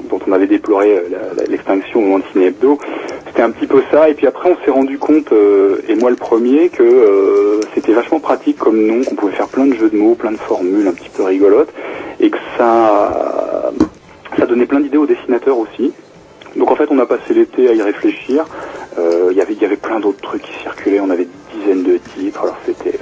dont 0.09 0.19
on 0.27 0.33
avait 0.33 0.47
déploré 0.47 0.97
euh, 0.97 1.03
l'extinction 1.49 2.01
au 2.01 2.03
moment 2.03 2.19
de 2.19 2.24
Ciné 2.33 2.47
Hebdo. 2.47 2.78
C'était 3.27 3.43
un 3.43 3.51
petit 3.51 3.66
peu 3.66 3.83
ça, 3.91 4.09
et 4.09 4.15
puis 4.15 4.27
après 4.27 4.51
on 4.51 4.65
s'est 4.65 4.70
rendu 4.70 4.99
compte, 4.99 5.33
euh, 5.33 5.83
et 5.89 5.95
moi 5.95 6.11
le 6.11 6.16
premier, 6.16 6.69
que 6.69 6.83
euh, 6.83 7.61
c'était 7.74 7.93
vachement 7.93 8.20
pratique 8.20 8.59
comme 8.59 8.81
nom, 8.81 9.03
qu'on 9.05 9.15
pouvait 9.15 9.35
faire 9.35 9.49
plein 9.49 9.66
de 9.66 9.74
jeux 9.74 9.91
de 9.91 9.97
mots, 9.97 10.15
plein 10.15 10.33
de 10.33 10.39
formules 10.39 10.87
un 10.89 10.93
petit 10.93 11.11
peu 11.11 11.23
rigolotes, 11.23 11.73
et 12.20 12.31
que 12.31 12.39
ça, 12.57 13.73
ça 14.39 14.47
donnait 14.47 14.66
plein 14.66 14.81
d'idées 14.81 14.97
aux 14.97 15.07
dessinateurs 15.07 15.59
aussi. 15.59 15.93
Donc 16.57 16.70
en 16.70 16.77
fait 16.77 16.87
on 16.91 16.99
a 16.99 17.07
passé 17.07 17.35
l'été 17.35 17.69
à 17.69 17.74
y 17.74 17.83
réfléchir. 17.83 18.47
Il 19.31 19.37
y 19.37 19.65
avait 19.65 19.77
plein 19.77 20.01
d'autres 20.01 20.23
trucs 20.23 20.41
qui 20.41 20.59
circulaient. 20.62 21.01
On 21.01 21.11
avait 21.11 21.27
des 21.27 21.59
dizaines 21.59 21.83
de 21.83 21.99
titres. 21.99 22.43
Alors 22.43 22.57
c'était 22.65 22.99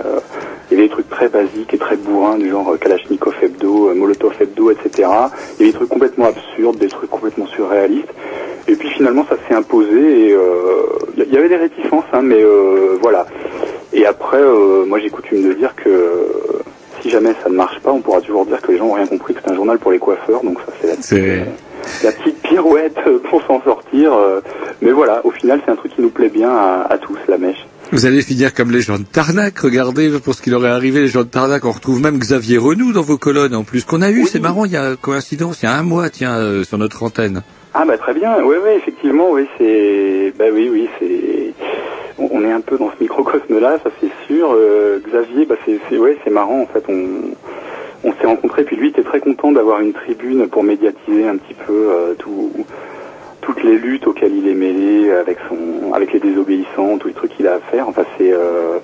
il 0.74 0.78
y 0.78 0.80
avait 0.80 0.88
des 0.88 0.92
trucs 0.92 1.08
très 1.08 1.28
basiques 1.28 1.72
et 1.72 1.78
très 1.78 1.96
bourrins 1.96 2.36
du 2.36 2.50
genre 2.50 2.68
euh, 2.72 2.76
Kalachnikov 2.76 3.34
hebdo, 3.42 3.90
euh, 3.90 3.94
Molotov 3.94 4.34
hebdo, 4.40 4.70
etc. 4.70 4.90
Il 4.98 5.02
y 5.02 5.06
avait 5.06 5.66
des 5.66 5.72
trucs 5.72 5.88
complètement 5.88 6.26
absurdes, 6.26 6.78
des 6.78 6.88
trucs 6.88 7.10
complètement 7.10 7.46
surréalistes. 7.46 8.08
Et 8.66 8.74
puis 8.76 8.88
finalement 8.90 9.24
ça 9.28 9.36
s'est 9.48 9.54
imposé 9.54 10.28
et 10.28 10.32
euh, 10.32 10.82
il 11.16 11.22
y- 11.22 11.26
il 11.28 11.34
y 11.34 11.36
avait 11.38 11.48
des 11.48 11.56
réticences, 11.56 12.04
hein, 12.12 12.22
mais 12.22 12.42
euh, 12.42 12.96
voilà. 13.00 13.26
Et 13.92 14.04
après 14.06 14.38
euh, 14.40 14.84
moi 14.86 14.98
j'ai 14.98 15.10
coutume 15.10 15.42
de 15.48 15.52
dire 15.54 15.74
que 15.76 15.88
euh, 15.88 16.22
si 17.00 17.10
jamais 17.10 17.34
ça 17.42 17.48
ne 17.50 17.54
marche 17.54 17.78
pas, 17.80 17.92
on 17.92 18.00
pourra 18.00 18.20
toujours 18.20 18.44
dire 18.46 18.60
que 18.62 18.72
les 18.72 18.78
gens 18.78 18.86
ont 18.86 18.92
rien 18.94 19.06
compris 19.06 19.34
que 19.34 19.40
c'est 19.44 19.50
un 19.52 19.54
journal 19.54 19.78
pour 19.78 19.92
les 19.92 19.98
coiffeurs. 19.98 20.42
Donc 20.42 20.58
ça 20.66 20.72
c'est 20.80 20.88
la 22.02 22.12
petite 22.12 22.40
pirouette 22.42 22.96
euh, 23.06 23.18
pour 23.30 23.42
s'en 23.46 23.62
sortir. 23.62 24.14
euh, 24.14 24.40
Mais 24.80 24.90
voilà, 24.92 25.20
au 25.24 25.30
final, 25.30 25.60
c'est 25.64 25.70
un 25.70 25.76
truc 25.76 25.94
qui 25.94 26.00
nous 26.02 26.08
plaît 26.08 26.30
bien 26.30 26.50
à, 26.50 26.86
à 26.90 26.96
tous, 26.98 27.18
la 27.28 27.36
mèche. 27.38 27.66
Vous 27.92 28.06
allez 28.06 28.22
finir 28.22 28.54
comme 28.54 28.70
les 28.70 28.80
gens 28.80 28.98
de 28.98 29.04
Tarnac. 29.04 29.58
Regardez 29.58 30.10
pour 30.18 30.34
ce 30.34 30.42
qui 30.42 30.50
leur 30.50 30.64
est 30.66 30.70
arrivé, 30.70 31.00
les 31.00 31.08
gens 31.08 31.22
de 31.22 31.28
Tarnac. 31.28 31.64
On 31.64 31.70
retrouve 31.70 32.00
même 32.00 32.18
Xavier 32.18 32.58
Renou 32.58 32.92
dans 32.92 33.02
vos 33.02 33.18
colonnes 33.18 33.54
en 33.54 33.62
plus. 33.62 33.84
Qu'on 33.84 34.02
a 34.02 34.10
eu, 34.10 34.24
c'est 34.26 34.40
marrant, 34.40 34.64
il 34.64 34.72
y 34.72 34.76
a 34.76 34.96
coïncidence, 34.96 35.62
il 35.62 35.66
y 35.66 35.68
a 35.68 35.74
un 35.74 35.82
mois, 35.82 36.10
tiens, 36.10 36.34
euh, 36.36 36.64
sur 36.64 36.78
notre 36.78 37.02
antenne. 37.02 37.42
Ah 37.72 37.84
bah 37.86 37.98
très 37.98 38.14
bien, 38.14 38.36
oui, 38.42 38.56
oui, 38.62 38.70
effectivement, 38.76 39.30
oui, 39.32 39.46
c'est... 39.58 40.32
Bah 40.38 40.46
oui, 40.52 40.68
oui, 40.72 40.88
c'est... 40.98 41.52
On 42.18 42.42
est 42.44 42.52
un 42.52 42.60
peu 42.60 42.78
dans 42.78 42.90
ce 42.90 43.02
microcosme-là, 43.02 43.78
ça 43.82 43.90
c'est 44.00 44.10
sûr. 44.26 44.52
Euh, 44.52 45.00
Xavier, 45.06 45.44
bah 45.44 45.56
c'est, 45.64 45.78
c'est, 45.88 45.98
ouais, 45.98 46.16
c'est 46.24 46.30
marrant, 46.30 46.62
en 46.62 46.66
fait, 46.66 46.84
on... 46.88 47.34
On 48.06 48.12
s'est 48.12 48.26
rencontrés, 48.26 48.64
puis 48.64 48.76
lui 48.76 48.88
était 48.88 49.02
très 49.02 49.18
content 49.18 49.50
d'avoir 49.50 49.80
une 49.80 49.94
tribune 49.94 50.46
pour 50.48 50.62
médiatiser 50.62 51.26
un 51.26 51.38
petit 51.38 51.54
peu 51.54 51.72
euh, 51.72 52.14
tout, 52.18 52.52
toutes 53.44 53.62
les 53.62 53.76
luttes 53.76 54.06
auxquelles 54.06 54.34
il 54.34 54.48
est 54.48 54.54
mêlé, 54.54 55.10
avec 55.10 55.38
son, 55.48 55.92
avec 55.92 56.12
les 56.12 56.20
désobéissants, 56.20 56.98
tous 56.98 57.08
les 57.08 57.14
trucs 57.14 57.36
qu'il 57.36 57.46
a 57.46 57.54
à 57.54 57.60
faire. 57.60 57.88
Enfin, 57.88 58.04
c'est, 58.16 58.32
euh, 58.32 58.78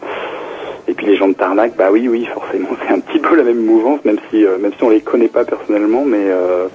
et 0.87 0.93
puis 0.93 1.07
les 1.07 1.17
gens 1.17 1.29
de 1.29 1.35
Tarnac, 1.35 1.77
bah 1.77 1.89
oui, 1.91 2.09
oui, 2.09 2.27
forcément, 2.27 2.69
c'est 2.87 2.93
un 2.93 3.01
petit 3.01 3.19
peu 3.19 3.37
la 3.37 3.45
même 3.45 3.65
mouvance, 3.65 4.05
même 4.05 4.19
si, 4.31 4.45
euh, 4.45 4.59
même 4.59 4.73
si 4.77 4.85
on 4.85 4.91
les 4.91 5.01
connaît 5.01 5.29
pas 5.29 5.45
personnellement, 5.45 6.05
mais 6.05 6.19
euh, 6.21 6.67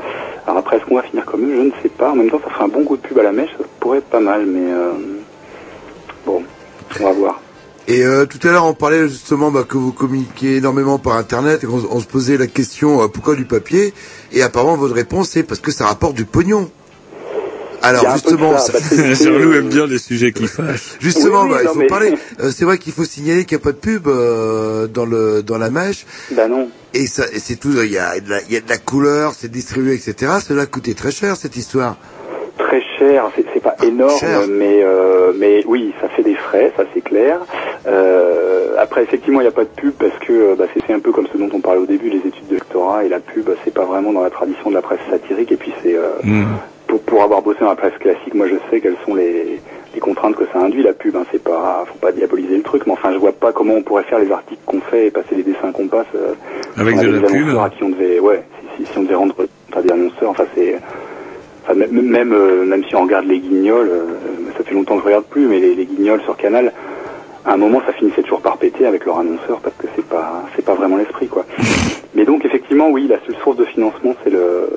alors 0.47 0.59
après, 0.59 0.77
est-ce 0.77 0.85
qu'on 0.85 0.95
va 0.95 1.03
finir 1.03 1.25
comme 1.25 1.43
eux? 1.43 1.55
Je 1.55 1.61
ne 1.61 1.71
sais 1.83 1.89
pas. 1.89 2.11
En 2.11 2.15
même 2.15 2.29
temps, 2.29 2.39
ça 2.43 2.49
ferait 2.49 2.65
un 2.65 2.69
bon 2.69 2.83
coup 2.83 2.97
de 2.97 3.01
pub 3.01 3.19
à 3.19 3.23
la 3.23 3.31
mèche, 3.31 3.51
ça 3.57 3.65
pourrait 3.79 3.99
être 3.99 4.09
pas 4.09 4.19
mal, 4.19 4.45
mais 4.45 4.71
euh, 4.71 4.91
bon, 6.25 6.41
on 6.99 7.03
va 7.03 7.11
voir. 7.11 7.41
Et 7.87 8.03
tout 8.27 8.39
à 8.47 8.51
l'heure, 8.51 8.65
on 8.65 8.73
parlait 8.73 9.07
justement 9.07 9.51
bah, 9.51 9.63
que 9.63 9.77
vous 9.77 9.91
communiquez 9.91 10.55
énormément 10.55 10.97
par 10.97 11.17
Internet 11.17 11.63
et 11.63 11.67
qu'on 11.67 11.83
on 11.91 11.99
se 11.99 12.07
posait 12.07 12.35
la 12.35 12.47
question 12.47 13.07
pourquoi 13.09 13.35
du 13.35 13.45
papier? 13.45 13.93
Et 14.33 14.41
apparemment, 14.41 14.75
votre 14.75 14.95
réponse 14.95 15.29
c'est 15.29 15.43
parce 15.43 15.59
que 15.59 15.69
ça 15.69 15.85
rapporte 15.85 16.15
du 16.15 16.25
pognon. 16.25 16.71
Alors 17.85 18.11
justement, 18.13 18.57
ça, 18.57 18.73
Jean-Loup 19.13 19.53
aime 19.53 19.69
bien 19.69 19.85
les 19.87 19.97
sujets 19.99 20.31
qui 20.31 20.47
fâchent. 20.47 20.95
Justement, 20.99 21.43
Oui, 21.43 21.49
oui, 21.49 21.53
bah, 21.55 21.59
il 21.63 21.67
faut 21.69 21.79
mais- 21.79 21.87
parler. 21.87 22.13
Euh, 22.41 22.51
c'est 22.53 22.65
vrai 22.65 22.77
qu'il 22.77 22.93
faut 22.93 23.03
signaler 23.05 23.45
qu'il 23.45 23.57
n'y 23.57 23.61
a 23.61 23.65
pas 23.65 23.71
de 23.71 23.77
pub 23.77 24.07
euh, 24.07 24.87
dans 24.87 25.05
le 25.05 25.43
dans 25.43 25.57
la 25.57 25.69
mèche. 25.69 26.05
Bah 26.31 26.47
non. 26.47 26.69
Et 26.93 27.07
ça, 27.07 27.23
et 27.33 27.39
c'est 27.39 27.55
tout. 27.57 27.69
Il 27.71 27.91
y 27.91 27.97
a 27.97 28.19
de 28.19 28.29
la, 28.29 28.41
il 28.43 28.53
y 28.53 28.57
a 28.57 28.61
de 28.61 28.69
la 28.69 28.77
couleur, 28.77 29.33
c'est 29.37 29.51
distribué, 29.51 29.93
etc. 29.95 30.33
Cela 30.45 30.63
a 30.63 30.65
coûté 30.65 30.93
très 30.93 31.11
cher 31.11 31.35
cette 31.35 31.55
histoire. 31.57 31.97
Très 32.57 32.81
cher, 32.97 33.29
c'est 33.35 33.43
c'est 33.53 33.59
pas 33.61 33.75
énorme, 33.83 34.17
Cher. 34.17 34.41
mais 34.49 34.79
euh, 34.81 35.33
mais 35.37 35.63
oui, 35.67 35.93
ça 36.01 36.07
fait 36.07 36.23
des 36.23 36.35
frais, 36.35 36.71
ça 36.77 36.83
c'est 36.93 37.01
clair. 37.01 37.39
Euh, 37.85 38.75
après, 38.77 39.03
effectivement, 39.03 39.41
il 39.41 39.43
n'y 39.43 39.49
a 39.49 39.53
pas 39.53 39.63
de 39.65 39.69
pub 39.69 39.91
parce 39.93 40.17
que 40.25 40.55
bah, 40.55 40.65
c'est 40.87 40.93
un 40.93 40.99
peu 40.99 41.11
comme 41.11 41.27
ce 41.31 41.37
dont 41.37 41.49
on 41.53 41.59
parlait 41.59 41.81
au 41.81 41.85
début, 41.85 42.09
les 42.09 42.17
études 42.27 42.47
de 42.49 42.55
doctorat 42.57 43.03
et 43.05 43.09
la 43.09 43.19
pub, 43.19 43.49
c'est 43.63 43.73
pas 43.73 43.85
vraiment 43.85 44.13
dans 44.13 44.21
la 44.23 44.29
tradition 44.29 44.69
de 44.69 44.75
la 44.75 44.81
presse 44.81 44.99
satirique. 45.09 45.51
Et 45.51 45.57
puis 45.57 45.73
c'est 45.83 45.95
euh, 45.95 46.07
Hmm. 46.23 46.45
Pour, 46.87 47.01
pour 47.01 47.23
avoir 47.23 47.41
bossé 47.41 47.59
dans 47.61 47.69
la 47.69 47.75
presse 47.75 47.97
classique, 47.99 48.33
moi 48.33 48.47
je 48.47 48.55
sais 48.69 48.81
quelles 48.81 48.97
sont 49.05 49.15
les, 49.15 49.59
les 49.93 49.99
contraintes 49.99 50.35
que 50.35 50.45
ça 50.53 50.59
induit 50.59 50.83
la 50.83 50.93
pub. 50.93 51.15
Hein. 51.15 51.25
C'est 51.31 51.43
pas, 51.43 51.83
faut 51.87 51.97
pas 51.99 52.11
diaboliser 52.11 52.57
le 52.57 52.63
truc, 52.63 52.83
mais 52.85 52.93
enfin 52.93 53.11
je 53.13 53.17
vois 53.17 53.31
pas 53.31 53.51
comment 53.51 53.75
on 53.75 53.81
pourrait 53.83 54.03
faire 54.03 54.19
les 54.19 54.31
articles 54.31 54.61
qu'on 54.65 54.81
fait 54.81 55.07
et 55.07 55.11
passer 55.11 55.35
les 55.35 55.43
dessins 55.43 55.71
qu'on 55.71 55.87
passe. 55.87 56.07
euh, 56.15 56.33
Avec 56.77 56.95
on 56.97 57.01
de 57.03 57.19
la 57.19 57.27
pub. 57.27 57.57
à 57.57 57.69
qui 57.69 57.83
on 57.83 57.89
devait, 57.89 58.19
ouais, 58.19 58.43
si, 58.77 58.85
si, 58.85 58.91
si 58.91 58.97
on 58.97 59.03
devait 59.03 59.15
rendre 59.15 59.35
à 59.75 59.81
des 59.81 59.91
annonceurs, 59.91 60.29
enfin 60.29 60.45
c'est, 60.55 60.75
enfin 61.63 61.73
même 61.75 61.91
même, 61.91 62.33
euh, 62.33 62.65
même 62.65 62.83
si 62.85 62.95
on 62.95 63.01
regarde 63.03 63.25
les 63.25 63.39
Guignols, 63.39 63.89
euh, 63.89 64.03
ça 64.57 64.63
fait 64.63 64.73
longtemps 64.73 64.95
que 64.95 65.01
je 65.01 65.05
regarde 65.07 65.25
plus, 65.25 65.47
mais 65.47 65.59
les, 65.59 65.75
les 65.75 65.85
Guignols 65.85 66.21
sur 66.21 66.37
Canal. 66.37 66.71
À 67.45 67.53
un 67.53 67.57
moment, 67.57 67.79
ça 67.85 67.93
finissait 67.93 68.23
toujours 68.23 68.41
par 68.41 68.57
péter 68.57 68.87
avec 68.87 69.05
leur 69.05 69.19
annonceur 69.19 69.59
parce 69.61 69.75
que 69.77 69.85
c'est 69.95 70.05
pas, 70.05 70.43
c'est 70.55 70.65
pas 70.65 70.73
vraiment 70.73 70.97
l'esprit, 70.97 71.27
quoi. 71.27 71.45
Mais 72.15 72.25
donc, 72.25 72.43
effectivement, 72.43 72.89
oui, 72.89 73.07
la 73.07 73.19
seule 73.25 73.35
source 73.43 73.57
de 73.57 73.65
financement, 73.65 74.15
c'est 74.23 74.31
le, 74.31 74.67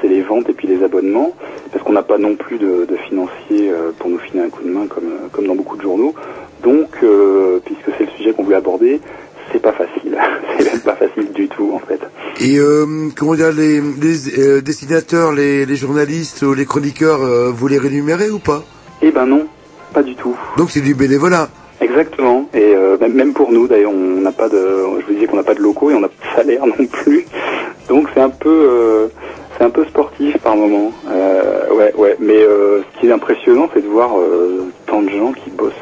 c'est 0.00 0.08
les 0.08 0.20
ventes 0.20 0.48
et 0.50 0.52
puis 0.52 0.68
les 0.68 0.82
abonnements, 0.84 1.32
parce 1.72 1.82
qu'on 1.82 1.92
n'a 1.92 2.02
pas 2.02 2.18
non 2.18 2.34
plus 2.36 2.58
de, 2.58 2.84
de 2.84 2.96
financiers 3.08 3.70
euh, 3.70 3.92
pour 3.98 4.10
nous 4.10 4.18
filer 4.18 4.40
un 4.40 4.50
coup 4.50 4.62
de 4.62 4.68
main 4.68 4.86
comme, 4.86 5.04
euh, 5.04 5.28
comme 5.32 5.46
dans 5.46 5.54
beaucoup 5.54 5.76
de 5.76 5.82
journaux. 5.82 6.14
Donc, 6.62 6.88
euh, 7.02 7.58
puisque 7.64 7.90
c'est 7.96 8.04
le 8.04 8.10
sujet 8.18 8.32
qu'on 8.32 8.42
voulait 8.42 8.56
aborder, 8.56 9.00
c'est 9.50 9.62
pas 9.62 9.72
facile. 9.72 10.18
c'est 10.58 10.70
même 10.70 10.80
pas 10.80 10.96
facile 10.96 11.32
du 11.32 11.48
tout, 11.48 11.72
en 11.72 11.78
fait. 11.78 12.00
Et 12.40 12.58
euh, 12.58 13.08
comment 13.16 13.34
dire, 13.34 13.52
les, 13.52 13.80
les 13.80 14.38
euh, 14.38 14.60
dessinateurs, 14.60 15.32
les, 15.32 15.64
les 15.64 15.76
journalistes 15.76 16.42
ou 16.42 16.52
les 16.52 16.66
chroniqueurs, 16.66 17.20
vous 17.52 17.66
les 17.68 17.78
rémunérez 17.78 18.28
ou 18.28 18.40
pas? 18.40 18.62
Eh 19.00 19.10
ben 19.10 19.24
non, 19.24 19.46
pas 19.94 20.02
du 20.02 20.14
tout. 20.16 20.36
Donc 20.58 20.70
c'est 20.70 20.82
du 20.82 20.94
bénévolat. 20.94 21.48
Exactement. 21.80 22.48
Et 22.54 22.74
euh, 22.74 22.96
même- 23.08 23.32
pour 23.32 23.50
nous, 23.52 23.66
d'ailleurs, 23.66 23.92
on 23.92 24.20
n'a 24.20 24.32
pas 24.32 24.48
de, 24.48 24.56
je 25.00 25.06
vous 25.06 25.12
disais 25.14 25.26
qu'on 25.26 25.36
n'a 25.36 25.42
pas 25.42 25.54
de 25.54 25.60
locaux 25.60 25.90
et 25.90 25.94
on 25.94 26.00
n'a 26.00 26.08
pas 26.08 26.14
de 26.30 26.36
salaire 26.36 26.66
non 26.66 26.86
plus. 26.86 27.24
Donc 27.88 28.08
c'est 28.14 28.20
un 28.20 28.28
peu, 28.30 28.48
euh, 28.50 29.06
c'est 29.56 29.64
un 29.64 29.70
peu 29.70 29.84
sportif 29.86 30.36
par 30.38 30.56
moment. 30.56 30.92
Euh, 31.10 31.74
ouais, 31.74 31.92
ouais. 31.96 32.16
Mais 32.20 32.38
ce 32.38 33.00
qui 33.00 33.06
est 33.08 33.12
impressionnant, 33.12 33.68
c'est 33.74 33.82
de 33.82 33.88
voir 33.88 34.10
tant 34.86 35.02
de 35.02 35.08
gens 35.10 35.32
qui 35.32 35.50
bossent, 35.50 35.72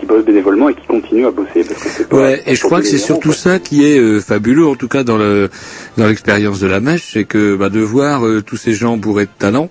qui 0.00 0.06
bossent 0.06 0.24
bénévolement 0.24 0.70
et 0.70 0.74
qui 0.74 0.86
continuent 0.86 1.26
à 1.26 1.30
bosser 1.30 1.64
parce 1.64 1.82
que 1.82 1.88
c'est 1.90 2.08
pas. 2.08 2.16
Ouais, 2.16 2.42
et 2.46 2.54
je 2.54 2.62
crois 2.62 2.80
que 2.80 2.86
c'est 2.86 2.98
surtout 2.98 3.32
ça 3.32 3.58
qui 3.58 3.84
est 3.86 4.20
fabuleux, 4.20 4.66
en 4.66 4.74
tout 4.74 4.88
cas 4.88 5.04
dans 5.04 5.18
le 5.18 5.50
dans 5.98 6.06
l'expérience 6.06 6.60
de 6.60 6.66
la 6.66 6.80
mèche, 6.80 7.10
c'est 7.12 7.24
que 7.24 7.54
bah, 7.56 7.68
de 7.68 7.80
voir 7.80 8.22
tous 8.46 8.56
ces 8.56 8.72
gens 8.72 8.96
bourrés 8.96 9.26
de 9.26 9.30
talent 9.38 9.68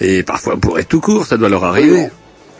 et 0.00 0.22
parfois 0.22 0.56
bourrés 0.56 0.84
tout 0.84 1.00
court, 1.00 1.26
ça 1.26 1.36
doit 1.36 1.50
leur 1.50 1.64
arriver. 1.64 2.08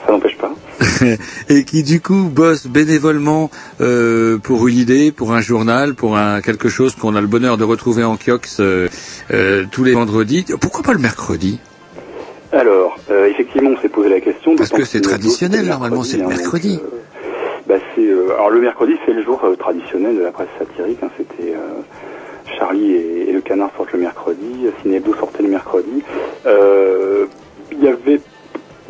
Ça 0.06 0.12
n'empêche 0.12 0.36
pas. 0.36 0.52
et 1.48 1.64
qui 1.64 1.82
du 1.82 2.00
coup 2.00 2.30
bossent 2.32 2.66
bénévolement 2.66 3.50
euh, 3.80 4.38
pour 4.38 4.66
une 4.68 4.78
idée, 4.78 5.12
pour 5.12 5.32
un 5.32 5.40
journal, 5.40 5.94
pour 5.94 6.16
un 6.16 6.40
quelque 6.40 6.68
chose 6.68 6.94
qu'on 6.94 7.14
a 7.16 7.20
le 7.20 7.26
bonheur 7.26 7.56
de 7.58 7.64
retrouver 7.64 8.04
en 8.04 8.16
kiox 8.16 8.58
euh, 8.60 8.88
euh, 9.32 9.64
tous 9.70 9.84
les 9.84 9.92
vendredis. 9.92 10.44
Pourquoi 10.60 10.82
pas 10.82 10.92
le 10.92 10.98
mercredi? 10.98 11.58
Alors, 12.52 12.96
euh, 13.10 13.26
effectivement, 13.26 13.70
on 13.76 13.80
s'est 13.80 13.88
posé 13.88 14.08
la 14.08 14.20
question. 14.20 14.56
Parce 14.56 14.70
que 14.70 14.84
c'est 14.84 15.00
traditionnel, 15.00 15.66
normalement, 15.66 16.02
c'est 16.02 16.16
le 16.16 16.24
hein, 16.24 16.28
donc, 16.28 16.38
mercredi. 16.38 16.80
bah, 17.68 17.74
alors 18.34 18.50
le 18.50 18.60
mercredi, 18.60 18.94
c'est 19.06 19.12
le 19.12 19.22
jour 19.22 19.40
traditionnel 19.58 20.16
de 20.16 20.22
la 20.22 20.32
presse 20.32 20.48
satirique. 20.58 20.98
hein, 21.02 21.10
C'était 21.16 21.54
Charlie 22.58 22.92
et, 22.92 23.28
et 23.28 23.32
le 23.32 23.40
Canard 23.40 23.70
sortent 23.76 23.92
le 23.92 24.00
mercredi, 24.00 24.66
Ciné 24.82 24.96
Hebdo 24.96 25.14
sortait 25.14 25.42
le 25.42 25.50
mercredi. 25.50 26.02
Il 27.72 27.84
y 27.84 27.88
avait 27.88 28.20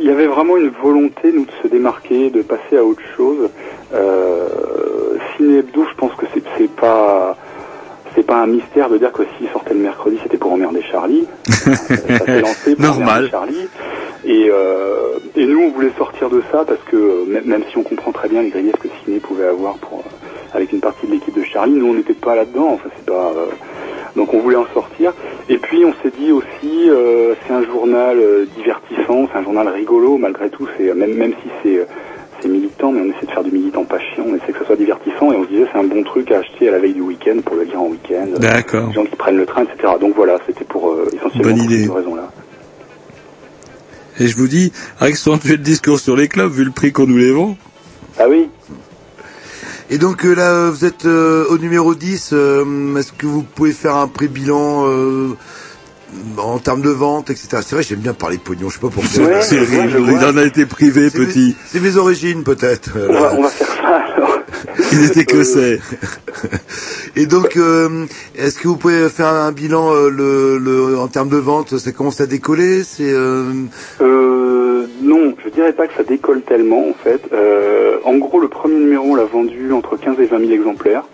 il 0.01 0.07
y 0.07 0.11
avait 0.11 0.27
vraiment 0.27 0.57
une 0.57 0.71
volonté, 0.71 1.31
nous, 1.33 1.45
de 1.45 1.51
se 1.63 1.69
démarquer, 1.69 2.31
de 2.31 2.43
passer 2.43 2.77
à 2.79 2.85
autre 2.85 3.03
chose. 3.17 3.51
Euh, 3.95 4.49
Ciné 5.37 5.59
Hebdo, 5.59 5.85
je 5.91 5.95
pense 5.97 6.15
que 6.15 6.27
c'est, 6.35 6.71
pas, 6.71 7.37
c'est 8.15 8.27
pas 8.27 8.39
un 8.43 8.47
mystère 8.47 8.89
de 8.89 8.99
dire 8.99 9.13
que 9.13 9.23
s'il 9.39 9.49
sortait 9.51 9.75
le 9.75 9.81
mercredi, 9.81 10.19
c'était 10.23 10.39
pour 10.39 10.53
emmerder 10.53 10.83
Charlie. 10.91 11.27
ça 11.47 11.75
s'est 11.77 12.41
lancé 12.41 12.75
pour 12.77 12.85
Normal. 12.85 13.09
emmerder 13.09 13.29
Charlie. 13.31 13.69
Et, 14.25 14.49
euh, 14.51 15.19
et 15.37 15.47
nous, 15.47 15.61
on 15.65 15.71
voulait 15.71 15.93
sortir 15.97 16.29
de 16.31 16.43
ça 16.51 16.65
parce 16.67 16.81
que 16.91 16.97
euh, 16.97 17.43
même, 17.45 17.63
si 17.71 17.77
on 17.79 17.83
comprend 17.83 18.13
très 18.13 18.29
bien 18.29 18.43
les 18.43 18.51
griefs 18.51 18.77
que 18.77 18.89
Ciné 19.05 19.19
pouvait 19.19 19.47
avoir 19.49 19.75
pour, 19.77 19.99
euh, 20.01 20.57
avec 20.57 20.73
une 20.73 20.81
partie 20.81 21.07
de 21.07 21.13
l'équipe 21.13 21.35
de 21.37 21.45
Charlie, 21.45 21.73
nous, 21.73 21.87
on 21.89 21.95
n'était 21.95 22.15
pas 22.15 22.35
là-dedans. 22.35 22.71
Enfin, 22.75 22.89
c'est 22.97 23.07
pas. 23.07 23.33
euh, 23.37 23.47
donc, 24.17 24.35
on 24.35 24.41
voulait 24.41 24.57
en 24.57 24.67
sortir. 24.75 25.13
Et 25.49 25.59
puis, 25.59 25.85
on 25.85 25.93
s'est 26.03 26.13
dit 26.19 26.33
aussi, 26.33 26.89
euh, 26.89 27.35
c'est 27.47 27.53
un 27.53 27.65
journal 27.65 28.19
euh, 28.19 28.47
divertissant, 28.57 29.29
c'est 29.33 29.39
un 29.39 29.43
journal 29.45 29.69
rigolo 29.69 30.19
malgré 30.19 30.51
tout. 30.51 30.67
C'est 30.77 30.93
même 30.95 31.15
même 31.15 31.33
si 31.43 31.49
c'est 31.63 31.77
euh, 31.79 31.85
c'est 32.41 32.49
militant, 32.49 32.91
mais 32.93 33.01
on 33.01 33.17
essaie 33.17 33.27
de 33.27 33.31
faire 33.31 33.45
du 33.45 33.51
militant 33.53 33.85
pas 33.85 33.99
chiant. 33.99 34.25
On 34.27 34.35
essaie 34.35 34.53
que 34.53 34.59
ce 34.61 34.65
soit 34.65 34.77
divertissant 34.77 35.33
et 35.33 35.37
on 35.37 35.45
se 35.45 35.49
disait 35.49 35.67
c'est 35.73 35.79
un 35.79 35.85
bon 35.85 36.03
truc 36.03 36.31
à 36.33 36.39
acheter 36.39 36.69
à 36.69 36.73
la 36.73 36.79
veille 36.79 36.95
du 36.95 37.03
week-end 37.03 37.39
pour 37.45 37.57
le 37.57 37.65
lire 37.65 37.81
en 37.81 37.87
week-end. 37.89 38.27
D'accord. 38.39 38.89
Les 38.89 38.95
gens 38.95 39.05
qui 39.05 39.17
prennent 39.17 39.37
le 39.37 39.47
train, 39.47 39.63
etc. 39.65 39.95
Donc 40.01 40.15
voilà, 40.17 40.39
c'était 40.47 40.65
pour 40.65 40.91
euh, 40.91 41.09
essentiellement 41.15 41.49
Bonne 41.51 41.59
pour 41.59 41.73
idée. 41.73 41.85
ces 41.85 41.91
raisons-là. 41.93 42.31
Et 44.19 44.27
je 44.27 44.37
vous 44.37 44.49
dis, 44.49 44.73
accentuer 45.01 45.53
le 45.53 45.59
discours 45.59 45.99
sur 45.99 46.17
les 46.17 46.29
clubs, 46.29 46.51
vu 46.53 46.65
le 46.65 46.71
prix 46.73 46.93
qu'on 46.93 47.07
nous 47.07 47.17
les 47.17 47.33
vend. 47.33 47.57
Ah 48.19 48.25
oui 48.29 48.49
Et 49.91 49.99
donc 49.99 50.25
euh, 50.25 50.35
là, 50.35 50.71
vous 50.71 50.85
êtes 50.85 51.05
euh, 51.07 51.45
au 51.49 51.59
numéro 51.59 51.95
10. 51.95 52.31
euh, 52.33 52.97
Est-ce 52.97 53.13
que 53.13 53.27
vous 53.27 53.43
pouvez 53.43 53.73
faire 53.73 53.97
un 53.97 54.07
pré-bilan 54.07 54.85
euh, 54.87 55.31
en 56.39 56.59
termes 56.59 56.83
de 56.83 56.91
vente, 56.91 57.31
etc. 57.31 57.49
C'est 57.65 57.75
vrai, 57.75 57.83
j'aime 57.83 57.99
bien 57.99 58.15
parler 58.15 58.39
pognon. 58.39 58.69
Je 58.69 58.75
sais 58.75 58.81
pas 58.81 58.89
pourquoi. 58.89 59.23
Ouais, 59.25 59.43
C'est 59.43 59.65
je 59.65 59.99
il 59.99 60.25
en 60.25 60.37
a 60.37 60.45
été 60.45 60.65
privé, 60.67 61.11
C'est 61.11 61.19
petit. 61.19 61.57
C'est 61.67 61.81
mes 61.81 61.97
origines 61.97 62.45
peut-être. 62.45 62.91
On 63.09 63.13
va, 63.13 63.35
on 63.37 63.43
va 63.43 63.49
faire 63.49 63.67
ça 63.67 63.97
alors. 64.15 64.39
Il 64.93 65.05
était 65.05 65.21
écossais. 65.21 65.81
Et 67.17 67.27
donc, 67.27 67.57
euh, 67.57 68.07
est-ce 68.37 68.59
que 68.59 68.69
vous 68.69 68.77
pouvez 68.77 69.09
faire 69.09 69.29
un 69.29 69.53
bilan 69.53 69.93
euh, 69.95 70.09
le, 70.11 70.59
le, 70.59 70.99
en 70.99 71.07
termes 71.09 71.29
de 71.29 71.37
vente 71.37 71.79
Ça 71.79 71.93
commence 71.93 72.21
à 72.21 72.27
décoller 72.27 72.83
C'est 72.85 73.11
euh, 73.11 73.53
Euh, 74.81 74.87
non, 75.03 75.35
je 75.45 75.49
dirais 75.51 75.73
pas 75.73 75.87
que 75.87 75.95
ça 75.95 76.03
décolle 76.03 76.43
tellement 76.43 76.89
en 76.89 76.95
fait. 76.95 77.21
Euh, 77.33 77.99
en 78.05 78.17
gros, 78.19 78.41
le 78.41 78.49
premier 78.49 78.77
numéro, 78.77 79.05
on 79.11 79.15
l'a 79.15 79.25
vendu 79.25 79.73
entre 79.73 79.97
15 79.97 80.19
et 80.21 80.27
20 80.27 80.39
000 80.41 80.51
exemplaires, 80.53 81.05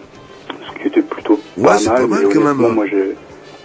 ce 0.49 0.81
qui 0.81 0.89
était 0.89 1.03
plutôt 1.03 1.39
Ouais, 1.57 1.65
pas 1.65 1.79
c'est 1.79 1.89
mal. 1.91 2.03
pas 2.03 2.07
mal 2.07 2.25
mais 2.29 2.35
quand 2.35 2.41
même. 2.41 2.75
Moi, 2.75 2.87
j'ai... 2.87 3.15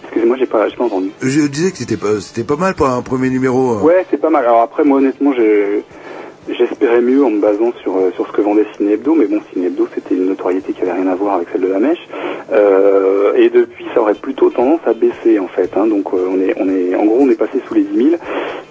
Excusez-moi, 0.03 0.35
j'ai 0.37 0.45
pas, 0.45 0.67
entendu. 0.79 1.09
je 1.21 1.41
disais 1.47 1.71
que 1.71 1.77
c'était 1.77 1.95
pas, 1.95 2.19
c'était 2.19 2.43
pas 2.43 2.57
mal 2.57 2.73
pour 2.75 2.87
un 2.87 3.01
premier 3.01 3.29
numéro. 3.29 3.69
hein. 3.71 3.81
Ouais, 3.81 4.05
c'est 4.11 4.19
pas 4.19 4.29
mal. 4.29 4.43
Alors 4.45 4.61
après, 4.61 4.83
moi, 4.83 4.97
honnêtement, 4.97 5.31
j'ai... 5.33 5.83
J'espérais 6.57 7.01
mieux 7.01 7.23
en 7.23 7.29
me 7.29 7.39
basant 7.39 7.71
sur, 7.81 7.95
euh, 7.97 8.11
sur 8.15 8.27
ce 8.27 8.31
que 8.33 8.41
vendait 8.41 8.65
Ciné 8.75 8.93
Hebdo, 8.93 9.15
mais 9.15 9.25
bon, 9.25 9.39
Ciné 9.53 9.67
Hebdo, 9.67 9.87
c'était 9.93 10.15
une 10.15 10.25
notoriété 10.27 10.73
qui 10.73 10.81
avait 10.81 10.91
rien 10.91 11.07
à 11.07 11.15
voir 11.15 11.35
avec 11.35 11.47
celle 11.51 11.61
de 11.61 11.67
la 11.67 11.79
mèche. 11.79 12.07
Euh, 12.51 13.33
et 13.35 13.49
depuis, 13.49 13.85
ça 13.93 14.01
aurait 14.01 14.15
plutôt 14.15 14.49
tendance 14.49 14.81
à 14.85 14.93
baisser, 14.93 15.39
en 15.39 15.47
fait. 15.47 15.69
Hein. 15.77 15.87
Donc, 15.87 16.07
euh, 16.13 16.27
on 16.29 16.39
est, 16.41 16.53
on 16.57 16.69
est, 16.69 16.95
en 16.95 17.05
gros, 17.05 17.19
on 17.21 17.29
est 17.29 17.35
passé 17.35 17.61
sous 17.67 17.73
les 17.73 17.83
10 17.83 17.97
000. 18.11 18.15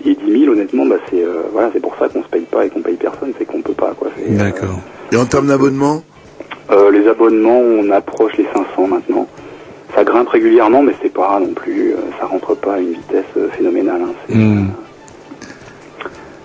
Et 0.04 0.14
10 0.14 0.40
000, 0.44 0.52
honnêtement, 0.52 0.84
bah, 0.86 0.96
c'est, 1.10 1.22
euh, 1.24 1.42
voilà, 1.52 1.70
pour 1.82 1.96
ça 1.96 2.08
qu'on 2.08 2.22
se 2.22 2.28
paye 2.28 2.42
pas 2.42 2.66
et 2.66 2.68
qu'on 2.68 2.80
paye 2.82 2.96
personne, 2.96 3.32
c'est 3.38 3.44
qu'on 3.46 3.62
peut 3.62 3.72
pas, 3.72 3.94
euh, 4.02 4.36
D'accord. 4.36 4.80
Et 5.12 5.16
en 5.16 5.24
termes 5.24 5.46
d'abonnement? 5.46 6.02
Les 6.92 7.08
abonnements, 7.08 7.58
on 7.58 7.90
approche 7.90 8.36
les 8.36 8.46
500 8.54 8.86
maintenant. 8.86 9.26
Ça 9.94 10.04
grimpe 10.04 10.28
régulièrement, 10.28 10.82
mais 10.82 10.92
c'est 11.02 11.12
pas 11.12 11.40
non 11.40 11.52
plus, 11.52 11.94
ça 12.20 12.26
rentre 12.26 12.54
pas 12.54 12.74
à 12.74 12.78
une 12.78 12.92
vitesse 12.92 13.24
phénoménale. 13.56 14.02
hein. 14.02 14.66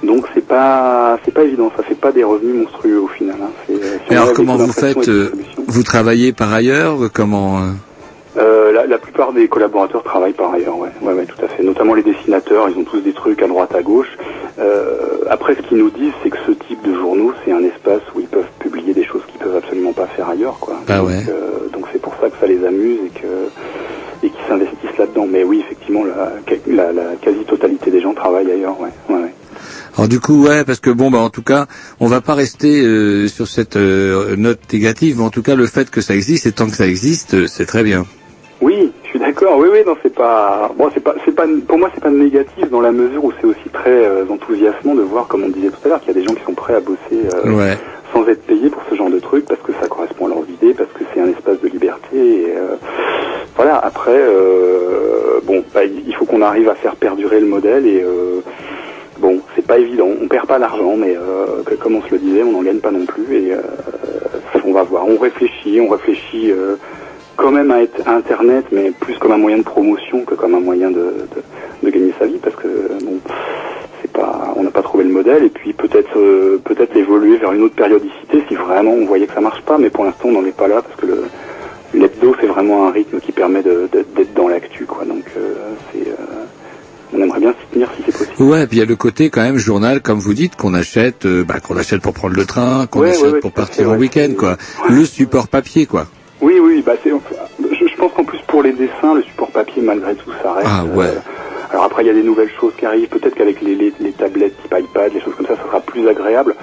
Donc 0.05 0.25
c'est 0.33 0.45
pas, 0.45 1.17
c'est 1.25 1.33
pas 1.33 1.43
évident. 1.43 1.71
Ça 1.75 1.83
fait 1.83 1.95
pas 1.95 2.11
des 2.11 2.23
revenus 2.23 2.55
monstrueux 2.55 2.99
au 3.01 3.07
final. 3.07 3.35
hein. 3.41 3.49
Euh, 3.71 3.97
alors 4.09 4.33
comment 4.33 4.55
vous 4.57 4.71
faites 4.71 5.07
euh, 5.09 5.31
Vous 5.67 5.83
travaillez 5.83 6.31
par 6.33 6.53
ailleurs 6.53 6.97
Comment 7.13 7.57
euh, 7.59 7.71
Euh, 8.37 8.71
la, 8.73 8.85
la 8.85 8.97
plupart 8.97 9.31
des 9.33 9.47
collaborateurs 9.47 10.03
travaillent 10.03 10.33
par 10.33 10.51
ailleurs, 10.53 10.77
ouais. 10.77 10.89
ouais, 11.01 11.13
ouais, 11.13 11.25
tout 11.25 11.43
à 11.43 11.47
fait. 11.47 11.63
Notamment 11.63 11.93
les 11.93 12.03
dessinateurs, 12.03 12.67
ils 12.69 12.77
ont 12.77 12.83
tous 12.83 12.99
des 12.99 13.13
trucs 13.13 13.41
à 13.41 13.47
droite, 13.47 13.73
à 13.73 13.81
gauche. 13.81 14.11
Euh, 14.59 15.23
après, 15.29 15.55
ce 15.55 15.61
qu'ils 15.61 15.77
nous 15.77 15.89
disent, 15.89 16.13
c'est 16.21 16.29
que 16.29 16.37
ce 16.45 16.51
type 16.51 16.81
de 16.83 16.93
journaux, 16.93 17.31
c'est 17.43 17.53
un 17.53 17.63
espace 17.63 18.01
où 18.13 18.19
ils 18.19 18.27
peuvent 18.27 18.51
publier 18.59 18.93
des 18.93 19.05
choses 19.05 19.21
qu'ils 19.29 19.39
peuvent 19.39 19.55
absolument 19.55 19.93
pas 19.93 20.07
faire 20.07 20.27
ailleurs, 20.29 20.57
quoi. 20.59 20.75
Ah 20.89 20.97
donc, 20.99 21.07
ouais. 21.07 21.23
euh, 21.29 21.69
donc 21.73 21.85
c'est 21.93 22.01
pour 22.01 22.13
ça 22.21 22.29
que 22.29 22.37
ça 22.39 22.45
les 22.47 22.63
amuse 22.65 22.99
et 23.07 23.19
que 23.21 23.27
et 24.23 24.29
qu'ils 24.29 24.45
s'investissent 24.49 24.97
là-dedans. 24.97 25.27
Mais 25.29 25.43
oui, 25.45 25.61
effectivement, 25.65 26.03
la, 26.03 26.31
la, 26.67 26.91
la 26.91 27.15
quasi-totalité 27.21 27.89
des 27.91 28.01
gens 28.01 28.13
travaillent 28.13 28.51
ailleurs, 28.51 28.79
ouais. 28.81 28.89
ouais, 29.09 29.21
ouais. 29.23 29.33
Alors 29.97 30.09
du 30.09 30.19
coup, 30.19 30.43
ouais, 30.45 30.63
parce 30.65 30.79
que 30.81 30.89
bon, 30.89 31.09
bah 31.09 31.19
en 31.19 31.29
tout 31.29 31.41
cas, 31.41 31.67
on 32.01 32.07
va 32.07 32.19
pas 32.21 32.33
rester 32.33 32.81
euh, 32.83 33.27
sur 33.27 33.47
cette 33.47 33.77
euh, 33.77 34.35
note 34.35 34.59
négative, 34.73 35.15
mais 35.19 35.23
en 35.23 35.29
tout 35.29 35.41
cas, 35.41 35.55
le 35.55 35.65
fait 35.67 35.89
que 35.89 36.01
ça 36.01 36.13
existe 36.15 36.45
et 36.45 36.51
tant 36.51 36.65
que 36.67 36.75
ça 36.75 36.85
existe, 36.85 37.33
euh, 37.33 37.47
c'est 37.47 37.65
très 37.65 37.83
bien. 37.83 38.05
Oui, 38.61 38.91
je 39.03 39.09
suis 39.11 39.19
d'accord. 39.19 39.57
Oui, 39.57 39.67
oui, 39.71 39.79
non, 39.85 39.95
c'est 40.03 40.13
pas, 40.13 40.69
bon, 40.77 40.89
c'est 40.93 40.99
pas, 41.03 41.15
c'est 41.23 41.33
pas, 41.33 41.45
pour 41.67 41.77
moi, 41.77 41.89
c'est 41.93 42.03
pas 42.03 42.09
négatif 42.09 42.69
dans 42.71 42.81
la 42.81 42.91
mesure 42.91 43.23
où 43.23 43.31
c'est 43.39 43.47
aussi 43.47 43.69
très 43.71 43.89
euh, 44.05 44.25
enthousiasmant 44.29 44.95
de 44.95 45.01
voir, 45.01 45.27
comme 45.27 45.43
on 45.43 45.49
disait 45.49 45.69
tout 45.69 45.85
à 45.85 45.87
l'heure, 45.89 45.99
qu'il 46.01 46.09
y 46.09 46.17
a 46.17 46.19
des 46.19 46.23
gens 46.27 46.33
qui 46.33 46.43
sont 46.43 46.53
prêts 46.53 46.75
à 46.75 46.81
bosser 46.81 46.99
euh, 47.33 47.51
Ouais. 47.51 47.77
sans 48.13 48.27
être 48.27 48.45
payés 48.45 48.69
pour 48.69 48.81
ce 48.89 48.95
genre 48.95 49.09
de 49.09 49.19
truc, 49.19 49.45
parce 49.45 49.61
que 49.61 49.71
ça 49.81 49.87
correspond 49.87 50.25
à 50.25 50.29
leur 50.29 50.43
idée, 50.49 50.73
parce 50.73 50.89
que 50.91 51.03
c'est 51.13 51.21
un 51.21 51.27
espace 51.29 51.61
de 51.61 51.67
liberté. 51.69 52.15
Et, 52.17 52.53
euh, 52.57 52.75
voilà. 53.55 53.77
Après, 53.77 54.11
euh, 54.17 55.39
bon, 55.45 55.63
bah, 55.73 55.85
il 55.85 56.03
il 56.07 56.15
faut 56.15 56.25
qu'on 56.25 56.41
arrive 56.41 56.67
à 56.69 56.75
faire 56.75 56.95
perdurer 56.97 57.39
le 57.39 57.47
modèle 57.47 57.85
et 57.85 58.01
euh, 58.03 58.41
bon, 59.19 59.39
c'est 59.55 59.65
pas 59.65 59.77
évident. 59.79 60.07
On 60.21 60.27
perd 60.27 60.47
pas 60.47 60.57
l'argent, 60.57 60.95
mais 60.97 61.15
euh, 61.15 61.61
comme 61.79 61.95
on 61.95 62.01
se 62.03 62.11
le 62.11 62.19
disait, 62.19 62.43
on 62.43 62.51
n'en 62.51 62.61
gagne 62.63 62.79
pas 62.79 62.91
non 62.91 63.05
plus. 63.05 63.25
Et 63.35 63.53
euh, 63.53 63.59
on 64.65 64.71
va 64.73 64.83
voir. 64.83 65.07
On 65.07 65.17
réfléchit, 65.17 65.79
on 65.79 65.89
réfléchit 65.89 66.51
euh, 66.51 66.75
quand 67.37 67.51
même 67.51 67.71
à, 67.71 67.81
être- 67.83 68.07
Internet, 68.07 68.65
mais 68.71 68.91
plus 68.91 69.17
comme 69.17 69.31
un 69.33 69.37
moyen 69.37 69.57
de 69.57 69.63
promotion 69.63 70.21
que 70.25 70.35
comme 70.35 70.55
un 70.55 70.59
moyen 70.59 70.89
de, 70.89 70.95
de, 70.95 71.83
de 71.83 71.89
gagner 71.89 72.13
sa 72.19 72.25
vie, 72.25 72.39
parce 72.41 72.55
que 72.55 72.67
bon, 73.03 73.19
c'est 74.01 74.11
pas, 74.11 74.53
on 74.55 74.63
n'a 74.63 74.71
pas 74.71 74.81
trouvé 74.81 75.03
le 75.03 75.11
modèle. 75.11 75.43
Et 75.43 75.49
puis 75.49 75.73
peut-être, 75.73 76.17
euh, 76.17 76.59
peut-être 76.63 76.95
évoluer 76.95 77.37
vers 77.37 77.51
une 77.53 77.63
autre 77.63 77.75
périodicité 77.75 78.43
si 78.47 78.55
vraiment 78.55 78.91
on 78.91 79.05
voyait 79.05 79.27
que 79.27 79.33
ça 79.33 79.41
marche 79.41 79.61
pas. 79.61 79.77
Mais 79.77 79.89
pour 79.89 80.03
l'instant, 80.05 80.29
on 80.29 80.41
n'en 80.41 80.45
est 80.45 80.55
pas 80.55 80.67
là 80.67 80.81
parce 80.81 80.95
que 80.99 81.05
le 81.05 81.23
l'hebdo 81.93 82.35
c'est 82.41 82.47
vraiment 82.47 82.87
un 82.87 82.91
rythme 82.91 83.19
qui 83.21 83.31
permet 83.31 83.61
d'être 83.63 84.33
dans 84.33 84.47
l'actu, 84.49 84.85
quoi. 84.85 85.05
Donc 85.05 85.23
euh, 85.37 85.53
c'est, 85.93 86.07
euh, 86.09 86.44
on 87.15 87.21
aimerait 87.23 87.39
bien 87.39 87.51
s'y 87.53 87.73
tenir 87.73 87.89
si 87.97 88.03
c'est 88.05 88.17
possible. 88.17 88.43
Ouais, 88.49 88.63
et 88.63 88.67
puis 88.67 88.77
il 88.77 88.79
y 88.79 88.83
a 88.83 88.85
le 88.85 88.95
côté 88.95 89.29
quand 89.29 89.41
même 89.41 89.57
journal, 89.57 90.01
comme 90.01 90.19
vous 90.19 90.33
dites, 90.33 90.55
qu'on 90.55 90.73
achète, 90.73 91.25
euh, 91.25 91.43
bah, 91.43 91.59
qu'on 91.59 91.77
achète 91.77 92.01
pour 92.01 92.13
prendre 92.13 92.35
le 92.35 92.45
train, 92.45 92.87
qu'on 92.87 93.01
Ouais, 93.01 93.11
achète 93.11 93.23
ouais, 93.23 93.31
ouais, 93.33 93.39
pour 93.39 93.51
partir 93.51 93.89
ouais. 93.89 93.97
week-end, 93.97 94.31
quoi. 94.37 94.57
Le 94.89 95.05
support 95.05 95.47
papier, 95.47 95.85
quoi. 95.85 96.07
Oui, 96.41 96.55
oui, 96.61 96.83
bah 96.85 96.93
c'est. 97.03 97.09
Je, 97.11 97.87
je 97.87 97.95
pense 97.97 98.11
qu'en 98.13 98.23
plus 98.25 98.39
pour 98.47 98.61
les 98.61 98.73
dessins, 98.73 99.15
le 99.15 99.23
support 99.23 99.49
papier 99.51 99.81
malgré 99.81 100.15
tout, 100.15 100.29
ça 100.43 100.53
reste. 100.53 100.67
Ah 100.69 100.83
ouais. 100.85 101.05
euh, 101.05 101.19
alors 101.71 101.85
après, 101.85 102.03
il 102.03 102.07
y 102.07 102.09
a 102.09 102.13
des 102.13 102.23
nouvelles 102.23 102.51
choses 102.59 102.73
qui 102.77 102.85
arrivent. 102.85 103.07
Peut-être 103.07 103.35
qu'avec 103.35 103.61
les, 103.61 103.75
les, 103.75 103.93
les 103.99 104.11
tablettes 104.11 104.53
type 104.61 104.75
iPad, 104.77 105.13
les 105.13 105.21
choses 105.21 105.33
comme 105.35 105.45
ça, 105.47 105.55
ça 105.55 105.63
sera 105.63 105.79
plus 105.79 106.07
agréable. 106.07 106.53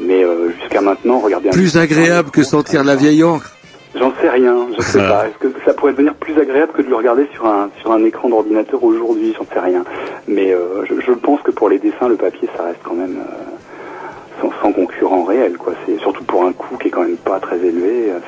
Mais 0.00 0.22
euh, 0.22 0.50
jusqu'à 0.60 0.80
maintenant, 0.80 1.18
regardez. 1.18 1.48
un 1.48 1.52
Plus 1.52 1.76
agréable 1.76 2.30
que 2.30 2.44
sentir 2.44 2.84
la 2.84 2.94
vieille 2.94 3.24
encre. 3.24 3.50
J'en 3.98 4.12
sais 4.20 4.28
rien, 4.28 4.66
je 4.76 4.82
sais 4.82 5.00
Ah. 5.02 5.08
pas. 5.08 5.26
Est-ce 5.28 5.38
que 5.38 5.48
ça 5.64 5.74
pourrait 5.74 5.92
devenir 5.92 6.14
plus 6.14 6.38
agréable 6.38 6.72
que 6.72 6.82
de 6.82 6.88
le 6.88 6.94
regarder 6.96 7.26
sur 7.34 7.46
un 7.46 7.70
sur 7.80 7.92
un 7.92 8.04
écran 8.04 8.28
d'ordinateur 8.28 8.82
aujourd'hui? 8.84 9.34
J'en 9.36 9.44
sais 9.52 9.60
rien. 9.60 9.84
Mais 10.26 10.52
euh, 10.52 10.84
je, 10.84 11.00
je 11.00 11.12
pense 11.12 11.40
que 11.42 11.50
pour 11.50 11.68
les 11.68 11.78
dessins, 11.78 12.08
le 12.08 12.16
papier, 12.16 12.48
ça 12.56 12.62
reste 12.64 12.80
quand 12.84 12.94
même 12.94 13.18
euh, 13.18 14.40
sans, 14.40 14.50
sans 14.62 14.72
concurrent 14.72 15.24
réel, 15.24 15.56
quoi. 15.58 15.72
C'est 15.86 15.98
surtout 15.98 16.24
pour 16.24 16.44
un 16.44 16.52
coût 16.52 16.76
qui 16.76 16.88
est 16.88 16.90
quand 16.90 17.02
même 17.02 17.16
pas 17.16 17.40
très 17.40 17.56
élevé. 17.58 18.10
euh, 18.10 18.18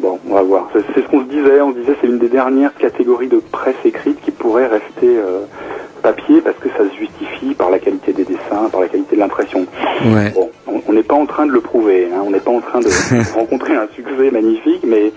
bon, 0.00 0.18
on 0.28 0.34
va 0.34 0.42
voir. 0.42 0.68
C'est 0.72 0.82
c'est 0.94 1.02
ce 1.02 1.08
qu'on 1.08 1.20
se 1.20 1.28
disait. 1.28 1.60
On 1.60 1.72
se 1.72 1.78
disait 1.78 1.96
c'est 2.00 2.06
une 2.06 2.18
des 2.18 2.28
dernières 2.28 2.74
catégories 2.74 3.28
de 3.28 3.38
presse 3.50 3.76
écrite 3.84 4.20
qui 4.20 4.30
pourrait 4.30 4.66
rester 4.66 5.16
euh, 5.18 5.40
papier 5.98 6.40
parce 6.42 6.56
que 6.58 6.68
ça 6.70 6.78
se 6.90 6.96
justifie 6.98 7.54
par 7.54 7.70
la 7.70 7.78
qualité 7.78 8.12
des 8.12 8.24
dessins, 8.24 8.68
par 8.70 8.80
la 8.80 8.88
qualité 8.88 9.16
de 9.16 9.20
l'impression. 9.20 9.66
Ouais. 10.06 10.30
Bon, 10.34 10.50
on- 10.66 10.92
n'est 10.92 11.02
pas 11.02 11.14
en 11.14 11.26
train 11.26 11.46
de 11.46 11.52
le 11.52 11.60
prouver, 11.60 12.06
hein, 12.12 12.22
on 12.26 12.30
n'est 12.30 12.40
pas 12.40 12.50
en 12.50 12.60
train 12.60 12.80
de 12.80 12.88
rencontrer 13.34 13.74
un 13.76 13.86
succès 13.94 14.30
magnifique, 14.32 14.82
mais 14.84 15.12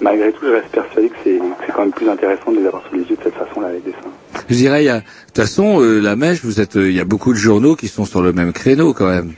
malgré 0.00 0.32
tout, 0.32 0.46
je 0.46 0.52
reste 0.52 0.68
persuadé 0.68 1.08
que 1.10 1.14
c'est 1.24 1.38
quand 1.74 1.80
même 1.82 1.92
plus 1.92 2.08
intéressant 2.08 2.50
de 2.52 2.58
les 2.60 2.66
avoir 2.66 2.82
sous 2.88 2.94
les 2.96 3.02
yeux 3.02 3.16
de 3.16 3.22
cette 3.22 3.34
façon-là, 3.34 3.72
les 3.72 3.80
dessins. 3.80 4.42
Je 4.48 4.54
dirais, 4.54 4.82
il 4.84 4.86
y 4.86 4.90
a- 4.90 5.00
de 5.00 5.04
toute 5.26 5.36
façon, 5.44 5.80
euh, 5.82 6.00
la 6.00 6.16
mèche, 6.16 6.40
vous 6.44 6.60
êtes, 6.60 6.76
euh, 6.76 6.88
il 6.88 6.96
y 6.96 7.00
a 7.00 7.04
beaucoup 7.04 7.32
de 7.32 7.38
journaux 7.38 7.76
qui 7.76 7.88
sont 7.88 8.04
sur 8.06 8.22
le 8.22 8.32
même 8.32 8.52
créneau 8.52 8.94
quand 8.94 9.08
même. 9.08 9.32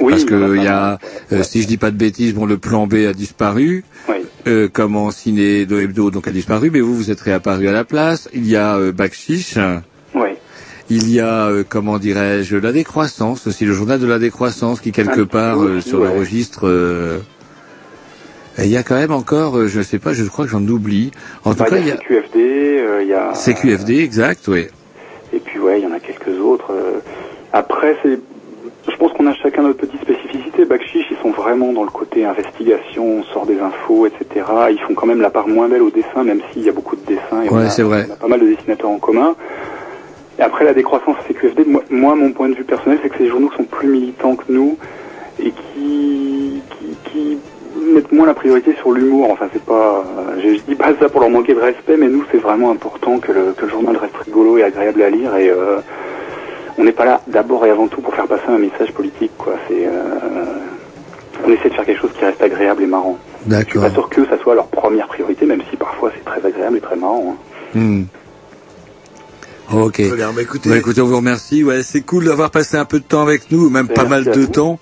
Oui, 0.00 0.12
Parce 0.12 0.24
que 0.24 0.56
il 0.56 0.62
y 0.62 0.68
en 0.68 0.72
a 0.72 0.98
euh, 1.32 1.42
si 1.42 1.60
je 1.62 1.66
dis 1.66 1.76
pas 1.76 1.90
de 1.90 1.96
bêtises, 1.98 2.32
bon, 2.34 2.46
le 2.46 2.56
plan 2.56 2.86
B 2.86 2.94
a 3.08 3.12
disparu. 3.12 3.84
Oui. 4.08 4.14
Euh, 4.46 4.68
comment 4.72 5.10
ciné 5.10 5.66
de 5.66 5.80
hebdo 5.80 6.10
donc 6.10 6.28
a 6.28 6.30
disparu, 6.30 6.70
mais 6.72 6.80
vous 6.80 6.94
vous 6.94 7.10
êtes 7.10 7.20
réapparu 7.20 7.68
à 7.68 7.72
la 7.72 7.84
place. 7.84 8.28
Il 8.32 8.46
y 8.46 8.56
a 8.56 8.76
euh, 8.76 8.92
Bakchiche. 8.92 9.58
Il 10.88 11.10
y 11.12 11.20
a, 11.20 11.46
euh, 11.48 11.64
comment 11.68 11.98
dirais-je, 11.98 12.56
la 12.56 12.70
décroissance 12.72 13.46
aussi, 13.48 13.64
le 13.64 13.72
journal 13.72 13.98
de 13.98 14.06
la 14.06 14.18
décroissance 14.18 14.80
qui 14.80 14.92
quelque 14.92 15.20
petit 15.22 15.26
part 15.26 15.60
euh, 15.60 15.80
sur 15.80 16.00
le 16.00 16.10
registre. 16.10 16.60
euh, 16.68 17.18
il 18.58 18.68
y 18.68 18.76
a 18.76 18.82
quand 18.82 18.94
même 18.94 19.12
encore, 19.12 19.58
euh, 19.58 19.66
je 19.66 19.82
sais 19.82 19.98
pas, 19.98 20.12
je 20.14 20.24
crois 20.24 20.44
que 20.46 20.50
j'en 20.50 20.66
oublie. 20.66 21.10
En 21.44 21.52
tout 21.52 21.58
Bah, 21.64 21.70
cas, 21.70 21.78
il 21.78 21.88
y 21.88 21.90
a 21.90 21.96
CQFD, 21.96 22.38
euh, 22.38 23.02
il 23.02 23.08
y 23.08 23.14
a... 23.14 23.32
CQFD, 23.34 23.98
exact, 24.02 24.46
oui. 24.48 24.66
Et 25.32 25.40
puis 25.40 25.58
ouais, 25.58 25.80
il 25.80 25.84
y 25.84 25.86
en 25.86 25.92
a 25.92 26.00
quelques 26.00 26.40
autres. 26.40 26.72
Après, 27.52 27.96
c'est, 28.02 28.18
je 28.90 28.96
pense 28.96 29.12
qu'on 29.12 29.26
a 29.26 29.34
chacun 29.34 29.62
notre 29.62 29.78
petite 29.78 30.00
spécificité. 30.00 30.64
Bakchiche, 30.64 31.04
ils 31.10 31.16
sont 31.20 31.32
vraiment 31.32 31.72
dans 31.72 31.82
le 31.84 31.90
côté 31.90 32.24
investigation, 32.24 33.18
on 33.18 33.24
sort 33.24 33.44
des 33.44 33.58
infos, 33.58 34.06
etc. 34.06 34.46
Ils 34.70 34.78
font 34.86 34.94
quand 34.94 35.06
même 35.06 35.20
la 35.20 35.30
part 35.30 35.48
moins 35.48 35.68
belle 35.68 35.82
au 35.82 35.90
dessin, 35.90 36.22
même 36.24 36.40
s'il 36.52 36.62
y 36.62 36.68
a 36.68 36.72
beaucoup 36.72 36.96
de 36.96 37.04
dessins. 37.04 37.42
Et 37.44 37.48
Ouais, 37.50 37.68
c'est 37.68 37.82
vrai. 37.82 38.06
On 38.08 38.12
a 38.12 38.16
pas 38.16 38.28
mal 38.28 38.40
de 38.40 38.46
dessinateurs 38.46 38.88
en 38.90 38.98
commun. 38.98 39.34
Et 40.38 40.42
après, 40.42 40.64
la 40.64 40.74
décroissance 40.74 41.16
CQFD, 41.28 41.64
moi, 41.66 41.82
moi, 41.90 42.14
mon 42.14 42.32
point 42.32 42.48
de 42.48 42.54
vue 42.54 42.64
personnel, 42.64 42.98
c'est 43.02 43.08
que 43.08 43.18
ces 43.18 43.28
journaux 43.28 43.50
sont 43.56 43.64
plus 43.64 43.88
militants 43.88 44.36
que 44.36 44.44
nous 44.50 44.76
et 45.40 45.50
qui, 45.52 46.60
qui, 46.70 47.10
qui 47.10 47.38
mettent 47.94 48.12
moins 48.12 48.26
la 48.26 48.34
priorité 48.34 48.74
sur 48.74 48.92
l'humour. 48.92 49.30
Enfin, 49.30 49.48
c'est 49.52 49.62
pas, 49.64 50.04
je, 50.42 50.54
je 50.56 50.60
dis 50.68 50.74
pas 50.74 50.92
ça 51.00 51.08
pour 51.08 51.20
leur 51.20 51.30
manquer 51.30 51.54
de 51.54 51.60
respect, 51.60 51.96
mais 51.98 52.08
nous, 52.08 52.24
c'est 52.30 52.38
vraiment 52.38 52.70
important 52.70 53.18
que 53.18 53.32
le, 53.32 53.52
que 53.56 53.64
le 53.64 53.70
journal 53.70 53.96
reste 53.96 54.16
rigolo 54.24 54.58
et 54.58 54.62
agréable 54.64 55.02
à 55.02 55.10
lire 55.10 55.34
et 55.36 55.48
euh, 55.48 55.78
on 56.78 56.84
n'est 56.84 56.92
pas 56.92 57.06
là 57.06 57.20
d'abord 57.26 57.64
et 57.64 57.70
avant 57.70 57.86
tout 57.88 58.02
pour 58.02 58.14
faire 58.14 58.26
passer 58.26 58.44
un 58.48 58.58
message 58.58 58.92
politique, 58.92 59.32
quoi. 59.38 59.54
C'est, 59.68 59.86
euh, 59.86 60.44
on 61.46 61.50
essaie 61.50 61.70
de 61.70 61.74
faire 61.74 61.84
quelque 61.86 62.00
chose 62.00 62.12
qui 62.18 62.24
reste 62.24 62.42
agréable 62.42 62.82
et 62.82 62.86
marrant. 62.86 63.16
Je 63.48 63.54
suis 63.54 63.64
D'accord. 63.64 63.82
pas 63.82 63.90
sûr 63.90 64.08
que 64.10 64.24
ça 64.26 64.36
soit 64.38 64.54
leur 64.54 64.66
première 64.66 65.06
priorité, 65.06 65.46
même 65.46 65.62
si 65.70 65.76
parfois 65.76 66.10
c'est 66.14 66.24
très 66.24 66.44
agréable 66.46 66.76
et 66.76 66.80
très 66.80 66.96
marrant. 66.96 67.36
hein. 67.74 67.78
Hmm. 67.78 68.02
Ok. 69.72 69.94
Très 69.94 70.16
bien, 70.16 70.32
bah, 70.32 70.42
écoutez- 70.42 70.68
Bah, 70.70 70.76
écoutez, 70.78 71.00
on 71.00 71.06
vous 71.06 71.16
remercie. 71.16 71.64
Ouais, 71.64 71.82
c'est 71.82 72.02
cool 72.02 72.24
d'avoir 72.26 72.50
passé 72.50 72.76
un 72.76 72.84
peu 72.84 72.98
de 73.00 73.04
temps 73.04 73.22
avec 73.22 73.50
nous, 73.50 73.68
même 73.70 73.88
pas 73.88 74.04
mal 74.04 74.24
de 74.24 74.30
vous. 74.32 74.46
temps. 74.46 74.78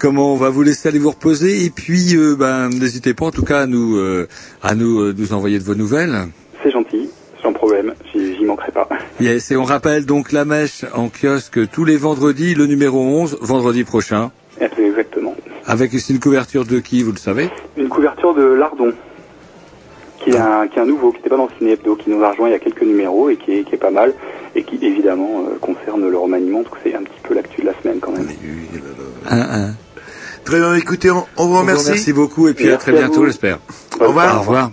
Comment 0.00 0.32
on 0.32 0.36
va 0.36 0.48
vous 0.50 0.62
laisser 0.64 0.88
aller 0.88 0.98
vous 0.98 1.10
reposer 1.12 1.64
et 1.64 1.70
puis 1.70 2.16
euh, 2.16 2.34
ben 2.36 2.68
n'hésitez 2.68 3.14
pas 3.14 3.26
en 3.26 3.30
tout 3.30 3.44
cas 3.44 3.60
à 3.60 3.66
nous 3.68 3.96
euh, 3.96 4.26
à 4.60 4.74
nous 4.74 4.98
euh, 5.00 5.14
nous 5.16 5.32
envoyer 5.32 5.60
de 5.60 5.62
vos 5.62 5.76
nouvelles. 5.76 6.16
C'est 6.64 6.72
gentil, 6.72 7.08
sans 7.40 7.52
problème, 7.52 7.94
j'y 8.12 8.34
j'y 8.36 8.44
manquerai 8.44 8.72
pas. 8.72 8.88
Yes, 9.20 9.52
et 9.52 9.56
on 9.56 9.62
rappelle 9.62 10.04
donc 10.04 10.32
la 10.32 10.44
mèche 10.44 10.84
en 10.96 11.08
kiosque 11.10 11.70
tous 11.70 11.84
les 11.84 11.96
vendredis, 11.96 12.56
le 12.56 12.66
numéro 12.66 12.98
11, 13.00 13.38
vendredi 13.40 13.84
prochain, 13.84 14.32
Exactement. 14.60 15.36
avec 15.64 15.92
ici 15.92 16.12
une 16.12 16.18
couverture 16.18 16.64
de 16.64 16.80
qui, 16.80 17.04
vous 17.04 17.12
le 17.12 17.18
savez? 17.18 17.48
Une 17.76 17.88
couverture 17.88 18.34
de 18.34 18.42
Lardon, 18.42 18.92
qui 20.30 20.36
est 20.36 20.40
un, 20.40 20.66
qui 20.68 20.78
est 20.78 20.82
un 20.82 20.86
nouveau, 20.86 21.10
qui 21.10 21.18
n'était 21.18 21.30
pas 21.30 21.36
dans 21.36 21.48
Ciné 21.58 21.72
Hebdo, 21.72 21.96
qui 21.96 22.10
nous 22.10 22.22
a 22.22 22.30
rejoint 22.30 22.48
il 22.48 22.52
y 22.52 22.54
a 22.54 22.58
quelques 22.58 22.82
numéros 22.82 23.30
et 23.30 23.36
qui 23.36 23.52
est, 23.52 23.64
qui 23.64 23.74
est 23.74 23.78
pas 23.78 23.90
mal, 23.90 24.14
et 24.54 24.62
qui 24.62 24.78
évidemment 24.82 25.44
euh, 25.46 25.58
concerne 25.60 26.08
le 26.08 26.18
remaniement, 26.18 26.62
parce 26.62 26.82
que 26.82 26.90
c'est 26.90 26.96
un 26.96 27.02
petit 27.02 27.20
peu 27.22 27.34
l'actu 27.34 27.62
de 27.62 27.66
la 27.66 27.72
semaine 27.82 27.98
quand 28.00 28.12
même. 28.12 28.28
Un, 29.28 29.40
un. 29.40 29.74
Très 30.44 30.58
bien, 30.58 30.74
écoutez, 30.74 31.10
on, 31.10 31.26
on 31.36 31.46
vous 31.46 31.58
remercie. 31.58 31.86
remercie 31.86 32.12
beaucoup 32.12 32.48
et 32.48 32.54
puis 32.54 32.66
à 32.66 32.72
Merci 32.72 32.84
très 32.84 32.92
bientôt, 32.92 33.26
j'espère. 33.26 33.58
Au 34.00 34.08
revoir. 34.08 34.36
Au 34.36 34.40
revoir. 34.40 34.70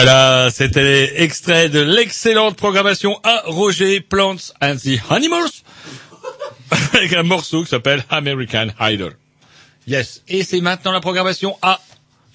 Voilà, 0.00 0.48
c'était 0.52 1.24
extrait 1.24 1.68
de 1.68 1.80
l'excellente 1.80 2.54
programmation 2.56 3.18
à 3.24 3.42
Roger 3.46 4.00
Plants 4.00 4.52
and 4.62 4.76
the 4.76 5.00
Animals 5.10 5.50
avec 6.94 7.14
un 7.14 7.24
morceau 7.24 7.64
qui 7.64 7.70
s'appelle 7.70 8.04
American 8.08 8.68
Idol. 8.80 9.14
Yes. 9.88 10.22
Et 10.28 10.44
c'est 10.44 10.60
maintenant 10.60 10.92
la 10.92 11.00
programmation 11.00 11.56
à 11.62 11.80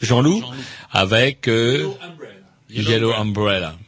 Jean-Loup 0.01 0.43
avec 0.91 1.47
euh, 1.47 1.87
Yellow 2.69 3.13
Umbrella. 3.13 3.69
I've 3.69 3.82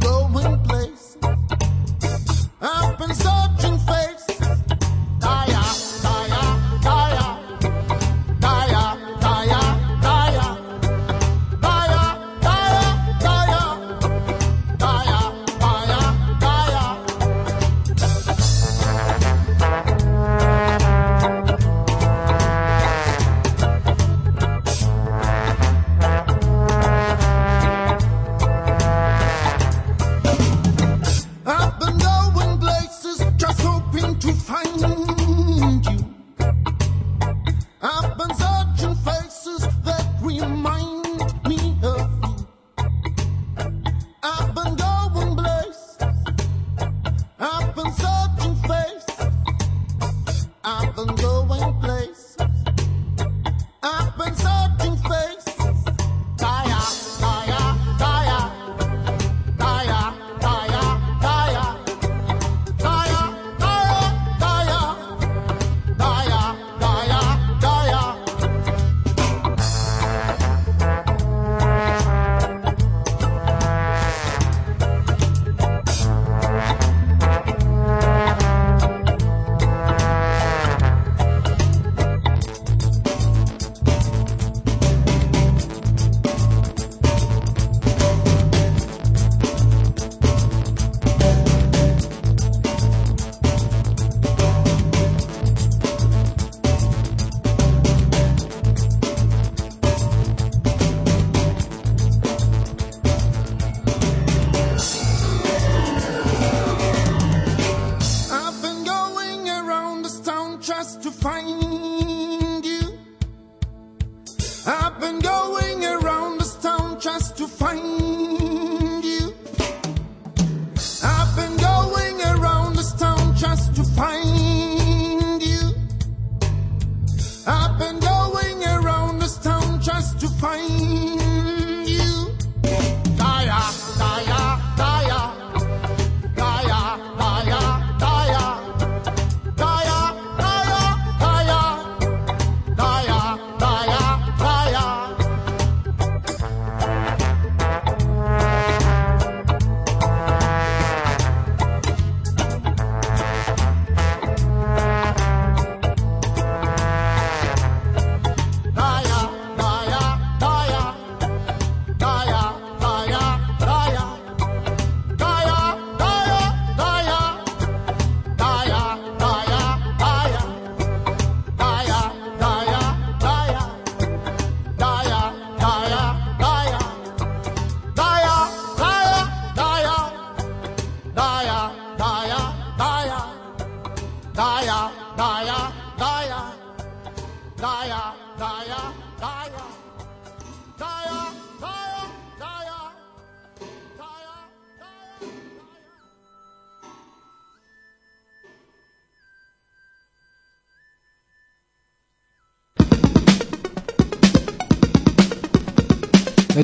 going 0.00 0.58
places. 0.64 1.18
I've 2.60 2.98
been 2.98 3.14
searching 3.14 3.75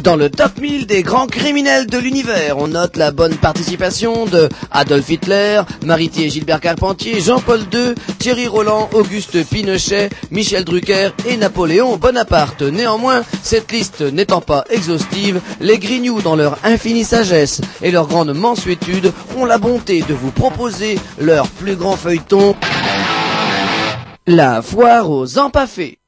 Dans 0.02 0.16
le 0.16 0.30
top 0.30 0.58
1000 0.60 0.86
des 0.86 1.04
grands 1.04 1.28
criminels 1.28 1.86
de 1.86 1.96
l'univers, 1.96 2.58
on 2.58 2.66
note 2.66 2.96
la 2.96 3.12
bonne 3.12 3.36
participation 3.36 4.26
de 4.26 4.48
Adolf 4.72 5.08
Hitler, 5.08 5.62
Maritier 5.84 6.28
Gilbert 6.28 6.60
Carpentier, 6.60 7.20
Jean-Paul 7.20 7.60
II, 7.72 7.94
Thierry 8.18 8.48
Roland, 8.48 8.90
Auguste 8.94 9.46
Pinochet, 9.48 10.10
Michel 10.32 10.64
Drucker 10.64 11.10
et 11.28 11.36
Napoléon 11.36 11.98
Bonaparte. 11.98 12.62
Néanmoins, 12.62 13.22
cette 13.44 13.70
liste 13.70 14.00
n'étant 14.00 14.40
pas 14.40 14.64
exhaustive, 14.70 15.40
les 15.60 15.78
Grignoux, 15.78 16.20
dans 16.20 16.34
leur 16.34 16.58
infinie 16.64 17.04
sagesse 17.04 17.60
et 17.80 17.92
leur 17.92 18.08
grande 18.08 18.34
mansuétude, 18.34 19.12
ont 19.36 19.44
la 19.44 19.58
bonté 19.58 20.02
de 20.02 20.14
vous 20.14 20.32
proposer 20.32 20.98
leur 21.20 21.46
plus 21.46 21.76
grand 21.76 21.96
feuilleton, 21.96 22.56
la 24.26 24.62
foire 24.62 25.08
aux 25.08 25.38
empaffés. 25.38 26.01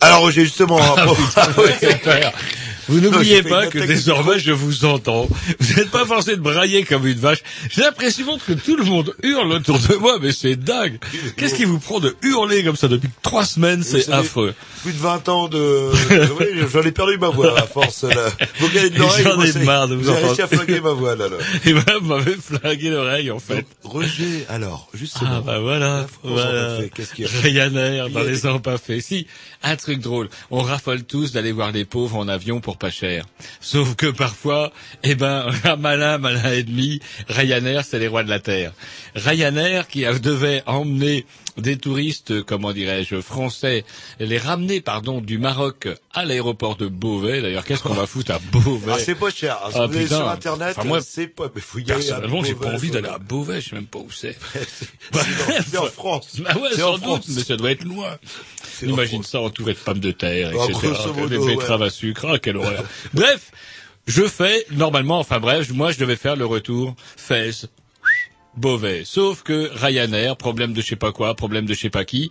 Alors 0.00 0.30
justement, 0.30 0.78
Ah, 0.80 1.06
putain, 1.06 1.62
ouais. 1.62 2.20
Vous 2.88 3.00
n'oubliez 3.00 3.42
fait 3.42 3.48
pas 3.48 3.66
que 3.66 3.78
désormais 3.78 4.38
je 4.38 4.52
vous 4.52 4.84
entends. 4.84 5.28
Vous 5.58 5.74
n'êtes 5.74 5.90
pas 5.90 6.04
forcé 6.04 6.36
de 6.36 6.40
brailler 6.40 6.84
comme 6.84 7.06
une 7.06 7.18
vache. 7.18 7.42
J'ai 7.70 7.82
l'impression 7.82 8.38
que 8.38 8.52
tout 8.52 8.76
le 8.76 8.84
monde 8.84 9.14
hurle 9.22 9.52
autour 9.52 9.78
de 9.78 9.94
moi, 9.96 10.18
mais 10.20 10.32
c'est 10.32 10.56
dingue. 10.56 10.98
Qu'est-ce 11.36 11.54
qui 11.54 11.64
vous 11.64 11.78
prend 11.78 12.00
de 12.00 12.14
hurler 12.22 12.62
comme 12.64 12.76
ça 12.76 12.88
depuis 12.88 13.08
trois 13.22 13.44
semaines 13.44 13.80
Vous 13.80 13.98
C'est 13.98 14.10
affreux. 14.12 14.54
Plus 14.82 14.92
de 14.92 14.98
20 14.98 15.28
ans 15.28 15.48
de... 15.48 15.90
oui, 16.40 16.46
j'en 16.72 16.82
ai 16.82 16.92
perdu 16.92 17.18
ma 17.18 17.28
voix, 17.28 17.58
à 17.58 17.62
force. 17.66 18.04
Là. 18.04 18.28
Vos 18.60 18.68
galettes 18.68 18.94
d'oreilles, 18.94 19.24
J'en 19.24 19.36
moi, 19.36 19.46
ai 19.46 19.64
marre 19.64 19.88
de 19.88 19.94
vous 19.96 20.04
J'ai 20.04 20.12
réussi 20.12 20.42
à 20.42 20.44
entendre. 20.44 20.62
flinguer 20.62 20.80
ma 20.80 20.92
voix, 20.92 21.16
là. 21.16 21.28
là. 21.28 21.36
Et 21.64 21.72
ben, 21.72 21.82
vous 22.00 22.06
m'avez 22.06 22.36
flingué 22.36 22.90
l'oreille, 22.90 23.30
en 23.30 23.38
fait. 23.40 23.66
Roger, 23.82 24.46
alors, 24.48 24.88
justement. 24.94 25.30
Ah 25.38 25.40
bah 25.40 25.58
voilà, 25.58 26.06
voilà. 26.22 26.78
fait, 26.80 26.90
qu'est-ce 26.90 27.14
qu'il 27.14 27.24
y 27.24 27.28
a 27.28 27.40
Ryanair 27.40 28.10
dans 28.10 28.22
les 28.22 28.46
ans 28.46 28.58
pas 28.60 28.78
faits. 28.78 29.00
Si, 29.02 29.26
un 29.62 29.76
truc 29.76 30.00
drôle. 30.00 30.28
On 30.50 30.60
raffole 30.62 31.02
tous 31.02 31.32
d'aller 31.32 31.52
voir 31.52 31.72
les 31.72 31.84
pauvres 31.84 32.16
en 32.16 32.28
avion 32.28 32.60
pour 32.60 32.75
pas 32.76 32.90
cher. 32.90 33.24
Sauf 33.60 33.96
que 33.96 34.06
parfois, 34.06 34.72
eh 35.02 35.14
ben, 35.14 35.46
un 35.64 35.76
malin, 35.76 36.18
malin 36.18 36.52
et 36.52 36.62
demi, 36.62 37.00
Ryanair, 37.28 37.84
c'est 37.84 37.98
les 37.98 38.08
rois 38.08 38.24
de 38.24 38.30
la 38.30 38.40
terre. 38.40 38.72
Ryanair 39.14 39.88
qui 39.88 40.04
devait 40.04 40.62
emmener 40.66 41.26
des 41.58 41.76
touristes, 41.78 42.42
comment 42.44 42.72
dirais-je, 42.72 43.20
français, 43.20 43.84
les 44.20 44.38
ramener, 44.38 44.80
pardon, 44.80 45.20
du 45.20 45.38
Maroc 45.38 45.88
à 46.12 46.24
l'aéroport 46.24 46.76
de 46.76 46.86
Beauvais. 46.86 47.40
D'ailleurs, 47.42 47.64
qu'est-ce 47.64 47.82
qu'on 47.82 47.94
va 47.94 48.06
foutre 48.06 48.32
à 48.32 48.38
Beauvais 48.52 48.92
Ah, 48.94 48.98
c'est 48.98 49.14
pas 49.14 49.30
cher. 49.30 49.58
Si 49.70 49.78
Ah, 49.78 49.86
vous 49.86 49.96
allez 49.96 50.06
sur 50.06 50.28
Internet, 50.28 50.74
Enfin, 50.78 50.88
moi, 50.88 51.00
c'est 51.00 51.28
pas... 51.28 51.50
Mais 51.54 51.60
faut 51.60 51.78
y 51.78 51.84
Personnellement, 51.84 52.44
j'ai 52.44 52.54
pas 52.54 52.68
envie 52.72 52.90
d'aller 52.90 53.08
à 53.08 53.18
Beauvais, 53.18 53.60
je 53.60 53.70
sais 53.70 53.76
même 53.76 53.86
pas 53.86 53.98
où 53.98 54.10
c'est. 54.10 54.36
C'est 55.70 55.78
en 55.78 55.86
France. 55.86 56.36
Bah 56.40 56.54
ouais, 56.60 56.68
C'est 56.72 56.80
sans 56.80 56.90
en 56.94 56.98
doute, 56.98 57.04
France. 57.04 57.28
mais 57.28 57.42
ça 57.44 57.56
doit 57.56 57.70
être 57.70 57.84
loin. 57.84 58.16
Imagine 58.82 59.22
ça 59.22 59.40
entouré 59.40 59.72
de 59.72 59.78
pommes 59.78 59.98
de 60.00 60.10
terre, 60.10 60.50
Ah, 60.54 60.64
etc. 60.70 60.88
modo, 61.14 61.28
des 61.28 61.38
ouais. 61.38 61.56
betteraves 61.56 61.82
à 61.82 61.90
sucre, 61.90 62.26
ah, 62.30 62.38
quelle 62.38 62.56
horreur. 62.58 62.84
Bref, 63.14 63.50
je 64.06 64.22
fais, 64.28 64.66
normalement, 64.70 65.18
enfin 65.18 65.40
bref, 65.40 65.70
moi 65.72 65.90
je 65.92 65.98
devais 65.98 66.16
faire 66.16 66.36
le 66.36 66.46
retour 66.46 66.94
Fès, 67.16 67.66
Beauvais. 68.56 69.02
Sauf 69.04 69.42
que 69.42 69.70
Ryanair, 69.74 70.36
problème 70.36 70.72
de 70.72 70.80
je 70.80 70.86
sais 70.86 70.96
pas 70.96 71.12
quoi, 71.12 71.34
problème 71.34 71.66
de 71.66 71.74
je 71.74 71.80
sais 71.80 71.90
pas 71.90 72.04
qui, 72.04 72.30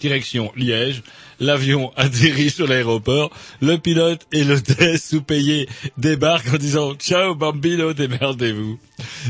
direction 0.00 0.52
Liège, 0.56 1.02
l'avion 1.40 1.92
atterrit 1.96 2.50
sur 2.50 2.66
l'aéroport, 2.66 3.30
le 3.60 3.76
pilote 3.78 4.26
et 4.32 4.44
l'hôtesse 4.44 5.08
sous-payés 5.08 5.68
débarquent 5.96 6.54
en 6.54 6.58
disant 6.58 6.94
ciao 6.94 7.34
bambino, 7.34 7.92
démerdez-vous. 7.92 8.78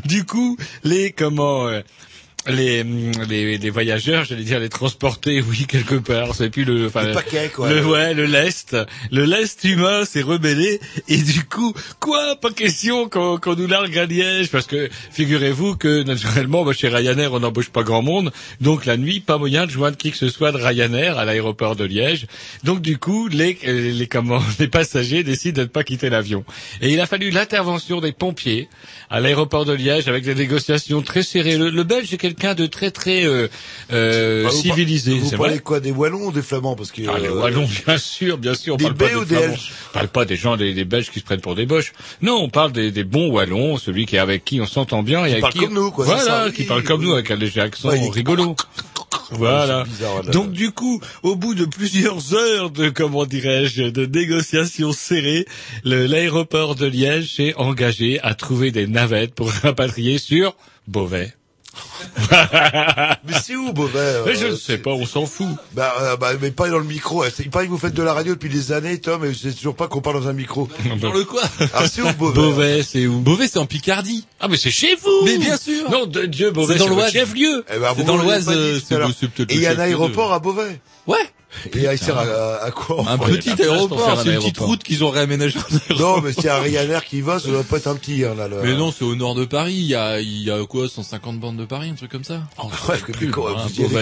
Du 0.04 0.24
coup, 0.24 0.56
les 0.84 1.12
comment 1.12 1.68
euh, 1.68 1.80
les, 2.46 2.82
les 3.28 3.58
les 3.58 3.70
voyageurs, 3.70 4.24
j'allais 4.24 4.44
dire 4.44 4.60
les 4.60 4.68
transportés, 4.68 5.42
oui 5.42 5.66
quelque 5.66 5.96
part, 5.96 6.34
c'est 6.34 6.48
plus 6.50 6.64
le 6.64 6.86
enfin 6.86 7.04
Le 7.04 7.12
paquet, 7.12 7.50
quoi. 7.54 7.68
le 7.70 7.84
ouais 7.84 8.14
le 8.14 8.24
lest, 8.24 8.76
le 9.10 9.24
lest 9.24 9.64
humain 9.64 10.04
s'est 10.04 10.22
rebellé 10.22 10.80
et 11.08 11.18
du 11.18 11.44
coup 11.44 11.74
quoi? 12.00 12.36
Pas 12.40 12.50
question 12.50 13.08
qu'on 13.08 13.38
qu'on 13.38 13.54
nous 13.54 13.66
largue 13.66 13.98
à 13.98 14.06
Liège. 14.06 14.50
Parce 14.50 14.66
que 14.66 14.88
figurez-vous 15.10 15.76
que 15.76 16.02
naturellement 16.04 16.64
moi, 16.64 16.72
chez 16.72 16.88
Ryanair 16.88 17.32
on 17.34 17.40
n'embauche 17.40 17.68
pas 17.70 17.82
grand 17.82 18.02
monde. 18.02 18.30
Donc 18.60 18.86
la 18.86 18.96
nuit 18.96 19.20
pas 19.20 19.36
moyen 19.36 19.66
de 19.66 19.70
joindre 19.70 19.96
qui 19.96 20.10
que 20.12 20.16
ce 20.16 20.28
soit 20.28 20.52
de 20.52 20.56
Ryanair 20.58 21.18
à 21.18 21.24
l'aéroport 21.24 21.76
de 21.76 21.84
Liège. 21.84 22.26
Donc 22.64 22.80
du 22.80 22.98
coup 22.98 23.28
les 23.28 23.58
les 23.64 24.06
comment 24.06 24.40
les 24.58 24.68
passagers 24.68 25.22
décident 25.22 25.56
de 25.58 25.62
ne 25.62 25.66
pas 25.66 25.84
quitter 25.84 26.08
l'avion. 26.08 26.44
Et 26.80 26.90
il 26.92 27.00
a 27.00 27.06
fallu 27.06 27.30
l'intervention 27.30 28.00
des 28.00 28.12
pompiers 28.12 28.68
à 29.10 29.20
l'aéroport 29.20 29.64
de 29.66 29.72
Liège 29.74 30.08
avec 30.08 30.24
des 30.24 30.34
négociations 30.34 31.02
très 31.02 31.22
serrées. 31.22 31.56
Le, 31.58 31.68
le 31.70 31.84
Belge 31.84 32.12
est 32.14 32.27
quelqu'un 32.28 32.54
de 32.54 32.66
très 32.66 32.90
très 32.90 33.24
euh, 33.24 33.48
euh, 33.92 34.44
Bah, 34.44 34.50
civilisé 34.50 35.18
Vous 35.18 35.30
parlez 35.30 35.54
vrai 35.54 35.58
quoi, 35.60 35.80
des 35.80 35.90
Wallons 35.90 36.26
ou 36.26 36.32
des 36.32 36.42
Flamands 36.42 36.76
Parce 36.76 36.92
que, 36.92 37.02
ah, 37.08 37.18
les 37.18 37.28
euh, 37.28 37.40
Wallons, 37.40 37.66
bien 37.86 37.98
sûr, 37.98 38.38
bien 38.38 38.54
sûr. 38.54 38.74
On 38.74 38.76
Des 38.76 38.84
parle 38.84 38.96
pas 38.96 39.16
ou 39.16 39.24
des 39.24 39.36
Flamands. 39.36 39.54
On 39.54 39.92
parle 39.94 40.08
pas 40.08 40.24
des 40.24 40.36
gens, 40.36 40.56
des, 40.56 40.74
des 40.74 40.84
Belges 40.84 41.10
qui 41.10 41.20
se 41.20 41.24
prennent 41.24 41.40
pour 41.40 41.54
des 41.54 41.66
Boches. 41.66 41.92
Non, 42.22 42.36
on 42.42 42.48
parle 42.48 42.72
des, 42.72 42.90
des 42.90 43.04
bons 43.04 43.30
Wallons, 43.30 43.78
celui 43.78 44.06
qui 44.06 44.16
est 44.16 44.20
avec 44.20 44.44
qui 44.44 44.60
on 44.60 44.66
s'entend 44.66 45.02
bien 45.02 45.24
et 45.24 45.30
avec 45.30 45.40
parle 45.40 45.52
qui 45.54 45.58
comme 45.60 45.74
nous, 45.74 45.90
quoi, 45.90 46.04
Voilà, 46.04 46.22
ça, 46.22 46.50
qui 46.50 46.64
parle 46.64 46.82
comme 46.82 47.02
nous 47.02 47.12
avec 47.12 47.30
un 47.30 47.36
léger 47.36 47.60
accent 47.60 47.88
Ouais, 47.88 48.00
rigolo. 48.12 48.56
Voilà. 49.30 49.84
c'est 49.84 49.90
bizarre, 49.90 50.22
là. 50.22 50.30
Donc 50.30 50.52
du 50.52 50.70
coup, 50.70 51.00
au 51.22 51.36
bout 51.36 51.54
de 51.54 51.66
plusieurs 51.66 52.34
heures 52.34 52.70
de 52.70 52.88
comment 52.88 53.26
dirais-je 53.26 53.84
de 53.84 54.06
négociations 54.06 54.92
serrées, 54.92 55.44
l'aéroport 55.84 56.74
de 56.74 56.86
Liège 56.86 57.36
s'est 57.36 57.54
engagé 57.56 58.20
à 58.22 58.34
trouver 58.34 58.70
des 58.70 58.86
navettes 58.86 59.34
pour 59.34 59.50
rapatrier 59.62 60.18
sur 60.18 60.56
Beauvais. 60.86 61.34
Mais 63.26 63.34
c'est 63.42 63.56
où, 63.56 63.72
Beauvais 63.72 64.22
Mais 64.26 64.34
je 64.34 64.46
euh, 64.46 64.50
ne 64.52 64.56
sais 64.56 64.78
pas, 64.78 64.90
on 64.92 65.06
s'en 65.06 65.26
fout. 65.26 65.48
Bah, 65.72 65.94
euh, 66.00 66.16
bah, 66.16 66.32
mais 66.40 66.50
pas 66.50 66.68
dans 66.68 66.78
le 66.78 66.84
micro. 66.84 67.24
C'est- 67.24 67.44
Il 67.44 67.50
paraît 67.50 67.66
que 67.66 67.70
vous 67.70 67.78
faites 67.78 67.94
de 67.94 68.02
la 68.02 68.12
radio 68.12 68.34
depuis 68.34 68.48
des 68.48 68.72
années, 68.72 68.98
Tom, 69.00 69.24
et 69.24 69.32
c'est 69.34 69.52
toujours 69.52 69.74
pas 69.76 69.88
qu'on 69.88 70.00
parle 70.00 70.20
dans 70.22 70.28
un 70.28 70.32
micro. 70.32 70.68
Dans 71.00 71.12
le 71.12 71.24
quoi 71.24 71.42
Ah, 71.74 71.86
c'est 71.88 72.02
où, 72.02 72.12
Beauvais 72.14 72.34
Beauvais, 72.34 72.82
c'est 72.82 73.06
où 73.06 73.20
Beauvais, 73.20 73.48
c'est 73.48 73.58
en 73.58 73.66
Picardie. 73.66 74.26
Ah 74.40 74.48
mais 74.48 74.56
c'est 74.56 74.70
chez 74.70 74.94
vous 74.96 75.24
Mais 75.24 75.38
bien 75.38 75.56
sûr. 75.56 75.90
Non, 75.90 76.06
de 76.06 76.26
Dieu, 76.26 76.50
Beauvais, 76.50 76.74
C'est 76.74 76.78
dans 76.80 76.88
l'Oise. 76.88 77.12
le 77.12 77.20
chef-lieu 77.20 77.64
Eh 77.68 77.78
ben, 77.78 77.88
C'est 77.88 77.94
vous 78.00 78.04
dans 78.04 78.16
l'Oise, 78.16 78.48
euh, 78.50 78.78
c'est 78.86 79.28
peut-être 79.30 79.50
Et 79.50 79.54
il 79.56 79.60
y 79.62 79.66
a 79.66 79.72
un 79.72 79.78
aéroport 79.78 80.32
à 80.32 80.38
Beauvais. 80.38 80.80
Ouais. 81.06 81.16
Et 81.74 81.84
il 81.92 81.98
sert 81.98 82.18
à, 82.18 82.64
à 82.64 82.70
quoi 82.70 83.04
Un 83.08 83.18
petit 83.18 83.50
aéroport, 83.60 84.20
c'est 84.22 84.30
une 84.34 84.38
petite 84.38 84.58
route 84.58 84.82
qu'ils 84.82 85.04
ont 85.04 85.10
réaménagée 85.10 85.58
Non, 85.98 86.20
mais 86.20 86.32
a 86.48 86.56
un 86.56 86.60
Ryanair 86.60 87.04
qui 87.04 87.20
va, 87.20 87.38
ça 87.38 87.48
doit 87.48 87.62
pas 87.62 87.76
être 87.78 87.86
un 87.88 87.94
petit, 87.96 88.24
hein, 88.24 88.34
là. 88.36 88.48
le- 88.48 88.62
Mais 88.62 88.74
non, 88.74 88.92
c'est 88.96 89.04
au 89.04 89.14
nord 89.14 89.34
de 89.34 89.44
Paris. 89.44 89.74
Il 89.74 89.86
y 89.86 89.94
a, 89.94 90.20
il 90.20 90.42
y 90.42 90.50
a 90.50 90.64
quoi, 90.66 90.88
150 90.88 91.38
bandes 91.40 91.56
de 91.56 91.64
Paris, 91.64 91.90
un 91.90 91.94
truc 91.94 92.10
comme 92.10 92.24
ça? 92.24 92.42
Ouais, 92.88 92.98
que- 92.98 93.12
Plus 93.12 93.28
vous 93.30 93.48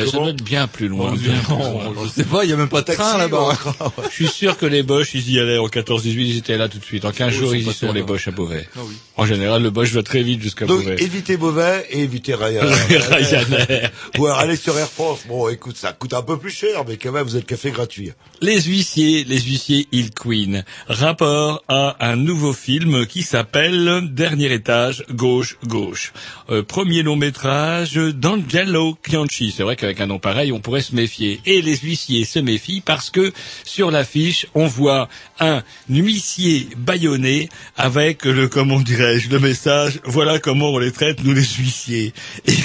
ça 0.07 0.19
doit 0.19 0.29
être 0.31 0.43
bien 0.43 0.67
plus 0.67 0.89
loin. 0.89 1.11
Non, 1.11 1.17
bien 1.17 1.33
loin. 1.49 1.93
je 2.05 2.11
sais 2.11 2.25
pas, 2.25 2.45
il 2.45 2.51
y 2.51 2.53
a 2.53 2.57
même 2.57 2.69
pas 2.69 2.83
de 2.83 2.93
train 2.93 3.19
là-bas. 3.19 3.49
ouais. 3.49 4.05
Je 4.11 4.15
suis 4.15 4.29
sûr 4.29 4.57
que 4.57 4.67
les 4.67 4.83
Boches, 4.83 5.15
ils 5.15 5.31
y 5.31 5.39
allaient 5.41 5.59
en 5.59 5.67
14-18, 5.69 6.05
ils 6.29 6.37
étaient 6.39 6.57
là 6.57 6.69
tout 6.69 6.79
de 6.79 6.85
suite. 6.85 7.05
En 7.05 7.11
15 7.13 7.33
Oh, 7.37 7.41
jours, 7.41 7.55
ils 7.55 7.69
y 7.69 7.73
sont, 7.73 7.93
les. 7.93 8.03
Boches 8.03 8.29
à 8.29 8.31
Beauvais. 8.31 8.69
Ah. 8.77 8.81
En 9.17 9.27
général, 9.27 9.63
le 9.63 9.71
Boche 9.71 9.93
va 9.93 10.03
très 10.03 10.23
vite 10.23 10.41
jusqu'à 10.43 10.67
Donc, 10.67 10.83
Beauvais. 10.83 10.97
évitez 11.03 11.37
Beauvais 11.37 11.87
et 11.91 12.03
évitez 12.03 12.35
Ryanair. 12.35 12.65
Ryanair. 13.11 13.91
Ou 14.19 14.27
alors, 14.27 14.39
allez 14.39 14.57
sur 14.57 14.77
Air 14.79 14.89
France. 14.89 15.21
Bon, 15.29 15.49
écoute, 15.49 15.77
ça 15.77 15.93
coûte 15.93 16.15
un 16.15 16.23
peu 16.23 16.37
plus 16.39 16.51
cher, 16.51 16.85
mais 16.87 16.97
quand 16.97 17.13
même, 17.13 17.25
vous 17.25 17.37
êtes 17.37 17.46
café 17.47 17.71
gratuit. 17.71 18.13
Les 18.43 18.61
huissiers, 18.61 19.25
les 19.25 19.41
huissiers 19.41 19.89
Hill 19.93 20.11
Queen. 20.11 20.65
Rapport 20.89 21.65
à 21.69 21.97
un 22.07 22.17
nouveau 22.17 22.53
film 22.53 23.07
qui 23.07 23.23
s'appelle 23.23 24.03
Dernier 24.11 24.53
étage, 24.53 25.05
gauche, 25.11 25.57
gauche. 25.65 26.13
Euh, 26.51 26.63
premier 26.63 27.03
long 27.03 27.17
métrage 27.17 27.95
d'Angelo 27.95 28.99
Bianchi. 29.03 29.55
C'est 29.57 29.63
vrai 29.63 29.77
qu'avec 29.77 30.01
un 30.01 30.07
nom 30.07 30.19
pareil, 30.19 30.53
on 30.53 30.61
pourrait 30.61 30.83
se 30.83 30.95
méfier. 30.95 31.41
Et 31.47 31.63
les 31.63 31.77
huissiers 31.77 32.25
se 32.25 32.39
méfient 32.39 32.83
parce 32.85 33.11
que 33.11 33.33
sur 33.65 33.91
l'affiche, 33.91 34.47
on 34.55 34.67
voit 34.67 35.09
un 35.41 35.63
huissier 35.89 36.69
bâillonné 36.77 37.49
avec 37.77 38.25
le, 38.25 38.49
comment 38.49 38.81
dirais-je, 38.81 39.31
le 39.31 39.39
message, 39.39 40.01
voilà 40.05 40.39
comment 40.39 40.71
on 40.71 40.79
les 40.79 40.93
traite, 40.93 41.25
nous 41.25 41.33
les 41.33 41.45
huissiers. 41.45 42.13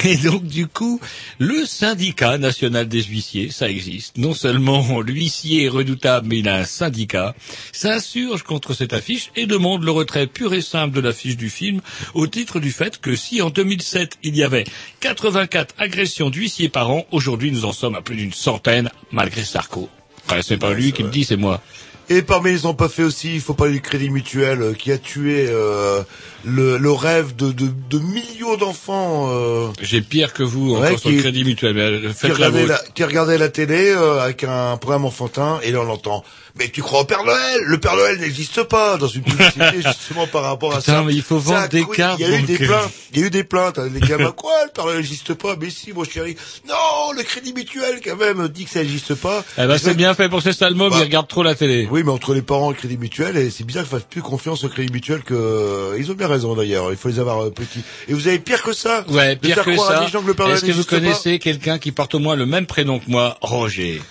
Et 0.05 0.17
donc, 0.17 0.45
du 0.45 0.67
coup, 0.67 0.99
le 1.39 1.65
syndicat 1.65 2.37
national 2.37 2.87
des 2.87 3.03
huissiers, 3.03 3.51
ça 3.51 3.69
existe. 3.69 4.17
Non 4.17 4.33
seulement 4.33 4.60
l'huissier 5.01 5.65
est 5.65 5.69
redoutable, 5.69 6.27
mais 6.27 6.39
il 6.39 6.49
a 6.49 6.55
un 6.55 6.65
syndicat, 6.65 7.35
s'insurge 7.71 8.43
contre 8.43 8.73
cette 8.73 8.93
affiche 8.93 9.31
et 9.35 9.45
demande 9.45 9.83
le 9.83 9.91
retrait 9.91 10.27
pur 10.27 10.53
et 10.53 10.61
simple 10.61 10.95
de 10.95 11.01
l'affiche 11.01 11.37
du 11.37 11.49
film 11.49 11.81
au 12.13 12.27
titre 12.27 12.59
du 12.59 12.71
fait 12.71 12.99
que 12.99 13.15
si 13.15 13.41
en 13.41 13.49
2007 13.49 14.17
il 14.23 14.35
y 14.35 14.43
avait 14.43 14.65
84 14.99 15.75
agressions 15.77 16.29
d'huissiers 16.29 16.69
par 16.69 16.91
an, 16.91 17.05
aujourd'hui 17.11 17.51
nous 17.51 17.65
en 17.65 17.73
sommes 17.73 17.95
à 17.95 18.01
plus 18.01 18.15
d'une 18.15 18.33
centaine 18.33 18.89
malgré 19.11 19.43
Sarko. 19.43 19.89
C'est 20.41 20.57
pas 20.57 20.73
lui 20.73 20.93
qui 20.93 21.03
dit, 21.03 21.25
c'est 21.25 21.35
moi. 21.35 21.61
Et 22.11 22.21
parmi 22.23 22.51
les 22.51 22.65
ont 22.65 22.73
pas 22.73 22.89
fait 22.89 23.03
aussi, 23.03 23.33
il 23.35 23.39
faut 23.39 23.53
parler 23.53 23.71
du 23.71 23.81
Crédit 23.81 24.09
Mutuel 24.09 24.61
euh, 24.61 24.73
qui 24.73 24.91
a 24.91 24.97
tué 24.97 25.45
euh, 25.47 26.03
le, 26.43 26.77
le 26.77 26.91
rêve 26.91 27.37
de, 27.37 27.53
de, 27.53 27.67
de 27.89 27.99
millions 27.99 28.57
d'enfants 28.57 29.29
euh, 29.31 29.67
J'ai 29.81 30.01
pire 30.01 30.33
que 30.33 30.43
vous 30.43 30.73
Ouais, 30.73 30.87
encore 30.87 30.99
sur 30.99 31.09
qui- 31.09 31.15
le 31.15 31.21
crédit 31.21 31.45
mutuel, 31.45 31.73
mais 31.73 32.09
qui, 32.09 32.13
faites 32.13 32.37
la 32.37 32.49
qui 32.93 33.03
télé 33.49 33.91
euh, 33.91 34.19
avec 34.19 34.43
un 34.43 34.75
programme 34.75 35.05
enfantin 35.05 35.59
et 35.63 35.71
là 35.71 35.79
on 35.81 35.89
entend 35.89 36.25
mais 36.57 36.69
tu 36.69 36.81
crois 36.81 37.01
au 37.01 37.05
Père 37.05 37.23
Noël? 37.23 37.61
Le 37.65 37.79
Père 37.79 37.95
Noël 37.95 38.19
n'existe 38.19 38.63
pas 38.63 38.97
dans 38.97 39.07
une 39.07 39.21
publicité 39.23 39.81
justement 39.85 40.27
par 40.27 40.43
rapport 40.43 40.73
à 40.73 40.79
Putain, 40.79 40.93
ça. 40.99 41.03
mais 41.03 41.13
il 41.13 41.21
faut 41.21 41.37
vendre 41.37 41.67
des 41.69 41.85
cartes 41.85 42.19
Il 42.19 42.27
y 42.29 42.33
a 42.33 42.37
eu 42.39 42.41
des 42.43 42.57
le 42.57 42.67
plaintes. 42.67 42.91
Il 43.13 43.19
y 43.19 43.23
a 43.23 43.27
eu 43.27 43.29
des 43.29 43.43
plaintes. 43.43 43.79
hein, 43.79 43.89
Les 43.93 43.99
gamins 43.99 44.31
quoi 44.31 44.53
Le 44.65 44.71
Père 44.71 44.85
Noël 44.85 44.97
n'existe 44.97 45.33
pas? 45.33 45.55
Mais 45.59 45.69
si 45.69 45.93
mon 45.93 46.03
chéri. 46.03 46.35
Non, 46.67 47.11
le 47.15 47.23
Crédit 47.23 47.53
Mutuel 47.53 47.99
quand 48.03 48.15
même 48.17 48.47
dit 48.47 48.65
que 48.65 48.71
ça 48.71 48.79
n'existe 48.79 49.15
pas. 49.15 49.43
Eh 49.57 49.65
ben, 49.67 49.77
c'est 49.77 49.93
bien 49.95 50.13
fait 50.13 50.29
pour 50.29 50.41
ces 50.41 50.53
salmos, 50.53 50.89
Bah. 50.91 50.97
ils 50.99 51.03
regardent 51.03 51.27
trop 51.27 51.43
la 51.43 51.55
télé. 51.55 51.87
Oui, 51.91 52.03
mais 52.03 52.11
entre 52.11 52.33
les 52.33 52.41
parents 52.41 52.71
et 52.71 52.73
le 52.73 52.79
Crédit 52.79 52.97
Mutuel, 52.97 53.37
et 53.37 53.49
c'est 53.49 53.63
bizarre 53.63 53.83
qu'ils 53.83 53.91
fassent 53.91 54.07
plus 54.09 54.21
confiance 54.21 54.63
au 54.63 54.69
Crédit 54.69 54.91
Mutuel 54.91 55.21
que 55.23 55.33
euh, 55.33 55.95
ils 55.99 56.11
ont 56.11 56.15
bien 56.15 56.27
raison 56.27 56.55
d'ailleurs. 56.55 56.91
Il 56.91 56.97
faut 56.97 57.09
les 57.09 57.19
avoir 57.19 57.43
euh, 57.45 57.49
petits. 57.51 57.81
Et 58.07 58.13
vous 58.13 58.27
avez 58.27 58.39
pire 58.39 58.61
que 58.63 58.73
ça? 58.73 59.05
Ouais, 59.09 59.35
pire 59.35 59.63
que 59.63 59.75
ça. 59.75 60.05
Est-ce 60.05 60.65
que 60.65 60.71
vous 60.71 60.83
connaissez 60.83 61.39
quelqu'un 61.39 61.79
qui 61.79 61.91
porte 61.91 62.15
au 62.15 62.19
moins 62.19 62.35
le 62.35 62.45
même 62.45 62.65
prénom 62.65 62.99
que 62.99 63.09
moi, 63.09 63.37
Roger 63.41 64.01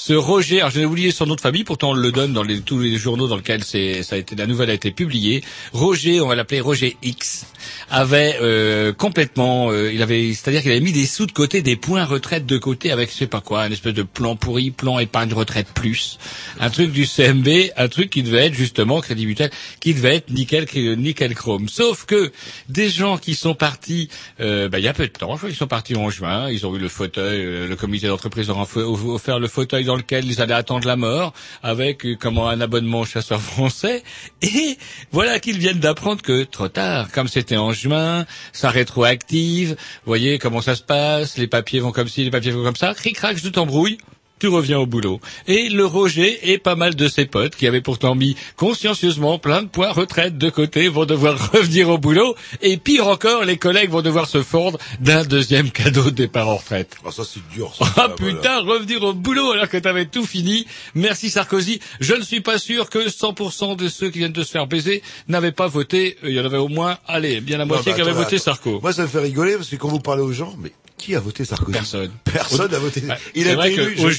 ce 0.00 0.14
Roger, 0.14 0.60
alors 0.60 0.70
j'ai 0.70 0.86
oublié 0.86 1.10
son 1.10 1.26
nom 1.26 1.34
de 1.34 1.42
famille, 1.42 1.62
pourtant 1.62 1.90
on 1.90 1.92
le 1.92 2.10
donne 2.10 2.32
dans 2.32 2.42
les, 2.42 2.62
tous 2.62 2.78
les 2.78 2.96
journaux 2.96 3.28
dans 3.28 3.36
lesquels 3.36 3.62
ça 3.64 3.76
a 3.76 4.16
été, 4.16 4.34
la 4.34 4.46
nouvelle 4.46 4.70
a 4.70 4.72
été 4.72 4.92
publiée. 4.92 5.44
Roger, 5.74 6.22
on 6.22 6.28
va 6.28 6.34
l'appeler 6.34 6.62
Roger 6.62 6.96
X, 7.02 7.44
avait 7.90 8.38
euh, 8.40 8.94
complètement, 8.94 9.70
euh, 9.70 9.92
il 9.92 10.00
avait, 10.00 10.32
c'est-à-dire 10.32 10.62
qu'il 10.62 10.70
avait 10.70 10.80
mis 10.80 10.92
des 10.92 11.04
sous 11.04 11.26
de 11.26 11.32
côté, 11.32 11.60
des 11.60 11.76
points 11.76 12.06
retraite 12.06 12.46
de 12.46 12.56
côté 12.56 12.90
avec 12.90 13.10
je 13.10 13.14
sais 13.14 13.26
pas 13.26 13.42
quoi, 13.42 13.64
un 13.64 13.70
espèce 13.70 13.92
de 13.92 14.02
plan 14.02 14.36
pourri, 14.36 14.70
plan 14.70 14.98
épargne 14.98 15.34
retraite 15.34 15.68
plus, 15.74 16.18
un 16.60 16.70
truc 16.70 16.92
du 16.92 17.04
CMB, 17.04 17.48
un 17.76 17.88
truc 17.88 18.08
qui 18.08 18.22
devait 18.22 18.46
être 18.46 18.54
justement 18.54 19.02
Crédit 19.02 19.26
Mutuel, 19.26 19.50
qui 19.80 19.92
devait 19.92 20.16
être 20.16 20.30
nickel, 20.30 20.64
nickel 20.96 21.34
chrome. 21.34 21.68
Sauf 21.68 22.06
que 22.06 22.32
des 22.70 22.88
gens 22.88 23.18
qui 23.18 23.34
sont 23.34 23.54
partis, 23.54 24.08
euh, 24.40 24.70
bah, 24.70 24.78
il 24.78 24.84
y 24.86 24.88
a 24.88 24.94
peu 24.94 25.06
de 25.06 25.12
temps, 25.12 25.32
je 25.32 25.36
crois 25.36 25.50
qu'ils 25.50 25.58
sont 25.58 25.66
partis 25.66 25.94
en 25.94 26.08
juin, 26.08 26.48
ils 26.48 26.64
ont 26.66 26.74
eu 26.74 26.78
le 26.78 26.88
fauteuil, 26.88 27.44
euh, 27.44 27.68
le 27.68 27.76
comité 27.76 28.06
d'entreprise 28.06 28.48
leur 28.48 28.60
a 28.60 28.66
offert 28.76 29.38
le 29.38 29.46
fauteuil 29.46 29.89
dans 29.90 29.96
lequel 29.96 30.24
ils 30.24 30.40
allaient 30.40 30.54
attendre 30.54 30.86
la 30.86 30.94
mort, 30.94 31.32
avec 31.64 32.06
euh, 32.06 32.14
comment 32.14 32.48
un 32.48 32.60
abonnement 32.60 33.00
au 33.00 33.04
chasseur 33.04 33.40
français, 33.40 34.04
et 34.40 34.78
voilà 35.10 35.40
qu'ils 35.40 35.58
viennent 35.58 35.80
d'apprendre 35.80 36.22
que 36.22 36.44
trop 36.44 36.68
tard, 36.68 37.10
comme 37.10 37.26
c'était 37.26 37.56
en 37.56 37.72
juin, 37.72 38.24
ça 38.52 38.70
rétroactive, 38.70 39.74
voyez 40.06 40.38
comment 40.38 40.60
ça 40.60 40.76
se 40.76 40.82
passe, 40.84 41.38
les 41.38 41.48
papiers 41.48 41.80
vont 41.80 41.90
comme 41.90 42.06
ci, 42.06 42.22
les 42.22 42.30
papiers 42.30 42.52
vont 42.52 42.62
comme 42.62 42.76
ça, 42.76 42.94
cric-crac, 42.94 43.36
je 43.36 43.48
t'embrouille, 43.48 43.98
tu 44.40 44.48
reviens 44.48 44.78
au 44.78 44.86
boulot. 44.86 45.20
Et 45.46 45.68
le 45.68 45.84
Roger 45.84 46.50
et 46.50 46.58
pas 46.58 46.74
mal 46.74 46.94
de 46.96 47.08
ses 47.08 47.26
potes 47.26 47.54
qui 47.54 47.66
avaient 47.66 47.82
pourtant 47.82 48.14
mis 48.14 48.36
consciencieusement 48.56 49.38
plein 49.38 49.62
de 49.62 49.68
points 49.68 49.92
retraite 49.92 50.38
de 50.38 50.48
côté 50.50 50.88
vont 50.88 51.04
devoir 51.04 51.52
revenir 51.52 51.90
au 51.90 51.98
boulot. 51.98 52.34
Et 52.62 52.78
pire 52.78 53.06
encore, 53.06 53.44
les 53.44 53.58
collègues 53.58 53.90
vont 53.90 54.02
devoir 54.02 54.26
se 54.26 54.42
fordre 54.42 54.78
d'un 55.00 55.24
deuxième 55.24 55.70
cadeau 55.80 56.04
de 56.04 56.10
départ 56.10 56.48
en 56.48 56.56
retraite. 56.56 56.96
Ah, 57.04 57.10
ça, 57.10 57.22
c'est 57.24 57.46
dur, 57.54 57.74
ça. 57.78 57.84
Ah 58.00 58.14
voilà. 58.16 58.32
putain, 58.34 58.60
revenir 58.60 59.02
au 59.02 59.12
boulot 59.12 59.50
alors 59.52 59.68
que 59.68 59.76
t'avais 59.76 60.06
tout 60.06 60.24
fini. 60.24 60.66
Merci 60.94 61.28
Sarkozy. 61.28 61.80
Je 62.00 62.14
ne 62.14 62.22
suis 62.22 62.40
pas 62.40 62.58
sûr 62.58 62.88
que 62.88 63.08
100% 63.08 63.76
de 63.76 63.88
ceux 63.88 64.08
qui 64.08 64.20
viennent 64.20 64.32
de 64.32 64.42
se 64.42 64.50
faire 64.50 64.66
baiser 64.66 65.02
n'avaient 65.28 65.52
pas 65.52 65.66
voté. 65.66 66.16
Il 66.22 66.30
y 66.30 66.40
en 66.40 66.44
avait 66.46 66.56
au 66.56 66.68
moins, 66.68 66.96
allez, 67.06 67.40
bien 67.42 67.58
la 67.58 67.64
Non, 67.64 67.74
moitié 67.74 67.92
bah, 67.92 67.96
qui 67.96 68.00
avait 68.02 68.12
attends, 68.12 68.20
voté. 68.20 68.38
Sarko. 68.38 68.80
Moi, 68.80 68.92
ça 68.94 69.02
me 69.02 69.08
fait 69.08 69.18
rigoler 69.20 69.56
parce 69.56 69.68
que 69.68 69.76
quand 69.76 69.88
vous 69.88 70.00
parlez 70.00 70.22
aux 70.22 70.32
gens, 70.32 70.54
mais 70.58 70.72
qui 71.00 71.14
a 71.16 71.20
voté 71.20 71.44
Sarkozy 71.44 71.72
Personne. 71.72 72.10
Personne 72.24 72.70
n'a 72.70 72.78
voté. 72.78 73.02
Ah, 73.08 73.16
Il 73.34 73.48
a 73.48 73.54
vrai 73.54 73.72
été 73.72 73.82
pas, 73.96 74.10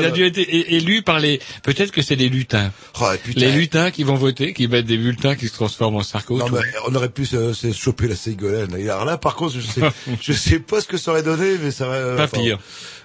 il 0.00 0.04
a 0.04 0.10
dû 0.10 0.24
être 0.24 0.38
élu 0.38 1.02
par 1.02 1.20
les. 1.20 1.40
Peut-être 1.62 1.90
que 1.92 2.02
c'est 2.02 2.16
les 2.16 2.28
lutins. 2.28 2.72
Oh. 3.00 3.06
Les 3.36 3.52
lutins 3.52 3.90
qui 3.90 4.02
vont 4.02 4.14
voter, 4.14 4.52
qui 4.52 4.66
mettent 4.68 4.86
des 4.86 4.98
bulletins 4.98 5.36
qui 5.36 5.48
se 5.48 5.52
transforment 5.54 5.96
en 5.96 6.02
Sarko. 6.02 6.38
Non, 6.38 6.46
mais 6.50 6.60
on 6.88 6.94
aurait 6.94 7.08
pu 7.10 7.26
se, 7.26 7.52
se 7.52 7.72
choper 7.72 8.08
la 8.08 8.16
Ségolène. 8.16 8.74
Alors 8.74 9.04
là, 9.04 9.18
par 9.18 9.34
contre, 9.36 9.54
je 9.54 9.60
sais, 9.60 9.80
je 10.20 10.32
sais 10.32 10.58
pas 10.58 10.80
ce 10.80 10.86
que 10.88 10.96
ça 10.96 11.10
aurait 11.12 11.22
donné, 11.22 11.56
mais 11.62 11.70
ça 11.70 11.86
aurait... 11.86 11.98
euh, 11.98 12.16
Pas 12.16 12.24
enfin, 12.24 12.38
pire. 12.38 12.58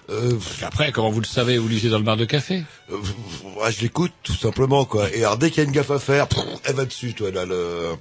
Euh, 0.10 0.32
Après, 0.64 0.92
comment 0.92 1.12
vous 1.12 1.20
le 1.22 1.26
savez, 1.28 1.58
vous 1.60 1.68
lisez 1.68 1.90
dans 1.90 2.00
le 2.00 2.04
bar 2.04 2.18
de 2.18 2.26
café 2.26 2.64
euh, 2.92 2.96
je 3.70 3.82
l'écoute, 3.82 4.12
tout 4.24 4.34
simplement, 4.36 4.86
quoi. 4.86 5.08
Et 5.14 5.20
alors, 5.20 5.38
dès 5.38 5.52
qu'il 5.52 5.62
y 5.62 5.66
a 5.66 5.70
une 5.70 5.76
gaffe 5.76 5.92
à 5.92 6.00
faire, 6.00 6.28
elle 6.64 6.76
va 6.76 6.86
dessus, 6.86 7.14
toi, 7.14 7.30
là, 7.30 7.46
le... 7.46 7.92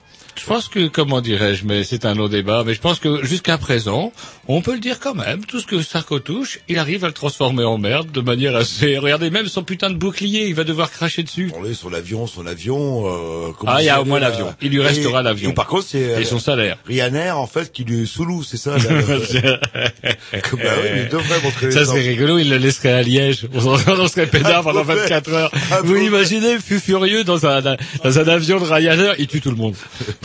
Je 0.41 0.45
pense 0.47 0.69
que, 0.69 0.87
comment 0.89 1.21
dirais-je, 1.21 1.65
mais 1.67 1.85
c'est 1.85 2.05
un 2.05 2.15
long 2.15 2.29
débat, 2.29 2.63
mais 2.65 2.73
je 2.75 2.81
pense 2.81 2.99
que 3.01 3.25
jusqu'à 3.25 3.59
présent, 3.59 4.13
on 4.47 4.63
peut 4.63 4.73
le 4.75 4.79
dire 4.79 4.99
quand 5.01 5.15
même, 5.15 5.45
tout 5.45 5.61
ce 5.61 5.67
que 5.67 5.83
Sarko 5.83 6.21
touche, 6.21 6.61
il 6.69 6.79
arrive 6.79 7.05
à 7.05 7.09
le 7.09 7.13
transformer 7.13 7.65
en 7.65 7.77
merde 7.77 8.11
de 8.13 8.21
manière 8.21 8.55
assez... 8.57 8.99
Regardez, 8.99 9.31
même 9.31 9.47
son 9.49 9.63
putain 9.63 9.91
de 9.91 9.97
bouclier, 9.97 10.47
il 10.47 10.55
va 10.55 10.65
devoir 10.65 10.91
cracher 10.91 11.23
dessus. 11.23 11.51
On 11.59 11.65
est 11.65 11.75
sur 11.75 11.91
l'avion, 11.91 12.27
son 12.27 12.47
avion, 12.47 13.07
euh, 13.07 13.53
Ah, 13.67 13.83
il 13.83 13.87
y 13.87 13.89
a 13.89 14.01
au 14.01 14.05
moins 14.05 14.21
l'avion. 14.21 14.55
Il 14.63 14.71
lui 14.71 14.81
restera 14.81 15.23
l'avion. 15.23 15.51
Et 15.51 15.55
par 15.55 15.67
contre, 15.67 15.87
c'est... 15.89 16.15
euh, 16.15 16.21
Et 16.21 16.25
son 16.25 16.39
salaire. 16.39 16.79
Ryanair, 16.87 17.37
en 17.39 17.47
fait, 17.47 17.73
qui 17.73 17.85
lui 17.85 18.09
loup, 18.19 18.43
c'est 18.43 18.57
ça, 18.57 18.79
là, 18.79 18.85
le- 18.89 20.41
Comme, 20.51 20.61
bah 20.61 20.71
oui, 20.83 20.89
il 21.03 21.09
devrait 21.09 21.41
montrer 21.43 21.67
les 21.67 21.73
Ça 21.73 21.85
serait 21.85 22.01
rigolo, 22.01 22.39
il 22.39 22.49
le 22.49 22.57
laisserait 22.57 22.93
à 22.93 23.03
Liège. 23.03 23.47
On 23.55 24.09
serait 24.09 24.27
pédard 24.27 24.63
pendant 24.63 24.83
24 24.83 25.33
heures. 25.33 25.51
Vous 25.85 25.97
imaginez, 25.97 26.59
fut 26.59 26.81
furieux 26.81 27.25
dans 27.25 27.47
un, 27.47 27.61
dans 27.61 28.19
un 28.19 28.29
avion 28.29 28.59
de 28.61 28.65
Ryanair, 28.65 29.15
il 29.19 29.27
tue 29.27 29.41
tout 29.41 29.51
le 29.51 29.57
monde. 29.57 29.75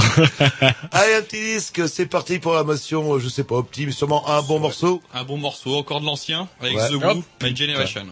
Allez, 0.92 1.16
un 1.16 1.22
petit 1.22 1.42
disque, 1.42 1.82
c'est 1.88 2.06
parti 2.06 2.40
pour 2.40 2.54
la 2.54 2.64
motion, 2.64 3.20
je 3.20 3.30
sais 3.30 3.44
pas, 3.44 3.56
optime, 3.56 3.92
sûrement 3.92 4.28
un 4.30 4.42
bon 4.42 4.60
morceau. 4.60 5.02
Un 5.14 5.24
bon 5.24 5.38
morceau, 5.38 5.76
encore 5.78 6.02
de 6.02 6.06
l'ancien, 6.06 6.48
avec 6.62 6.76
Ouais. 6.76 6.90
The 6.90 6.94
Who, 6.94 7.24
My 7.42 7.56
Generation. 7.56 8.06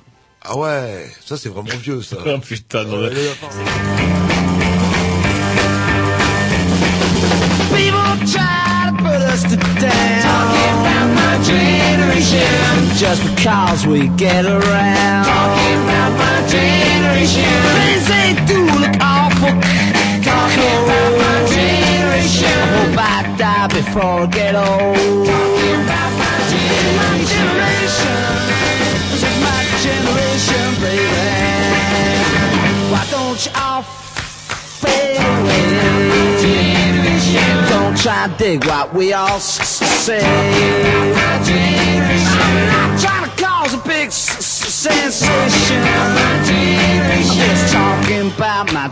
Ah 0.44 0.58
ouais, 0.58 1.10
ça 1.24 1.38
c'est 1.38 1.50
vraiment 1.50 1.70
vieux, 1.82 2.02
ça. 2.02 2.18
Oh 2.26 2.40
putain, 2.40 2.84
non, 2.86 2.98
Ouais, 2.98 3.10
People 7.76 8.16
try 8.28 8.90
to 8.90 8.94
put 8.98 9.22
us 9.32 9.44
to 9.44 9.56
down. 9.80 10.22
Talking 10.22 10.74
about 10.82 11.10
my 11.16 11.34
generation. 11.44 12.98
Just 12.98 13.22
because 13.36 13.86
we 13.88 14.08
get 14.18 14.46
around. 14.46 15.26
Talking 15.26 15.78
about 15.86 16.12
my 16.18 16.48
generation. 16.48 17.54
Things 17.78 18.06
they 18.08 18.34
do 18.46 18.60
look 18.80 18.96
awful. 19.02 19.81
Die 23.62 23.82
before 23.82 24.22
I 24.22 24.26
get 24.28 24.56
old. 24.56 24.68
Talking 25.26 25.82
about 25.86 26.12
my 26.18 26.38
generation. 27.34 28.22
This 29.12 29.24
is 29.24 29.38
my 29.46 29.62
generation, 29.86 30.68
baby. 30.82 31.22
Why 32.92 33.04
don't 33.12 33.40
you 33.46 33.52
all 33.56 33.84
fade 33.84 35.18
away? 35.18 35.62
Don't 37.70 37.98
try 37.98 38.28
to 38.28 38.34
dig 38.38 38.66
what 38.66 38.94
we 38.94 39.14
all 39.14 39.40
say. 39.40 40.22
I'm 40.24 41.12
not 42.74 43.00
trying 43.00 43.26
to 43.30 43.44
cause 43.44 43.74
a 43.74 43.78
big 43.88 44.12
sensation. 44.12 45.82
I'm 46.14 47.24
just 47.38 47.74
talking 47.74 48.28
about 48.32 48.74
my 48.74 48.88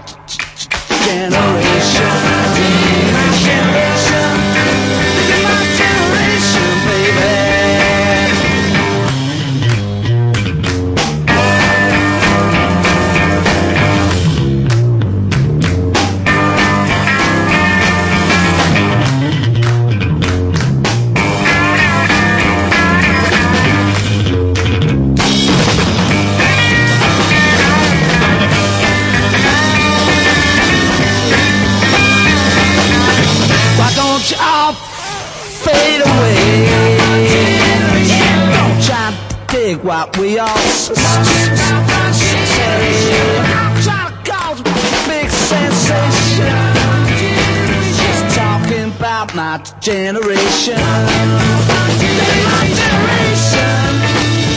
generation. 1.06 2.10
My 3.14 3.26
generation. 3.44 4.09
What 39.90 40.16
we 40.20 40.38
say. 40.38 40.94
I'm 43.42 43.74
trying 43.82 44.14
to 44.14 44.32
cause 44.32 44.60
a 44.60 44.64
big 45.10 45.28
sensation. 45.32 46.62
Just 47.98 48.38
my 49.34 49.58
generation. 49.82 50.78
Is 50.78 52.22
my 52.46 52.66
generation. 52.82 53.90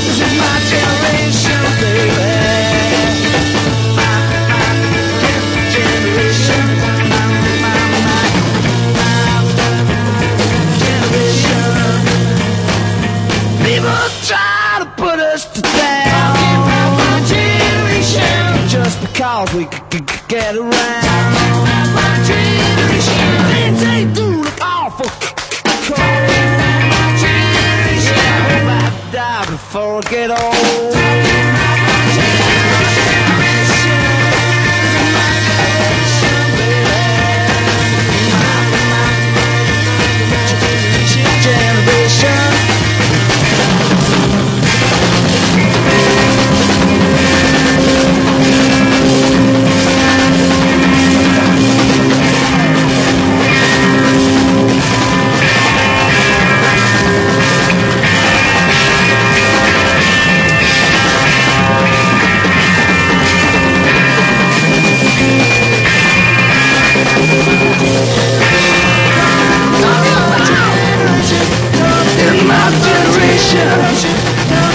This 0.05 0.21
is 0.21 0.33
my 0.39 0.57
generation, 0.69 1.63
baby. 1.81 2.32
We 19.51 19.65
c- 19.65 19.71
c- 19.93 19.99
c- 19.99 20.21
get 20.29 20.55
around. 20.55 20.73
My 20.73 22.25
generation. 22.25 23.15
Things 23.51 23.81
they 23.83 24.05
do 24.15 24.43
look 24.45 24.61
awful 24.63 25.11
cold. 25.89 25.99
My 25.99 27.17
generation. 27.21 28.15
I 28.17 28.39
hope 28.49 28.69
I 28.71 29.11
die 29.13 29.45
before 29.51 29.99
I 29.99 30.11
get 30.11 30.31
old. 30.31 31.02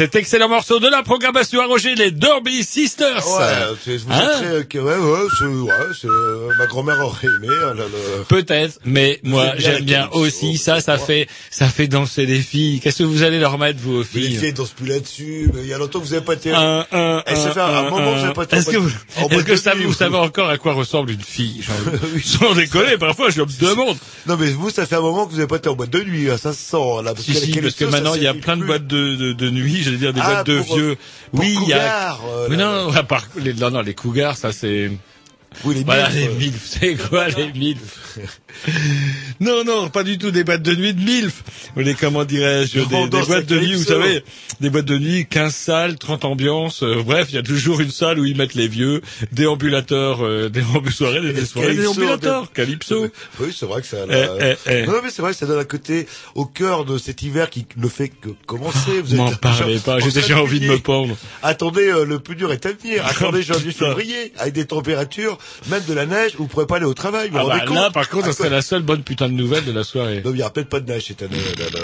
cet 0.00 0.14
excellent 0.14 0.48
morceau 0.48 0.80
de 0.80 0.88
la 0.88 1.02
programmation 1.02 1.60
à 1.60 1.66
Roger, 1.66 1.94
les 1.94 2.10
Derby 2.10 2.64
Sisters. 2.64 3.16
Ouais, 3.16 3.76
c'est, 3.84 3.98
vous 3.98 4.10
Hein 4.10 4.30
êtes 4.40 4.50
très, 4.50 4.64
que- 4.64 4.78
ouais, 4.78 4.96
ouais, 4.96 5.28
c'est, 5.38 5.44
ouais, 5.44 5.70
c'est, 6.00 6.06
euh, 6.08 6.48
ma 6.58 6.64
grand-mère 6.64 7.00
aurait 7.00 7.26
aimé, 7.26 7.48
hein, 7.62 7.74
Peut-être, 8.26 8.78
mais 8.86 9.20
moi 9.24 9.44
bien 9.50 9.54
j'aime 9.58 9.84
bien 9.84 10.08
aussi 10.12 10.56
ça, 10.56 10.80
ça 10.80 10.96
fait 10.96 11.26
ça 11.60 11.68
fait 11.68 11.88
danser 11.88 12.24
les 12.24 12.40
filles. 12.40 12.80
Qu'est-ce 12.80 13.00
que 13.00 13.02
vous 13.02 13.22
allez 13.22 13.38
leur 13.38 13.58
mettre 13.58 13.78
vous 13.80 13.96
aux 14.00 14.04
Mais 14.14 14.20
les 14.22 14.28
filles 14.28 14.38
filles 14.38 14.52
dansent 14.54 14.70
plus 14.70 14.86
là-dessus, 14.86 15.50
il 15.58 15.66
y 15.66 15.74
a 15.74 15.76
longtemps 15.78 16.00
que 16.00 16.06
vous 16.06 16.14
avez 16.14 16.24
pas 16.24 16.32
été, 16.32 16.52
Un, 16.52 16.86
un, 16.90 17.22
Eh, 17.26 17.36
ça 17.36 17.50
fait 17.50 17.60
un 17.60 17.64
un, 17.66 17.90
moment 17.90 18.14
que 18.14 18.26
vous 18.28 18.32
pas 18.32 18.44
été 18.44 18.56
Est-ce 18.56 18.70
en 18.70 18.72
que 18.72 18.78
boîte- 18.78 18.92
vous, 19.18 19.28
boîte 19.28 19.44
que 19.44 19.56
ça, 19.56 19.74
vous 19.74 19.92
savez 19.92 20.16
encore 20.16 20.48
à 20.48 20.56
quoi 20.56 20.72
ressemble 20.72 21.10
une 21.10 21.20
fille 21.20 21.60
genre, 21.62 21.76
Sans 22.24 22.54
déconner, 22.54 22.96
parfois 22.96 23.28
je 23.28 23.42
me 23.42 23.60
demande. 23.60 23.98
non 24.26 24.38
mais 24.38 24.50
vous, 24.52 24.70
ça 24.70 24.86
fait 24.86 24.96
un 24.96 25.02
moment 25.02 25.26
que 25.26 25.32
vous 25.32 25.38
avez 25.38 25.48
pas 25.48 25.56
été 25.56 25.68
en 25.68 25.74
boîte 25.74 25.90
de 25.90 26.02
nuit, 26.02 26.30
hein, 26.30 26.38
ça 26.38 26.54
se 26.54 26.60
sent, 26.62 27.02
là, 27.04 27.12
parce 27.12 27.24
Si, 27.26 27.60
parce 27.60 27.74
que 27.74 27.84
maintenant 27.84 28.14
il 28.14 28.22
y 28.22 28.26
a 28.26 28.32
plein 28.32 28.56
de 28.56 28.64
boîtes 28.64 28.86
de, 28.86 29.16
de, 29.16 29.32
de 29.34 29.50
nuit, 29.50 29.82
j'allais 29.82 29.98
dire 29.98 30.14
des 30.14 30.20
Ah, 30.24 30.32
boîtes 30.36 30.46
de 30.46 30.60
pour, 30.60 30.76
vieux. 30.76 30.90
euh, 30.92 30.94
pour 31.32 31.40
oui, 31.40 31.58
il 31.62 31.68
y 31.68 31.72
a. 31.74 32.16
Euh, 32.26 32.48
là, 32.48 32.56
non, 32.56 32.90
les, 33.36 33.52
non, 33.52 33.70
non, 33.70 33.80
les 33.82 33.92
cougars, 33.94 34.36
ça 34.38 34.50
c'est. 34.52 34.90
Oui, 35.64 35.74
les 35.74 35.84
Voilà, 35.84 36.08
milfs, 36.08 36.16
les 36.20 36.28
euh. 36.28 36.38
milfs, 36.38 36.76
c'est 36.80 36.94
quoi 36.96 37.28
les 37.28 37.52
milfs 37.58 38.18
Non, 39.40 39.64
non, 39.64 39.88
pas 39.88 40.02
du 40.04 40.18
tout 40.18 40.30
des 40.30 40.44
boîtes 40.44 40.62
de 40.62 40.74
nuit 40.74 40.94
de 40.94 41.00
milfs. 41.02 41.42
Les, 41.76 41.94
comment 41.94 42.24
dirais-je, 42.24 42.80
des, 42.80 43.08
des 43.08 43.22
boîtes 43.26 43.46
de 43.46 43.58
nuit, 43.58 43.74
vous 43.74 43.84
savez, 43.84 44.22
des 44.60 44.70
boîtes 44.70 44.84
de 44.84 44.98
nuit, 44.98 45.26
15 45.28 45.54
salles, 45.54 45.98
30 45.98 46.24
ambiances, 46.24 46.82
euh, 46.82 47.02
bref, 47.04 47.28
il 47.30 47.34
y 47.36 47.38
a 47.38 47.42
toujours 47.42 47.80
une 47.80 47.90
salle 47.90 48.18
où 48.18 48.24
ils 48.24 48.36
mettent 48.36 48.54
les 48.54 48.68
vieux, 48.68 49.00
déambulateurs, 49.32 50.24
euh, 50.24 50.48
déambu- 50.48 50.90
soirées, 50.90 51.20
des, 51.20 51.32
des 51.32 51.46
soirées 51.46 51.74
déambulateurs, 51.74 52.52
calypso. 52.52 53.06
Oui, 53.40 53.54
c'est 53.56 53.66
vrai 53.66 53.80
que 53.82 53.86
ça. 53.86 53.98
Eh, 54.08 54.12
là- 54.12 54.56
eh, 54.66 54.70
eh. 54.70 54.86
Non, 54.86 55.00
mais 55.02 55.10
c'est 55.10 55.22
vrai 55.22 55.32
que 55.32 55.38
ça 55.38 55.46
donne 55.46 55.58
un 55.60 55.64
côté 55.64 56.06
au 56.34 56.44
cœur 56.44 56.84
de 56.84 56.98
cet 56.98 57.22
hiver 57.22 57.50
qui 57.50 57.66
ne 57.76 57.88
fait 57.88 58.08
que 58.08 58.30
commencer. 58.46 59.00
Vous 59.02 59.16
M'en 59.16 59.30
parlez 59.36 59.78
pas, 59.78 59.98
j'ai 60.00 60.10
déjà 60.12 60.40
envie 60.40 60.60
de 60.60 60.66
me 60.66 60.78
pendre. 60.78 61.16
Attendez, 61.42 61.88
euh, 61.88 62.04
le 62.04 62.18
plus 62.20 62.36
dur 62.36 62.52
est 62.52 62.64
à 62.66 62.72
venir. 62.72 63.04
Attendez 63.10 63.42
janvier, 63.42 63.72
février, 63.72 64.32
avec 64.38 64.54
des 64.54 64.66
températures, 64.66 65.38
même 65.68 65.82
de 65.84 65.94
la 65.94 66.06
neige, 66.06 66.32
vous 66.36 66.46
pourrez 66.46 66.66
pas 66.66 66.76
aller 66.76 66.86
au 66.86 66.94
travail. 66.94 67.28
Vous 67.30 67.38
Ah 67.38 67.42
vous 67.42 67.48
bah, 67.74 67.80
là, 67.82 67.90
par 67.90 68.08
contre, 68.08 68.26
ça 68.26 68.32
serait 68.32 68.50
la 68.50 68.62
seule 68.62 68.82
bonne 68.82 69.02
putain 69.02 69.28
de 69.28 69.34
nouvelle 69.34 69.64
de 69.64 69.72
la 69.72 69.84
soirée. 69.84 70.22
Non, 70.24 70.32
il 70.32 70.38
y 70.38 70.42
aura 70.42 70.52
peut-être 70.52 70.68
pas 70.68 70.80
de 70.80 70.90
neige 70.92 71.04
cette 71.08 71.22
année. 71.22 71.36
là, 71.58 71.64
là. 71.72 71.80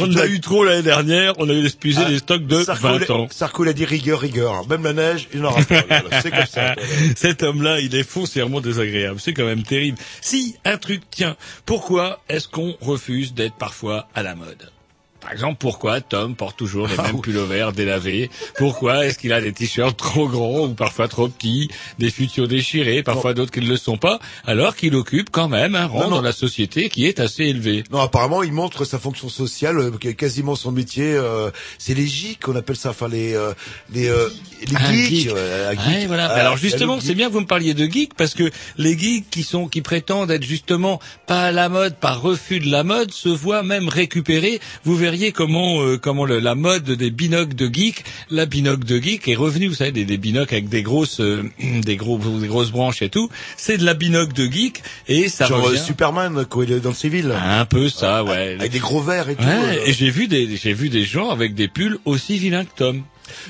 On 0.00 0.04
en 0.04 0.16
a 0.16 0.26
eu 0.28 0.38
trop 0.40 0.64
l'année 0.64 0.82
dernière, 0.84 1.32
on 1.38 1.48
a 1.50 1.52
eu 1.52 1.66
épuisé 1.66 2.00
Ah, 2.06 2.08
les 2.08 2.18
stocks 2.18 2.46
de 2.46 2.62
Sarko 2.62 2.82
20 2.86 2.98
l'a- 3.00 3.10
ans. 3.16 3.26
Sarko 3.32 3.64
l'a 3.64 3.72
dit 3.72 3.84
rigueur, 3.84 4.20
rigueur. 4.20 4.68
Même 4.68 4.84
la 4.84 4.92
neige, 4.92 5.28
il 5.34 5.40
n'en 5.40 5.48
aura 5.50 5.62
pas. 5.64 5.82
C'est 6.22 6.30
comme 6.30 6.46
ça. 6.46 6.76
Cet 7.16 7.42
homme-là, 7.42 7.80
il 7.80 7.92
est 7.96 8.08
foncièrement 8.08 8.60
désagréable. 8.60 9.18
C'est 9.18 9.32
quand 9.34 9.44
même 9.44 9.64
terrible. 9.64 9.98
Si, 10.20 10.54
un 10.64 10.76
truc, 10.76 11.02
tiens, 11.10 11.36
pourquoi 11.66 12.22
est-ce 12.28 12.46
qu'on 12.46 12.76
refuse 12.80 13.34
d'être 13.34 13.56
parfois 13.56 14.06
à 14.14 14.22
la 14.22 14.36
mode? 14.36 14.70
Par 15.20 15.32
exemple, 15.32 15.56
pourquoi 15.58 16.00
Tom 16.00 16.36
porte 16.36 16.56
toujours 16.56 16.86
les 16.86 16.94
Ah 16.98 17.02
mêmes 17.02 17.20
pullovers 17.20 17.72
délavés 17.72 18.30
Pourquoi 18.56 19.04
est-ce 19.06 19.18
qu'il 19.18 19.32
a 19.32 19.40
des 19.40 19.52
t-shirts 19.52 19.96
trop 19.96 20.28
grands 20.28 20.66
ou 20.66 20.74
parfois 20.74 21.08
trop 21.08 21.28
petits, 21.28 21.68
des 21.98 22.10
futurs 22.10 22.46
déchirés, 22.48 23.02
parfois 23.02 23.34
d'autres 23.34 23.50
qui 23.50 23.60
ne 23.60 23.66
le 23.68 23.76
sont 23.76 23.96
pas, 23.98 24.20
alors 24.46 24.76
qu'il 24.76 24.94
occupe 24.94 25.30
quand 25.30 25.48
même 25.48 25.74
un 25.74 25.86
rang 25.86 26.04
Non, 26.04 26.10
non. 26.10 26.16
dans 26.16 26.22
la 26.22 26.32
société 26.32 26.88
qui 26.88 27.04
est 27.06 27.18
assez 27.20 27.44
élevé 27.44 27.84
Non, 27.90 28.00
apparemment, 28.00 28.42
il 28.42 28.52
montre 28.52 28.84
sa 28.84 28.98
fonction 28.98 29.28
sociale, 29.28 29.78
euh, 29.78 29.90
quasiment 29.90 30.54
son 30.54 30.70
métier. 30.72 31.12
euh, 31.14 31.50
c'est 31.78 31.94
les 31.94 32.06
geeks, 32.06 32.40
qu'on 32.42 32.56
appelle 32.56 32.76
ça. 32.76 32.90
Enfin, 32.90 33.08
les 33.08 33.34
euh, 33.34 33.52
les 33.92 34.08
euh, 34.08 34.28
les 34.66 34.76
Un 34.76 34.92
geeks. 34.92 35.08
geek. 35.08 35.28
un 35.30 35.70
geek. 35.72 35.80
Ouais, 36.00 36.06
voilà. 36.06 36.26
Ah, 36.30 36.34
Alors 36.40 36.56
justement, 36.56 37.00
c'est 37.00 37.14
bien 37.14 37.28
que 37.28 37.32
vous 37.32 37.40
me 37.40 37.46
parliez 37.46 37.74
de 37.74 37.84
geeks 37.90 38.14
parce 38.14 38.34
que 38.34 38.50
les 38.76 38.96
geeks 38.98 39.28
qui 39.30 39.42
sont 39.42 39.68
qui 39.68 39.82
prétendent 39.82 40.30
être 40.30 40.44
justement 40.44 41.00
pas 41.26 41.46
à 41.46 41.52
la 41.52 41.68
mode, 41.68 41.96
par 41.96 42.22
refus 42.22 42.60
de 42.60 42.70
la 42.70 42.84
mode, 42.84 43.10
se 43.12 43.28
voient 43.28 43.62
même 43.62 43.88
récupérés. 43.88 44.60
Vous 44.84 44.96
verriez 45.10 45.32
comment 45.32 45.82
euh, 45.82 45.96
comment 45.98 46.24
le- 46.24 46.38
la 46.38 46.54
mode 46.54 46.84
des 46.84 47.10
binocles 47.10 47.54
de 47.54 47.66
geek, 47.72 48.04
la 48.30 48.46
binocle 48.46 48.84
de 48.84 48.98
geek 49.00 49.26
est 49.28 49.34
revenue. 49.34 49.68
Vous 49.68 49.74
savez 49.74 49.92
des, 49.92 50.04
des 50.04 50.18
binocles 50.18 50.54
avec 50.54 50.68
des 50.68 50.82
grosses 50.82 51.20
euh, 51.20 51.42
des 51.84 51.96
gros 51.96 52.18
des 52.18 52.46
grosses 52.46 52.70
branches 52.70 53.02
et 53.02 53.08
tout. 53.08 53.28
C'est 53.56 53.78
de 53.78 53.84
la 53.84 53.94
binocle 53.94 54.32
de 54.34 54.46
geek 54.50 54.82
et 55.08 55.28
ça 55.28 55.46
Genre 55.46 55.58
euh, 55.60 55.62
revient. 55.70 55.80
Superman, 55.84 56.44
quand 56.48 56.62
il 56.62 56.72
est 56.72 56.80
dans 56.80 56.90
le 56.90 56.94
civil. 56.94 57.32
un 57.32 57.64
peu 57.64 57.88
ça, 57.88 58.22
ouais. 58.24 58.56
Avec 58.58 58.72
des 58.72 58.78
gros 58.78 59.00
verres 59.00 59.28
et 59.30 59.36
tout. 59.36 59.42
Ouais, 59.44 59.78
euh. 59.78 59.86
et 59.86 59.92
j'ai 59.92 60.10
vu 60.10 60.28
des 60.28 60.56
j'ai 60.56 60.72
vu 60.74 60.88
des 60.90 61.04
gens 61.04 61.30
avec 61.30 61.54
des 61.54 61.68
pulls 61.68 61.98
aussi 62.04 62.38
vilains 62.38 62.64
que 62.64 62.74
Tom. 62.76 63.02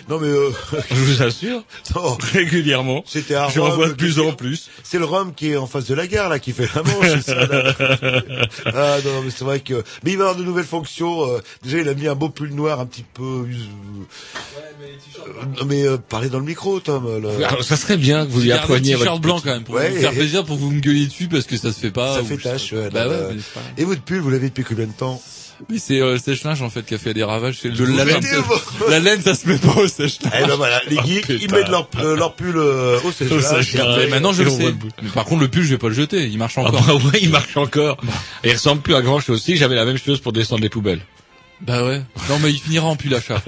Non, 0.09 0.19
mais 0.19 0.29
euh, 0.29 0.51
Je 0.91 0.95
vous 0.95 1.23
assure, 1.23 1.63
non, 1.95 2.17
régulièrement. 2.33 3.03
c'était 3.07 3.35
un 3.37 3.49
J'en 3.49 3.65
Rome 3.67 3.75
vois 3.75 3.89
de 3.89 3.93
plus 3.95 4.19
en 4.21 4.33
plus. 4.33 4.69
C'est 4.83 4.99
le 4.99 5.05
Rhum 5.05 5.35
qui 5.35 5.51
est 5.53 5.57
en 5.57 5.67
face 5.67 5.87
de 5.87 5.95
la 5.95 6.07
gare, 6.07 6.29
là, 6.29 6.39
qui 6.39 6.53
fait 6.53 6.69
la 6.75 6.83
manche. 6.83 7.21
ça, 7.23 7.35
ah 8.67 8.97
non, 9.05 9.23
mais 9.25 9.31
c'est 9.31 9.45
vrai 9.45 9.61
que... 9.61 9.83
Mais 10.05 10.13
il 10.13 10.19
va 10.19 10.25
avoir 10.25 10.37
de 10.37 10.45
nouvelles 10.45 10.65
fonctions. 10.65 11.29
euh, 11.31 11.39
déjà, 11.63 11.79
il 11.79 11.89
a 11.89 11.95
mis 11.95 12.07
un 12.09 12.15
beau 12.15 12.29
pull 12.29 12.51
noir 12.55 12.81
un 12.81 12.87
petit 12.87 13.05
peu... 13.15 13.23
Euh, 13.45 15.43
non, 15.59 15.65
mais 15.67 15.83
euh, 15.87 15.97
parlez 15.99 16.29
dans 16.29 16.39
le 16.39 16.45
micro, 16.45 16.81
Tom. 16.81 17.21
là. 17.23 17.49
Alors, 17.49 17.65
ça 17.65 17.77
serait 17.77 17.97
bien 17.97 18.25
que 18.27 18.31
vous 18.31 18.41
lui 18.41 18.53
appreniez 18.53 18.93
t-shirt 18.95 19.09
votre 19.09 19.21
blanc 19.21 19.37
petit- 19.37 19.45
quand 19.47 19.53
même 19.55 19.65
pour 19.65 19.75
Ouais, 19.75 19.91
vous 19.91 20.01
faire 20.01 20.13
et- 20.13 20.17
plaisir 20.17 20.45
pour 20.45 20.57
que 20.57 20.61
vous 20.61 20.71
me 20.71 20.81
gueuliez 20.81 21.07
dessus 21.07 21.29
parce 21.29 21.45
que 21.45 21.57
ça 21.57 21.73
se 21.73 21.79
fait 21.81 21.91
pas. 21.91 22.17
Ça 22.17 22.25
fait 22.25 22.39
je 22.39 22.43
tâche, 22.43 22.73
ouais, 22.73 22.91
Bah 22.91 23.07
là, 23.07 23.29
ouais. 23.29 23.37
Et 23.77 23.85
votre 23.85 24.03
pull, 24.03 24.19
vous 24.21 24.31
l'avez 24.31 24.49
depuis 24.49 24.65
combien 24.65 24.87
de 24.87 24.93
temps? 24.93 25.21
Mais 25.71 25.79
c'est 25.79 26.01
euh, 26.01 26.13
le 26.13 26.19
sèche-linge 26.19 26.63
en 26.63 26.71
fait 26.71 26.85
qui 26.87 26.95
a 26.95 26.99
fait 26.99 27.15
des 27.15 27.25
ravages. 27.25 27.59
C'est 27.61 27.71
de 27.71 27.85
Vous 27.85 27.97
la 27.97 28.05
laine. 28.05 28.21
vos- 28.47 28.89
La 28.89 29.01
laine, 29.01 29.21
ça 29.21 29.35
se 29.35 29.49
met 29.49 29.59
pas 29.59 29.75
au 29.81 29.89
sèche-linge. 29.89 30.33
Eh 30.43 30.47
ben 30.47 30.55
voilà, 30.57 30.81
les 30.89 30.97
geeks, 30.97 31.29
ils 31.29 31.51
mettent 31.51 31.69
leur, 31.69 31.89
euh, 31.99 32.17
leur 32.17 32.35
pull 32.35 32.57
euh, 32.57 32.99
au 33.03 33.09
Au 33.09 33.13
sèche-linge. 33.13 33.97
Mais 33.99 34.07
maintenant 34.09 34.33
je 34.33 34.43
Et 34.43 34.45
le 34.45 34.51
sais. 34.51 34.63
le. 34.67 34.75
Mais 35.03 35.11
par 35.11 35.25
contre 35.25 35.41
le 35.43 35.49
pull, 35.49 35.63
je 35.65 35.71
vais 35.71 35.79
pas 35.79 35.89
le 35.89 35.95
jeter. 35.95 36.27
Il 36.27 36.39
marche 36.39 36.55
Ah 36.57 36.63
encore. 36.63 36.83
bah 36.87 36.95
ouais, 36.95 37.19
il 37.23 37.31
marche 37.31 37.57
encore. 37.57 37.99
Et 38.45 38.49
il 38.51 38.53
ressemble 38.55 38.83
plus 38.83 38.95
à 38.95 39.03
grand 39.03 39.21
chose 39.21 39.37
aussi. 39.41 39.57
J'avais 39.57 39.75
la 39.75 39.85
même 39.85 39.99
chose 39.99 40.21
pour 40.21 40.33
descendre 40.33 40.63
les 40.63 40.69
poubelles. 40.69 41.01
Bah 41.61 41.85
ouais. 41.85 42.03
Non 42.29 42.39
mais 42.41 42.51
il 42.51 42.61
finira 42.61 42.87
en 42.87 42.95
pull 42.95 43.13
achat. 43.15 43.43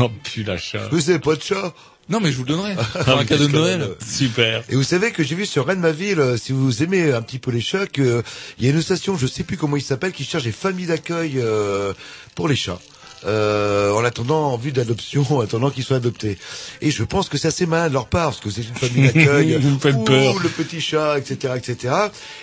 Oh 0.00 0.10
putain, 0.24 0.52
la 0.54 0.58
chat. 0.58 0.88
Vous 0.90 1.10
avez 1.10 1.20
pas 1.20 1.36
de 1.36 1.42
chat 1.42 1.72
Non 2.08 2.20
mais 2.20 2.30
je 2.30 2.36
vous 2.36 2.44
le 2.44 2.48
donnerai. 2.50 2.74
Pour 3.04 3.18
un 3.18 3.24
cadeau 3.24 3.48
de 3.48 3.52
Noël. 3.52 3.88
Super. 4.06 4.62
Et 4.68 4.76
vous 4.76 4.84
savez 4.84 5.10
que 5.10 5.22
j'ai 5.24 5.34
vu 5.34 5.46
sur 5.46 5.66
Rennes 5.66 5.80
ma 5.80 5.90
ville, 5.90 6.20
euh, 6.20 6.36
si 6.36 6.52
vous 6.52 6.82
aimez 6.82 7.12
un 7.12 7.22
petit 7.22 7.38
peu 7.38 7.50
les 7.50 7.60
chats, 7.60 7.86
que 7.86 8.22
il 8.58 8.64
y 8.64 8.68
a 8.68 8.72
une 8.72 8.82
station, 8.82 9.16
je 9.16 9.26
sais 9.26 9.42
plus 9.42 9.56
comment 9.56 9.76
il 9.76 9.82
s'appelle, 9.82 10.12
qui 10.12 10.24
cherche 10.24 10.44
des 10.44 10.52
familles 10.52 10.86
d'accueil 10.86 11.34
euh, 11.36 11.92
pour 12.34 12.48
les 12.48 12.56
chats. 12.56 12.78
Euh, 13.24 13.92
en 13.92 14.04
attendant, 14.04 14.52
en 14.52 14.56
vue 14.56 14.72
d'adoption, 14.72 15.26
en 15.30 15.40
attendant 15.40 15.70
qu'ils 15.70 15.82
soient 15.84 15.96
adoptés. 15.96 16.38
Et 16.80 16.90
je 16.90 17.02
pense 17.02 17.28
que 17.28 17.38
c'est 17.38 17.48
assez 17.48 17.66
malin 17.66 17.88
de 17.88 17.94
leur 17.94 18.06
part, 18.06 18.26
parce 18.26 18.40
que 18.40 18.50
c'est 18.50 18.62
une 18.62 18.74
famille 18.74 19.06
d'accueil. 19.10 19.54
Vous 19.60 19.70
me 19.70 19.78
faites 19.78 19.96
Ouh, 19.96 20.04
peur. 20.04 20.38
le 20.40 20.48
petit 20.48 20.80
chat, 20.80 21.18
etc., 21.18 21.54
etc. 21.56 21.94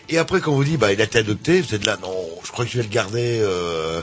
Et 0.10 0.18
après, 0.18 0.42
quand 0.42 0.52
on 0.52 0.56
vous 0.56 0.64
dit, 0.64 0.78
bah, 0.78 0.92
il 0.92 1.00
a 1.00 1.06
été 1.06 1.20
adopté, 1.20 1.62
vous 1.62 1.74
êtes 1.74 1.86
là, 1.86 1.98
non, 2.02 2.14
je 2.44 2.52
crois 2.52 2.66
que 2.66 2.72
je 2.72 2.78
vais 2.78 2.84
le 2.84 2.90
garder. 2.90 3.40
Euh... 3.42 4.02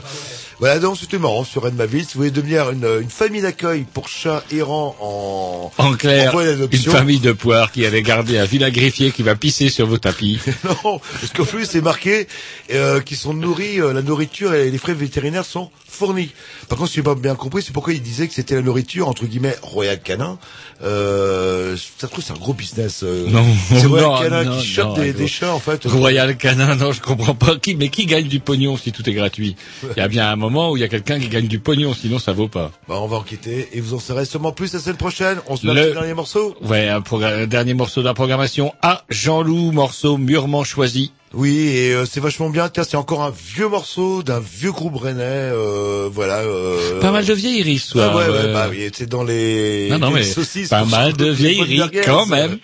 Voilà, 0.61 0.77
donc 0.77 0.95
c'était 0.95 1.17
marrant 1.17 1.43
sur 1.43 1.63
Rennes 1.63 1.73
ma 1.73 1.87
ville. 1.87 2.05
Si 2.05 2.13
vous 2.13 2.19
voulez 2.19 2.29
devenir 2.29 2.69
une, 2.69 2.87
une 3.01 3.09
famille 3.09 3.41
d'accueil 3.41 3.83
pour 3.91 4.07
chats 4.07 4.43
errants 4.51 4.95
en, 5.01 5.71
En 5.79 5.93
clair, 5.93 6.39
une 6.39 6.77
famille 6.77 7.19
de 7.19 7.31
poires 7.31 7.71
qui 7.71 7.83
avait 7.83 8.03
gardé 8.03 8.37
un 8.37 8.45
vilain 8.45 8.69
qui 8.69 9.23
va 9.23 9.35
pisser 9.35 9.69
sur 9.69 9.87
vos 9.87 9.97
tapis. 9.97 10.39
Non, 10.63 10.99
parce 10.99 11.33
qu'en 11.35 11.45
plus 11.45 11.65
c'est 11.65 11.81
marqué 11.81 12.27
euh, 12.71 12.99
qu'ils 13.01 13.17
sont 13.17 13.33
nourris, 13.33 13.81
euh, 13.81 13.91
la 13.91 14.03
nourriture 14.03 14.53
et 14.53 14.69
les 14.69 14.77
frais 14.77 14.93
vétérinaires 14.93 15.45
sont 15.45 15.71
fournis. 15.87 16.29
Par 16.69 16.77
contre, 16.77 16.91
si 16.91 16.97
j'ai 16.97 17.03
pas 17.03 17.15
bien 17.15 17.33
compris, 17.35 17.63
c'est 17.63 17.73
pourquoi 17.73 17.93
il 17.93 18.01
disait 18.01 18.27
que 18.27 18.33
c'était 18.33 18.55
la 18.55 18.61
nourriture 18.61 19.07
entre 19.07 19.25
guillemets 19.25 19.55
Royal 19.63 19.99
Canin. 19.99 20.37
Euh, 20.83 21.75
ça 21.97 22.07
trouve 22.07 22.23
c'est 22.23 22.33
un 22.33 22.37
gros 22.37 22.53
business. 22.53 23.01
euh, 23.03 23.27
Non, 23.29 23.45
c'est 23.69 23.85
Royal 23.87 24.05
non, 24.09 24.19
Canin 24.19 24.43
non, 24.43 24.57
qui 24.59 24.67
chope 24.67 24.97
non, 24.97 25.03
des, 25.11 25.27
chats 25.27 25.53
en 25.53 25.59
fait. 25.59 25.81
Royal 25.85 26.37
Canin, 26.37 26.75
non, 26.75 26.91
je 26.91 27.01
comprends 27.01 27.35
pas 27.35 27.55
qui, 27.57 27.75
mais 27.75 27.89
qui 27.89 28.05
gagne 28.05 28.27
du 28.27 28.39
pognon 28.39 28.77
si 28.77 28.91
tout 28.91 29.07
est 29.09 29.13
gratuit? 29.13 29.55
Il 29.95 29.99
y 29.99 30.03
a 30.03 30.07
bien 30.07 30.29
un 30.29 30.35
moment 30.35 30.50
où 30.71 30.77
il 30.77 30.81
y 30.81 30.83
a 30.83 30.87
quelqu'un 30.87 31.19
qui 31.19 31.27
gagne 31.29 31.47
du 31.47 31.59
pognon, 31.59 31.93
sinon 31.93 32.19
ça 32.19 32.33
vaut 32.33 32.47
pas. 32.47 32.71
Bah, 32.87 32.95
on 32.99 33.07
va 33.07 33.17
enquêter 33.17 33.69
et 33.73 33.81
vous 33.81 33.93
en 33.93 33.99
saurez 33.99 34.25
sûrement 34.25 34.51
plus 34.51 34.73
la 34.73 34.79
semaine 34.79 34.97
prochaine. 34.97 35.37
On 35.47 35.55
se 35.55 35.65
met 35.65 35.73
Le- 35.73 35.81
petit 35.87 35.93
dernier 35.93 36.13
morceau. 36.13 36.55
Ouais, 36.61 36.89
un, 36.89 37.01
dernier 37.47 37.73
morceau 37.73 38.01
de 38.01 38.05
la 38.07 38.13
programmation 38.13 38.73
à 38.81 39.03
Jean-Loup, 39.09 39.71
morceau 39.71 40.17
mûrement 40.17 40.63
choisi. 40.63 41.11
Oui, 41.33 41.57
et 41.59 41.93
euh, 41.93 42.05
c'est 42.05 42.19
vachement 42.19 42.49
bien. 42.49 42.67
Tiens, 42.67 42.83
c'est 42.83 42.97
encore 42.97 43.23
un 43.23 43.31
vieux 43.31 43.69
morceau 43.69 44.21
d'un 44.21 44.41
vieux 44.41 44.73
groupe 44.73 44.97
rennais. 44.97 45.21
Euh, 45.23 46.09
voilà. 46.11 46.39
Euh, 46.39 46.99
Pas 46.99 47.11
mal 47.11 47.25
de 47.25 47.33
vieilleries 47.33 47.79
ce 47.79 47.97
Ah 47.99 48.09
ouais, 48.09 48.25
ouais, 48.25 48.29
euh. 48.29 48.53
bah 48.53 48.67
oui, 48.69 48.89
c'est 48.93 49.07
dans 49.07 49.23
les, 49.23 49.87
Non, 49.89 49.99
non, 49.99 50.07
les 50.09 50.13
mais 50.15 50.23
saucisses. 50.23 50.67
pas 50.69 50.83
mal 50.83 51.13
de 51.13 51.29
vieilleries 51.31 51.81
quand 52.03 52.25
même. 52.25 52.57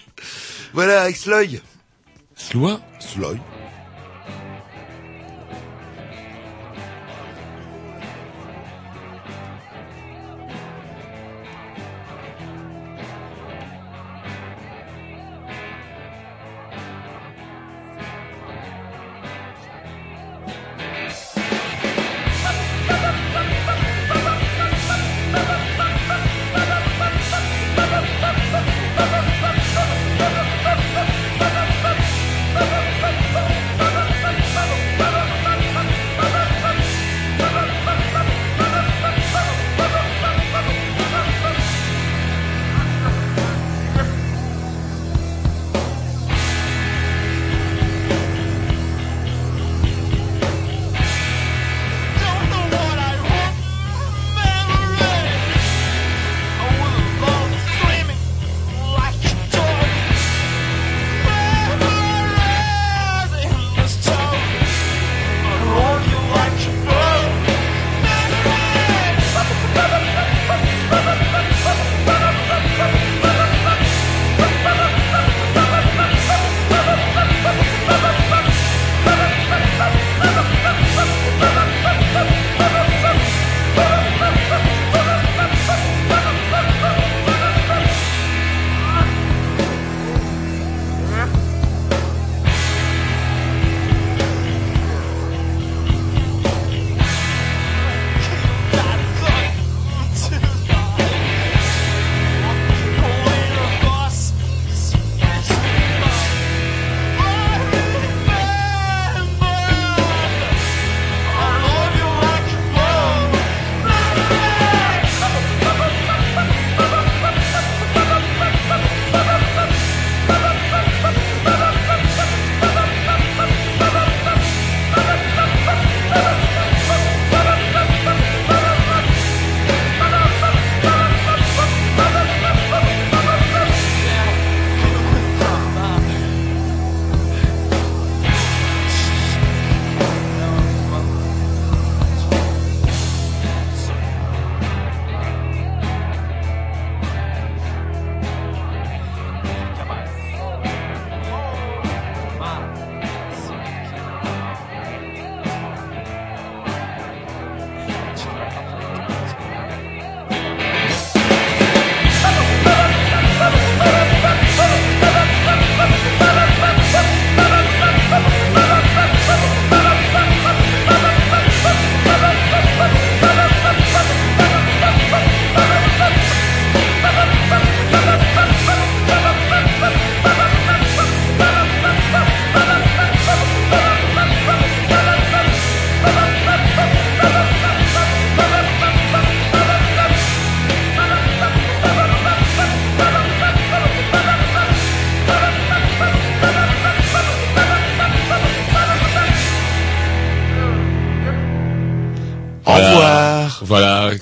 Voilà, 0.74 1.04
avec 1.04 1.16
Sloy. 1.16 1.62
Sloy 2.36 2.76
Sloy. 3.00 3.38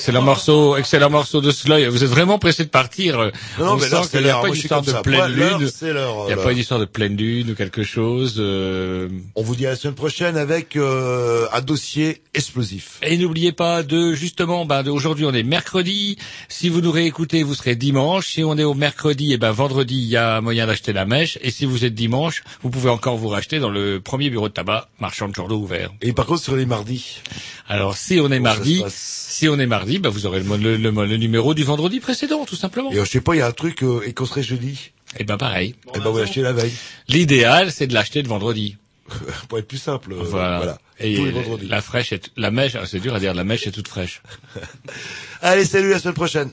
Excellent 0.06 0.22
morceau, 0.22 0.77
excellent 0.77 1.10
morceau 1.10 1.41
de 1.41 1.49
Sloy. 1.49 1.88
Vous 1.88 2.03
êtes 2.03 2.10
vraiment 2.11 2.38
pressé 2.38 2.64
de 2.64 2.69
partir. 2.69 3.18
Non, 3.57 3.72
On 3.72 3.76
mais 3.77 3.88
sent 3.88 3.95
qu'il 4.11 4.22
n'y 4.22 4.30
a 4.30 4.38
pas 4.40 4.52
d'histoire 4.52 4.84
de 4.84 4.91
pleine 5.02 5.26
lune. 5.32 5.68
Il 5.82 5.88
n'y 5.88 6.34
a 6.34 6.36
là. 6.36 6.44
pas 6.44 6.53
d'histoire 6.53 6.80
de 6.80 6.86
pleine 6.86 7.18
lune 7.18 7.49
ou 7.49 7.56
quelque 7.56 7.82
chose. 7.82 8.36
euh, 8.38 9.10
On 9.34 9.41
vous 9.41 9.56
dit 9.56 9.65
à 9.65 9.72
la 9.72 9.76
semaine 9.76 9.95
prochaine 9.95 10.38
avec 10.38 10.76
euh, 10.76 11.35
un 11.53 11.61
dossier 11.61 12.22
explosif. 12.34 12.99
Et 13.03 13.17
n'oubliez 13.17 13.51
pas 13.51 13.84
de 13.84 14.13
justement, 14.13 14.65
ben, 14.65 14.88
aujourd'hui 14.88 15.26
on 15.26 15.34
est 15.34 15.43
mercredi. 15.43 16.17
Si 16.49 16.69
vous 16.69 16.81
nous 16.81 16.91
réécoutez, 16.91 17.43
vous 17.43 17.55
serez 17.55 17.76
dimanche. 17.76 18.27
Si 18.27 18.43
on 18.43 18.57
est 18.57 18.63
au 18.63 18.73
mercredi, 18.73 19.34
et 19.34 19.38
ben 19.38 19.51
vendredi 19.51 19.95
il 19.95 20.07
y 20.07 20.17
a 20.17 20.41
moyen 20.41 20.67
d'acheter 20.67 20.93
la 20.93 21.05
mèche. 21.05 21.38
Et 21.41 21.51
si 21.51 21.65
vous 21.65 21.85
êtes 21.85 21.93
dimanche, 21.95 22.43
vous 22.61 22.69
pouvez 22.69 22.89
encore 22.89 23.17
vous 23.17 23.27
racheter 23.30 23.59
dans 23.59 23.69
le 23.69 23.99
premier 24.01 24.30
bureau 24.30 24.47
de 24.49 24.53
tabac 24.53 24.89
marchand 24.99 25.27
de 25.27 25.34
journaux 25.35 25.57
ouvert. 25.57 25.91
Et 26.01 26.13
par 26.13 26.26
contre 26.26 26.41
sur 26.43 26.55
les 26.55 26.65
mardis. 26.65 27.22
Alors 27.67 27.97
si 27.97 28.19
on 28.19 28.31
est 28.31 28.39
mardi, 28.39 28.84
si 28.89 29.47
on 29.49 29.57
est 29.59 29.65
mardi, 29.65 29.99
ben, 29.99 30.09
vous 30.09 30.26
aurez 30.26 30.41
le, 30.41 30.77
le- 30.77 31.05
le 31.05 31.17
numéro 31.17 31.53
du 31.53 31.63
vendredi 31.63 31.99
précédent, 31.99 32.45
tout 32.45 32.55
simplement. 32.55 32.91
Et 32.91 32.97
euh, 32.99 33.05
je 33.05 33.09
sais 33.11 33.22
pas, 33.22 33.35
il 33.35 33.39
y 33.39 33.41
a 33.41 33.47
un 33.47 33.51
truc 33.51 33.84
euh, 33.84 34.01
et 34.05 34.13
qu'on 34.13 34.26
serait 34.26 34.43
jeudi. 34.43 34.91
Et 35.17 35.23
ben 35.23 35.38
pareil. 35.38 35.76
Et 35.93 35.99
ben 35.99 36.09
vous 36.09 36.17
l'achetez 36.17 36.41
la 36.41 36.51
veille. 36.53 36.73
L'idéal, 37.07 37.72
c'est 37.72 37.88
de 37.88 37.93
l'acheter 37.93 38.22
le 38.22 38.27
vendredi. 38.27 38.77
Pour 39.49 39.60
être 39.60 39.68
plus 39.68 39.77
simple. 39.77 40.14
euh, 40.14 40.18
Voilà. 40.23 40.57
voilà. 40.57 40.77
Et 40.99 41.15
Tous 41.15 41.26
les 41.26 41.32
vendredis. 41.32 41.68
la 41.68 41.82
fraîche 41.82 42.11
est, 42.14 42.32
la 42.38 42.52
mèche, 42.52 42.76
c'est 42.86 42.99
dur 42.99 43.14
à 43.15 43.19
dire, 43.19 43.34
la 43.34 43.44
mèche 43.44 43.68
est 43.68 43.72
toute 43.72 43.88
fraîche. 43.88 44.22
Allez, 45.41 45.65
salut, 45.65 45.91
à 45.91 45.95
la 45.95 45.99
semaine 45.99 46.14
prochaine. 46.15 46.52